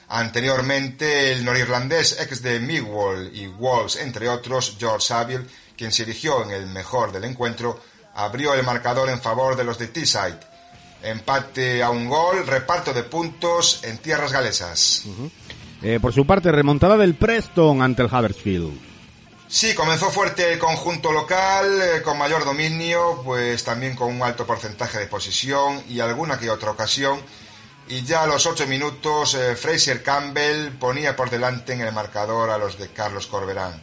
Anteriormente, 0.08 1.30
el 1.30 1.44
norirlandés 1.44 2.20
ex 2.20 2.42
de 2.42 2.58
Millwall 2.58 3.30
y 3.32 3.46
Wolves, 3.46 3.94
entre 3.94 4.28
otros, 4.28 4.74
George 4.76 5.06
Saville, 5.06 5.46
quien 5.76 5.92
se 5.92 6.02
erigió 6.02 6.42
en 6.42 6.50
el 6.50 6.66
mejor 6.66 7.12
del 7.12 7.26
encuentro, 7.26 7.80
abrió 8.14 8.54
el 8.54 8.64
marcador 8.64 9.08
en 9.08 9.20
favor 9.20 9.56
de 9.56 9.64
los 9.64 9.78
de 9.78 9.88
Teesside. 9.88 10.38
Empate 11.02 11.82
a 11.82 11.90
un 11.90 12.08
gol, 12.08 12.46
reparto 12.46 12.92
de 12.92 13.02
puntos 13.02 13.80
en 13.82 13.98
tierras 13.98 14.32
galesas. 14.32 15.04
Eh, 15.82 15.98
por 16.00 16.12
su 16.12 16.24
parte, 16.24 16.52
remontada 16.52 16.96
del 16.96 17.14
Preston 17.14 17.82
ante 17.82 18.02
el 18.02 18.08
Huddersfield. 18.08 18.92
Sí, 19.48 19.74
comenzó 19.74 20.10
fuerte 20.10 20.50
el 20.52 20.58
conjunto 20.58 21.12
local, 21.12 21.82
eh, 21.82 22.02
con 22.02 22.16
mayor 22.16 22.44
dominio, 22.44 23.20
pues 23.22 23.62
también 23.64 23.94
con 23.94 24.14
un 24.14 24.22
alto 24.22 24.46
porcentaje 24.46 24.98
de 24.98 25.06
posesión 25.06 25.82
y 25.88 26.00
alguna 26.00 26.38
que 26.38 26.48
otra 26.48 26.70
ocasión. 26.70 27.20
Y 27.88 28.02
ya 28.02 28.22
a 28.22 28.26
los 28.26 28.46
ocho 28.46 28.66
minutos, 28.66 29.34
eh, 29.34 29.56
Fraser 29.56 30.02
Campbell 30.02 30.70
ponía 30.78 31.14
por 31.16 31.28
delante 31.28 31.74
en 31.74 31.82
el 31.82 31.92
marcador 31.92 32.48
a 32.48 32.56
los 32.56 32.78
de 32.78 32.88
Carlos 32.88 33.26
Corberán. 33.26 33.82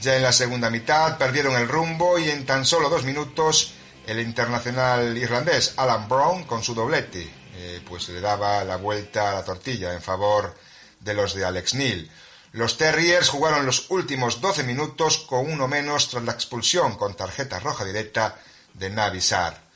Ya 0.00 0.16
en 0.16 0.22
la 0.22 0.32
segunda 0.32 0.70
mitad 0.70 1.18
perdieron 1.18 1.56
el 1.56 1.68
rumbo 1.68 2.18
y 2.18 2.30
en 2.30 2.46
tan 2.46 2.64
solo 2.64 2.88
dos 2.88 3.04
minutos 3.04 3.72
el 4.06 4.20
internacional 4.20 5.16
irlandés 5.18 5.74
Alan 5.76 6.08
Brown 6.08 6.44
con 6.44 6.62
su 6.62 6.74
doblete, 6.74 7.28
eh, 7.56 7.80
pues 7.86 8.08
le 8.08 8.20
daba 8.20 8.62
la 8.64 8.76
vuelta 8.76 9.30
a 9.30 9.34
la 9.34 9.44
tortilla 9.44 9.92
en 9.92 10.00
favor 10.00 10.54
de 11.00 11.14
los 11.14 11.34
de 11.34 11.44
Alex 11.44 11.74
Neil. 11.74 12.10
Los 12.52 12.78
Terriers 12.78 13.28
jugaron 13.28 13.66
los 13.66 13.90
últimos 13.90 14.40
12 14.40 14.62
minutos 14.62 15.18
con 15.18 15.50
uno 15.50 15.68
menos 15.68 16.08
tras 16.08 16.24
la 16.24 16.32
expulsión 16.32 16.96
con 16.96 17.14
tarjeta 17.14 17.58
roja 17.58 17.84
directa 17.84 18.38
de 18.74 18.90
Navisar. 18.90 19.68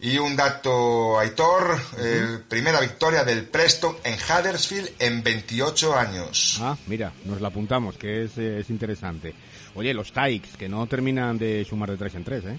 Y 0.00 0.18
un 0.18 0.34
dato, 0.36 1.18
Aitor, 1.18 1.78
eh, 1.98 2.38
primera 2.48 2.80
victoria 2.80 3.24
del 3.24 3.44
Preston 3.44 3.96
en 4.04 4.14
Huddersfield 4.14 4.90
en 4.98 5.22
28 5.22 5.94
años. 5.94 6.58
Ah, 6.60 6.76
mira, 6.86 7.12
nos 7.24 7.40
la 7.40 7.48
apuntamos, 7.48 7.96
que 7.96 8.24
es, 8.24 8.36
es 8.36 8.70
interesante. 8.70 9.34
Oye, 9.74 9.92
los 9.92 10.12
Tykes, 10.12 10.56
que 10.56 10.68
no 10.68 10.86
terminan 10.86 11.38
de 11.38 11.64
sumar 11.68 11.90
de 11.90 11.96
3 11.96 12.14
en 12.14 12.24
3, 12.24 12.44
¿eh? 12.44 12.58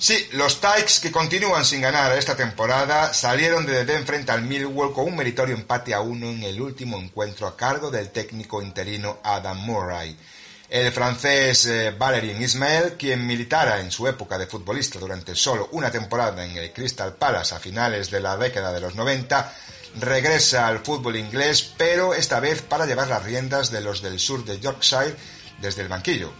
Sí, 0.00 0.28
los 0.32 0.60
Tykes, 0.60 1.00
que 1.02 1.10
continúan 1.10 1.64
sin 1.64 1.80
ganar 1.80 2.16
esta 2.16 2.36
temporada, 2.36 3.12
salieron 3.12 3.66
de 3.66 3.84
Deden 3.84 4.06
frente 4.06 4.30
al 4.30 4.42
Millwall 4.42 4.92
con 4.92 5.06
un 5.06 5.16
meritorio 5.16 5.56
empate 5.56 5.92
a 5.92 6.00
uno 6.00 6.30
en 6.30 6.44
el 6.44 6.60
último 6.60 6.98
encuentro 6.98 7.48
a 7.48 7.56
cargo 7.56 7.90
del 7.90 8.10
técnico 8.10 8.62
interino 8.62 9.18
Adam 9.24 9.58
Murray. 9.58 10.16
El 10.70 10.92
francés 10.92 11.66
eh, 11.66 11.96
Ismael, 12.40 12.94
quien 12.98 13.26
militara 13.26 13.80
en 13.80 13.90
su 13.90 14.06
época 14.06 14.38
de 14.38 14.46
futbolista 14.46 14.98
durante 14.98 15.34
solo 15.34 15.68
una 15.72 15.90
temporada 15.90 16.44
en 16.44 16.56
el 16.56 16.72
Crystal 16.72 17.16
Palace 17.16 17.54
a 17.54 17.58
finales 17.58 18.10
de 18.10 18.20
la 18.20 18.36
década 18.36 18.72
de 18.72 18.80
los 18.80 18.94
90, 18.94 19.52
regresa 19.98 20.68
al 20.68 20.80
fútbol 20.80 21.16
inglés, 21.16 21.72
pero 21.76 22.14
esta 22.14 22.38
vez 22.38 22.62
para 22.62 22.86
llevar 22.86 23.08
las 23.08 23.24
riendas 23.24 23.70
de 23.70 23.80
los 23.80 24.02
del 24.02 24.20
sur 24.20 24.44
de 24.44 24.60
Yorkshire 24.60 25.16
desde 25.60 25.82
el 25.82 25.88
banquillo. 25.88 26.32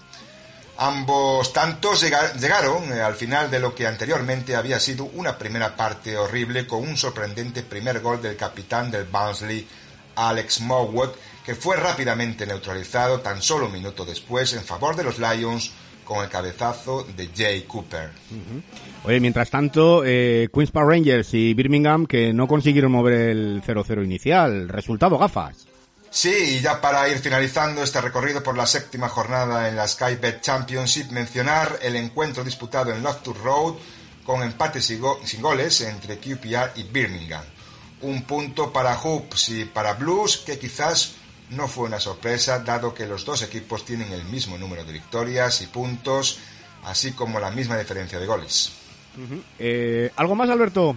Ambos 0.81 1.53
tantos 1.53 2.03
llegaron 2.03 2.93
eh, 2.93 3.01
al 3.01 3.17
final 3.17 3.51
de 3.51 3.59
lo 3.59 3.75
que 3.75 3.87
anteriormente 3.87 4.55
había 4.55 4.79
sido 4.79 5.07
una 5.07 5.37
primera 5.37 5.75
parte 5.75 6.17
horrible 6.17 6.69
con 6.69 6.87
un 6.87 6.97
sorprendente 6.97 7.65
primer 7.65 8.01
gol 8.01 8.23
del 8.23 8.37
capitán 8.37 8.89
del 8.89 9.05
Barnsley, 9.05 9.67
Alex 10.15 10.61
Morwood, 10.61 11.11
que 11.45 11.57
fue 11.57 11.77
rápidamente 11.77 12.47
neutralizado 12.47 13.21
tan 13.21 13.43
solo 13.43 13.67
un 13.67 13.73
minuto 13.73 14.05
después 14.05 14.53
en 14.53 14.63
favor 14.63 14.95
de 14.95 15.03
los 15.03 15.19
Lions 15.19 15.73
con 16.05 16.23
el 16.23 16.31
cabezazo 16.31 17.05
de 17.17 17.29
Jay 17.37 17.63
Cooper. 17.63 18.11
Oye, 19.05 19.21
mientras 19.21 19.51
tanto, 19.51 20.05
eh, 20.07 20.49
Queens 20.53 20.71
Park 20.71 20.89
Rangers 20.89 21.35
y 21.35 21.55
Birmingham 21.55 22.07
que 22.07 22.33
no 22.33 22.49
consiguieron 22.49 22.93
mover 22.93 23.31
el 23.31 23.63
0-0 23.63 24.05
inicial. 24.05 24.69
Resultado 24.69 25.19
gafas. 25.19 25.68
Sí, 26.11 26.57
y 26.57 26.61
ya 26.61 26.81
para 26.81 27.09
ir 27.09 27.19
finalizando 27.19 27.83
este 27.83 28.01
recorrido 28.01 28.43
por 28.43 28.57
la 28.57 28.67
séptima 28.67 29.09
jornada 29.09 29.69
en 29.69 29.77
la 29.77 29.87
Skybet 29.87 30.41
Championship, 30.41 31.11
mencionar 31.11 31.79
el 31.83 31.97
encuentro 31.97 32.43
disputado 32.43 32.93
en 32.93 33.03
Loftus 33.03 33.37
Road 33.39 33.75
con 34.25 34.43
empates 34.43 34.85
sin 34.87 35.43
goles 35.43 35.81
entre 35.83 36.19
QPR 36.19 36.73
y 36.77 36.83
Birmingham. 36.85 37.45
Un 38.03 38.23
punto 38.23 38.73
para 38.73 38.97
Hoops 38.97 39.49
y 39.51 39.65
para 39.65 39.95
Blues 39.95 40.39
que 40.39 40.59
quizás 40.59 41.15
no 41.51 41.67
fue 41.67 41.85
una 41.85 42.01
sorpresa 42.01 42.59
dado 42.61 42.95
que 42.95 43.07
los 43.07 43.25
dos 43.25 43.43
equipos 43.43 43.85
tienen 43.85 44.13
el 44.13 44.25
mismo 44.25 44.59
número 44.59 44.85
de 44.85 44.93
victorias 44.93 45.63
y 45.63 45.67
puntos, 45.67 46.39
así 46.85 47.13
como 47.13 47.41
la 47.41 47.51
misma 47.51 47.79
diferencia 47.79 48.19
de 48.19 48.27
goles. 48.27 48.73
Eh, 49.59 50.13
¿Algo 50.17 50.35
más, 50.35 50.49
Alberto? 50.49 50.95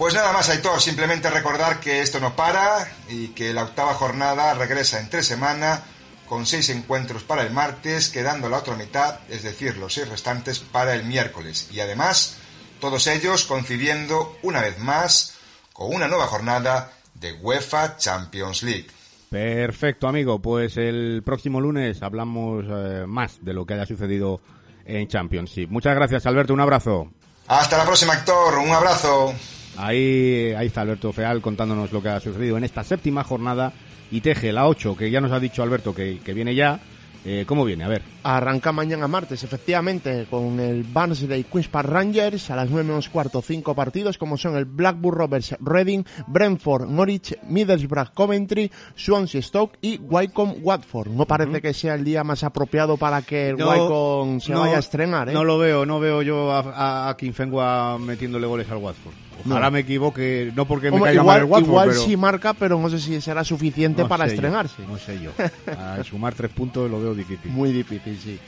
Pues 0.00 0.14
nada 0.14 0.32
más, 0.32 0.48
Aitor, 0.48 0.80
simplemente 0.80 1.28
recordar 1.28 1.78
que 1.78 2.00
esto 2.00 2.20
no 2.20 2.34
para 2.34 2.90
y 3.10 3.28
que 3.28 3.52
la 3.52 3.64
octava 3.64 3.92
jornada 3.92 4.54
regresa 4.54 4.98
en 4.98 5.10
tres 5.10 5.26
semanas 5.26 5.82
con 6.26 6.46
seis 6.46 6.70
encuentros 6.70 7.22
para 7.22 7.42
el 7.42 7.52
martes, 7.52 8.08
quedando 8.08 8.48
la 8.48 8.56
otra 8.56 8.76
mitad, 8.76 9.20
es 9.28 9.42
decir, 9.42 9.76
los 9.76 9.92
seis 9.92 10.08
restantes 10.08 10.58
para 10.58 10.94
el 10.94 11.04
miércoles. 11.04 11.68
Y 11.70 11.80
además, 11.80 12.38
todos 12.80 13.06
ellos 13.08 13.44
coincidiendo 13.44 14.38
una 14.42 14.62
vez 14.62 14.78
más 14.78 15.36
con 15.74 15.94
una 15.94 16.08
nueva 16.08 16.28
jornada 16.28 16.92
de 17.12 17.34
UEFA 17.34 17.98
Champions 17.98 18.62
League. 18.62 18.86
Perfecto, 19.28 20.08
amigo. 20.08 20.38
Pues 20.38 20.78
el 20.78 21.20
próximo 21.26 21.60
lunes 21.60 22.02
hablamos 22.02 22.64
eh, 22.66 23.04
más 23.06 23.44
de 23.44 23.52
lo 23.52 23.66
que 23.66 23.74
haya 23.74 23.84
sucedido 23.84 24.40
en 24.86 25.06
Championship. 25.08 25.68
Muchas 25.68 25.94
gracias, 25.94 26.24
Alberto. 26.24 26.54
Un 26.54 26.60
abrazo. 26.60 27.10
Hasta 27.48 27.76
la 27.76 27.84
próxima, 27.84 28.14
Héctor. 28.14 28.60
Un 28.60 28.70
abrazo. 28.70 29.34
Ahí, 29.80 30.52
ahí 30.56 30.66
está 30.66 30.82
Alberto 30.82 31.12
Feal 31.12 31.40
contándonos 31.40 31.92
lo 31.92 32.02
que 32.02 32.10
ha 32.10 32.20
sucedido 32.20 32.56
en 32.56 32.64
esta 32.64 32.84
séptima 32.84 33.24
jornada. 33.24 33.72
Y 34.10 34.20
Teje, 34.20 34.52
la 34.52 34.66
8, 34.66 34.96
que 34.96 35.10
ya 35.10 35.20
nos 35.20 35.32
ha 35.32 35.40
dicho 35.40 35.62
Alberto 35.62 35.94
que, 35.94 36.18
que 36.24 36.34
viene 36.34 36.54
ya. 36.54 36.80
Eh, 37.24 37.44
¿Cómo 37.46 37.64
viene? 37.64 37.84
A 37.84 37.88
ver. 37.88 38.02
Arranca 38.22 38.72
mañana 38.72 39.06
martes, 39.06 39.44
efectivamente, 39.44 40.26
con 40.30 40.58
el 40.58 40.84
Barnsley 40.84 41.44
Queens 41.44 41.68
Park 41.68 41.88
Rangers 41.88 42.50
a 42.50 42.56
las 42.56 42.70
9 42.70 42.88
menos 42.88 43.10
cuarto, 43.10 43.42
cinco 43.42 43.74
partidos, 43.74 44.16
como 44.16 44.38
son 44.38 44.56
el 44.56 44.64
Blackburn 44.64 45.18
Rovers 45.18 45.54
Reading, 45.60 46.02
Brentford 46.26 46.88
Norwich, 46.88 47.36
Middlesbrough 47.46 48.12
Coventry, 48.14 48.70
Swansea 48.94 49.42
Stoke 49.42 49.76
y 49.82 49.98
Wycombe 49.98 50.60
Watford. 50.62 51.08
No 51.08 51.26
parece 51.26 51.60
que 51.60 51.74
sea 51.74 51.94
el 51.94 52.04
día 52.04 52.24
más 52.24 52.42
apropiado 52.42 52.96
para 52.96 53.20
que 53.20 53.50
el 53.50 53.58
No, 53.58 53.68
Wycombe 53.68 54.40
se 54.40 54.52
no, 54.52 54.60
vaya 54.60 54.76
a 54.76 54.80
estrenar, 54.80 55.28
¿eh? 55.28 55.32
No 55.34 55.44
lo 55.44 55.58
veo, 55.58 55.84
no 55.84 56.00
veo 56.00 56.22
yo 56.22 56.50
a, 56.50 56.60
a, 56.60 57.08
a 57.10 57.16
Quinfengua 57.18 57.98
metiéndole 57.98 58.46
goles 58.46 58.70
al 58.70 58.78
Watford. 58.78 59.29
Ojalá 59.44 59.66
No. 59.66 59.70
me 59.72 59.80
equivoque, 59.80 60.52
no 60.54 60.66
porque 60.66 60.90
me 60.90 61.00
caiga 61.00 61.22
mal 61.22 61.38
igual 61.38 61.38
el 61.38 61.44
Watford, 61.44 61.68
igual 61.68 61.88
pero... 61.90 62.00
sí 62.02 62.16
marca, 62.16 62.54
pero 62.54 62.78
no 62.80 62.88
sé 62.90 62.98
si 62.98 63.20
será 63.20 63.44
suficiente 63.44 64.02
no 64.02 64.08
para 64.08 64.24
sé 64.24 64.30
yo, 64.30 64.34
estrenarse. 64.36 64.82
no 64.86 64.98
sé 64.98 65.20
yo. 65.20 65.30
A 65.78 66.02
sumar 66.04 66.34
tres 66.34 66.50
puntos 66.50 66.90
lo 66.90 67.00
veo 67.00 67.14
difícil. 67.14 67.50
Muy 67.50 67.72
difícil, 67.72 68.18
sí. 68.22 68.38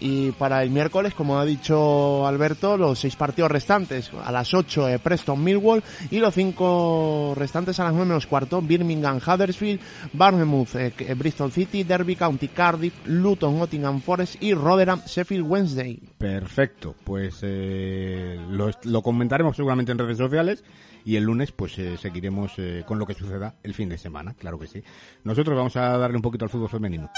Y 0.00 0.32
para 0.32 0.62
el 0.62 0.70
miércoles, 0.70 1.14
como 1.14 1.38
ha 1.38 1.44
dicho 1.44 2.26
Alberto, 2.26 2.76
los 2.76 2.98
seis 2.98 3.16
partidos 3.16 3.50
restantes. 3.50 4.10
A 4.24 4.32
las 4.32 4.54
8 4.54 4.88
eh, 4.88 4.98
Preston 4.98 5.42
Millwall 5.42 5.82
y 6.10 6.18
los 6.18 6.34
cinco 6.34 7.34
restantes 7.36 7.78
a 7.80 7.84
las 7.84 7.92
9 7.92 8.08
menos 8.08 8.26
cuarto. 8.26 8.60
Birmingham 8.60 9.18
Huddersfield, 9.18 9.80
Bournemouth 10.12 10.74
eh, 10.74 10.92
eh, 10.98 11.14
Bristol 11.14 11.52
City, 11.52 11.84
Derby 11.84 12.16
County 12.16 12.48
Cardiff, 12.48 12.94
Luton 13.06 13.58
Nottingham 13.58 14.00
Forest 14.00 14.42
y 14.42 14.54
Rotherham 14.54 15.02
Sheffield 15.06 15.46
Wednesday. 15.46 16.00
Perfecto, 16.18 16.94
pues 17.04 17.38
eh, 17.42 18.38
lo, 18.50 18.70
lo 18.84 19.02
comentaremos 19.02 19.56
seguramente 19.56 19.92
en 19.92 19.98
redes 19.98 20.18
sociales 20.18 20.64
y 21.04 21.16
el 21.16 21.24
lunes 21.24 21.52
pues 21.52 21.78
eh, 21.78 21.96
seguiremos 21.98 22.52
eh, 22.58 22.82
con 22.86 22.98
lo 22.98 23.06
que 23.06 23.14
suceda 23.14 23.54
el 23.62 23.74
fin 23.74 23.88
de 23.88 23.98
semana, 23.98 24.34
claro 24.34 24.58
que 24.58 24.66
sí. 24.66 24.82
Nosotros 25.22 25.56
vamos 25.56 25.76
a 25.76 25.96
darle 25.98 26.16
un 26.16 26.22
poquito 26.22 26.44
al 26.44 26.50
fútbol 26.50 26.70
femenino. 26.70 27.10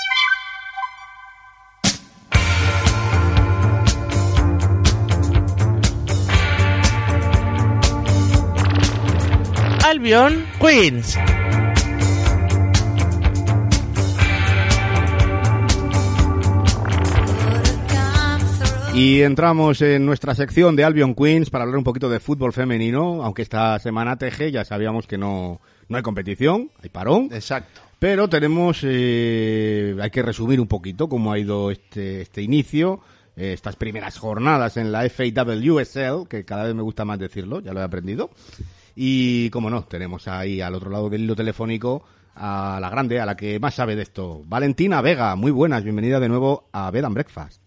Albion 9.97 10.45
Queens. 10.61 11.17
Y 18.95 19.23
entramos 19.23 19.81
en 19.81 20.05
nuestra 20.05 20.35
sección 20.35 20.77
de 20.77 20.85
Albion 20.85 21.15
Queens 21.15 21.49
para 21.49 21.65
hablar 21.65 21.79
un 21.79 21.85
poquito 21.85 22.11
de 22.11 22.21
fútbol 22.21 22.53
femenino, 22.53 23.25
aunque 23.25 23.41
esta 23.41 23.79
semana 23.79 24.17
TG 24.17 24.51
ya 24.51 24.67
sabíamos 24.67 25.07
que 25.07 25.17
no, 25.17 25.63
no 25.89 25.97
hay 25.97 26.03
competición, 26.03 26.71
hay 26.83 26.91
parón. 26.91 27.31
Exacto. 27.33 27.81
Pero 27.99 28.29
tenemos, 28.29 28.81
eh, 28.83 29.97
hay 29.99 30.11
que 30.11 30.21
resumir 30.21 30.61
un 30.61 30.69
poquito 30.69 31.09
cómo 31.09 31.33
ha 31.33 31.39
ido 31.39 31.71
este, 31.71 32.21
este 32.21 32.43
inicio, 32.43 33.01
eh, 33.35 33.55
estas 33.55 33.77
primeras 33.77 34.19
jornadas 34.19 34.77
en 34.77 34.93
la 34.93 35.09
FAWSL, 35.09 36.29
que 36.29 36.45
cada 36.45 36.65
vez 36.65 36.75
me 36.75 36.83
gusta 36.83 37.07
más 37.07 37.19
decirlo, 37.19 37.61
ya 37.61 37.73
lo 37.73 37.81
he 37.81 37.85
aprendido. 37.85 38.29
Y 38.99 39.51
como 39.51 39.69
no, 39.69 39.85
tenemos 39.85 40.27
ahí 40.27 40.63
al 40.63 40.75
otro 40.75 40.91
lado 40.91 41.11
del 41.11 41.23
hilo 41.23 41.37
telefónico 41.37 42.03
a 42.35 42.79
la 42.81 42.89
grande, 42.89 43.21
a 43.21 43.27
la 43.27 43.37
que 43.37 43.61
más 43.61 43.75
sabe 43.75 43.95
de 43.95 44.03
esto. 44.03 44.43
Valentina 44.47 45.03
Vega, 45.03 45.37
muy 45.37 45.51
buenas, 45.51 45.85
bienvenida 45.85 46.19
de 46.19 46.31
nuevo 46.31 46.69
a 46.73 46.91
Bed 46.91 47.05
and 47.05 47.15
Breakfast. 47.15 47.61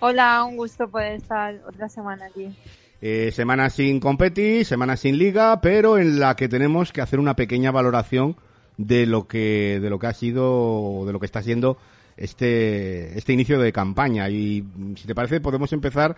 Hola, 0.00 0.44
un 0.44 0.56
gusto 0.58 0.86
poder 0.88 1.14
estar 1.14 1.62
otra 1.66 1.88
semana 1.88 2.26
aquí. 2.26 2.54
Eh, 3.00 3.30
semana 3.32 3.70
sin 3.70 4.00
competi, 4.00 4.64
semana 4.64 4.98
sin 4.98 5.16
liga, 5.16 5.62
pero 5.62 5.96
en 5.96 6.20
la 6.20 6.36
que 6.36 6.50
tenemos 6.50 6.92
que 6.92 7.00
hacer 7.00 7.20
una 7.20 7.36
pequeña 7.36 7.70
valoración 7.70 8.36
de 8.76 9.06
lo 9.06 9.26
que 9.26 9.78
de 9.80 9.88
lo 9.88 9.98
que 9.98 10.06
ha 10.06 10.14
sido 10.14 11.04
de 11.06 11.12
lo 11.12 11.20
que 11.20 11.26
está 11.26 11.42
siendo 11.42 11.78
este 12.16 13.18
este 13.18 13.32
inicio 13.32 13.58
de 13.60 13.72
campaña 13.72 14.28
y 14.30 14.64
si 14.96 15.06
te 15.06 15.14
parece 15.14 15.40
podemos 15.40 15.72
empezar 15.74 16.16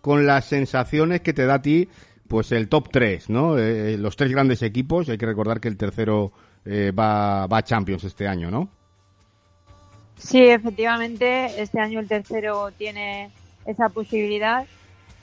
con 0.00 0.24
las 0.24 0.44
sensaciones 0.44 1.22
que 1.22 1.32
te 1.32 1.46
da 1.46 1.54
a 1.54 1.62
ti 1.62 1.88
pues 2.28 2.52
el 2.52 2.68
top 2.68 2.88
3, 2.90 3.30
¿no? 3.30 3.58
Eh, 3.58 3.96
los 3.98 4.16
tres 4.16 4.30
grandes 4.30 4.62
equipos, 4.62 5.08
hay 5.08 5.18
que 5.18 5.26
recordar 5.26 5.60
que 5.60 5.68
el 5.68 5.76
tercero 5.76 6.32
eh, 6.64 6.92
va 6.92 7.46
va 7.46 7.58
a 7.58 7.62
Champions 7.62 8.04
este 8.04 8.26
año, 8.26 8.50
¿no? 8.50 8.68
Sí, 10.16 10.42
efectivamente, 10.42 11.60
este 11.60 11.80
año 11.80 12.00
el 12.00 12.08
tercero 12.08 12.70
tiene 12.72 13.30
esa 13.66 13.88
posibilidad. 13.88 14.66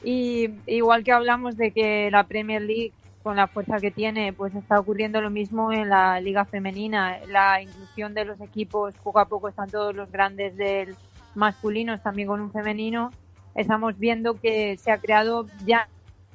Y 0.04 0.50
igual 0.66 1.04
que 1.04 1.12
hablamos 1.12 1.58
de 1.58 1.72
que 1.72 2.10
la 2.12 2.26
Premier 2.26 2.62
League, 2.62 2.92
con 3.24 3.36
la 3.36 3.48
fuerza 3.48 3.78
que 3.80 3.92
tiene, 3.92 4.34
pues 4.34 4.54
está 4.56 4.80
ocurriendo 4.80 5.22
lo 5.22 5.30
mismo 5.30 5.72
en 5.72 5.90
la 5.90 6.20
Liga 6.20 6.46
Femenina. 6.46 7.20
La 7.28 7.62
inclusión 7.62 8.14
de 8.14 8.26
los 8.26 8.42
equipos, 8.42 8.96
poco 9.04 9.20
a 9.20 9.28
poco 9.28 9.48
están 9.48 9.70
todos 9.70 9.96
los 9.96 10.12
grandes 10.12 10.58
del 10.58 10.96
masculinos 11.36 12.02
también 12.02 12.28
con 12.28 12.42
un 12.42 12.52
femenino. 12.52 13.12
Estamos 13.56 13.98
viendo 13.98 14.40
que 14.40 14.78
se 14.78 14.92
ha 14.92 14.98
creado 14.98 15.46
ya 15.66 15.88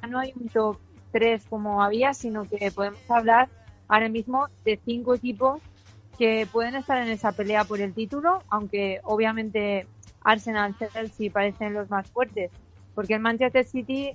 no 0.07 0.19
hay 0.19 0.33
un 0.35 0.49
top 0.49 0.77
3 1.11 1.45
como 1.49 1.81
había, 1.81 2.13
sino 2.13 2.45
que 2.45 2.71
podemos 2.71 2.99
hablar 3.09 3.49
ahora 3.87 4.09
mismo 4.09 4.47
de 4.65 4.79
cinco 4.83 5.15
equipos 5.15 5.61
que 6.17 6.47
pueden 6.51 6.75
estar 6.75 6.97
en 6.97 7.09
esa 7.09 7.31
pelea 7.31 7.63
por 7.63 7.79
el 7.79 7.93
título, 7.93 8.43
aunque 8.49 9.01
obviamente 9.03 9.87
Arsenal, 10.23 10.75
Chelsea 10.77 11.31
parecen 11.31 11.73
los 11.73 11.89
más 11.89 12.09
fuertes, 12.09 12.51
porque 12.95 13.13
el 13.13 13.19
Manchester 13.19 13.65
City 13.65 14.11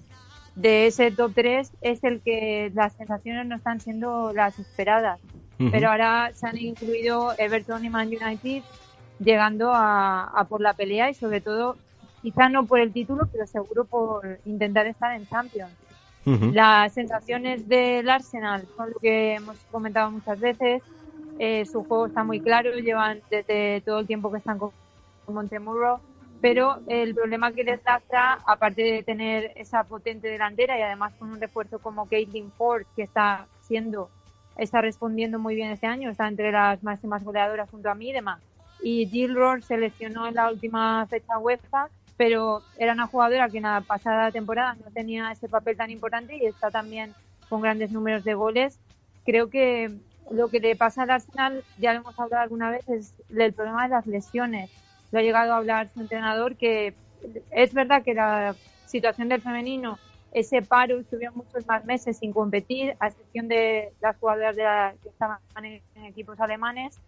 de 0.55 0.87
ese 0.87 1.11
top 1.11 1.33
3 1.35 1.72
es 1.80 2.05
el 2.05 2.20
que 2.20 2.70
las 2.74 2.93
sensaciones 2.95 3.47
no 3.47 3.57
están 3.57 3.80
siendo 3.80 4.33
las 4.33 4.59
esperadas. 4.59 5.20
Pero 5.70 5.91
ahora 5.91 6.33
se 6.35 6.45
han 6.49 6.59
incluido 6.59 7.35
Everton 7.39 7.85
y 7.85 7.89
Man 7.89 8.09
United 8.09 8.64
llegando 9.20 9.72
a, 9.72 10.24
a 10.24 10.45
por 10.49 10.61
la 10.61 10.74
pelea 10.74 11.09
y 11.09 11.14
sobre 11.14 11.41
todo, 11.41 11.76
quizá 12.23 12.49
no 12.49 12.64
por 12.64 12.81
el 12.81 12.93
título, 12.93 13.29
pero 13.31 13.47
seguro 13.47 13.85
por 13.85 14.39
intentar 14.47 14.87
estar 14.87 15.14
en 15.14 15.27
Champions. 15.29 15.73
Ujú. 16.25 16.53
Las 16.53 16.93
sensaciones 16.95 17.68
del 17.68 18.09
Arsenal 18.09 18.66
son 18.77 18.91
lo 18.91 19.01
que 19.01 19.35
hemos 19.35 19.57
comentado 19.70 20.11
muchas 20.11 20.39
veces. 20.39 20.83
Eh, 21.39 21.66
su 21.66 21.83
juego 21.83 22.07
está 22.07 22.23
muy 22.23 22.41
claro, 22.41 22.70
llevan 22.75 23.20
desde 23.31 23.81
todo 23.81 23.99
el 23.99 24.07
tiempo 24.07 24.31
que 24.31 24.39
están 24.39 24.59
con 24.59 24.70
con 25.25 25.35
Montemurro, 25.35 26.01
pero 26.41 26.81
el 26.89 27.14
problema 27.14 27.53
que 27.53 27.64
les 27.64 27.81
lastra, 27.85 28.41
aparte 28.47 28.83
de 28.83 29.03
tener 29.03 29.53
esa 29.57 29.85
potente 29.85 30.29
delantera 30.29 30.79
y 30.79 30.83
además 30.83 31.12
con 31.18 31.31
un 31.31 31.41
refuerzo 31.41 31.79
como 31.79 32.09
Caitlin 32.09 32.51
Ford, 32.53 32.83
que 32.96 33.03
está 33.03 33.46
siendo, 33.61 34.11
está 34.57 34.80
respondiendo 34.80 35.38
muy 35.38 35.55
bien 35.55 35.71
este 35.71 35.87
año, 35.87 36.11
está 36.11 36.26
entre 36.29 36.51
las 36.51 36.83
máximas 36.83 37.22
goleadoras 37.22 37.71
junto 37.71 37.91
a 37.91 37.95
Midema, 37.95 38.41
y 38.83 39.07
Jill 39.07 39.34
Rohr 39.34 39.63
se 39.63 39.76
lesionó 39.76 40.26
en 40.26 40.34
la 40.34 40.51
última 40.51 41.07
fecha 41.07 41.38
UEFA, 41.38 41.88
pero 42.22 42.62
era 42.76 42.92
una 42.92 43.08
jugadora 43.08 43.50
que 43.50 43.57
en 43.57 43.64
la 43.64 43.80
pasada 43.80 44.30
temporada 44.30 44.76
no 44.76 44.92
tenía 44.92 45.32
ese 45.32 45.49
papel 45.49 45.76
tan 45.76 45.90
importante 45.90 46.36
y 46.36 46.46
está 46.46 46.70
también 46.70 47.16
con 47.49 47.61
grandes 47.61 47.90
números 47.90 48.22
de 48.22 48.34
goles. 48.34 48.78
Creo 49.24 49.50
que 49.50 49.90
lo 50.30 50.49
que 50.49 50.61
le 50.61 50.76
pasa 50.76 51.03
al 51.03 51.11
Arsenal, 51.11 51.64
ya 51.74 51.94
lo 51.94 52.03
hemos 52.03 52.16
hablado 52.20 52.44
alguna 52.44 52.70
vez, 52.70 52.88
es 52.88 53.16
el 53.36 53.53
problema 53.54 53.82
de 53.84 53.88
las 53.88 54.07
lesiones. 54.07 54.70
Lo 55.11 55.18
ha 55.18 55.22
llegado 55.22 55.53
a 55.53 55.57
hablar 55.57 55.90
su 55.92 56.00
entrenador 56.00 56.57
que 56.57 56.94
es 57.50 57.74
verdad 57.74 58.04
que 58.04 58.14
la 58.14 58.57
situación 58.84 59.28
del 59.28 59.42
femenino, 59.42 59.99
ese 60.30 60.62
paro, 60.62 61.00
estuvieron 61.00 61.36
muchos 61.36 61.66
más 61.66 61.84
meses 61.84 62.18
sin 62.18 62.32
competir, 62.32 62.94
a 63.00 63.08
excepción 63.08 63.49
de 63.49 63.94
las 64.00 64.16
jugadoras 64.18 64.54
de 64.54 64.62
la- 64.62 64.94
que 65.03 65.08
estaban 65.08 65.40
en, 65.57 65.82
en 65.96 66.04
equipos 66.04 66.38
alemanes, 66.38 67.00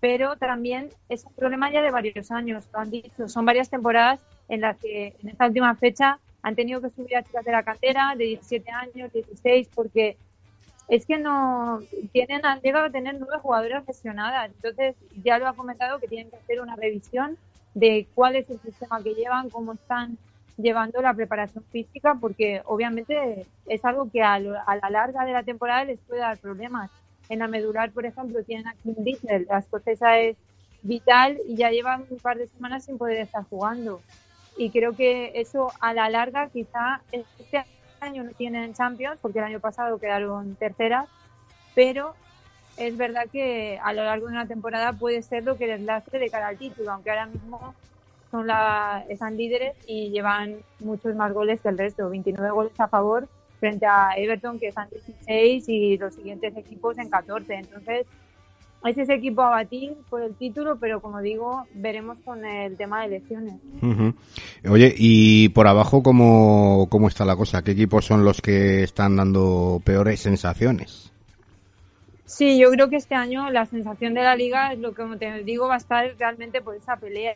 pero 0.00 0.36
también 0.36 0.90
es 1.08 1.24
un 1.26 1.34
problema 1.34 1.72
ya 1.72 1.82
de 1.82 1.90
varios 1.90 2.30
años, 2.30 2.68
lo 2.72 2.78
han 2.80 2.90
dicho, 2.90 3.28
son 3.28 3.44
varias 3.44 3.68
temporadas 3.68 4.20
en 4.50 4.60
las 4.60 4.76
que 4.78 5.14
en 5.22 5.28
esta 5.30 5.46
última 5.46 5.74
fecha 5.76 6.18
han 6.42 6.56
tenido 6.56 6.80
que 6.80 6.90
subir 6.90 7.16
a 7.16 7.22
chicas 7.22 7.44
de 7.44 7.52
la 7.52 7.62
cantera 7.62 8.14
de 8.16 8.24
17 8.24 8.70
años, 8.70 9.12
16, 9.12 9.68
porque 9.74 10.16
es 10.88 11.06
que 11.06 11.18
no 11.18 11.80
tienen 12.12 12.44
han 12.44 12.60
llegado 12.60 12.86
a 12.86 12.90
tener 12.90 13.14
nueve 13.18 13.38
jugadoras 13.40 13.86
lesionadas. 13.86 14.50
Entonces 14.50 14.96
ya 15.22 15.38
lo 15.38 15.46
ha 15.46 15.54
comentado 15.54 16.00
que 16.00 16.08
tienen 16.08 16.30
que 16.30 16.36
hacer 16.36 16.60
una 16.60 16.74
revisión 16.76 17.36
de 17.74 18.08
cuál 18.14 18.36
es 18.36 18.50
el 18.50 18.58
sistema 18.60 19.02
que 19.02 19.14
llevan 19.14 19.50
cómo 19.50 19.72
están 19.74 20.18
llevando 20.56 21.00
la 21.00 21.14
preparación 21.14 21.64
física 21.70 22.16
porque 22.20 22.60
obviamente 22.66 23.46
es 23.66 23.84
algo 23.84 24.10
que 24.10 24.22
a, 24.22 24.38
lo- 24.40 24.58
a 24.66 24.76
la 24.76 24.90
larga 24.90 25.24
de 25.24 25.32
la 25.32 25.44
temporada 25.44 25.84
les 25.84 26.00
puede 26.00 26.20
dar 26.20 26.38
problemas. 26.38 26.90
En 27.28 27.38
la 27.38 27.46
medular 27.48 27.92
por 27.92 28.04
ejemplo 28.04 28.42
tienen 28.44 28.66
a 28.66 28.74
Kim 28.82 28.94
Diesel 28.98 29.46
la 29.48 29.58
escocesa 29.58 30.18
es 30.18 30.36
vital 30.82 31.38
y 31.46 31.56
ya 31.56 31.70
llevan 31.70 32.04
un 32.10 32.18
par 32.18 32.36
de 32.38 32.48
semanas 32.48 32.84
sin 32.86 32.98
poder 32.98 33.18
estar 33.20 33.44
jugando 33.44 34.02
y 34.60 34.68
creo 34.68 34.94
que 34.94 35.32
eso 35.36 35.72
a 35.80 35.94
la 35.94 36.10
larga 36.10 36.50
quizá 36.50 37.00
este 37.12 37.64
año 38.00 38.24
no 38.24 38.32
tienen 38.32 38.74
Champions 38.74 39.18
porque 39.22 39.38
el 39.38 39.46
año 39.46 39.58
pasado 39.58 39.98
quedaron 39.98 40.54
terceras 40.56 41.08
pero 41.74 42.14
es 42.76 42.94
verdad 42.98 43.26
que 43.32 43.78
a 43.82 43.94
lo 43.94 44.04
largo 44.04 44.26
de 44.26 44.32
una 44.32 44.46
temporada 44.46 44.92
puede 44.92 45.22
ser 45.22 45.44
lo 45.44 45.56
que 45.56 45.66
les 45.66 45.80
lastre 45.80 46.18
de 46.18 46.28
cara 46.28 46.48
al 46.48 46.58
título, 46.58 46.92
aunque 46.92 47.10
ahora 47.10 47.26
mismo 47.26 47.74
son 48.30 48.46
la, 48.46 49.04
están 49.08 49.38
líderes 49.38 49.76
y 49.86 50.10
llevan 50.10 50.58
muchos 50.80 51.14
más 51.16 51.32
goles 51.32 51.62
que 51.62 51.68
el 51.70 51.78
resto, 51.78 52.10
29 52.10 52.50
goles 52.50 52.72
a 52.78 52.88
favor 52.88 53.28
frente 53.58 53.86
a 53.86 54.10
Everton 54.16 54.58
que 54.58 54.68
están 54.68 54.88
16 54.90 55.68
y 55.68 55.96
los 55.96 56.14
siguientes 56.14 56.54
equipos 56.56 56.98
en 56.98 57.08
14. 57.08 57.54
Entonces, 57.54 58.06
es 58.84 58.96
ese 58.96 59.14
equipo 59.14 59.42
a 59.42 59.50
batir 59.50 59.94
por 60.08 60.22
el 60.22 60.34
título, 60.34 60.78
pero 60.78 61.00
como 61.00 61.20
digo, 61.20 61.66
veremos 61.74 62.18
con 62.24 62.44
el 62.44 62.76
tema 62.76 63.00
de 63.00 63.06
elecciones. 63.06 63.54
Oye, 64.68 64.94
y 64.96 65.50
por 65.50 65.66
abajo, 65.66 66.02
¿cómo, 66.02 66.86
¿cómo 66.88 67.08
está 67.08 67.24
la 67.24 67.36
cosa? 67.36 67.62
¿Qué 67.62 67.72
equipos 67.72 68.06
son 68.06 68.24
los 68.24 68.40
que 68.40 68.82
están 68.82 69.16
dando 69.16 69.82
peores 69.84 70.20
sensaciones? 70.20 71.12
Sí, 72.24 72.58
yo 72.58 72.70
creo 72.70 72.88
que 72.88 72.96
este 72.96 73.14
año 73.14 73.50
la 73.50 73.66
sensación 73.66 74.14
de 74.14 74.22
la 74.22 74.36
liga 74.36 74.72
es 74.72 74.78
lo 74.78 74.94
que, 74.94 75.02
como 75.02 75.18
te 75.18 75.42
digo, 75.42 75.68
va 75.68 75.74
a 75.74 75.78
estar 75.78 76.14
realmente 76.18 76.62
por 76.62 76.74
esa 76.74 76.96
pelea. 76.96 77.34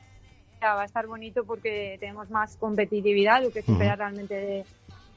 Va 0.62 0.80
a 0.80 0.86
estar 0.86 1.06
bonito 1.06 1.44
porque 1.44 1.98
tenemos 2.00 2.30
más 2.30 2.56
competitividad, 2.56 3.42
lo 3.42 3.50
que 3.50 3.60
se 3.60 3.70
espera 3.70 3.96
realmente 3.96 4.34
de, 4.34 4.64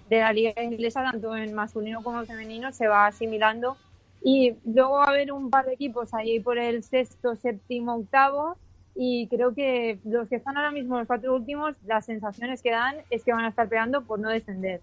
de 0.09 0.19
la 0.19 0.33
liga 0.33 0.61
inglesa, 0.61 1.03
tanto 1.09 1.37
en 1.37 1.53
masculino 1.53 2.03
como 2.03 2.19
en 2.19 2.27
femenino, 2.27 2.73
se 2.73 2.89
va 2.89 3.07
asimilando 3.07 3.77
y 4.23 4.55
luego 4.65 4.93
va 4.93 5.05
a 5.05 5.09
haber 5.09 5.31
un 5.31 5.49
par 5.49 5.65
de 5.65 5.73
equipos 5.73 6.13
ahí 6.13 6.39
por 6.39 6.57
el 6.57 6.83
sexto, 6.83 7.35
séptimo, 7.35 7.95
octavo. 7.95 8.57
Y 8.95 9.27
creo 9.27 9.53
que 9.53 9.99
los 10.05 10.27
que 10.27 10.37
están 10.37 10.57
ahora 10.57 10.71
mismo, 10.71 10.97
los 10.97 11.07
cuatro 11.07 11.35
últimos, 11.35 11.75
las 11.85 12.05
sensaciones 12.05 12.61
que 12.63 12.71
dan 12.71 12.95
es 13.11 13.23
que 13.23 13.31
van 13.31 13.45
a 13.45 13.49
estar 13.49 13.69
peleando 13.69 14.01
por 14.01 14.19
no 14.19 14.29
descender. 14.29 14.81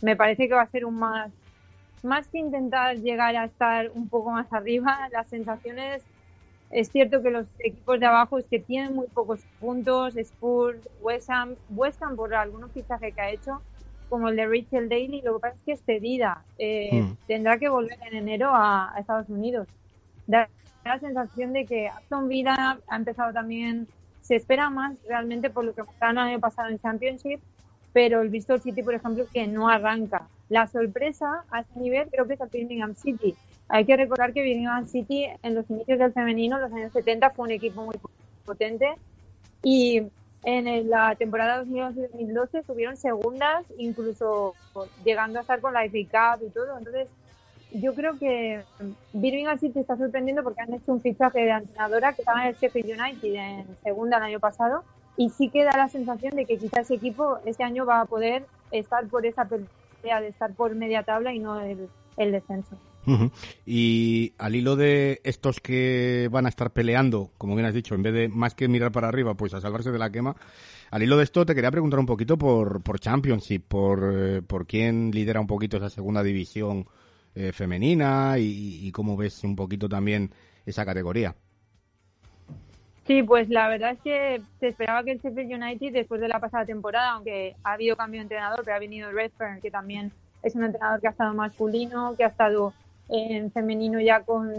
Me 0.00 0.16
parece 0.16 0.48
que 0.48 0.54
va 0.54 0.62
a 0.62 0.66
ser 0.66 0.84
un 0.84 0.96
más, 0.96 1.30
más 2.02 2.26
que 2.26 2.38
intentar 2.38 2.96
llegar 2.96 3.36
a 3.36 3.44
estar 3.44 3.90
un 3.94 4.08
poco 4.08 4.30
más 4.32 4.52
arriba, 4.52 5.08
las 5.12 5.28
sensaciones, 5.28 6.02
es 6.72 6.88
cierto 6.88 7.22
que 7.22 7.30
los 7.30 7.46
equipos 7.58 8.00
de 8.00 8.06
abajo 8.06 8.38
es 8.38 8.46
que 8.46 8.58
tienen 8.58 8.94
muy 8.94 9.06
pocos 9.06 9.40
puntos, 9.60 10.16
Spurs, 10.16 10.88
West 11.02 11.28
Ham, 11.30 11.54
West 11.70 12.02
Ham 12.02 12.16
por 12.16 12.34
algunos 12.34 12.72
fichajes 12.72 13.14
que 13.14 13.20
ha 13.20 13.30
hecho, 13.30 13.60
como 14.12 14.28
el 14.28 14.36
de 14.36 14.46
Rachel 14.46 14.90
Daly, 14.90 15.22
lo 15.22 15.36
que 15.36 15.40
pasa 15.40 15.54
es 15.56 15.62
que 15.64 15.72
es 15.72 15.82
cedida. 15.86 16.44
Eh, 16.58 17.00
hmm. 17.00 17.16
Tendrá 17.26 17.56
que 17.56 17.70
volver 17.70 17.98
en 18.06 18.14
enero 18.14 18.50
a, 18.52 18.94
Estados 18.98 19.30
Unidos. 19.30 19.66
Da 20.26 20.50
la 20.84 20.98
sensación 20.98 21.54
de 21.54 21.64
que 21.64 21.88
Aston 21.88 22.28
Villa 22.28 22.78
ha 22.88 22.96
empezado 22.96 23.32
también, 23.32 23.88
se 24.20 24.36
espera 24.36 24.68
más 24.68 24.98
realmente 25.08 25.48
por 25.48 25.64
lo 25.64 25.74
que 25.74 25.82
mostraron 25.82 26.18
el 26.18 26.24
año 26.24 26.40
pasado 26.40 26.68
en 26.68 26.78
Championship, 26.78 27.40
pero 27.94 28.20
el 28.20 28.28
Bristol 28.28 28.60
City, 28.60 28.82
por 28.82 28.92
ejemplo, 28.92 29.24
que 29.32 29.46
no 29.46 29.70
arranca. 29.70 30.28
La 30.50 30.66
sorpresa 30.66 31.44
a 31.50 31.60
ese 31.60 31.80
nivel 31.80 32.08
creo 32.10 32.26
que 32.26 32.34
es 32.34 32.40
el 32.42 32.48
Birmingham 32.48 32.94
City. 32.94 33.34
Hay 33.68 33.86
que 33.86 33.96
recordar 33.96 34.34
que 34.34 34.42
Birmingham 34.42 34.86
City 34.88 35.24
en 35.42 35.54
los 35.54 35.70
inicios 35.70 35.98
del 35.98 36.12
femenino, 36.12 36.56
en 36.56 36.62
los 36.64 36.72
años 36.74 36.92
70, 36.92 37.30
fue 37.30 37.46
un 37.46 37.52
equipo 37.52 37.82
muy 37.82 37.96
potente 38.44 38.92
y 39.62 40.02
en 40.44 40.90
la 40.90 41.14
temporada 41.14 41.64
2011-2012 41.64 42.60
estuvieron 42.60 42.96
segundas, 42.96 43.64
incluso 43.78 44.54
llegando 45.04 45.38
a 45.38 45.42
estar 45.42 45.60
con 45.60 45.72
la 45.72 45.84
FA 45.84 46.36
Cup 46.38 46.46
y 46.46 46.50
todo. 46.50 46.78
Entonces, 46.78 47.08
yo 47.74 47.94
creo 47.94 48.18
que 48.18 48.62
Birmingham 49.12 49.58
City 49.58 49.78
está 49.78 49.96
sorprendiendo 49.96 50.42
porque 50.42 50.62
han 50.62 50.74
hecho 50.74 50.92
un 50.92 51.00
fichaje 51.00 51.40
de 51.40 51.50
entrenadora 51.50 52.12
que 52.12 52.22
estaba 52.22 52.42
en 52.42 52.48
el 52.48 52.56
Sheffield 52.56 53.00
United 53.00 53.34
en 53.34 53.76
segunda 53.82 54.18
el 54.18 54.24
año 54.24 54.40
pasado 54.40 54.84
y 55.16 55.30
sí 55.30 55.48
que 55.48 55.64
da 55.64 55.76
la 55.76 55.88
sensación 55.88 56.34
de 56.34 56.44
que 56.44 56.58
quizás 56.58 56.80
ese 56.80 56.94
equipo 56.94 57.38
este 57.44 57.64
año 57.64 57.86
va 57.86 58.00
a 58.00 58.04
poder 58.06 58.44
estar 58.72 59.06
por 59.06 59.24
esa 59.24 59.46
pelea 59.46 60.20
de 60.20 60.28
estar 60.28 60.52
por 60.52 60.74
media 60.74 61.02
tabla 61.02 61.32
y 61.32 61.38
no 61.38 61.60
el 61.60 62.32
descenso. 62.32 62.76
Y 63.66 64.32
al 64.38 64.54
hilo 64.54 64.76
de 64.76 65.20
estos 65.24 65.60
que 65.60 66.28
van 66.30 66.46
a 66.46 66.48
estar 66.48 66.72
peleando, 66.72 67.30
como 67.38 67.54
bien 67.54 67.66
has 67.66 67.74
dicho, 67.74 67.94
en 67.94 68.02
vez 68.02 68.14
de 68.14 68.28
más 68.28 68.54
que 68.54 68.68
mirar 68.68 68.92
para 68.92 69.08
arriba, 69.08 69.34
pues 69.34 69.54
a 69.54 69.60
salvarse 69.60 69.90
de 69.90 69.98
la 69.98 70.10
quema, 70.10 70.36
al 70.90 71.02
hilo 71.02 71.16
de 71.16 71.24
esto 71.24 71.46
te 71.46 71.54
quería 71.54 71.70
preguntar 71.70 71.98
un 71.98 72.06
poquito 72.06 72.36
por, 72.36 72.82
por 72.82 73.00
Championship, 73.00 73.64
por, 73.66 74.12
eh, 74.14 74.42
por 74.42 74.66
quién 74.66 75.10
lidera 75.10 75.40
un 75.40 75.46
poquito 75.46 75.78
esa 75.78 75.88
segunda 75.88 76.22
división 76.22 76.86
eh, 77.34 77.50
femenina 77.52 78.34
y, 78.38 78.92
cómo 78.92 79.16
ves 79.16 79.42
un 79.42 79.56
poquito 79.56 79.88
también 79.88 80.30
esa 80.66 80.84
categoría. 80.84 81.34
Sí, 83.06 83.22
pues 83.22 83.48
la 83.48 83.68
verdad 83.68 83.92
es 83.92 84.00
que 84.00 84.42
se 84.60 84.68
esperaba 84.68 85.02
que 85.02 85.12
el 85.12 85.18
Sheffield 85.18 85.50
United, 85.50 85.94
después 85.94 86.20
de 86.20 86.28
la 86.28 86.38
pasada 86.38 86.66
temporada, 86.66 87.12
aunque 87.12 87.56
ha 87.64 87.72
habido 87.72 87.96
cambio 87.96 88.20
de 88.20 88.24
entrenador, 88.24 88.60
pero 88.64 88.76
ha 88.76 88.80
venido 88.80 89.10
Redfern, 89.10 89.62
que 89.62 89.70
también 89.70 90.12
es 90.42 90.54
un 90.54 90.64
entrenador 90.64 91.00
que 91.00 91.08
ha 91.08 91.10
estado 91.10 91.32
masculino, 91.32 92.14
que 92.18 92.24
ha 92.24 92.28
estado 92.28 92.74
en 93.12 93.52
femenino 93.52 94.00
ya 94.00 94.22
con 94.22 94.50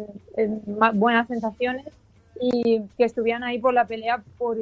buenas 0.94 1.28
sensaciones 1.28 1.88
y 2.40 2.82
que 2.98 3.06
estuvieran 3.06 3.44
ahí 3.44 3.60
por 3.60 3.74
la 3.74 3.86
pelea, 3.86 4.24
por 4.38 4.58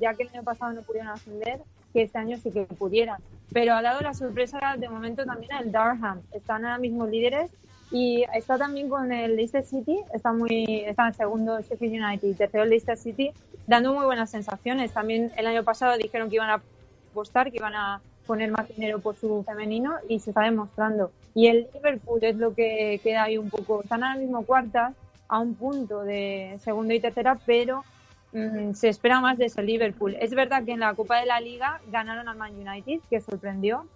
ya 0.00 0.14
que 0.14 0.24
el 0.24 0.30
año 0.30 0.42
pasado 0.42 0.72
no 0.72 0.82
pudieron 0.82 1.10
ascender, 1.10 1.60
que 1.92 2.02
este 2.02 2.18
año 2.18 2.36
sí 2.38 2.50
que 2.50 2.64
pudieran. 2.64 3.20
Pero 3.52 3.74
ha 3.74 3.82
dado 3.82 4.00
la 4.00 4.14
sorpresa 4.14 4.76
de 4.78 4.88
momento 4.88 5.24
también 5.24 5.52
el 5.60 5.70
Durham. 5.70 6.20
Están 6.32 6.64
ahora 6.64 6.78
mismo 6.78 7.06
líderes 7.06 7.50
y 7.92 8.24
está 8.34 8.58
también 8.58 8.88
con 8.88 9.12
el 9.12 9.36
Leicester 9.36 9.64
City, 9.64 10.00
está 10.14 10.32
muy 10.32 10.84
está 10.86 11.08
en 11.08 11.14
segundo 11.14 11.60
Sheffield 11.60 12.02
United 12.02 12.28
y 12.28 12.34
tercero 12.34 12.64
Leicester 12.64 12.96
City, 12.96 13.32
dando 13.66 13.92
muy 13.92 14.04
buenas 14.04 14.30
sensaciones. 14.30 14.92
También 14.92 15.30
el 15.36 15.46
año 15.46 15.62
pasado 15.62 15.96
dijeron 15.96 16.28
que 16.28 16.36
iban 16.36 16.50
a 16.50 16.62
apostar, 17.10 17.50
que 17.50 17.58
iban 17.58 17.74
a 17.74 18.00
poner 18.26 18.50
más 18.50 18.68
dinero 18.68 19.00
por 19.00 19.16
su 19.16 19.42
femenino 19.44 19.94
y 20.08 20.20
se 20.20 20.30
está 20.30 20.42
demostrando. 20.42 21.10
Y 21.34 21.48
el 21.48 21.68
Liverpool 21.72 22.22
es 22.22 22.36
lo 22.36 22.54
que 22.54 23.00
queda 23.02 23.24
ahí 23.24 23.38
un 23.38 23.50
poco, 23.50 23.82
están 23.82 24.04
ahora 24.04 24.18
mismo 24.18 24.44
cuartas 24.44 24.94
a 25.28 25.38
un 25.38 25.54
punto 25.54 26.02
de 26.02 26.58
segundo 26.62 26.92
y 26.92 27.00
tercera, 27.00 27.38
pero 27.46 27.84
mm, 28.32 28.72
se 28.74 28.88
espera 28.88 29.20
más 29.20 29.38
de 29.38 29.46
ese 29.46 29.62
Liverpool. 29.62 30.16
Es 30.20 30.34
verdad 30.34 30.64
que 30.64 30.72
en 30.72 30.80
la 30.80 30.94
Copa 30.94 31.18
de 31.20 31.26
la 31.26 31.40
Liga 31.40 31.80
ganaron 31.90 32.28
al 32.28 32.36
Man 32.36 32.54
United, 32.54 33.00
que 33.08 33.20
sorprendió, 33.20 33.86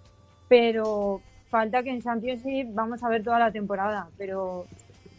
pero 0.49 1.21
falta 1.51 1.83
que 1.83 1.91
en 1.91 2.03
Championship 2.03 2.69
vamos 2.73 3.03
a 3.03 3.09
ver 3.09 3.23
toda 3.23 3.39
la 3.39 3.53
temporada, 3.53 4.09
pero 4.17 4.65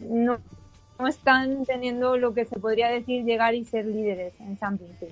no, 0.00 0.38
no 0.98 1.06
están 1.06 1.64
teniendo 1.64 2.16
lo 2.16 2.34
que 2.34 2.44
se 2.44 2.58
podría 2.58 2.88
decir 2.88 3.24
llegar 3.24 3.54
y 3.54 3.64
ser 3.64 3.86
líderes 3.86 4.34
en 4.40 4.58
Championship 4.58 5.10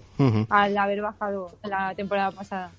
al 0.49 0.77
haber 0.77 1.03
bajado 1.03 1.53
la 1.63 1.95
temporada 1.95 2.33
pasada. 2.33 2.73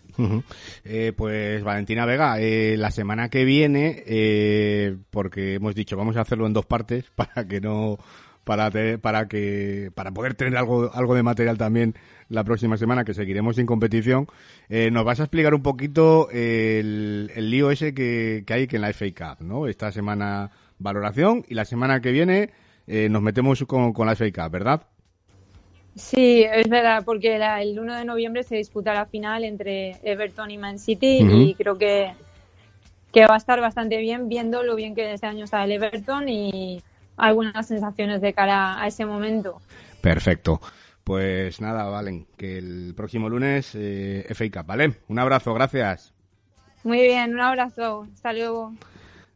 Eh, 0.83 1.13
pues 1.15 1.63
Valentina 1.63 2.05
Vega, 2.05 2.39
eh, 2.39 2.75
la 2.77 2.91
semana 2.91 3.29
que 3.29 3.45
viene, 3.45 4.03
eh, 4.05 4.95
porque 5.09 5.55
hemos 5.55 5.75
dicho 5.75 5.97
vamos 5.97 6.17
a 6.17 6.21
hacerlo 6.21 6.47
en 6.47 6.53
dos 6.53 6.65
partes 6.65 7.05
para 7.15 7.47
que 7.47 7.61
no 7.61 7.97
para 8.43 8.71
para 9.01 9.27
que 9.27 9.91
para 9.93 10.11
poder 10.11 10.33
tener 10.33 10.55
algo 10.55 10.89
algo 10.93 11.15
de 11.15 11.23
material 11.23 11.57
también 11.57 11.95
la 12.29 12.45
próxima 12.45 12.77
semana 12.77 13.03
que 13.03 13.13
seguiremos 13.13 13.57
en 13.57 13.65
competición 13.65 14.27
nos 14.69 15.03
vas 15.03 15.19
a 15.19 15.23
explicar 15.23 15.53
un 15.53 15.63
poquito 15.63 16.29
el, 16.31 17.29
el 17.35 17.51
lío 17.51 17.71
ese 17.71 17.93
que, 17.93 18.45
que 18.47 18.53
hay 18.53 18.67
que 18.67 18.77
en 18.77 18.83
la 18.83 18.93
FA 18.93 19.07
Cup 19.07 19.45
no 19.45 19.67
esta 19.67 19.91
semana 19.91 20.51
valoración 20.79 21.43
y 21.49 21.55
la 21.55 21.65
semana 21.65 21.99
que 21.99 22.13
viene 22.13 22.51
nos 22.87 23.21
metemos 23.21 23.65
con, 23.65 23.91
con 23.91 24.07
la 24.07 24.15
FA 24.15 24.31
Cup 24.31 24.49
verdad 24.49 24.87
Sí, 25.97 26.43
es 26.43 26.69
verdad, 26.69 27.03
porque 27.03 27.35
el 27.35 27.79
1 27.79 27.95
de 27.95 28.05
noviembre 28.05 28.43
se 28.43 28.55
disputa 28.55 28.93
la 28.93 29.07
final 29.07 29.43
entre 29.43 29.97
Everton 30.03 30.51
y 30.51 30.57
Man 30.57 30.77
City 30.77 31.19
y 31.21 31.55
creo 31.55 31.77
que, 31.77 32.13
que 33.11 33.25
va 33.25 33.33
a 33.33 33.37
estar 33.37 33.59
bastante 33.59 33.97
bien 33.97 34.29
viendo 34.29 34.61
lo 34.61 34.75
bien 34.75 34.93
que 34.93 35.11
este 35.11 35.25
año 35.25 35.45
está 35.45 35.63
el 35.63 35.71
Everton 35.71 36.29
y 36.29 36.83
algunas 37.17 37.67
sensaciones 37.67 38.21
de 38.21 38.33
cara 38.33 38.79
a 38.79 38.87
ese 38.87 39.05
momento. 39.05 39.59
Perfecto. 40.01 40.61
Pues 41.03 41.61
nada, 41.61 41.85
Valen, 41.85 42.27
que 42.37 42.59
el 42.59 42.93
próximo 42.95 43.27
lunes 43.27 43.71
eh, 43.73 44.25
FA 44.29 44.63
¿vale? 44.63 44.97
Un 45.07 45.17
abrazo, 45.17 45.53
gracias. 45.53 46.13
Muy 46.83 47.01
bien, 47.01 47.33
un 47.33 47.39
abrazo. 47.39 48.07
Hasta 48.13 48.33
luego. 48.33 48.73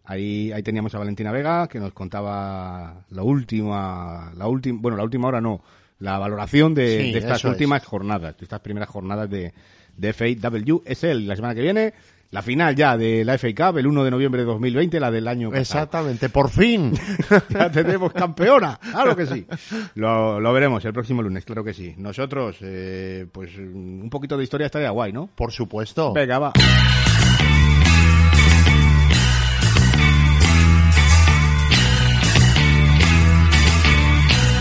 Ahí, 0.04 0.52
ahí 0.52 0.62
teníamos 0.62 0.94
a 0.94 1.00
Valentina 1.00 1.32
Vega 1.32 1.68
que 1.68 1.80
nos 1.80 1.94
contaba 1.94 3.06
la 3.10 3.24
última, 3.24 4.32
la 4.36 4.48
última, 4.48 4.80
bueno, 4.82 4.98
la 4.98 5.04
última 5.04 5.28
hora 5.30 5.42
no, 5.42 5.62
la 6.02 6.18
valoración 6.18 6.74
de, 6.74 7.16
estas 7.18 7.46
últimas 7.46 7.86
jornadas, 7.86 8.36
de 8.38 8.44
estas 8.44 8.60
primeras 8.60 8.90
jornadas 8.90 9.30
de, 9.30 9.54
de 9.96 10.14
FAWSL. 10.14 11.28
La 11.28 11.36
semana 11.36 11.54
que 11.54 11.62
viene, 11.62 11.94
la 12.32 12.42
final 12.42 12.76
ya 12.76 12.98
de 12.98 13.24
la 13.24 13.38
FA 13.38 13.50
Cup, 13.56 13.78
el 13.78 13.86
1 13.86 14.04
de 14.04 14.12
noviembre 14.12 14.42
de 14.42 14.48
2020, 14.48 15.00
la 15.00 15.12
del 15.12 15.28
año 15.28 15.52
pasado. 15.52 15.62
Exactamente, 15.62 16.30
por 16.30 16.50
fin. 16.50 16.94
ya 17.50 17.72
tenemos 17.72 18.12
campeona, 18.14 18.80
claro 18.80 19.16
que 19.16 19.28
sí. 19.28 19.46
Lo, 19.94 20.40
lo, 20.40 20.52
veremos 20.52 20.84
el 20.86 20.94
próximo 20.94 21.22
lunes, 21.22 21.46
claro 21.46 21.64
que 21.64 21.74
sí. 21.74 21.94
Nosotros, 21.98 22.58
eh, 22.62 23.28
pues 23.32 23.56
un 23.58 24.10
poquito 24.10 24.38
de 24.38 24.44
historia 24.44 24.66
estaría 24.66 24.90
guay, 24.90 25.14
¿no? 25.14 25.28
Por 25.28 25.52
supuesto. 25.52 26.14
Venga, 26.14 26.40
va. 26.40 26.54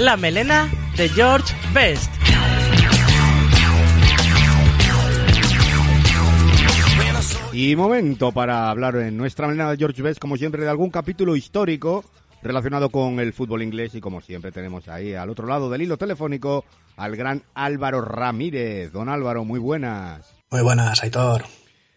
La 0.01 0.17
melena 0.17 0.71
de 1.01 1.09
George 1.09 1.55
Best. 1.73 2.13
Y 7.55 7.75
momento 7.75 8.33
para 8.33 8.69
hablar 8.69 8.97
en 8.97 9.17
nuestra 9.17 9.47
melena 9.47 9.71
de 9.71 9.79
George 9.79 10.03
Best, 10.03 10.21
como 10.21 10.37
siempre, 10.37 10.63
de 10.63 10.69
algún 10.69 10.91
capítulo 10.91 11.37
histórico 11.37 12.05
relacionado 12.43 12.91
con 12.91 13.19
el 13.19 13.33
fútbol 13.33 13.63
inglés 13.63 13.95
y 13.95 14.03
como 14.03 14.21
siempre 14.21 14.53
tenemos 14.53 14.89
ahí 14.89 15.15
al 15.15 15.31
otro 15.31 15.47
lado 15.47 15.71
del 15.71 15.81
hilo 15.81 15.97
telefónico 15.97 16.67
al 16.99 17.17
gran 17.17 17.45
Álvaro 17.55 18.03
Ramírez. 18.03 18.93
Don 18.93 19.09
Álvaro, 19.09 19.43
muy 19.47 19.59
buenas. 19.59 20.35
Muy 20.51 20.61
buenas, 20.61 21.03
Aitor. 21.03 21.45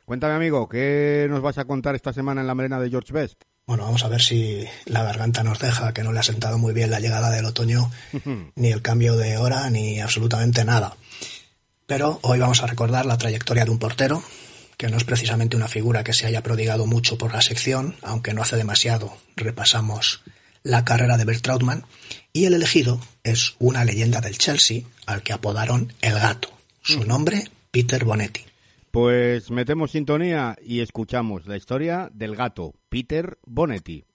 Cuéntame, 0.06 0.36
amigo, 0.36 0.70
¿qué 0.70 1.28
nos 1.30 1.42
vas 1.42 1.58
a 1.58 1.66
contar 1.66 1.94
esta 1.96 2.14
semana 2.14 2.40
en 2.40 2.48
la 2.48 2.56
melena 2.56 2.80
de 2.80 2.90
George 2.90 3.12
Best? 3.12 3.44
Bueno, 3.66 3.86
vamos 3.86 4.04
a 4.04 4.10
ver 4.10 4.22
si 4.22 4.66
la 4.86 5.04
garganta 5.04 5.42
nos 5.42 5.60
deja, 5.60 5.94
que 5.94 6.04
no 6.04 6.12
le 6.12 6.20
ha 6.20 6.24
sentado 6.24 6.58
muy 6.58 6.74
bien 6.74 6.92
la 6.92 7.00
llegada 7.00 7.30
del 7.30 7.46
otoño, 7.46 7.90
ni 8.56 8.72
el 8.72 8.82
cambio 8.82 9.16
de 9.16 9.38
hora, 9.38 9.70
ni 9.70 10.02
absolutamente 10.02 10.66
nada. 10.66 10.98
Pero 11.86 12.20
hoy 12.24 12.40
vamos 12.40 12.62
a 12.62 12.68
recordar 12.68 13.06
la 13.06 13.18
trayectoria 13.18 13.64
de 13.64 13.72
un 13.72 13.80
portero, 13.80 14.22
que 14.78 14.90
no 14.90 14.98
es 14.98 15.06
precisamente 15.06 15.56
una 15.56 15.70
figura 15.70 16.04
que 16.04 16.14
se 16.14 16.26
haya 16.26 16.44
prodigado 16.44 16.86
mucho 16.86 17.18
por 17.18 17.34
la 17.34 17.42
sección, 17.42 17.96
aunque 18.02 18.34
no 18.34 18.42
hace 18.42 18.58
demasiado 18.58 19.16
repasamos 19.38 20.22
la 20.64 20.84
carrera 20.84 21.18
de 21.18 21.26
Bert 21.26 21.42
Trautmann, 21.42 21.86
y 22.34 22.46
el 22.46 22.54
elegido 22.54 23.00
es 23.24 23.56
una 23.60 23.86
leyenda 23.86 24.20
del 24.20 24.38
Chelsea 24.38 24.82
al 25.06 25.24
que 25.24 25.32
apodaron 25.32 25.94
El 26.02 26.16
Gato. 26.16 26.50
Su 26.82 27.06
nombre, 27.06 27.50
Peter 27.72 28.04
Bonetti. 28.04 28.46
Pues 28.94 29.50
metemos 29.50 29.90
sintonía 29.90 30.56
y 30.62 30.82
escuchamos 30.82 31.48
la 31.48 31.58
historia 31.58 32.12
del 32.14 32.36
gato, 32.36 32.76
Peter 32.90 33.40
Bonetti. 33.44 34.06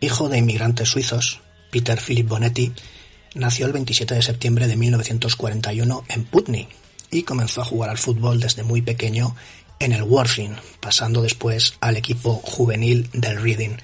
Hijo 0.00 0.28
de 0.28 0.38
inmigrantes 0.38 0.90
suizos, 0.90 1.40
Peter 1.72 2.00
Philip 2.00 2.28
Bonetti 2.28 2.72
nació 3.34 3.66
el 3.66 3.72
27 3.72 4.14
de 4.14 4.22
septiembre 4.22 4.68
de 4.68 4.76
1941 4.76 6.04
en 6.08 6.24
Putney 6.24 6.68
y 7.10 7.24
comenzó 7.24 7.62
a 7.62 7.64
jugar 7.64 7.90
al 7.90 7.98
fútbol 7.98 8.38
desde 8.38 8.62
muy 8.62 8.80
pequeño 8.80 9.34
en 9.80 9.92
el 9.92 10.04
Worthing, 10.04 10.54
pasando 10.80 11.20
después 11.20 11.74
al 11.80 11.96
equipo 11.96 12.34
juvenil 12.34 13.10
del 13.12 13.42
Reading. 13.42 13.76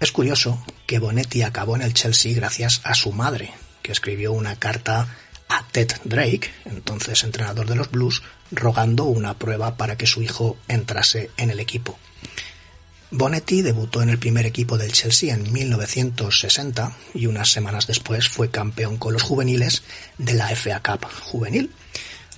Es 0.00 0.12
curioso 0.12 0.62
que 0.86 0.98
Bonetti 0.98 1.40
acabó 1.40 1.76
en 1.76 1.82
el 1.82 1.94
Chelsea 1.94 2.34
gracias 2.34 2.82
a 2.84 2.94
su 2.94 3.12
madre, 3.12 3.50
que 3.80 3.92
escribió 3.92 4.32
una 4.32 4.56
carta 4.56 5.16
a 5.48 5.66
Ted 5.72 5.92
Drake, 6.04 6.50
entonces 6.66 7.24
entrenador 7.24 7.66
de 7.66 7.76
los 7.76 7.90
Blues, 7.90 8.22
rogando 8.50 9.04
una 9.04 9.38
prueba 9.38 9.78
para 9.78 9.96
que 9.96 10.06
su 10.06 10.22
hijo 10.22 10.58
entrase 10.68 11.30
en 11.38 11.48
el 11.50 11.60
equipo. 11.60 11.98
Bonetti 13.16 13.62
debutó 13.62 14.02
en 14.02 14.08
el 14.08 14.18
primer 14.18 14.44
equipo 14.44 14.76
del 14.76 14.90
Chelsea 14.90 15.32
en 15.32 15.52
1960 15.52 16.96
y 17.14 17.26
unas 17.26 17.48
semanas 17.48 17.86
después 17.86 18.28
fue 18.28 18.50
campeón 18.50 18.96
con 18.96 19.12
los 19.12 19.22
juveniles 19.22 19.84
de 20.18 20.34
la 20.34 20.48
FA 20.48 20.80
Cup 20.80 21.06
juvenil. 21.22 21.70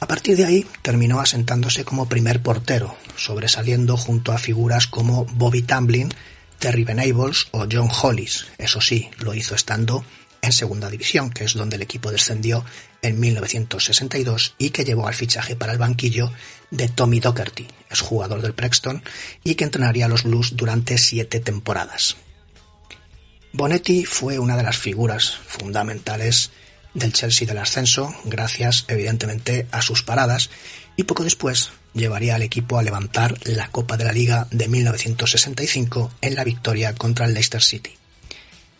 A 0.00 0.06
partir 0.06 0.36
de 0.36 0.44
ahí 0.44 0.66
terminó 0.82 1.20
asentándose 1.20 1.86
como 1.86 2.10
primer 2.10 2.42
portero, 2.42 2.94
sobresaliendo 3.16 3.96
junto 3.96 4.32
a 4.32 4.38
figuras 4.38 4.86
como 4.86 5.24
Bobby 5.24 5.62
Tamblyn, 5.62 6.12
Terry 6.58 6.84
Venables 6.84 7.48
o 7.52 7.66
John 7.72 7.88
Hollis. 8.02 8.44
Eso 8.58 8.82
sí, 8.82 9.08
lo 9.16 9.32
hizo 9.32 9.54
estando 9.54 10.04
en 10.46 10.52
segunda 10.52 10.88
división, 10.90 11.30
que 11.30 11.44
es 11.44 11.54
donde 11.54 11.76
el 11.76 11.82
equipo 11.82 12.10
descendió 12.10 12.64
en 13.02 13.20
1962 13.20 14.54
y 14.58 14.70
que 14.70 14.84
llevó 14.84 15.06
al 15.08 15.14
fichaje 15.14 15.56
para 15.56 15.72
el 15.72 15.78
banquillo 15.78 16.32
de 16.70 16.88
Tommy 16.88 17.20
Docherty, 17.20 17.66
es 17.90 18.00
jugador 18.00 18.42
del 18.42 18.54
Preston 18.54 19.02
y 19.44 19.54
que 19.54 19.64
entrenaría 19.64 20.06
a 20.06 20.08
los 20.08 20.24
Blues 20.24 20.56
durante 20.56 20.98
siete 20.98 21.40
temporadas. 21.40 22.16
Bonetti 23.52 24.04
fue 24.04 24.38
una 24.38 24.56
de 24.56 24.62
las 24.62 24.76
figuras 24.76 25.34
fundamentales 25.46 26.50
del 26.94 27.12
Chelsea 27.12 27.46
del 27.46 27.58
ascenso, 27.58 28.14
gracias 28.24 28.84
evidentemente 28.88 29.66
a 29.70 29.82
sus 29.82 30.02
paradas, 30.02 30.50
y 30.96 31.04
poco 31.04 31.24
después 31.24 31.70
llevaría 31.94 32.34
al 32.34 32.42
equipo 32.42 32.78
a 32.78 32.82
levantar 32.82 33.38
la 33.44 33.68
Copa 33.68 33.96
de 33.96 34.04
la 34.04 34.12
Liga 34.12 34.46
de 34.50 34.68
1965 34.68 36.10
en 36.20 36.34
la 36.34 36.44
victoria 36.44 36.94
contra 36.94 37.26
el 37.26 37.34
Leicester 37.34 37.62
City. 37.62 37.96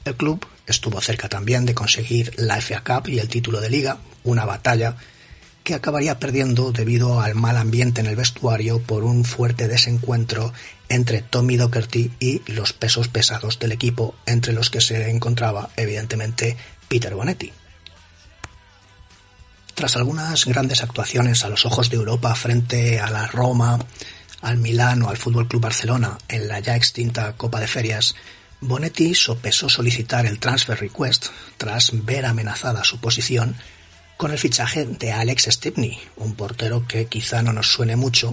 El 0.04 0.14
club 0.16 0.46
estuvo 0.66 1.00
cerca 1.00 1.28
también 1.28 1.64
de 1.66 1.74
conseguir 1.74 2.32
la 2.36 2.60
FA 2.60 2.82
Cup 2.82 3.08
y 3.08 3.18
el 3.18 3.28
título 3.28 3.60
de 3.60 3.70
liga, 3.70 3.98
una 4.24 4.44
batalla 4.44 4.96
que 5.66 5.74
acabaría 5.74 6.20
perdiendo 6.20 6.70
debido 6.70 7.20
al 7.20 7.34
mal 7.34 7.56
ambiente 7.56 8.00
en 8.00 8.06
el 8.06 8.14
vestuario 8.14 8.80
por 8.80 9.02
un 9.02 9.24
fuerte 9.24 9.66
desencuentro 9.66 10.52
entre 10.88 11.22
Tommy 11.22 11.56
Docherty 11.56 12.12
y 12.20 12.42
los 12.52 12.72
pesos 12.72 13.08
pesados 13.08 13.58
del 13.58 13.72
equipo, 13.72 14.14
entre 14.26 14.52
los 14.52 14.70
que 14.70 14.80
se 14.80 15.10
encontraba 15.10 15.70
evidentemente 15.76 16.56
Peter 16.88 17.14
Bonetti. 17.14 17.52
Tras 19.74 19.96
algunas 19.96 20.46
grandes 20.46 20.82
actuaciones 20.82 21.44
a 21.44 21.48
los 21.48 21.66
ojos 21.66 21.90
de 21.90 21.96
Europa 21.96 22.34
frente 22.34 23.00
a 23.00 23.10
la 23.10 23.26
Roma, 23.26 23.78
al 24.42 24.58
Milán 24.58 25.02
o 25.02 25.10
al 25.10 25.16
Fútbol 25.16 25.48
Club 25.48 25.62
Barcelona 25.62 26.16
en 26.28 26.46
la 26.46 26.60
ya 26.60 26.76
extinta 26.76 27.32
Copa 27.36 27.58
de 27.58 27.66
Ferias, 27.66 28.14
Bonetti 28.60 29.14
sopesó 29.14 29.68
solicitar 29.68 30.26
el 30.26 30.38
transfer 30.38 30.78
request 30.78 31.26
tras 31.56 31.90
ver 32.04 32.26
amenazada 32.26 32.84
su 32.84 32.98
posición 32.98 33.56
con 34.16 34.30
el 34.30 34.38
fichaje 34.38 34.86
de 34.86 35.12
Alex 35.12 35.48
Stepney, 35.50 35.98
un 36.16 36.34
portero 36.34 36.86
que 36.86 37.06
quizá 37.06 37.42
no 37.42 37.52
nos 37.52 37.70
suene 37.70 37.96
mucho, 37.96 38.30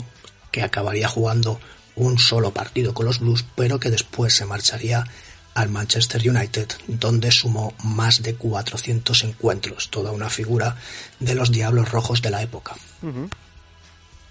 que 0.51 0.63
acabaría 0.63 1.07
jugando 1.07 1.59
un 1.95 2.17
solo 2.17 2.53
partido 2.53 2.93
con 2.93 3.05
los 3.05 3.19
Blues, 3.19 3.45
pero 3.55 3.79
que 3.79 3.89
después 3.89 4.33
se 4.33 4.45
marcharía 4.45 5.05
al 5.53 5.69
Manchester 5.69 6.27
United, 6.27 6.67
donde 6.87 7.31
sumó 7.31 7.73
más 7.83 8.23
de 8.23 8.35
400 8.35 9.23
encuentros, 9.25 9.89
toda 9.89 10.11
una 10.11 10.29
figura 10.29 10.77
de 11.19 11.35
los 11.35 11.51
Diablos 11.51 11.91
Rojos 11.91 12.21
de 12.21 12.31
la 12.31 12.41
época. 12.41 12.75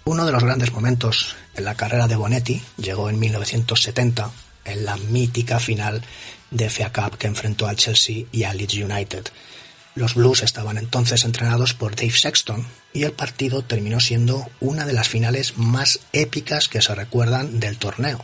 Uno 0.05 0.25
de 0.25 0.31
los 0.33 0.43
grandes 0.43 0.73
momentos 0.73 1.35
en 1.55 1.63
la 1.63 1.75
carrera 1.75 2.07
de 2.07 2.17
Bonetti 2.17 2.61
llegó 2.77 3.09
en 3.09 3.19
1970, 3.19 4.31
en 4.65 4.85
la 4.85 4.97
mítica 4.97 5.59
final 5.59 6.01
de 6.51 6.69
FA 6.69 6.91
Cup 6.91 7.17
que 7.17 7.27
enfrentó 7.27 7.67
al 7.67 7.75
Chelsea 7.75 8.25
y 8.31 8.43
al 8.43 8.57
Leeds 8.57 8.75
United. 8.75 9.27
Los 9.95 10.15
Blues 10.15 10.41
estaban 10.41 10.77
entonces 10.77 11.23
entrenados 11.23 11.73
por 11.73 11.95
Dave 11.95 12.11
Sexton 12.11 12.65
y 12.93 13.03
el 13.03 13.11
partido 13.11 13.63
terminó 13.63 13.99
siendo 13.99 14.49
una 14.59 14.85
de 14.85 14.93
las 14.93 15.07
finales 15.07 15.57
más 15.57 15.99
épicas 16.13 16.67
que 16.67 16.81
se 16.81 16.95
recuerdan 16.95 17.59
del 17.59 17.77
torneo, 17.77 18.23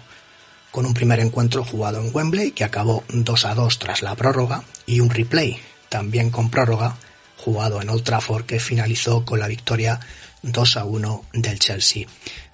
con 0.72 0.86
un 0.86 0.94
primer 0.94 1.20
encuentro 1.20 1.64
jugado 1.64 2.02
en 2.02 2.10
Wembley 2.14 2.52
que 2.52 2.64
acabó 2.64 3.03
2 3.10 3.45
a 3.45 3.56
2 3.56 3.80
tras 3.80 4.02
la 4.02 4.16
prórroga 4.16 4.64
y 4.88 4.99
un 4.99 5.11
replay, 5.11 5.60
también 5.90 6.32
con 6.32 6.49
prórroga, 6.49 6.98
jugado 7.38 7.82
en 7.82 7.90
Old 7.90 8.03
Trafford 8.03 8.45
que 8.45 8.60
finalizó 8.60 9.24
con 9.24 9.40
la 9.40 9.48
victoria 9.48 9.99
2 10.41 10.78
a 10.78 10.86
1 10.86 11.26
del 11.34 11.60
Chelsea. 11.60 12.07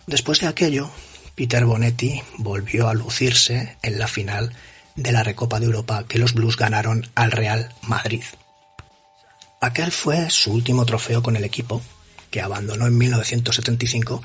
Después 0.08 0.42
de 0.42 0.48
aquello, 0.48 0.92
Peter 1.36 1.66
Bonetti 1.66 2.22
volvió 2.38 2.88
a 2.88 2.94
lucirse 2.94 3.78
en 3.82 4.00
la 4.00 4.08
final 4.08 4.54
de 4.96 5.12
la 5.12 5.24
Recopa 5.24 5.60
de 5.60 5.66
Europa 5.66 6.06
que 6.08 6.18
los 6.18 6.34
Blues 6.34 6.56
ganaron 6.56 7.10
al 7.16 7.32
Real 7.32 7.74
Madrid. 7.82 8.24
Aquel 9.62 9.92
fue 9.92 10.30
su 10.30 10.54
último 10.54 10.86
trofeo 10.86 11.22
con 11.22 11.36
el 11.36 11.44
equipo, 11.44 11.82
que 12.32 12.42
abandonó 12.42 12.88
en 12.88 12.98
1975 12.98 14.22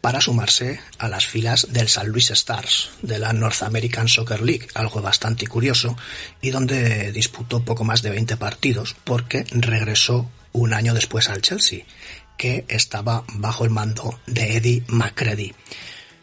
para 0.00 0.20
sumarse 0.20 0.80
a 0.98 1.08
las 1.08 1.26
filas 1.26 1.68
del 1.70 1.88
San 1.88 2.08
Luis 2.08 2.30
Stars 2.30 2.90
de 3.02 3.18
la 3.18 3.32
North 3.32 3.62
American 3.62 4.08
Soccer 4.08 4.42
League, 4.42 4.66
algo 4.74 5.02
bastante 5.02 5.46
curioso, 5.46 5.96
y 6.40 6.50
donde 6.50 7.12
disputó 7.12 7.64
poco 7.64 7.84
más 7.84 8.02
de 8.02 8.10
20 8.10 8.36
partidos 8.36 8.96
porque 9.04 9.44
regresó 9.50 10.30
un 10.52 10.74
año 10.74 10.94
después 10.94 11.28
al 11.28 11.42
Chelsea, 11.42 11.84
que 12.36 12.64
estaba 12.68 13.24
bajo 13.34 13.64
el 13.64 13.70
mando 13.70 14.18
de 14.26 14.56
Eddie 14.56 14.84
McCready. 14.88 15.54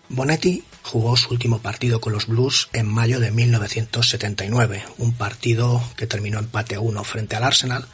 Bonetti 0.09 0.63
jugó 0.83 1.17
su 1.17 1.31
último 1.31 1.59
partido 1.59 1.99
con 1.99 2.13
los 2.13 2.27
Blues 2.27 2.69
en 2.73 2.87
mayo 2.87 3.19
de 3.19 3.31
1979, 3.31 4.83
un 4.97 5.13
partido 5.13 5.83
que 5.97 6.07
terminó 6.07 6.39
empate 6.39 6.75
a 6.75 6.79
uno 6.79 7.03
frente 7.03 7.35
al 7.35 7.43
Arsenal 7.43 7.85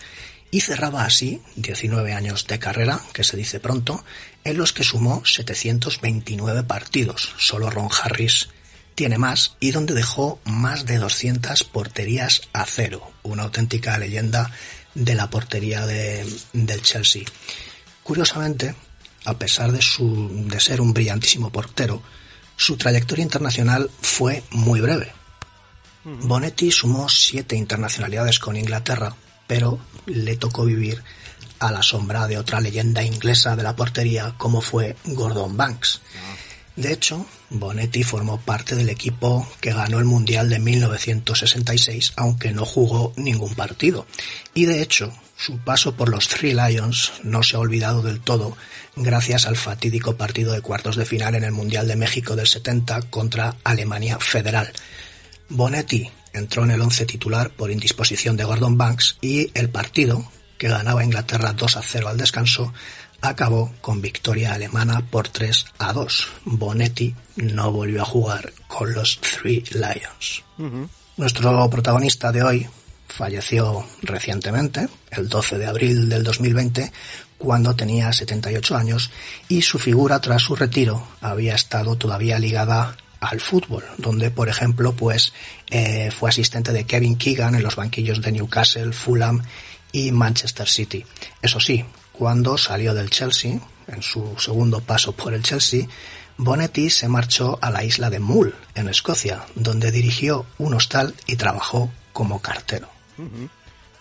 y 0.52 0.62
cerraba 0.62 1.06
así 1.06 1.42
19 1.56 2.14
años 2.14 2.46
de 2.46 2.60
carrera, 2.60 3.02
que 3.12 3.24
se 3.24 3.36
dice 3.36 3.60
pronto, 3.60 4.06
en 4.44 4.58
los 4.58 4.72
que 4.72 4.84
sumó 4.84 5.26
729 5.26 6.64
partidos. 6.64 7.34
Solo 7.40 7.72
Ron 7.72 7.90
Harris 8.04 8.50
tiene 8.94 9.18
más 9.18 9.56
y 9.60 9.72
donde 9.72 9.96
dejó 9.96 10.40
más 10.46 10.86
de 10.86 11.00
200 11.00 11.64
porterías 11.64 12.44
a 12.54 12.66
cero, 12.66 13.12
una 13.24 13.44
auténtica 13.44 13.98
leyenda 13.98 14.52
de 14.94 15.16
la 15.16 15.32
portería 15.32 15.88
de, 15.88 16.32
del 16.54 16.84
Chelsea. 16.84 17.24
Curiosamente, 18.04 18.76
a 19.26 19.38
pesar 19.38 19.72
de, 19.72 19.82
su, 19.82 20.30
de 20.48 20.60
ser 20.60 20.82
un 20.82 20.94
brillantísimo 20.94 21.50
portero, 21.50 22.02
su 22.56 22.78
trayectoria 22.78 23.24
internacional 23.24 23.90
fue 24.02 24.44
muy 24.52 24.82
breve. 24.82 25.12
Bonetti 26.04 26.72
sumó 26.72 27.08
siete 27.08 27.56
internacionalidades 27.56 28.40
con 28.40 28.58
Inglaterra, 28.58 29.16
pero 29.48 29.80
le 30.06 30.36
tocó 30.36 30.66
vivir 30.66 31.02
a 31.60 31.72
la 31.72 31.82
sombra 31.82 32.28
de 32.28 32.38
otra 32.38 32.60
leyenda 32.60 33.04
inglesa 33.04 33.56
de 33.56 33.64
la 33.64 33.76
portería 33.76 34.36
como 34.38 34.60
fue 34.60 34.98
Gordon 35.06 35.56
Banks. 35.56 36.02
De 36.76 36.92
hecho, 36.92 37.26
Bonetti 37.52 38.04
formó 38.04 38.42
parte 38.42 38.76
del 38.76 38.90
equipo 38.90 39.48
que 39.62 39.74
ganó 39.74 40.00
el 40.00 40.06
Mundial 40.06 40.50
de 40.50 40.60
1966, 40.60 42.14
aunque 42.18 42.52
no 42.52 42.66
jugó 42.66 43.14
ningún 43.16 43.54
partido. 43.54 44.08
Y 44.54 44.66
de 44.66 44.82
hecho, 44.82 45.14
su 45.44 45.58
paso 45.58 45.94
por 45.96 46.08
los 46.08 46.30
Three 46.30 46.54
Lions 46.54 47.12
no 47.22 47.44
se 47.44 47.58
ha 47.58 47.60
olvidado 47.60 48.02
del 48.02 48.22
todo 48.22 48.56
gracias 48.96 49.46
al 49.46 49.58
fatídico 49.58 50.16
partido 50.16 50.54
de 50.54 50.62
cuartos 50.62 50.96
de 50.96 51.06
final 51.06 51.36
en 51.36 51.44
el 51.44 51.52
Mundial 51.52 51.86
de 51.86 51.98
México 51.98 52.38
del 52.38 52.48
70 52.48 53.02
contra 53.10 53.58
Alemania 53.66 54.20
Federal. 54.20 54.72
Bonetti 55.50 56.10
entró 56.32 56.64
en 56.64 56.72
el 56.72 56.80
once 56.80 57.06
titular 57.06 57.50
por 57.50 57.72
indisposición 57.72 58.38
de 58.38 58.46
Gordon 58.46 58.78
Banks 58.78 59.18
y 59.20 59.52
el 59.54 59.68
partido, 59.68 60.32
que 60.58 60.70
ganaba 60.70 61.04
Inglaterra 61.04 61.52
2 61.52 61.76
a 61.76 61.82
0 61.82 62.08
al 62.08 62.18
descanso, 62.18 62.74
acabó 63.20 63.74
con 63.82 64.02
victoria 64.02 64.54
alemana 64.54 65.06
por 65.06 65.28
3 65.28 65.66
a 65.78 65.92
2. 65.92 66.28
Bonetti 66.46 67.16
no 67.36 67.70
volvió 67.70 68.04
a 68.04 68.06
jugar 68.06 68.54
con 68.70 68.94
los 68.94 69.20
Three 69.20 69.66
Lions. 69.72 70.42
Nuestro 71.18 71.70
protagonista 71.70 72.32
de 72.32 72.44
hoy 72.44 72.70
falleció 73.14 73.86
recientemente, 74.02 74.88
el 75.12 75.30
12 75.30 75.60
de 75.60 75.68
abril 75.68 76.10
del 76.10 76.24
2020, 76.24 76.92
cuando 77.38 77.76
tenía 77.76 78.12
78 78.12 78.76
años 78.76 79.12
y 79.48 79.62
su 79.62 79.78
figura 79.78 80.20
tras 80.20 80.42
su 80.42 80.56
retiro 80.56 81.06
había 81.22 81.54
estado 81.54 81.96
todavía 81.96 82.40
ligada 82.40 82.98
al 83.20 83.40
fútbol, 83.40 83.84
donde 83.98 84.32
por 84.32 84.50
ejemplo 84.50 84.96
pues 84.96 85.32
eh, 85.70 86.10
fue 86.10 86.30
asistente 86.30 86.74
de 86.74 86.86
Kevin 86.86 87.18
Keegan 87.18 87.54
en 87.54 87.62
los 87.62 87.76
banquillos 87.76 88.20
de 88.22 88.32
Newcastle, 88.32 88.94
Fulham 88.94 89.44
y 89.92 90.12
Manchester 90.12 90.68
City. 90.68 91.06
Eso 91.42 91.60
sí, 91.60 91.86
cuando 92.12 92.58
salió 92.58 92.96
del 92.96 93.12
Chelsea, 93.12 93.60
en 93.88 94.02
su 94.02 94.36
segundo 94.40 94.82
paso 94.82 95.12
por 95.12 95.36
el 95.36 95.44
Chelsea, 95.44 95.86
Bonetti 96.38 96.90
se 96.90 97.08
marchó 97.08 97.60
a 97.62 97.70
la 97.70 97.84
isla 97.84 98.10
de 98.10 98.20
Mull, 98.20 98.56
en 98.74 98.90
Escocia, 98.90 99.46
donde 99.54 99.92
dirigió 99.92 100.48
un 100.58 100.74
hostal 100.74 101.14
y 101.28 101.36
trabajó 101.36 101.92
como 102.12 102.42
cartero. 102.42 102.93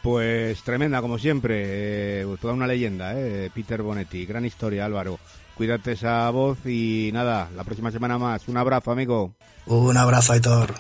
Pues 0.03 0.63
tremenda, 0.63 1.01
como 1.01 1.19
siempre, 1.19 2.23
eh, 2.23 2.37
toda 2.41 2.55
una 2.55 2.67
leyenda, 2.67 3.13
eh, 3.17 3.51
Peter 3.55 3.83
Bonetti. 3.83 4.27
Gran 4.27 4.45
historia, 4.45 4.85
Álvaro. 4.85 5.19
Cuídate 5.55 5.93
esa 5.93 6.29
voz 6.31 6.59
y 6.67 7.11
nada, 7.13 7.49
la 7.55 7.63
próxima 7.63 7.93
semana 7.93 8.19
más. 8.19 8.49
Un 8.49 8.57
abrazo, 8.57 8.91
amigo. 8.91 9.35
Un 9.67 9.97
abrazo, 9.97 10.33
Aitor. 10.33 10.75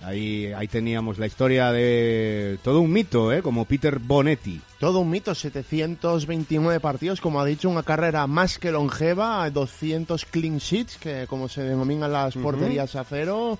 Ahí, 0.00 0.52
ahí 0.56 0.68
teníamos 0.68 1.18
la 1.18 1.26
historia 1.26 1.72
de 1.72 2.58
todo 2.62 2.80
un 2.80 2.92
mito, 2.92 3.32
¿eh? 3.32 3.42
como 3.42 3.64
Peter 3.64 3.98
Bonetti. 3.98 4.60
Todo 4.78 5.00
un 5.00 5.10
mito, 5.10 5.34
729 5.34 6.78
partidos, 6.78 7.20
como 7.20 7.40
ha 7.40 7.44
dicho, 7.44 7.68
una 7.68 7.82
carrera 7.82 8.26
más 8.28 8.58
que 8.58 8.70
longeva, 8.70 9.50
200 9.50 10.24
clean 10.24 10.58
sheets, 10.58 10.98
que 10.98 11.26
como 11.28 11.48
se 11.48 11.62
denominan 11.62 12.12
las 12.12 12.34
porterías 12.34 12.94
a 12.94 13.02
cero, 13.02 13.58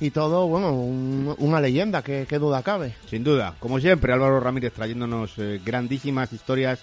y 0.00 0.10
todo, 0.10 0.46
bueno, 0.46 0.72
un- 0.72 1.34
una 1.38 1.60
leyenda, 1.60 2.02
que, 2.02 2.26
que 2.28 2.38
duda 2.38 2.62
cabe. 2.62 2.94
Sin 3.08 3.24
duda, 3.24 3.54
como 3.58 3.80
siempre, 3.80 4.12
Álvaro 4.12 4.40
Ramírez 4.40 4.72
trayéndonos 4.72 5.32
eh, 5.38 5.60
grandísimas 5.64 6.32
historias, 6.32 6.80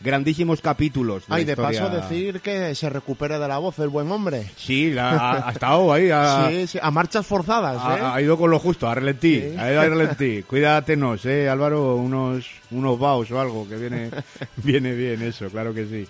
grandísimos 0.00 0.60
capítulos. 0.60 1.24
Ay, 1.28 1.44
la 1.44 1.50
de 1.50 1.56
paso 1.56 1.88
decir 1.88 2.40
que 2.40 2.74
se 2.74 2.90
recupere 2.90 3.38
de 3.38 3.48
la 3.48 3.56
voz 3.58 3.78
el 3.78 3.88
buen 3.88 4.10
hombre. 4.12 4.50
Sí, 4.56 4.90
la- 4.92 5.10
ha, 5.10 5.48
ha 5.48 5.52
estado 5.52 5.92
ahí, 5.92 6.10
ha, 6.10 6.48
Sí, 6.50 6.66
sí, 6.66 6.78
a 6.82 6.90
marchas 6.90 7.26
forzadas, 7.26 7.76
¿eh? 7.76 8.02
ha- 8.02 8.14
ha 8.14 8.20
ido 8.20 8.36
con 8.36 8.50
lo 8.50 8.58
justo, 8.58 8.88
a 8.88 8.94
relentí, 8.94 9.40
Sí. 9.40 9.56
ha 9.58 9.70
ido 9.72 9.80
a 9.80 9.84
relentí. 9.86 10.42
Cuídatenos, 10.46 11.24
eh, 11.24 11.48
Álvaro, 11.48 11.96
unos, 11.96 12.46
unos 12.72 12.98
baos 12.98 13.30
o 13.30 13.40
algo, 13.40 13.66
que 13.68 13.76
viene, 13.76 14.10
viene 14.56 14.92
bien 14.92 15.22
eso, 15.22 15.48
claro 15.48 15.72
que 15.72 15.86
sí. 15.86 16.06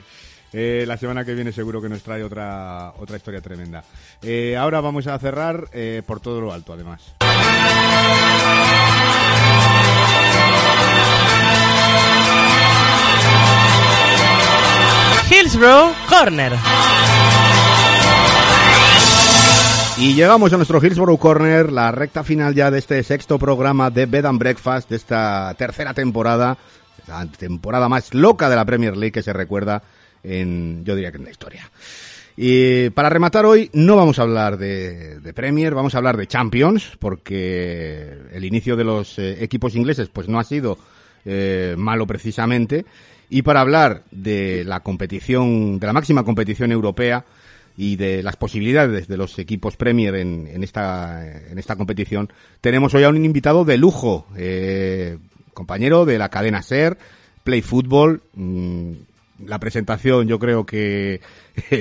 Eh, 0.59 0.87
la 0.87 0.97
semana 0.97 1.23
que 1.23 1.35
viene 1.35 1.53
seguro 1.53 1.83
que 1.83 1.89
nos 1.91 2.03
trae 2.03 2.23
otra, 2.23 2.95
otra 2.99 3.19
historia 3.19 3.43
tremenda. 3.43 3.85
Eh, 4.23 4.57
ahora 4.57 4.81
vamos 4.81 5.07
a 5.07 5.19
cerrar 5.19 5.69
eh, 5.75 6.03
por 6.07 6.19
todo 6.19 6.41
lo 6.41 6.51
alto, 6.51 6.73
además. 6.73 7.03
Hillsborough 15.31 15.93
Corner. 16.09 16.53
Y 19.99 20.15
llegamos 20.15 20.55
a 20.55 20.57
nuestro 20.57 20.83
Hillsborough 20.83 21.19
Corner, 21.19 21.71
la 21.71 21.93
recta 21.93 22.25
final 22.25 22.55
ya 22.55 22.71
de 22.71 22.79
este 22.79 23.03
sexto 23.03 23.39
programa 23.39 23.91
de 23.91 24.07
Bed 24.07 24.25
and 24.25 24.39
Breakfast, 24.39 24.89
de 24.89 24.97
esta 24.97 25.55
tercera 25.59 25.93
temporada, 25.93 26.57
la 27.07 27.27
temporada 27.27 27.91
más 27.91 28.15
loca 28.15 28.49
de 28.49 28.57
la 28.57 28.65
Premier 28.65 28.97
League 28.97 29.13
que 29.13 29.23
se 29.23 29.35
recuerda 29.35 29.83
en, 30.27 30.85
yo 30.85 30.95
diría 30.95 31.11
que 31.11 31.19
en 31.19 31.25
la 31.25 31.31
historia. 31.31 31.71
Y 32.37 32.91
para 32.91 33.09
rematar 33.09 33.47
hoy 33.47 33.71
no 33.73 33.97
vamos 33.97 34.19
a 34.19 34.23
hablar 34.23 34.59
de, 34.59 35.33
Premier, 35.35 35.75
vamos 35.75 35.95
a 35.95 35.99
hablar 35.99 36.17
de 36.19 36.27
Champions, 36.27 36.97
porque 36.99 38.13
el 38.33 38.45
inicio 38.45 38.77
de 38.77 38.85
los 38.85 39.19
eh, 39.19 39.43
equipos 39.43 39.75
ingleses 39.75 40.11
pues 40.13 40.29
no 40.29 40.39
ha 40.39 40.45
sido 40.45 40.79
eh, 41.25 41.75
malo 41.79 42.07
precisamente. 42.07 42.85
Y 43.31 43.43
para 43.43 43.63
hablar 43.63 44.05
de 44.11 44.65
la 44.65 44.81
competición, 44.81 45.81
de 45.81 45.87
la 45.87 45.93
máxima 45.95 46.25
competición 46.25 46.73
europea, 46.73 47.25
y 47.77 47.97
de 47.97 48.23
las 48.23 48.37
posibilidades 48.37 49.07
de 49.07 49.17
los 49.17 49.39
equipos 49.39 49.77
Premier 49.77 50.15
en, 50.15 50.49
en 50.51 50.65
esta 50.65 51.27
en 51.51 51.59
esta 51.59 51.77
competición 51.77 52.33
tenemos 52.63 52.95
hoy 52.95 53.05
a 53.05 53.11
un 53.11 53.23
invitado 53.23 53.67
de 53.67 53.77
lujo 53.77 54.27
eh, 54.35 55.19
compañero 55.53 56.07
de 56.07 56.19
la 56.19 56.31
cadena 56.31 56.63
Ser 56.63 56.97
Play 57.45 57.61
Football 57.61 58.23
mm, 58.35 58.93
la 59.45 59.59
presentación 59.59 60.29
yo 60.29 60.39
creo 60.39 60.65
que 60.65 61.21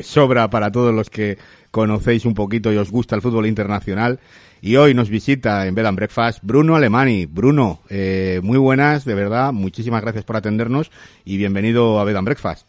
sobra 0.03 0.49
para 0.49 0.72
todos 0.72 0.94
los 0.94 1.10
que 1.10 1.38
conocéis 1.72 2.26
un 2.26 2.34
poquito 2.34 2.72
y 2.72 2.77
os 2.77 2.91
gusta 2.91 3.15
el 3.15 3.22
fútbol 3.22 3.48
internacional. 3.48 4.19
Y 4.61 4.77
hoy 4.77 4.94
nos 4.94 5.10
visita 5.10 5.68
en 5.68 5.76
Bed 5.76 5.86
and 5.86 5.98
Breakfast 5.98 6.40
Bruno 6.41 6.76
Alemani. 6.76 7.26
Bruno 7.26 7.82
eh, 7.90 8.40
muy 8.41 8.57
buenas 8.57 9.06
de 9.06 9.14
verdad 9.14 9.53
muchísimas 9.53 10.02
gracias 10.02 10.23
por 10.23 10.38
atendernos 10.38 10.91
y 11.23 11.38
bienvenido 11.38 11.99
a 11.99 12.03
Bed 12.03 12.15
and 12.15 12.26
Breakfast. 12.26 12.68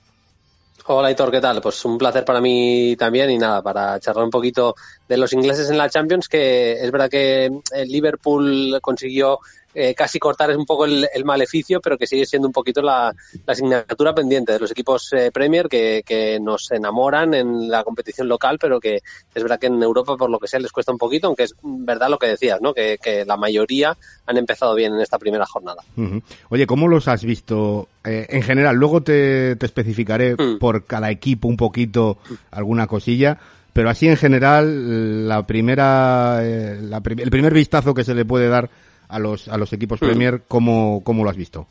Hola, 0.89 1.11
Hitor, 1.11 1.33
¿qué 1.33 1.41
tal? 1.41 1.61
Pues 1.61 1.85
un 1.85 1.99
placer 1.99 2.25
para 2.25 2.41
mí 2.41 2.95
también 2.97 3.29
y 3.31 3.39
nada, 3.39 3.61
para 3.61 3.99
charlar 3.99 4.25
un 4.25 4.31
poquito 4.31 4.77
de 5.09 5.17
los 5.17 5.33
ingleses 5.33 5.69
en 5.69 5.79
la 5.79 5.91
Champions, 5.91 6.29
que 6.29 6.75
es 6.75 6.93
verdad 6.93 7.11
que 7.11 7.47
el 7.73 7.89
Liverpool 7.89 8.79
consiguió 8.81 9.41
eh, 9.79 9.95
casi 9.95 10.19
cortar 10.19 10.57
un 10.57 10.65
poco 10.65 10.87
el, 10.87 11.07
el, 11.13 11.25
maleficio, 11.27 11.83
pero 11.83 11.99
que 11.99 12.07
sigue 12.07 12.25
siendo 12.25 12.49
un 12.49 12.53
poquito 12.53 12.81
la, 12.81 13.15
la 13.45 13.53
asignatura 13.53 14.15
pendiente 14.15 14.55
de 14.55 14.59
los 14.59 14.71
equipos 14.71 15.13
eh, 15.13 15.31
Premier 15.31 15.69
que, 15.69 16.03
que, 16.05 16.41
nos 16.41 16.71
enamoran 16.71 17.35
en 17.35 17.69
la 17.69 17.85
competición 17.85 18.27
local, 18.27 18.57
pero 18.59 18.81
que 18.81 18.97
es 19.35 19.43
verdad 19.43 19.59
que 19.59 19.67
en 19.67 19.83
Europa, 19.83 20.17
por 20.17 20.31
lo 20.31 20.39
que 20.39 20.49
sea, 20.49 20.61
les 20.61 20.73
cuesta 20.73 20.93
un 20.93 20.99
poquito, 20.99 21.27
aunque 21.27 21.43
es 21.43 21.55
verdad 21.63 22.09
lo 22.09 22.19
que 22.19 22.29
decías, 22.29 22.59
¿no? 22.63 22.73
Que, 22.73 22.97
que 23.03 23.27
la 23.27 23.37
mayoría 23.37 23.95
han 24.25 24.39
empezado 24.39 24.75
bien 24.75 24.95
en 24.95 25.03
esta 25.03 25.19
primera 25.19 25.45
jornada. 25.45 25.83
Uh 25.97 26.03
-huh. 26.03 26.23
Oye, 26.49 26.67
¿cómo 26.67 26.89
los 26.89 27.07
has 27.07 27.23
visto 27.23 27.89
eh, 28.03 28.27
en 28.31 28.43
general? 28.43 28.77
Luego 28.77 29.03
te, 29.03 29.57
te 29.57 29.67
especificaré 29.67 30.37
mm. 30.37 30.59
por 30.59 30.87
cada 30.87 31.11
equipo 31.11 31.49
un 31.49 31.59
poquito 31.59 32.17
alguna 32.51 32.87
cosilla. 32.87 33.39
Pero 33.75 33.91
así 33.91 34.09
en 34.09 34.17
general, 34.17 35.29
la 35.29 35.47
primera, 35.47 36.39
eh, 36.41 36.79
la 36.81 37.03
prim 37.03 37.19
el 37.19 37.29
primer 37.29 37.53
vistazo 37.53 37.93
que 37.93 38.05
se 38.05 38.15
le 38.15 38.25
puede 38.25 38.49
dar 38.49 38.71
a 39.09 39.19
los, 39.19 39.49
a 39.49 39.57
los 39.57 39.73
equipos 39.73 40.01
Premier, 40.01 40.45
¿cómo, 40.49 41.03
cómo 41.05 41.25
lo 41.25 41.31
has 41.31 41.37
visto? 41.37 41.69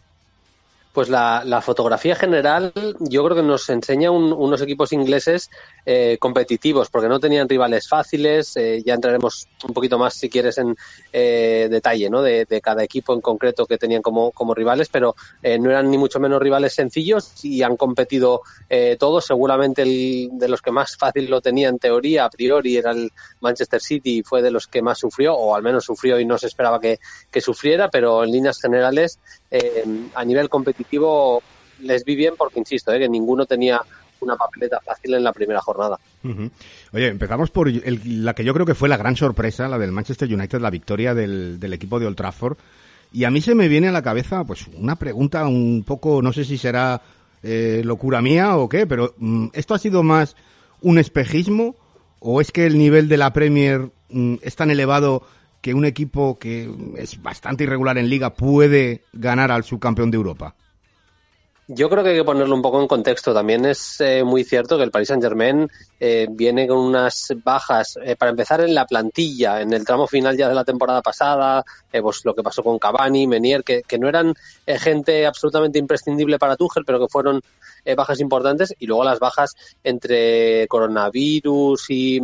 Pues 0.95 1.09
la, 1.09 1.43
la, 1.43 1.59
fotografía 1.59 2.15
general 2.15 2.71
yo 3.01 3.25
creo 3.25 3.35
que 3.35 3.43
nos 3.43 3.69
enseña 3.69 4.11
un, 4.11 4.31
unos 4.31 4.61
equipos 4.61 4.93
ingleses 4.93 5.49
eh, 5.85 6.15
competitivos 6.21 6.89
porque 6.89 7.09
no 7.09 7.19
tenían 7.19 7.49
rivales 7.49 7.89
fáciles, 7.89 8.55
eh, 8.55 8.81
ya 8.81 8.93
entraremos 8.93 9.49
un 9.67 9.73
poquito 9.73 9.99
más 9.99 10.13
si 10.13 10.29
quieres 10.29 10.57
en 10.57 10.73
eh, 11.11 11.67
detalle 11.69 12.09
¿no? 12.09 12.21
De, 12.21 12.45
de, 12.45 12.61
cada 12.61 12.81
equipo 12.81 13.13
en 13.13 13.19
concreto 13.19 13.65
que 13.65 13.77
tenían 13.77 14.01
como, 14.01 14.31
como 14.31 14.53
rivales, 14.53 14.87
pero 14.87 15.17
eh, 15.43 15.59
no 15.59 15.69
eran 15.69 15.91
ni 15.91 15.97
mucho 15.97 16.21
menos 16.21 16.41
rivales 16.41 16.73
sencillos 16.73 17.43
y 17.43 17.61
han 17.61 17.75
competido 17.75 18.43
eh, 18.69 18.95
todos, 18.97 19.25
seguramente 19.25 19.81
el, 19.81 20.29
de 20.31 20.47
los 20.47 20.61
que 20.61 20.71
más 20.71 20.95
fácil 20.95 21.29
lo 21.29 21.41
tenía 21.41 21.67
en 21.67 21.77
teoría 21.77 22.23
a 22.23 22.29
priori 22.29 22.77
era 22.77 22.91
el 22.91 23.11
Manchester 23.41 23.81
City 23.81 24.19
y 24.19 24.23
fue 24.23 24.41
de 24.41 24.51
los 24.51 24.67
que 24.67 24.81
más 24.81 24.99
sufrió 24.99 25.35
o 25.35 25.57
al 25.57 25.61
menos 25.61 25.83
sufrió 25.83 26.21
y 26.21 26.25
no 26.25 26.37
se 26.37 26.47
esperaba 26.47 26.79
que, 26.79 27.01
que 27.29 27.41
sufriera, 27.41 27.89
pero 27.89 28.23
en 28.23 28.31
líneas 28.31 28.61
generales 28.61 29.19
eh, 29.51 29.83
a 30.13 30.25
nivel 30.25 30.49
competitivo 30.49 31.41
les 31.81 32.03
vi 32.03 32.15
bien 32.15 32.33
porque, 32.37 32.59
insisto, 32.59 32.91
eh, 32.93 32.99
que 32.99 33.09
ninguno 33.09 33.45
tenía 33.45 33.81
una 34.21 34.35
papeleta 34.35 34.79
fácil 34.79 35.13
en 35.13 35.23
la 35.23 35.33
primera 35.33 35.61
jornada. 35.61 35.99
Oye, 36.93 37.07
empezamos 37.07 37.51
por 37.51 37.69
la 37.71 38.33
que 38.33 38.43
yo 38.43 38.53
creo 38.53 38.65
que 38.65 38.73
fue 38.73 38.89
la 38.89 38.97
gran 38.97 39.15
sorpresa, 39.15 39.67
la 39.67 39.77
del 39.77 39.91
Manchester 39.91 40.33
United, 40.33 40.59
la 40.59 40.69
victoria 40.69 41.13
del, 41.13 41.59
del, 41.59 41.73
equipo 41.73 41.99
de 41.99 42.07
Old 42.07 42.15
Trafford. 42.15 42.57
Y 43.11 43.25
a 43.25 43.31
mí 43.31 43.41
se 43.41 43.55
me 43.55 43.67
viene 43.67 43.89
a 43.89 43.91
la 43.91 44.01
cabeza, 44.01 44.43
pues, 44.43 44.67
una 44.67 44.95
pregunta 44.95 45.45
un 45.47 45.83
poco, 45.85 46.21
no 46.21 46.33
sé 46.33 46.43
si 46.43 46.57
será 46.57 47.01
eh, 47.47 47.83
locura 47.85 48.23
mía 48.23 48.57
o 48.57 48.67
qué, 48.67 48.87
pero 48.87 49.13
mm, 49.17 49.49
¿esto 49.53 49.75
ha 49.75 49.79
sido 49.79 50.01
más 50.01 50.35
un 50.81 50.97
espejismo 50.97 51.75
o 52.19 52.41
es 52.41 52.51
que 52.51 52.65
el 52.65 52.75
nivel 52.75 53.07
de 53.07 53.17
la 53.17 53.33
Premier 53.33 53.91
mm, 54.09 54.37
es 54.41 54.55
tan 54.55 54.71
elevado 54.71 55.21
que 55.65 55.73
un 55.73 55.83
equipo 55.83 56.37
que 56.37 56.69
es 56.95 57.23
bastante 57.23 57.63
irregular 57.63 57.97
en 57.97 58.07
liga 58.07 58.35
puede 58.35 59.01
ganar 59.13 59.51
al 59.51 59.63
subcampeón 59.63 60.11
de 60.11 60.17
Europa? 60.17 60.53
Yo 61.67 61.89
creo 61.89 62.03
que 62.03 62.11
hay 62.11 62.15
que 62.15 62.23
ponerlo 62.23 62.53
un 62.53 62.61
poco 62.61 62.79
en 62.79 62.87
contexto. 62.87 63.33
También 63.33 63.65
es 63.65 63.99
eh, 63.99 64.23
muy 64.23 64.43
cierto 64.43 64.77
que 64.77 64.83
el 64.83 64.91
Paris 64.91 65.07
Saint 65.07 65.23
Germain 65.23 65.67
eh, 65.99 66.27
viene 66.29 66.67
con 66.67 66.77
unas 66.77 67.33
bajas, 67.43 67.97
eh, 68.03 68.15
para 68.15 68.29
empezar 68.29 68.61
en 68.61 68.75
la 68.75 68.85
plantilla, 68.85 69.61
en 69.61 69.73
el 69.73 69.83
tramo 69.83 70.05
final 70.05 70.37
ya 70.37 70.47
de 70.47 70.53
la 70.53 70.63
temporada 70.63 71.01
pasada, 71.01 71.65
pues 71.91 72.23
lo 72.23 72.35
que 72.35 72.43
pasó 72.43 72.61
con 72.61 72.77
Cavani, 72.77 73.25
Menier, 73.25 73.63
que, 73.63 73.83
no 73.97 74.09
eran 74.09 74.35
gente 74.67 75.25
absolutamente 75.25 75.79
imprescindible 75.79 76.37
para 76.37 76.57
Tuchel, 76.57 76.83
pero 76.85 76.99
que 76.99 77.07
fueron 77.07 77.41
bajas 77.95 78.19
importantes 78.19 78.75
y 78.77 78.85
luego 78.85 79.05
las 79.05 79.19
bajas 79.19 79.55
entre 79.81 80.67
coronavirus 80.67 81.85
y 81.87 82.19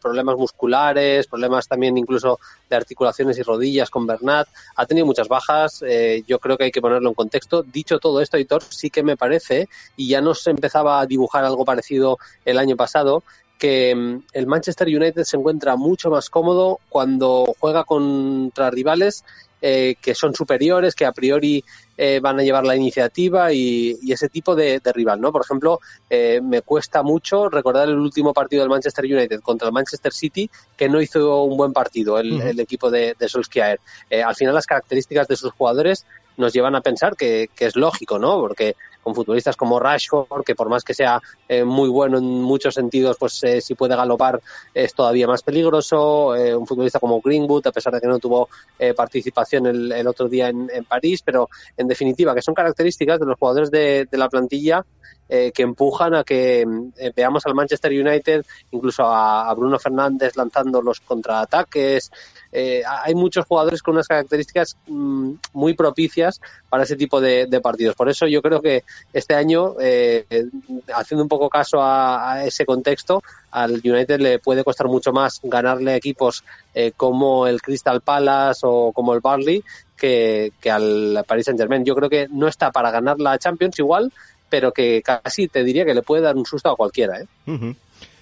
problemas 0.00 0.36
musculares, 0.38 1.26
problemas 1.26 1.68
también 1.68 1.98
incluso 1.98 2.40
de 2.70 2.76
articulaciones 2.76 3.36
y 3.36 3.42
rodillas 3.42 3.90
con 3.90 4.06
Bernat. 4.06 4.48
Ha 4.76 4.86
tenido 4.86 5.04
muchas 5.04 5.28
bajas, 5.28 5.84
yo 6.26 6.38
creo 6.38 6.56
que 6.56 6.64
hay 6.64 6.72
que 6.72 6.80
ponerlo 6.80 7.10
en 7.10 7.14
contexto. 7.14 7.62
Dicho 7.62 7.98
todo 7.98 8.22
esto, 8.22 8.38
Hitor, 8.38 8.62
sí 8.74 8.90
que 8.90 9.02
me 9.02 9.16
parece, 9.16 9.68
y 9.96 10.08
ya 10.08 10.20
nos 10.20 10.46
empezaba 10.46 11.00
a 11.00 11.06
dibujar 11.06 11.44
algo 11.44 11.64
parecido 11.64 12.18
el 12.44 12.58
año 12.58 12.76
pasado, 12.76 13.22
que 13.58 13.94
mm, 13.94 14.24
el 14.32 14.46
Manchester 14.46 14.88
United 14.88 15.24
se 15.24 15.36
encuentra 15.36 15.76
mucho 15.76 16.10
más 16.10 16.30
cómodo 16.30 16.80
cuando 16.88 17.54
juega 17.58 17.84
contra 17.84 18.70
rivales 18.70 19.24
eh, 19.64 19.94
que 20.02 20.16
son 20.16 20.34
superiores, 20.34 20.96
que 20.96 21.06
a 21.06 21.12
priori 21.12 21.64
eh, 21.96 22.18
van 22.20 22.40
a 22.40 22.42
llevar 22.42 22.64
la 22.64 22.74
iniciativa 22.74 23.52
y, 23.52 23.96
ese 24.10 24.28
tipo 24.28 24.56
de, 24.56 24.80
rival, 24.92 25.20
¿no? 25.20 25.30
Por 25.30 25.42
ejemplo, 25.42 25.78
eh, 26.10 26.40
me 26.42 26.62
cuesta 26.62 27.04
mucho 27.04 27.48
recordar 27.48 27.88
el 27.88 27.96
último 27.96 28.34
partido 28.34 28.62
del 28.62 28.70
Manchester 28.70 29.04
United 29.04 29.40
contra 29.40 29.68
el 29.68 29.72
Manchester 29.72 30.12
City, 30.12 30.50
que 30.76 30.88
no 30.88 31.00
hizo 31.00 31.44
un 31.44 31.56
buen 31.56 31.72
partido 31.72 32.18
el, 32.18 32.58
equipo 32.58 32.90
de, 32.90 33.14
de 33.16 33.28
Solskjaer. 33.28 33.78
al 34.26 34.34
final, 34.34 34.52
las 34.52 34.66
características 34.66 35.28
de 35.28 35.36
sus 35.36 35.52
jugadores 35.52 36.06
nos 36.36 36.52
llevan 36.52 36.74
a 36.74 36.80
pensar 36.80 37.16
que, 37.16 37.48
es 37.58 37.76
lógico, 37.76 38.18
¿no? 38.18 38.40
Porque 38.40 38.76
con 39.02 39.14
futbolistas 39.14 39.56
como 39.56 39.80
Rashford, 39.80 40.44
que 40.44 40.54
por 40.54 40.68
más 40.68 40.84
que 40.84 40.94
sea 40.94 41.20
eh, 41.48 41.64
muy 41.64 41.88
bueno 41.88 42.18
en 42.18 42.24
muchos 42.24 42.74
sentidos, 42.74 43.16
pues 43.18 43.42
eh, 43.42 43.60
si 43.60 43.74
puede 43.74 43.96
galopar 43.96 44.40
es 44.72 44.94
todavía 44.94 45.26
más 45.26 45.42
peligroso. 45.42 46.36
Eh, 46.36 46.54
un 46.54 46.66
futbolista 46.66 47.00
como 47.00 47.20
Greenwood, 47.20 47.66
a 47.66 47.72
pesar 47.72 47.92
de 47.94 48.00
que 48.00 48.06
no 48.06 48.18
tuvo 48.18 48.48
participación 48.96 49.66
el, 49.66 50.06
otro 50.06 50.28
día 50.28 50.48
en, 50.48 50.68
París, 50.88 51.22
pero 51.24 51.48
en 51.76 51.88
definitiva, 51.88 52.34
que 52.34 52.42
son 52.42 52.54
características 52.54 53.20
de 53.20 53.26
los 53.26 53.38
jugadores 53.38 53.70
de, 53.70 54.08
la 54.12 54.28
plantilla 54.28 54.84
que 55.54 55.62
empujan 55.62 56.14
a 56.14 56.24
que 56.24 56.66
veamos 57.16 57.46
al 57.46 57.54
Manchester 57.54 57.90
United, 57.92 58.44
incluso 58.70 59.04
a, 59.04 59.52
Bruno 59.54 59.78
Fernández 59.78 60.36
lanzando 60.36 60.82
los 60.82 61.00
contraataques. 61.00 62.10
hay 62.52 63.14
muchos 63.14 63.46
jugadores 63.46 63.82
con 63.82 63.94
unas 63.94 64.08
características 64.08 64.76
mm, 64.86 65.32
muy 65.54 65.74
propicias 65.74 66.40
para 66.68 66.84
ese 66.84 66.96
tipo 66.96 67.20
de, 67.20 67.60
partidos. 67.62 67.94
Por 67.94 68.08
eso 68.08 68.26
yo 68.26 68.42
creo 68.42 68.60
que 68.60 68.84
este 69.12 69.34
año, 69.34 69.74
eh, 69.80 70.24
haciendo 70.94 71.22
un 71.22 71.28
poco 71.28 71.48
caso 71.48 71.78
a, 71.82 72.44
ese 72.44 72.64
contexto, 72.64 73.22
al 73.50 73.80
United 73.84 74.20
le 74.20 74.38
puede 74.38 74.64
costar 74.64 74.88
mucho 74.88 75.12
más 75.12 75.40
ganarle 75.42 75.94
equipos 75.94 76.44
eh, 76.74 76.92
como 76.96 77.46
el 77.46 77.60
Crystal 77.60 78.00
Palace 78.00 78.60
o 78.64 78.92
como 78.92 79.14
el 79.14 79.20
Barley 79.20 79.62
que, 79.96 80.52
al 80.70 81.24
Paris 81.26 81.46
Saint 81.46 81.60
Germain. 81.60 81.84
Yo 81.84 81.94
creo 81.94 82.10
que 82.10 82.26
no 82.28 82.48
está 82.48 82.72
para 82.72 82.90
ganar 82.90 83.20
la 83.20 83.38
Champions 83.38 83.78
igual, 83.78 84.12
pero 84.52 84.70
que 84.70 85.00
casi 85.00 85.48
te 85.48 85.64
diría 85.64 85.86
que 85.86 85.94
le 85.94 86.02
puede 86.02 86.20
dar 86.20 86.36
un 86.36 86.44
susto 86.44 86.68
a 86.68 86.76
cualquiera. 86.76 87.14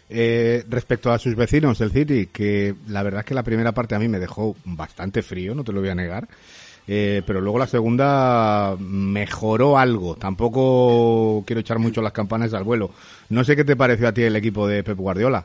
¿eh? 0.08 0.64
respecto 0.68 1.10
a 1.10 1.18
sus 1.18 1.34
vecinos, 1.34 1.80
el 1.80 1.90
City, 1.90 2.28
que 2.28 2.72
la 2.86 3.02
verdad 3.02 3.22
es 3.22 3.26
que 3.26 3.34
la 3.34 3.42
primera 3.42 3.72
parte 3.72 3.96
a 3.96 3.98
mí 3.98 4.06
me 4.06 4.20
dejó 4.20 4.54
bastante 4.64 5.22
frío, 5.22 5.56
no 5.56 5.64
te 5.64 5.72
lo 5.72 5.80
voy 5.80 5.88
a 5.88 5.96
negar. 5.96 6.28
Eh, 6.86 7.22
pero 7.26 7.40
luego 7.40 7.58
la 7.58 7.66
segunda 7.66 8.76
mejoró 8.78 9.76
algo. 9.76 10.14
Tampoco 10.14 11.42
quiero 11.44 11.62
echar 11.62 11.80
mucho 11.80 12.00
las 12.00 12.12
campanas 12.12 12.54
al 12.54 12.62
vuelo. 12.62 12.92
No 13.28 13.42
sé 13.42 13.56
qué 13.56 13.64
te 13.64 13.74
pareció 13.74 14.06
a 14.06 14.12
ti 14.12 14.22
el 14.22 14.36
equipo 14.36 14.68
de 14.68 14.84
Pep 14.84 14.98
Guardiola. 14.98 15.44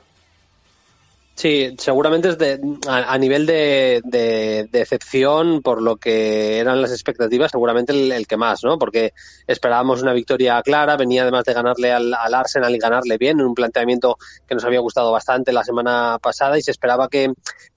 Sí, 1.36 1.76
seguramente 1.78 2.30
es 2.30 2.38
de, 2.38 2.62
a, 2.88 3.18
nivel 3.18 3.46
de, 3.46 4.02
de, 4.06 4.70
decepción 4.72 5.62
por 5.62 5.82
lo 5.82 5.98
que 5.98 6.60
eran 6.60 6.82
las 6.82 6.94
expectativas, 6.94 7.52
seguramente 7.52 7.92
el, 7.92 8.26
que 8.26 8.38
más, 8.38 8.64
¿no? 8.64 8.80
Porque 8.80 9.12
esperábamos 9.46 10.02
una 10.02 10.14
victoria 10.14 10.62
clara, 10.62 10.96
venía 10.96 11.24
además 11.24 11.44
de 11.44 11.54
ganarle 11.54 11.92
al, 11.92 12.14
Arsenal 12.14 12.74
y 12.74 12.80
ganarle 12.80 13.18
bien, 13.18 13.42
en 13.42 13.48
un 13.48 13.54
planteamiento 13.54 14.18
que 14.48 14.56
nos 14.56 14.64
había 14.64 14.80
gustado 14.80 15.12
bastante 15.12 15.52
la 15.52 15.66
semana 15.66 16.20
pasada 16.22 16.58
y 16.58 16.62
se 16.62 16.72
esperaba 16.72 17.10
que, 17.10 17.34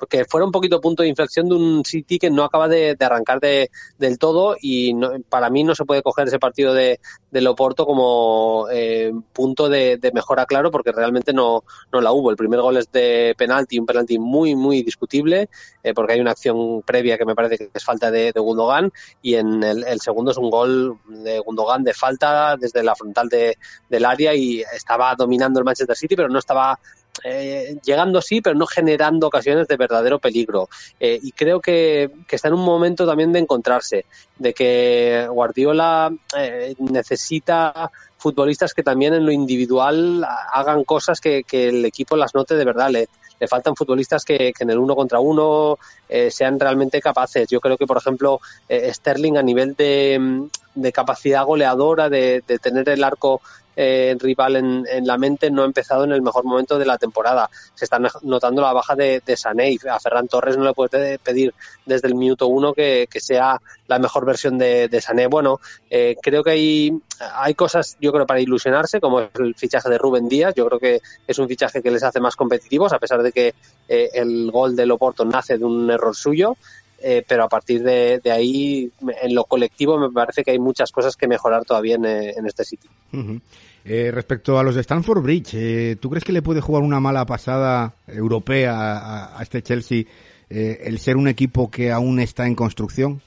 que 0.09 0.25
fuera 0.25 0.47
un 0.47 0.53
poquito 0.53 0.81
punto 0.81 1.03
de 1.03 1.09
inflexión 1.09 1.49
de 1.49 1.57
un 1.57 1.85
City 1.85 2.21
que 2.21 2.31
no 2.31 2.45
acaba 2.45 2.69
de, 2.69 2.97
arrancar 3.01 3.41
de, 3.41 3.73
del 3.99 4.21
todo 4.21 4.55
y 4.63 4.95
para 5.29 5.51
mí 5.51 5.65
no 5.65 5.75
se 5.75 5.85
puede 5.85 6.03
coger 6.03 6.29
ese 6.29 6.39
partido 6.39 6.75
de, 6.75 7.01
de 7.33 7.41
Loporto 7.41 7.87
como 7.87 8.69
eh, 8.71 9.13
punto 9.33 9.69
de, 9.69 9.99
mejora 10.15 10.47
claro 10.47 10.71
porque 10.71 10.93
realmente 10.93 11.33
no, 11.33 11.65
no 11.93 12.01
la 12.01 12.13
hubo. 12.13 12.31
El 12.31 12.37
primer 12.37 12.61
gol 12.61 12.77
es 12.77 12.93
de 12.93 13.35
penalti, 13.49 13.79
un 13.79 13.87
penalti 13.87 14.19
muy, 14.19 14.55
muy 14.55 14.83
discutible, 14.83 15.49
eh, 15.83 15.95
porque 15.95 16.13
hay 16.13 16.21
una 16.21 16.33
acción 16.33 16.83
previa 16.83 17.17
que 17.17 17.25
me 17.25 17.35
parece 17.35 17.57
que 17.57 17.71
es 17.73 17.85
falta 17.85 18.11
de, 18.11 18.33
Gundogan, 18.37 18.93
y 19.23 19.35
en 19.35 19.63
el, 19.63 20.01
segundo 20.01 20.31
es 20.31 20.37
un 20.37 20.51
gol 20.51 20.99
de 21.09 21.39
Gundogan 21.41 21.83
de 21.83 21.95
falta 21.95 22.57
desde 22.57 22.83
la 22.83 22.95
frontal 22.95 23.29
de, 23.29 23.57
del 23.89 24.05
área 24.05 24.35
y 24.35 24.61
estaba 24.61 25.15
dominando 25.15 25.59
el 25.59 25.65
Manchester 25.65 25.97
City, 25.97 26.15
pero 26.15 26.29
no 26.29 26.39
estaba 26.39 26.79
eh, 27.25 27.77
llegando 27.85 28.21
sí, 28.21 28.41
pero 28.41 28.55
no 28.55 28.67
generando 28.67 29.27
ocasiones 29.27 29.67
de 29.67 29.77
verdadero 29.77 30.19
peligro. 30.19 30.69
Eh, 31.01 31.19
y 31.21 31.33
creo 31.33 31.61
que, 31.61 32.11
está 32.31 32.49
en 32.49 32.55
un 32.55 32.65
momento 32.65 33.07
también 33.07 33.33
de 33.33 33.41
encontrarse, 33.41 34.05
de 34.39 34.53
que 34.53 35.27
Guardiola 35.29 36.13
necesita 36.79 37.91
futbolistas 38.19 38.75
que 38.75 38.83
también 38.83 39.15
en 39.15 39.25
lo 39.25 39.33
individual 39.33 40.27
hagan 40.53 40.85
cosas 40.85 41.21
que, 41.21 41.45
el 41.51 41.85
equipo 41.85 42.17
las 42.17 42.35
note 42.35 42.57
de 42.57 42.65
verdad. 42.65 42.91
Le 43.39 43.49
faltan 43.49 43.77
futbolistas 43.77 44.25
que, 44.25 44.53
en 44.59 44.71
el 44.71 44.79
uno 44.79 44.95
contra 44.97 45.21
uno 45.21 45.79
eh, 46.09 46.31
sean 46.31 46.59
realmente 46.59 47.01
capaces. 47.01 47.49
Yo 47.49 47.61
creo 47.61 47.77
que, 47.77 47.87
por 47.87 47.97
ejemplo, 47.97 48.41
eh, 48.69 48.93
Sterling 48.93 49.37
a 49.37 49.43
nivel 49.43 49.75
de, 49.75 50.49
de 50.75 50.93
capacidad 50.93 51.45
goleadora, 51.45 52.09
de, 52.09 52.43
de, 52.47 52.59
tener 52.59 52.89
el 52.89 53.05
arco 53.05 53.41
eh, 53.81 54.17
rival 54.19 54.57
en, 54.57 55.07
la 55.07 55.17
mente 55.19 55.53
no 55.53 55.63
ha 55.63 55.65
empezado 55.65 56.03
en 56.03 56.11
el 56.11 56.21
mejor 56.21 56.45
momento 56.45 56.81
de 56.81 56.85
la 56.85 56.99
temporada. 56.99 57.49
Se 57.77 57.85
está 57.85 58.01
notando 58.23 58.61
la 58.61 58.73
baja 58.73 58.97
de, 58.97 59.23
de 59.25 59.37
Sané 59.37 59.79
a 59.89 60.01
Ferran 60.01 60.27
Torres 60.27 60.57
no 60.57 60.65
le 60.65 60.75
puede 60.75 61.21
pedir 61.21 61.55
desde 61.87 62.09
el 62.09 62.17
minuto 62.17 62.49
uno 62.49 62.75
que, 62.75 63.07
sea 63.21 63.61
la 63.87 64.01
mejor 64.01 64.27
versión 64.27 64.59
de, 64.59 65.01
Sané. 65.01 65.29
Bueno, 65.29 65.61
eh, 65.91 66.17
creo 66.21 66.43
que 66.43 66.51
hay, 66.51 66.93
hay 67.21 67.55
cosas, 67.55 67.97
yo 68.01 68.13
creo, 68.13 68.27
para 68.27 68.41
ilusionarse, 68.41 69.01
como 69.01 69.21
el 69.21 69.55
fichaje 69.55 69.89
de 69.89 69.99
Rubén 69.99 70.29
Díaz. 70.29 70.55
Yo 70.57 70.67
creo 70.67 70.81
que 70.81 71.01
es 71.29 71.39
un 71.39 71.47
fichaje 71.47 71.81
que 71.81 71.93
les 71.93 72.03
hace 72.03 72.19
más 72.19 72.35
competitivos, 72.35 72.93
a 72.93 72.99
pesar 72.99 73.23
de 73.23 73.31
que 73.31 73.55
eh, 73.89 74.09
el 74.13 74.51
gol 74.51 74.75
de 74.75 74.87
Loporto 74.87 75.25
nace 75.25 75.57
de 75.57 75.65
un 75.65 75.89
error 75.89 76.17
suyo. 76.17 76.57
Eh, 77.01 77.25
pero 77.27 77.45
a 77.45 77.49
partir 77.49 77.83
de, 77.83 78.21
ahí, 78.31 78.91
en 79.23 79.35
lo 79.35 79.45
colectivo, 79.45 79.99
me 79.99 80.11
parece 80.11 80.43
que 80.43 80.51
hay 80.51 80.59
muchas 80.59 80.91
cosas 80.91 81.17
que 81.17 81.29
mejorar 81.29 81.65
todavía 81.65 81.95
en, 81.95 82.05
eh, 82.05 82.35
este 82.45 82.65
sitio. 82.65 82.91
Eh, 83.91 84.11
respecto 84.11 84.59
a 84.59 84.63
los 84.63 84.75
de 84.75 84.83
Stanford 84.83 85.23
Bridge, 85.23 85.99
¿tú 85.99 86.11
crees 86.11 86.23
que 86.23 86.33
le 86.33 86.43
puede 86.43 86.61
jugar 86.61 86.83
una 86.83 87.01
mala 87.01 87.25
pasada 87.25 87.95
europea 88.07 89.39
a, 89.39 89.43
este 89.43 89.63
Chelsea 89.63 90.05
el 90.51 90.99
ser 90.99 91.17
un 91.17 91.27
equipo 91.27 91.71
que 91.71 91.91
aún 91.91 92.21
está 92.21 92.47
en 92.47 92.55
construcción? 92.55 93.23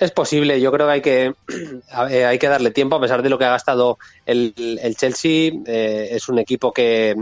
Es 0.00 0.10
posible, 0.10 0.60
yo 0.60 0.72
creo 0.72 0.88
que 0.88 0.92
hay 0.92 1.02
que, 1.02 1.34
hay 1.92 2.38
que 2.38 2.48
darle 2.48 2.72
tiempo, 2.72 2.96
a 2.96 3.00
pesar 3.00 3.22
de 3.22 3.30
lo 3.30 3.38
que 3.38 3.44
ha 3.44 3.50
gastado 3.50 3.98
el, 4.26 4.52
el 4.56 4.96
Chelsea. 4.96 5.52
es 5.66 6.28
un 6.28 6.40
equipo 6.40 6.72
que 6.72 7.14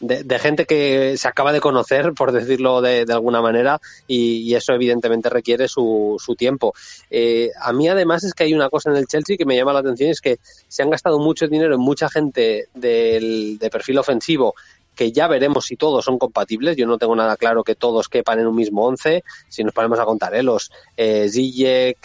de, 0.00 0.38
gente 0.38 0.66
que 0.66 1.16
se 1.16 1.28
acaba 1.28 1.52
de 1.52 1.60
conocer, 1.60 2.12
por 2.12 2.32
decirlo 2.32 2.80
de, 2.80 3.06
alguna 3.08 3.40
manera, 3.40 3.80
y, 4.06 4.54
eso 4.54 4.72
evidentemente 4.72 5.28
requiere 5.28 5.68
su, 5.68 6.16
su 6.18 6.34
tiempo. 6.34 6.74
Eh, 7.10 7.50
a 7.60 7.72
mí 7.72 7.88
además 7.88 8.24
es 8.24 8.34
que 8.34 8.44
hay 8.44 8.54
una 8.54 8.70
cosa 8.70 8.90
en 8.90 8.96
el 8.96 9.06
Chelsea 9.06 9.36
que 9.36 9.44
me 9.44 9.56
llama 9.56 9.72
la 9.72 9.80
atención, 9.80 10.10
es 10.10 10.20
que 10.20 10.38
se 10.68 10.82
han 10.82 10.90
gastado 10.90 11.18
mucho 11.18 11.46
dinero 11.46 11.74
en 11.74 11.80
mucha 11.80 12.08
gente 12.08 12.68
del, 12.74 13.58
de 13.58 13.70
perfil 13.70 13.98
ofensivo 13.98 14.54
que 14.96 15.12
ya 15.12 15.28
veremos 15.28 15.66
si 15.66 15.76
todos 15.76 16.04
son 16.04 16.18
compatibles. 16.18 16.76
Yo 16.76 16.86
no 16.86 16.98
tengo 16.98 17.14
nada 17.14 17.36
claro 17.36 17.62
que 17.62 17.74
todos 17.74 18.08
quepan 18.08 18.40
en 18.40 18.46
un 18.46 18.56
mismo 18.56 18.86
once. 18.86 19.22
Si 19.48 19.62
nos 19.62 19.74
ponemos 19.74 20.00
a 20.00 20.04
contar, 20.06 20.34
¿eh? 20.34 20.42
los 20.42 20.72
eh, 20.96 21.30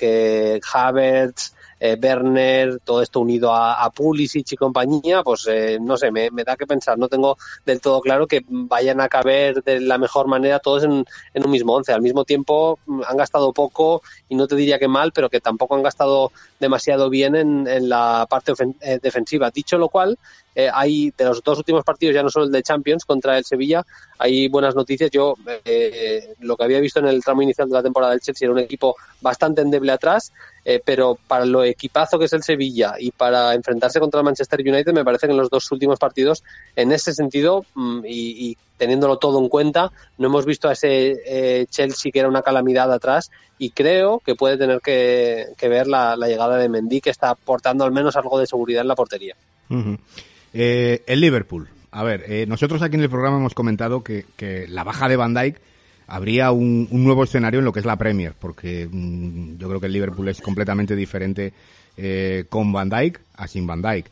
eh, 0.02 0.60
Havertz, 0.74 1.54
eh, 1.84 1.98
Werner, 2.02 2.80
todo 2.80 3.02
esto 3.02 3.20
unido 3.22 3.52
a, 3.52 3.84
a 3.84 3.90
Pulisic 3.90 4.52
y 4.52 4.56
compañía, 4.56 5.24
pues 5.24 5.48
eh, 5.50 5.80
no 5.82 5.98
sé, 5.98 6.12
me, 6.12 6.30
da 6.46 6.56
que 6.56 6.68
pensar. 6.68 7.00
No 7.00 7.10
tengo 7.10 7.38
del 7.66 7.82
todo 7.82 8.02
claro 8.02 8.28
que 8.28 8.46
vayan 8.48 9.02
a 9.02 9.10
caber 9.10 9.64
de 9.64 9.80
la 9.82 9.98
mejor 9.98 10.28
manera 10.28 10.60
todos 10.60 10.84
en, 10.84 11.04
un 11.34 11.52
mismo 11.52 11.74
once. 11.74 11.92
Al 11.92 12.04
mismo 12.04 12.24
tiempo 12.24 12.78
mm, 12.86 13.02
han 13.08 13.18
gastado 13.18 13.52
poco 13.52 14.04
y 14.30 14.36
no 14.36 14.46
te 14.46 14.56
diría 14.56 14.78
que 14.78 14.88
mal, 14.88 15.12
pero 15.12 15.32
que 15.32 15.42
tampoco 15.42 15.76
han 15.76 15.82
gastado 15.82 16.32
demasiado 16.60 17.10
bien 17.10 17.36
en, 17.36 17.90
la 17.90 18.28
parte 18.30 18.54
eh, 18.82 19.00
defensiva. 19.02 19.50
Dicho 19.50 19.80
lo 19.80 19.90
cual, 19.90 20.20
eh, 20.54 20.70
hay 20.74 21.12
de 21.18 21.26
los 21.26 21.42
dos 21.44 21.58
últimos 21.58 21.84
partidos, 21.84 22.14
ya 22.14 22.24
no 22.24 22.30
solo 22.30 22.46
el 22.46 22.52
de 22.52 22.64
Champions 22.64 23.06
contra 23.06 23.38
el 23.38 23.46
Sevilla, 23.46 23.86
hay 24.18 24.50
buenas 24.50 24.76
noticias. 24.76 25.10
Yo 25.10 25.36
eh, 25.66 26.34
lo 26.40 26.58
que 26.58 26.64
había 26.64 26.80
visto 26.80 27.00
en 27.00 27.08
el 27.08 27.24
tramo 27.24 27.42
inicial 27.42 27.70
de 27.70 27.74
la 27.74 27.84
temporada 27.84 28.12
del 28.12 28.22
Chelsea 28.22 28.46
era 28.46 28.54
un 28.54 28.60
equipo 28.60 28.96
bastante 29.22 29.62
endeble 29.62 29.92
atrás, 29.92 30.34
eh, 30.66 30.82
pero 30.84 31.18
para 31.28 31.46
lo 31.46 31.64
equipazo 31.64 32.20
que 32.20 32.26
es 32.26 32.34
el 32.34 32.44
Sevilla 32.44 32.96
y 33.00 33.12
para 33.12 33.54
enfrentarse 33.54 34.00
contra 34.00 34.20
el 34.20 34.26
Manchester 34.26 34.60
United, 34.60 34.94
me 34.94 35.06
parece 35.06 35.28
que 35.28 35.32
en 35.32 35.38
los 35.38 35.50
dos 35.50 35.72
últimos 35.72 36.00
partidos, 36.00 36.44
en 36.76 36.92
ese 36.92 37.14
sentido 37.14 37.66
mm, 37.76 38.02
y, 38.06 38.58
teniéndolo 38.78 39.18
todo 39.18 39.40
en 39.40 39.48
cuenta, 39.48 39.92
no 40.18 40.28
hemos 40.28 40.46
visto 40.46 40.68
a 40.68 40.74
ese 40.74 41.68
Chelsea 41.70 42.12
que 42.12 42.18
era 42.18 42.28
una 42.28 42.42
calamidad 42.42 42.92
atrás 42.92 43.30
y 43.60 43.70
creo 43.70 44.20
que 44.26 44.34
puede 44.34 44.58
tener 44.58 44.82
que, 44.82 45.54
ver 45.62 45.86
la, 45.86 46.16
llegada 46.16 46.58
de 46.58 46.68
Mendy, 46.68 47.00
que 47.00 47.12
está 47.12 47.30
aportando 47.30 47.84
al 47.84 47.92
menos 47.92 48.16
algo 48.16 48.40
de 48.40 48.48
seguridad 48.48 48.82
en 48.82 48.88
la 48.88 48.96
portería. 48.96 49.36
Eh, 50.54 51.04
el 51.08 51.22
Liverpool. 51.22 51.70
A 51.92 52.04
ver, 52.04 52.24
eh, 52.28 52.46
nosotros 52.48 52.82
aquí 52.82 52.96
en 52.96 53.04
el 53.04 53.10
programa 53.10 53.38
hemos 53.38 53.54
comentado 53.54 54.04
que, 54.04 54.26
la 54.70 54.84
baja 54.84 55.10
de 55.10 55.16
Van 55.16 55.34
Dijk 55.34 55.58
habría 56.08 56.52
un, 56.52 56.88
nuevo 56.92 57.24
escenario 57.24 57.60
en 57.60 57.66
lo 57.66 57.74
que 57.74 57.80
es 57.80 57.86
la 57.86 57.98
Premier, 57.98 58.34
porque 58.38 58.88
mm, 58.90 59.58
yo 59.58 59.68
creo 59.68 59.80
que 59.80 59.88
el 59.88 59.94
Liverpool 59.94 60.28
es 60.30 60.42
completamente 60.42 60.96
diferente 60.96 61.54
eh, 61.98 62.46
con 62.50 62.72
Van 62.72 62.90
Dijk 62.90 63.20
a 63.36 63.48
sin 63.48 63.68
Van 63.68 63.82
Dijk. 63.82 64.10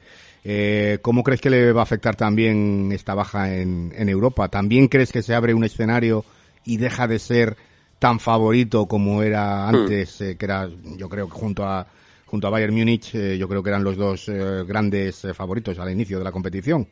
¿Cómo 1.01 1.23
crees 1.23 1.41
que 1.41 1.49
le 1.49 1.71
va 1.73 1.81
a 1.81 1.83
afectar 1.83 2.15
también 2.15 2.91
esta 2.91 3.13
baja 3.13 3.53
en, 3.53 3.93
en 3.95 4.09
Europa? 4.09 4.47
¿También 4.47 4.87
crees 4.87 5.11
que 5.11 5.21
se 5.21 5.35
abre 5.35 5.53
un 5.53 5.63
escenario 5.63 6.25
y 6.65 6.77
deja 6.77 7.07
de 7.07 7.19
ser 7.19 7.55
tan 7.99 8.19
favorito 8.19 8.87
como 8.87 9.21
era 9.21 9.65
hmm. 9.65 9.75
antes, 9.75 10.17
que 10.17 10.45
era, 10.45 10.67
yo 10.97 11.09
creo 11.09 11.27
que 11.27 11.33
junto 11.33 11.65
a 11.65 11.85
junto 12.29 12.47
a 12.47 12.51
Bayern 12.51 12.73
Múnich, 12.73 13.15
eh, 13.15 13.37
yo 13.37 13.47
creo 13.47 13.63
que 13.63 13.69
eran 13.69 13.83
los 13.83 13.97
dos 13.97 14.29
eh, 14.29 14.63
grandes 14.65 15.25
eh, 15.25 15.33
favoritos 15.33 15.79
al 15.79 15.91
inicio 15.91 16.19
de 16.19 16.23
la 16.23 16.31
competición. 16.31 16.87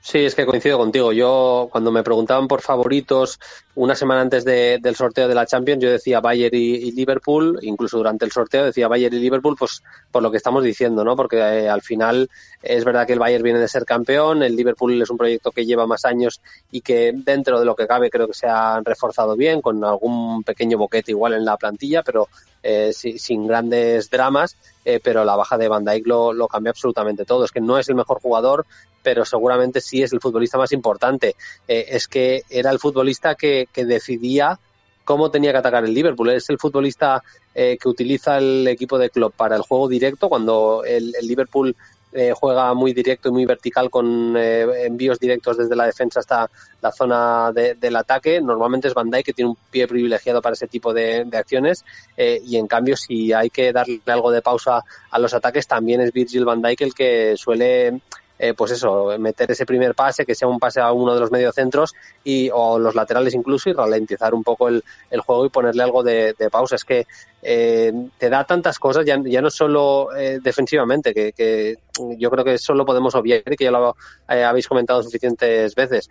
Sí, 0.00 0.18
es 0.18 0.34
que 0.36 0.46
coincido 0.46 0.78
contigo. 0.78 1.12
Yo, 1.12 1.68
cuando 1.70 1.90
me 1.90 2.04
preguntaban 2.04 2.46
por 2.46 2.62
favoritos 2.62 3.40
una 3.74 3.96
semana 3.96 4.20
antes 4.20 4.44
del 4.44 4.94
sorteo 4.94 5.28
de 5.28 5.34
la 5.34 5.44
Champions, 5.44 5.82
yo 5.82 5.90
decía 5.90 6.20
Bayern 6.20 6.56
y, 6.56 6.92
Liverpool, 6.92 7.58
incluso 7.62 7.98
durante 7.98 8.24
el 8.24 8.30
sorteo 8.30 8.64
decía 8.64 8.88
Bayern 8.88 9.16
y 9.16 9.18
Liverpool, 9.18 9.56
pues 9.58 9.82
por 10.10 10.22
lo 10.22 10.30
que 10.30 10.36
estamos 10.36 10.62
diciendo, 10.62 11.04
¿no? 11.04 11.16
Porque 11.16 11.42
al 11.42 11.82
final 11.82 12.30
es 12.62 12.84
verdad 12.84 13.06
que 13.06 13.14
el 13.14 13.18
Bayern 13.18 13.42
viene 13.42 13.58
de 13.58 13.68
ser 13.68 13.84
campeón, 13.84 14.42
el 14.42 14.56
Liverpool 14.56 15.02
es 15.02 15.10
un 15.10 15.18
proyecto 15.18 15.50
que 15.50 15.66
lleva 15.66 15.86
más 15.86 16.04
años 16.04 16.40
y 16.70 16.80
que 16.80 17.12
dentro 17.12 17.58
de 17.58 17.66
lo 17.66 17.74
que 17.74 17.88
cabe 17.88 18.08
creo 18.08 18.28
que 18.28 18.34
se 18.34 18.46
han 18.46 18.84
reforzado 18.84 19.36
bien, 19.36 19.60
con 19.60 19.84
algún 19.84 20.42
pequeño 20.44 20.78
boquete 20.78 21.10
igual 21.10 21.34
en 21.34 21.44
la 21.44 21.56
plantilla, 21.56 22.02
pero 22.02 22.28
eh, 22.62 22.92
sin 22.92 23.46
grandes 23.46 24.10
dramas, 24.10 24.56
eh, 24.84 25.00
pero 25.02 25.24
la 25.24 25.36
baja 25.36 25.56
de 25.56 25.68
Van 25.68 25.84
Dijk 25.84 26.06
lo, 26.06 26.48
cambia 26.48 26.70
absolutamente 26.70 27.24
todo. 27.24 27.44
Es 27.44 27.52
que 27.52 27.60
no 27.60 27.78
es 27.78 27.88
el 27.88 27.94
mejor 27.94 28.20
jugador, 28.20 28.66
pero 29.02 29.24
seguramente 29.24 29.80
sí 29.80 30.02
es 30.02 30.12
el 30.12 30.20
futbolista 30.20 30.58
más 30.58 30.72
importante. 30.72 31.36
Eh, 31.68 31.86
es 31.90 32.08
que 32.08 32.42
era 32.50 32.70
el 32.70 32.78
futbolista 32.78 33.34
que, 33.34 33.68
decidía 33.74 34.58
cómo 35.04 35.30
tenía 35.30 35.52
que 35.52 35.58
atacar 35.58 35.84
el 35.84 35.94
Liverpool. 35.94 36.30
Es 36.30 36.50
el 36.50 36.58
futbolista 36.58 37.22
que 37.54 37.88
utiliza 37.88 38.38
el 38.38 38.68
equipo 38.68 38.98
de 38.98 39.10
club 39.10 39.32
para 39.36 39.56
el 39.56 39.62
juego 39.62 39.88
directo 39.88 40.28
cuando 40.28 40.84
el 40.84 41.12
Liverpool 41.22 41.74
eh, 42.12 42.32
juega 42.34 42.72
muy 42.74 42.94
directo 42.94 43.28
y 43.28 43.32
muy 43.32 43.44
vertical 43.44 43.90
con 43.90 44.34
eh, 44.36 44.86
envíos 44.86 45.18
directos 45.18 45.58
desde 45.58 45.76
la 45.76 45.86
defensa 45.86 46.20
hasta 46.20 46.50
la 46.80 46.90
zona 46.90 47.52
del 47.52 47.96
ataque. 47.96 48.40
Normalmente 48.40 48.88
es 48.88 48.94
Van 48.94 49.10
Dijk 49.10 49.26
que 49.26 49.32
tiene 49.34 49.50
un 49.50 49.58
pie 49.70 49.86
privilegiado 49.86 50.40
para 50.40 50.54
ese 50.54 50.68
tipo 50.68 50.94
de, 50.94 51.28
acciones 51.32 51.84
eh, 52.16 52.40
y 52.44 52.56
en 52.56 52.66
cambio 52.66 52.96
si 52.96 53.32
hay 53.32 53.50
que 53.50 53.72
darle 53.72 54.00
algo 54.06 54.30
de 54.30 54.42
pausa 54.42 54.82
a 55.10 55.18
los 55.18 55.34
ataques 55.34 55.66
también 55.66 56.00
es 56.00 56.12
Virgil 56.12 56.44
Van 56.44 56.62
Dijk 56.62 56.80
el 56.80 56.94
que 56.94 57.36
suele 57.36 58.00
eh, 58.38 58.54
pues 58.54 58.70
eso, 58.70 59.18
meter 59.18 59.50
ese 59.50 59.66
primer 59.66 59.94
pase, 59.94 60.24
que 60.24 60.34
sea 60.34 60.48
un 60.48 60.60
pase 60.60 60.80
a 60.80 60.92
uno 60.92 61.14
de 61.14 61.20
los 61.20 61.30
mediocentros 61.30 61.94
y, 62.22 62.50
o 62.52 62.78
los 62.78 62.94
laterales 62.94 63.34
incluso 63.34 63.68
y 63.68 63.72
ralentizar 63.72 64.34
un 64.34 64.44
poco 64.44 64.68
el, 64.68 64.84
el 65.10 65.20
juego 65.20 65.46
y 65.46 65.50
ponerle 65.50 65.82
algo 65.82 66.02
de, 66.02 66.34
pausa. 66.50 66.76
Es 66.76 66.84
que 66.84 67.06
eh, 67.42 67.92
te 68.16 68.30
da 68.30 68.44
tantas 68.44 68.78
cosas, 68.78 69.04
ya, 69.04 69.16
no 69.16 69.50
solo 69.50 70.14
eh, 70.16 70.38
defensivamente, 70.42 71.12
que, 71.12 71.78
yo 72.16 72.30
creo 72.30 72.44
que 72.44 72.54
eso 72.54 72.74
lo 72.74 72.86
podemos 72.86 73.14
obviar 73.16 73.42
y 73.44 73.56
que 73.56 73.64
ya 73.64 73.72
lo 73.72 73.96
habéis 74.28 74.68
comentado 74.68 75.02
suficientes 75.02 75.74
veces, 75.74 76.08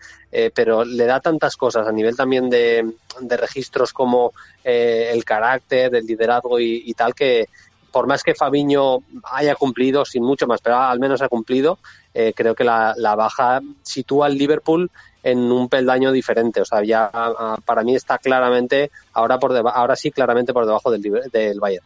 pero 0.53 0.83
le 0.83 1.05
da 1.05 1.21
tantas 1.21 1.55
cosas 1.55 1.87
a 1.87 1.93
nivel 1.93 2.13
también 2.17 2.49
de, 2.49 2.93
de 3.21 3.37
registros 3.37 3.93
como 3.93 4.33
el 4.65 5.23
carácter, 5.23 5.95
el 5.95 6.05
liderazgo 6.05 6.59
y 6.59 6.93
tal 6.93 7.15
que 7.15 7.47
por 7.97 8.05
más 8.05 8.21
que 8.21 8.35
Fabiño 8.35 8.99
haya 9.23 9.55
cumplido, 9.55 10.05
sin 10.05 10.23
mucho 10.23 10.45
más, 10.45 10.61
pero 10.61 10.77
al 10.77 10.99
menos 10.99 11.23
ha 11.23 11.29
cumplido, 11.29 11.79
eh, 12.19 12.33
creo 12.35 12.55
que 12.55 12.63
la, 12.63 12.95
baja 13.15 13.61
sitúa 13.83 14.25
al 14.25 14.35
Liverpool 14.35 14.89
en 15.21 15.37
un 15.51 15.69
peldaño 15.69 16.11
diferente. 16.11 16.61
O 16.61 16.65
sea, 16.65 16.83
ya 16.83 17.11
para 17.63 17.83
mí 17.83 17.95
está 17.95 18.17
claramente, 18.17 18.89
ahora 19.13 19.37
por 19.37 19.55
ahora 19.55 19.95
sí 19.95 20.09
claramente 20.09 20.51
por 20.51 20.65
debajo 20.65 20.89
del, 20.89 21.03
del 21.31 21.59
Bayern. 21.59 21.85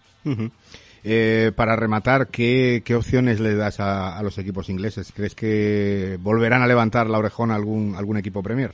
Eh, 1.03 1.51
para 1.53 1.75
rematar, 1.75 2.29
¿qué, 2.29 2.81
opciones 2.95 3.41
le 3.41 3.55
das 3.55 3.81
a, 3.81 4.21
los 4.23 4.37
equipos 4.37 4.69
ingleses? 4.69 5.11
¿Crees 5.13 5.35
que 5.35 6.17
volverán 6.21 6.61
a 6.61 6.67
levantar 6.67 7.07
la 7.07 7.17
orejona 7.17 7.55
algún, 7.55 7.95
algún 7.97 8.15
equipo 8.15 8.41
Premier? 8.41 8.71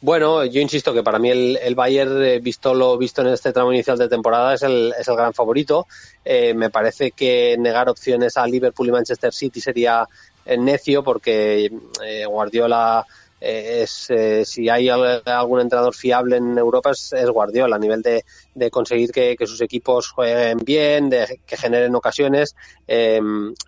Bueno, 0.00 0.44
yo 0.44 0.60
insisto 0.60 0.94
que 0.94 1.02
para 1.02 1.18
mí 1.18 1.28
el, 1.28 1.58
el, 1.60 1.74
Bayern, 1.74 2.22
eh, 2.22 2.38
visto 2.38 2.72
lo 2.72 2.96
visto 2.96 3.20
en 3.20 3.28
este 3.28 3.52
tramo 3.52 3.72
inicial 3.72 3.98
de 3.98 4.08
temporada, 4.08 4.54
es 4.54 4.62
el, 4.62 4.94
es 4.98 5.08
el 5.08 5.16
gran 5.16 5.34
favorito. 5.34 5.88
Eh, 6.24 6.54
me 6.54 6.70
parece 6.70 7.10
que 7.10 7.56
negar 7.58 7.88
opciones 7.88 8.36
a 8.36 8.46
Liverpool 8.46 8.88
y 8.88 8.92
Manchester 8.92 9.32
City 9.32 9.60
sería 9.60 10.06
eh, 10.46 10.56
necio 10.56 11.02
porque 11.02 11.72
Guardiola 12.28 13.04
eh, 13.40 13.82
es 13.82 14.10
eh, 14.10 14.44
si 14.44 14.68
hay 14.68 14.88
algún 14.88 15.60
entrenador 15.60 15.94
fiable 15.94 16.36
en 16.36 16.58
Europa 16.58 16.90
es, 16.90 17.12
Guardiola 17.30 17.76
a 17.76 17.78
nivel 17.78 18.02
de, 18.02 18.24
de 18.54 18.70
conseguir 18.70 19.10
que, 19.10 19.36
sus 19.46 19.60
equipos 19.60 20.10
jueguen 20.10 20.58
bien, 20.58 21.08
de 21.08 21.40
que 21.46 21.56
generen 21.56 21.94
ocasiones. 21.94 22.56
Eh, 22.86 23.20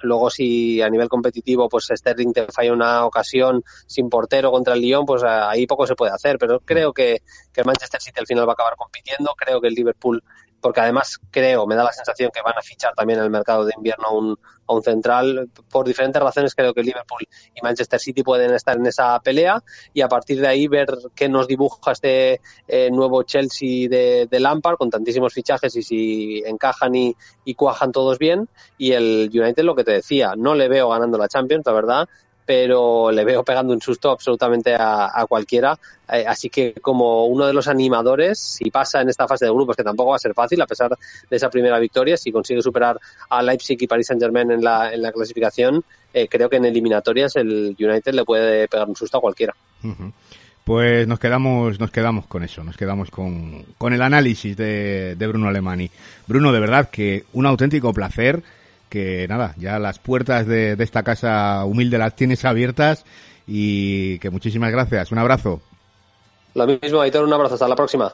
luego 0.03 0.31
si 0.31 0.83
a 0.83 0.91
nivel 0.91 1.09
competitivo 1.09 1.69
pues 1.69 1.89
Sterling 1.95 2.33
te 2.33 2.47
falla 2.47 2.73
una 2.73 3.07
ocasión 3.07 3.63
sin 3.87 4.11
portero 4.11 4.51
contra 4.51 4.75
el 4.75 4.81
Lyon, 4.81 5.07
pues 5.07 5.23
ahí 5.23 5.67
poco 5.67 5.87
se 5.87 5.95
puede 5.95 6.13
hacer. 6.13 6.39
Pero 6.39 6.61
creo 6.61 6.93
que, 6.93 7.23
que 7.53 7.61
el 7.61 7.67
Manchester 7.67 8.01
City 8.01 8.21
al 8.21 8.27
final 8.27 8.47
va 8.47 8.53
a 8.53 8.55
acabar 8.55 8.77
compitiendo. 8.77 9.35
Creo 9.37 9.61
que 9.61 9.69
el 9.69 9.75
Liverpool 9.75 10.23
porque 10.61 10.81
además 10.81 11.19
creo, 11.31 11.67
me 11.67 11.75
da 11.75 11.85
la 11.85 11.93
sensación 11.93 12.31
que 12.33 12.43
van 12.43 12.57
a 12.57 12.63
fichar 12.63 12.95
también 12.95 13.19
en 13.19 13.25
el 13.25 13.31
mercado 13.31 13.65
de 13.65 13.73
invierno 13.77 14.09
a 14.09 14.13
un, 14.13 14.39
a 14.67 14.75
un 14.75 14.83
central. 14.83 15.49
Por 15.71 15.87
diferentes 15.87 16.21
razones 16.23 16.55
creo 16.55 16.75
que 16.75 16.83
Liverpool 16.83 17.27
y 17.55 17.63
Manchester 17.63 17.99
City 17.99 18.23
pueden 18.23 18.55
estar 18.55 18.77
en 18.77 18.87
esa 18.87 19.19
pelea 19.21 19.63
y 19.93 20.03
a 20.03 20.09
partir 20.09 20.41
de 20.41 20.49
ahí 20.49 20.69
ver 20.69 20.89
qué 21.15 21.29
nos 21.29 21.47
dibuja 21.47 21.93
este 21.93 22.41
eh, 22.69 22.91
nuevo 22.91 23.23
Chelsea 23.23 23.89
de, 23.89 24.29
de, 24.31 24.41
Lampard 24.41 24.77
con 24.77 24.91
tantísimos 24.91 25.33
fichajes 25.33 25.75
y 25.77 25.83
si 25.83 26.43
encajan 26.47 26.95
y, 26.95 27.17
y 27.45 27.55
cuajan 27.55 27.93
todos 27.93 28.19
bien. 28.19 28.49
Y 28.79 28.93
el 28.93 29.31
United, 29.33 29.65
lo 29.65 29.75
que 29.75 29.85
te 29.85 29.93
decía, 29.93 30.35
no 30.37 30.55
le 30.55 30.69
veo 30.69 30.89
ganando 30.91 31.19
la 31.19 31.29
Champions, 31.29 31.65
la 31.67 31.73
verdad 31.73 32.09
pero 32.51 33.13
le 33.13 33.25
veo 33.25 33.45
pegando 33.45 33.73
un 33.73 33.81
susto 33.81 34.11
absolutamente 34.11 34.75
a, 34.77 35.25
cualquiera. 35.29 35.79
Eh, 36.13 36.25
así 36.27 36.51
que 36.51 36.75
como 36.83 37.27
uno 37.27 37.47
de 37.47 37.53
los 37.53 37.69
animadores, 37.69 38.41
si 38.41 38.73
pasa 38.73 39.01
en 39.01 39.09
esta 39.09 39.29
fase 39.29 39.45
de 39.45 39.53
grupos, 39.53 39.77
que 39.77 39.85
tampoco 39.85 40.11
va 40.11 40.17
a 40.17 40.19
ser 40.19 40.35
fácil, 40.35 40.61
a 40.61 40.67
pesar 40.67 40.91
de 40.91 41.37
esa 41.37 41.49
primera 41.49 41.79
victoria, 41.79 42.17
si 42.17 42.33
consigue 42.33 42.61
superar 42.61 42.99
a 43.29 43.41
Leipzig 43.41 43.81
y 43.81 43.87
Paris 43.87 44.09
Saint 44.09 44.21
Germain 44.21 44.51
en 44.51 44.65
la, 44.65 44.93
en 44.93 45.01
la 45.01 45.13
clasificación, 45.13 45.85
eh, 46.13 46.27
creo 46.29 46.51
que 46.51 46.57
en 46.57 46.65
eliminatorias 46.65 47.37
el 47.37 47.77
United 47.79 48.15
le 48.15 48.25
puede 48.25 48.67
pegar 48.67 48.89
un 48.89 48.97
susto 48.97 49.19
a 49.19 49.21
cualquiera. 49.21 49.55
Pues 50.65 51.07
nos 51.07 51.21
quedamos, 51.21 51.79
nos 51.79 51.93
quedamos 51.93 52.27
con 52.27 52.43
eso, 52.43 52.65
nos 52.65 52.77
quedamos 52.77 53.13
con, 53.13 53.65
con 53.79 53.93
el 53.93 54.03
análisis 54.03 54.57
de, 54.57 55.15
de 55.15 55.27
Bruno 55.29 55.47
Alemani. 55.47 55.89
Bruno, 56.27 56.51
de 56.51 56.59
verdad 56.59 56.91
que 56.91 57.27
un 57.33 57.47
auténtico 57.47 57.95
placer 57.95 58.43
que 58.91 59.27
nada, 59.29 59.55
ya 59.57 59.79
las 59.79 59.99
puertas 59.99 60.47
de, 60.47 60.77
esta 60.79 61.03
casa 61.03 61.65
humilde 61.65 61.97
las 61.97 62.15
tienes 62.15 62.45
abiertas 62.45 63.07
y 63.47 64.19
que 64.19 64.29
muchísimas 64.29 64.71
gracias. 64.71 65.11
Un 65.13 65.19
abrazo. 65.19 65.63
Lo 66.55 66.67
mismo, 66.67 67.01
Aitor, 67.01 67.25
un 67.25 67.33
abrazo. 67.33 67.55
Hasta 67.55 67.69
la 67.69 67.77
próxima. 67.77 68.13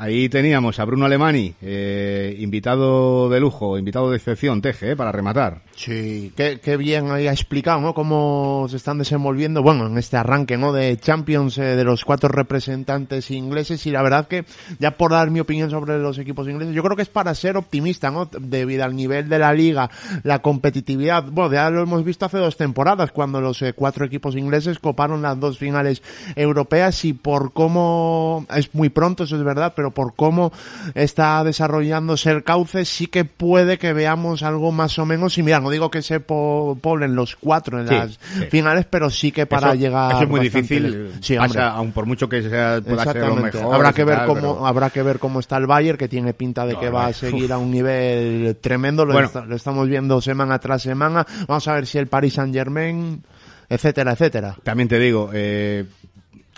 Ahí 0.00 0.30
teníamos 0.30 0.80
a 0.80 0.86
Bruno 0.86 1.04
Alemani, 1.04 1.52
eh, 1.60 2.34
invitado 2.38 3.28
de 3.28 3.38
lujo, 3.38 3.76
invitado 3.76 4.10
de 4.10 4.16
excepción, 4.16 4.62
Teje, 4.62 4.92
eh, 4.92 4.96
para 4.96 5.12
rematar. 5.12 5.60
Sí, 5.76 6.32
qué, 6.34 6.76
bien 6.78 7.10
ha 7.10 7.20
explicado, 7.20 7.82
¿no? 7.82 7.92
Cómo 7.92 8.66
se 8.70 8.78
están 8.78 8.96
desenvolviendo, 8.96 9.62
bueno, 9.62 9.88
en 9.88 9.98
este 9.98 10.16
arranque, 10.16 10.56
¿no? 10.56 10.72
De 10.72 10.96
Champions 10.96 11.58
eh, 11.58 11.76
de 11.76 11.84
los 11.84 12.06
cuatro 12.06 12.30
representantes 12.30 13.30
ingleses 13.30 13.84
y 13.84 13.90
la 13.90 14.00
verdad 14.00 14.26
que, 14.26 14.46
ya 14.78 14.92
por 14.92 15.10
dar 15.10 15.30
mi 15.30 15.40
opinión 15.40 15.68
sobre 15.68 15.98
los 15.98 16.16
equipos 16.16 16.48
ingleses, 16.48 16.74
yo 16.74 16.82
creo 16.82 16.96
que 16.96 17.02
es 17.02 17.10
para 17.10 17.34
ser 17.34 17.58
optimista, 17.58 18.10
¿no? 18.10 18.24
Debido 18.24 18.84
al 18.84 18.96
nivel 18.96 19.28
de 19.28 19.38
la 19.38 19.52
liga, 19.52 19.90
la 20.22 20.38
competitividad, 20.38 21.24
bueno, 21.30 21.52
ya 21.52 21.68
lo 21.68 21.82
hemos 21.82 22.04
visto 22.04 22.24
hace 22.24 22.38
dos 22.38 22.56
temporadas, 22.56 23.12
cuando 23.12 23.42
los 23.42 23.60
eh, 23.60 23.74
cuatro 23.74 24.06
equipos 24.06 24.34
ingleses 24.34 24.78
coparon 24.78 25.20
las 25.20 25.38
dos 25.38 25.58
finales 25.58 26.02
europeas 26.36 27.04
y 27.04 27.12
por 27.12 27.52
cómo, 27.52 28.46
es 28.56 28.74
muy 28.74 28.88
pronto, 28.88 29.24
eso 29.24 29.36
es 29.36 29.44
verdad, 29.44 29.74
pero 29.76 29.89
pero 29.90 30.06
por 30.08 30.14
cómo 30.14 30.52
está 30.94 31.42
desarrollándose 31.44 32.30
el 32.30 32.42
cauce, 32.44 32.84
sí 32.84 33.06
que 33.06 33.24
puede 33.24 33.78
que 33.78 33.92
veamos 33.92 34.42
algo 34.42 34.72
más 34.72 34.98
o 34.98 35.06
menos 35.06 35.34
similar. 35.34 35.62
No 35.62 35.70
digo 35.70 35.90
que 35.90 36.02
se 36.02 36.20
po 36.20 36.78
poblen 36.80 37.14
los 37.14 37.36
cuatro 37.36 37.80
en 37.80 37.88
Sí, 37.88 37.94
las 37.94 38.12
sí. 38.12 38.46
finales, 38.50 38.86
pero 38.88 39.10
sí 39.10 39.32
que 39.32 39.46
para 39.46 39.68
Eso- 39.68 39.76
llegar. 39.76 40.12
Eso 40.12 40.22
es 40.22 40.28
muy 40.28 40.40
difícil. 40.40 41.12
Sí, 41.20 41.36
pasa, 41.36 41.68
aun 41.70 41.92
por 41.92 42.06
mucho 42.06 42.28
que 42.28 42.42
sea, 42.42 42.80
pueda 42.80 43.04
ser 43.12 43.26
lo 43.26 43.36
mejor. 43.36 43.74
habrá 43.74 43.90
y 43.90 43.92
que 43.94 44.04
ver 44.04 44.16
tal, 44.18 44.26
cómo 44.26 44.40
pero- 44.40 44.66
habrá 44.66 44.90
que 44.90 45.02
ver 45.02 45.18
cómo 45.18 45.40
está 45.40 45.56
el 45.56 45.66
Bayern 45.66 45.98
que 45.98 46.08
tiene 46.08 46.32
pinta 46.34 46.64
de 46.66 46.74
No, 46.74 46.80
que 46.80 46.90
va 46.90 47.06
a 47.06 47.12
seguir 47.12 47.44
uf. 47.46 47.50
a 47.52 47.58
un 47.58 47.70
nivel 47.70 48.56
tremendo 48.60 49.04
lo, 49.04 49.12
Bueno. 49.12 49.26
esta- 49.28 49.44
lo 49.44 49.56
estamos 49.56 49.88
viendo 49.88 50.20
semana 50.20 50.58
tras 50.58 50.82
semana 50.82 51.26
vamos 51.46 51.66
a 51.68 51.74
ver 51.74 51.86
si 51.86 51.98
el 51.98 52.06
Paris 52.06 52.34
Saint 52.34 52.54
Germain 52.54 53.22
etcétera 53.68 54.12
etcétera 54.12 54.56
También 54.62 54.88
te 54.88 54.98
digo, 54.98 55.30
eh, 55.32 55.84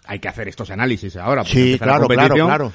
hay 0.07 0.19
que 0.19 0.29
hacer 0.29 0.49
estos 0.49 0.71
análisis 0.71 1.17
ahora. 1.17 1.45
sí 1.45 1.73
la 1.73 1.79
claro 1.79 2.07
claro 2.09 2.35
claro 2.35 2.73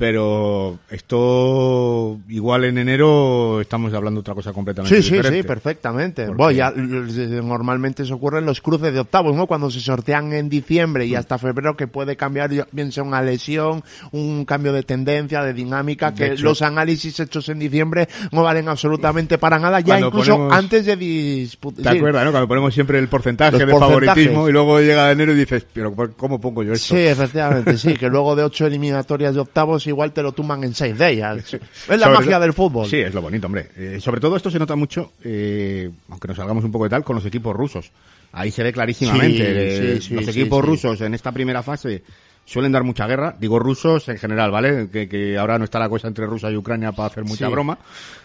Pero 0.00 0.78
esto, 0.88 2.18
igual 2.30 2.64
en 2.64 2.78
enero 2.78 3.60
estamos 3.60 3.92
hablando 3.92 4.18
de 4.18 4.22
otra 4.22 4.34
cosa 4.34 4.50
completamente 4.54 4.96
Sí, 4.96 5.02
sí, 5.02 5.10
diferente. 5.16 5.42
sí, 5.42 5.46
perfectamente. 5.46 6.24
Porque- 6.24 6.38
Bueno, 6.42 6.56
ya, 6.56 6.68
l- 6.74 7.42
normalmente 7.42 8.06
se 8.06 8.12
ocurren 8.14 8.46
los 8.46 8.62
cruces 8.62 8.94
de 8.94 9.00
octavos, 9.00 9.36
¿no? 9.36 9.46
Cuando 9.46 9.70
se 9.70 9.78
sortean 9.80 10.32
en 10.32 10.48
diciembre 10.48 11.04
Mm. 11.04 11.08
y 11.10 11.14
hasta 11.16 11.36
febrero 11.36 11.76
que 11.76 11.86
puede 11.86 12.16
cambiar, 12.16 12.50
bien 12.72 12.92
sea 12.92 13.02
una 13.02 13.20
lesión, 13.20 13.84
un 14.12 14.46
cambio 14.46 14.72
de 14.72 14.84
tendencia, 14.84 15.42
de 15.42 15.52
dinámica, 15.52 16.12
De 16.12 16.16
que 16.16 16.32
hecho- 16.32 16.44
los 16.44 16.62
análisis 16.62 17.20
hechos 17.20 17.50
en 17.50 17.58
diciembre 17.58 18.08
no 18.32 18.42
valen 18.42 18.70
absolutamente 18.70 19.36
para 19.36 19.58
nada, 19.58 19.80
ya 19.80 20.00
incluso 20.00 20.32
ponemos- 20.32 20.54
antes 20.56 20.86
de 20.86 20.96
disputar. 20.96 21.92
¿Te 21.92 21.98
acuerdas, 21.98 22.24
no? 22.24 22.30
Cuando 22.30 22.48
ponemos 22.48 22.72
siempre 22.72 22.98
el 22.98 23.08
porcentaje 23.08 23.52
Los 23.58 23.66
de 23.66 23.78
favoritismo 23.78 24.48
y 24.48 24.52
luego 24.52 24.80
llega 24.80 25.10
enero 25.12 25.32
y 25.32 25.36
dices, 25.36 25.66
pero 25.70 25.94
¿cómo 26.16 26.40
pongo 26.40 26.62
yo 26.62 26.72
esto? 26.72 26.94
Sí, 26.94 27.00
efectivamente, 27.02 27.76
sí, 27.76 27.92
que 27.94 28.08
luego 28.08 28.34
de 28.34 28.44
ocho 28.44 28.64
eliminatorias 28.66 29.34
de 29.34 29.40
octavos 29.40 29.86
igual 29.90 30.12
te 30.12 30.22
lo 30.22 30.32
tuman 30.32 30.64
en 30.64 30.74
seis 30.74 30.96
de 30.96 31.10
ellas. 31.10 31.54
Es 31.88 32.00
la 32.00 32.08
magia 32.08 32.40
del 32.40 32.52
fútbol. 32.54 32.86
Sí, 32.88 32.96
es 32.96 33.12
lo 33.14 33.20
bonito, 33.22 33.46
hombre. 33.46 33.68
Eh, 33.76 33.98
sobre 34.00 34.20
todo 34.20 34.36
esto 34.36 34.50
se 34.50 34.58
nota 34.58 34.74
mucho, 34.76 35.12
eh, 35.22 35.90
aunque 36.08 36.28
nos 36.28 36.36
salgamos 36.36 36.64
un 36.64 36.72
poco 36.72 36.84
de 36.84 36.90
tal, 36.90 37.04
con 37.04 37.16
los 37.16 37.26
equipos 37.26 37.54
rusos. 37.54 37.90
Ahí 38.32 38.50
se 38.50 38.62
ve 38.62 38.72
clarísimamente. 38.72 39.76
Sí, 39.96 40.00
sí, 40.00 40.08
sí, 40.08 40.14
los 40.14 40.28
equipos 40.28 40.64
rusos 40.64 41.00
en 41.00 41.14
esta 41.14 41.32
primera 41.32 41.62
fase 41.62 42.02
suelen 42.44 42.72
dar 42.72 42.84
mucha 42.84 43.06
guerra. 43.06 43.36
Digo 43.38 43.58
rusos 43.58 44.08
en 44.08 44.18
general, 44.18 44.50
¿vale? 44.50 44.88
Que, 44.90 45.08
que 45.08 45.36
ahora 45.36 45.58
no 45.58 45.64
está 45.64 45.78
la 45.78 45.88
cosa 45.88 46.08
entre 46.08 46.26
Rusia 46.26 46.50
y 46.50 46.56
Ucrania 46.56 46.92
para 46.92 47.08
hacer 47.08 47.24
mucha 47.24 47.46
Sí. 47.46 47.52
broma. 47.52 47.78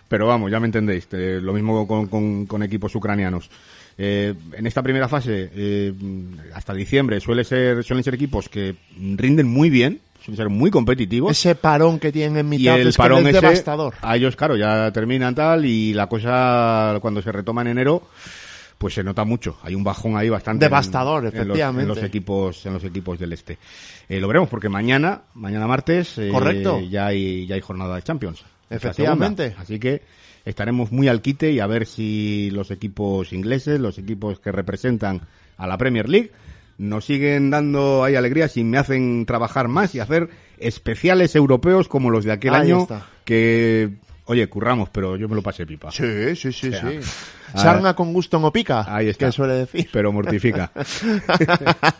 Pero 0.07 0.27
vamos, 0.27 0.51
ya 0.51 0.59
me 0.59 0.67
entendéis. 0.67 1.07
Eh, 1.11 1.39
lo 1.41 1.53
mismo 1.53 1.87
con, 1.87 2.05
con- 2.07 2.45
con 2.45 2.61
equipos 2.63 2.93
ucranianos. 2.95 3.49
Eh, 3.97 4.33
en 4.53 4.67
esta 4.67 4.83
primera 4.83 5.07
fase, 5.07 5.49
eh, 5.55 5.93
hasta 6.53 6.73
diciembre, 6.73 7.19
suele 7.19 7.43
ser, 7.43 7.83
suelen 7.83 8.03
ser 8.03 8.13
equipos 8.13 8.49
que 8.49 8.75
rinden 9.15 9.47
muy 9.47 9.69
bien, 9.71 10.01
ser 10.33 10.49
muy 10.49 10.71
competitivos. 10.71 11.31
Ese 11.31 11.55
parón 11.55 11.99
que 11.99 12.11
tienen 12.11 12.37
en 12.37 12.53
Y 12.53 12.57
mitad 12.59 12.79
el 12.79 12.87
es, 12.87 12.95
que 12.95 13.03
parón 13.03 13.27
es 13.27 13.35
ese, 13.35 13.41
devastador. 13.45 13.93
a 14.01 14.15
ellos, 14.15 14.35
claro, 14.35 14.55
ya 14.55 14.91
terminan 14.91 15.35
tal 15.35 15.65
y 15.65 15.93
la 15.93 16.07
cosa 16.07 16.97
cuando 17.01 17.21
se 17.21 17.31
retoma 17.31 17.61
en 17.61 17.67
enero, 17.67 18.03
pues 18.77 18.93
se 18.93 19.03
nota 19.03 19.23
mucho. 19.23 19.57
Hay 19.63 19.75
un 19.75 19.83
bajón 19.83 20.17
ahí 20.17 20.29
bastante 20.29 20.65
en- 20.65 20.69
Devastador, 20.69 21.19
en 21.19 21.25
los- 21.25 21.33
efectivamente. 21.33 21.81
En 21.83 21.87
los, 21.87 22.03
equipos, 22.03 22.65
en 22.65 22.73
los 22.73 22.83
equipos 22.83 23.19
del 23.19 23.33
este. 23.33 23.57
Eh, 24.09 24.19
lo 24.19 24.27
veremos 24.27 24.49
porque 24.49 24.69
mañana, 24.69 25.21
mañana 25.33 25.67
martes, 25.67 26.17
eh, 26.17 26.29
Correcto. 26.31 26.79
ya 26.81 27.07
hay, 27.07 27.45
ya 27.47 27.55
hay 27.55 27.61
jornada 27.61 27.95
de 27.95 28.01
Champions. 28.01 28.43
Efectivamente. 28.69 29.55
Así 29.57 29.79
que 29.79 30.01
estaremos 30.43 30.91
muy 30.91 31.07
al 31.07 31.21
quite 31.21 31.51
y 31.51 31.59
a 31.59 31.67
ver 31.67 31.85
si 31.85 32.49
los 32.51 32.69
equipos 32.71 33.31
ingleses, 33.33 33.79
los 33.79 33.97
equipos 33.97 34.39
que 34.39 34.51
representan 34.51 35.21
a 35.57 35.67
la 35.67 35.77
Premier 35.77 36.09
League, 36.09 36.31
nos 36.77 37.05
siguen 37.05 37.49
dando 37.49 38.03
ahí 38.03 38.15
alegrías 38.15 38.57
y 38.57 38.63
me 38.63 38.77
hacen 38.77 39.25
trabajar 39.25 39.67
más 39.67 39.95
y 39.95 39.99
hacer 39.99 40.29
especiales 40.57 41.35
europeos 41.35 41.87
como 41.87 42.09
los 42.09 42.25
de 42.25 42.31
aquel 42.33 42.53
Ahí 42.53 42.71
año 42.71 42.83
está. 42.83 43.05
que, 43.23 43.91
oye, 44.25 44.47
curramos, 44.47 44.89
pero 44.89 45.15
yo 45.17 45.27
me 45.29 45.35
lo 45.35 45.41
pasé 45.41 45.65
pipa. 45.65 45.91
Sí, 45.91 46.35
sí, 46.35 46.51
sí, 46.51 46.69
O 46.69 46.71
sea, 46.71 46.89
sí. 46.89 46.99
ah, 47.53 47.57
Sarna 47.59 47.95
con 47.95 48.13
gusto 48.13 48.39
no 48.39 48.51
pica, 48.51 48.85
Ahí 48.93 49.09
está. 49.09 49.27
que 49.27 49.31
suele 49.31 49.53
decir. 49.53 49.89
Pero 49.91 50.11
mortifica. 50.11 50.71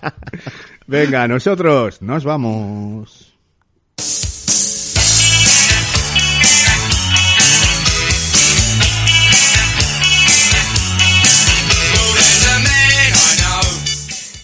Venga, 0.88 1.28
nosotros 1.28 2.02
nos 2.02 2.24
vamos. 2.24 3.34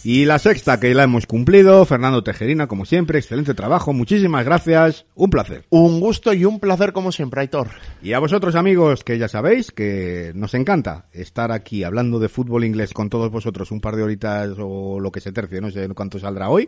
Y 0.04 0.26
la 0.26 0.40
sexta 0.40 0.80
que 0.80 0.96
la 0.96 1.04
hemos 1.04 1.28
cumplido, 1.28 1.86
Fernando 1.86 2.24
Tejerina, 2.24 2.66
como 2.66 2.86
siempre, 2.86 3.20
excelente 3.20 3.54
trabajo, 3.54 3.94
muchísimas 3.94 4.44
gracias, 4.44 5.06
un 5.14 5.30
placer. 5.30 5.66
Un 5.70 6.00
gusto 6.00 6.34
y 6.34 6.44
un 6.44 6.60
placer 6.60 6.92
como 6.92 7.12
siempre, 7.12 7.42
Aitor. 7.42 7.68
Y 8.02 8.14
a 8.14 8.20
vosotros 8.20 8.56
amigos, 8.56 9.04
que 9.04 9.20
ya 9.20 9.28
sabéis 9.28 9.72
que 9.72 10.32
nos 10.34 10.56
encanta 10.56 11.06
estar 11.12 11.52
aquí 11.52 11.84
hablando 11.84 12.18
de 12.18 12.30
fútbol 12.30 12.66
inglés 12.66 12.94
con 12.94 13.10
todos 13.12 13.30
vosotros 13.30 13.70
un 13.70 13.80
par 13.80 13.96
de 13.96 14.02
horitas 14.02 14.50
o 14.58 15.00
lo 15.00 15.12
que 15.12 15.22
se 15.22 15.32
tercie, 15.32 15.62
no 15.62 15.70
sé 15.70 15.88
cuánto 15.90 16.18
saldrá 16.18 16.50
hoy. 16.50 16.68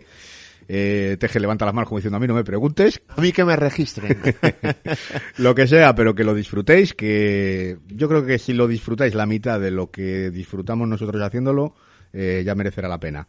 Eh, 0.68 1.18
Teje 1.20 1.40
levanta 1.40 1.66
las 1.66 1.74
manos 1.74 1.90
como 1.90 1.98
diciendo 1.98 2.18
a 2.18 2.20
mí 2.20 2.28
no 2.28 2.36
me 2.36 2.44
preguntes, 2.44 3.02
A 3.10 3.20
mí 3.20 3.32
que 3.32 3.44
me 3.44 3.56
registren. 3.56 4.16
lo 5.38 5.56
que 5.56 5.66
sea, 5.66 5.96
pero 5.96 6.14
que 6.14 6.24
lo 6.24 6.36
disfrutéis, 6.36 6.94
que 6.94 7.80
yo 7.88 8.08
creo 8.08 8.26
que 8.26 8.38
si 8.38 8.54
lo 8.54 8.68
disfrutáis 8.68 9.16
la 9.16 9.26
mitad 9.26 9.60
de 9.60 9.72
lo 9.72 9.90
que 9.90 10.30
disfrutamos 10.30 10.88
nosotros 10.88 11.20
haciéndolo, 11.22 11.74
eh, 12.14 12.44
ya 12.46 12.56
merecerá 12.56 12.88
la 12.88 13.00
pena. 13.00 13.28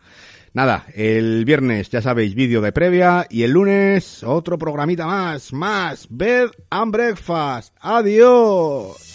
Nada, 0.53 0.87
el 0.95 1.45
viernes 1.45 1.91
ya 1.91 2.01
sabéis 2.01 2.35
vídeo 2.37 2.61
de 2.61 2.71
previa 2.71 3.27
y 3.29 3.43
el 3.43 3.51
lunes 3.51 4.23
otro 4.23 4.57
programita 4.57 5.05
más, 5.05 5.53
más 5.53 6.07
Bed 6.09 6.51
and 6.71 6.93
Breakfast. 6.93 7.75
Adiós. 7.81 9.14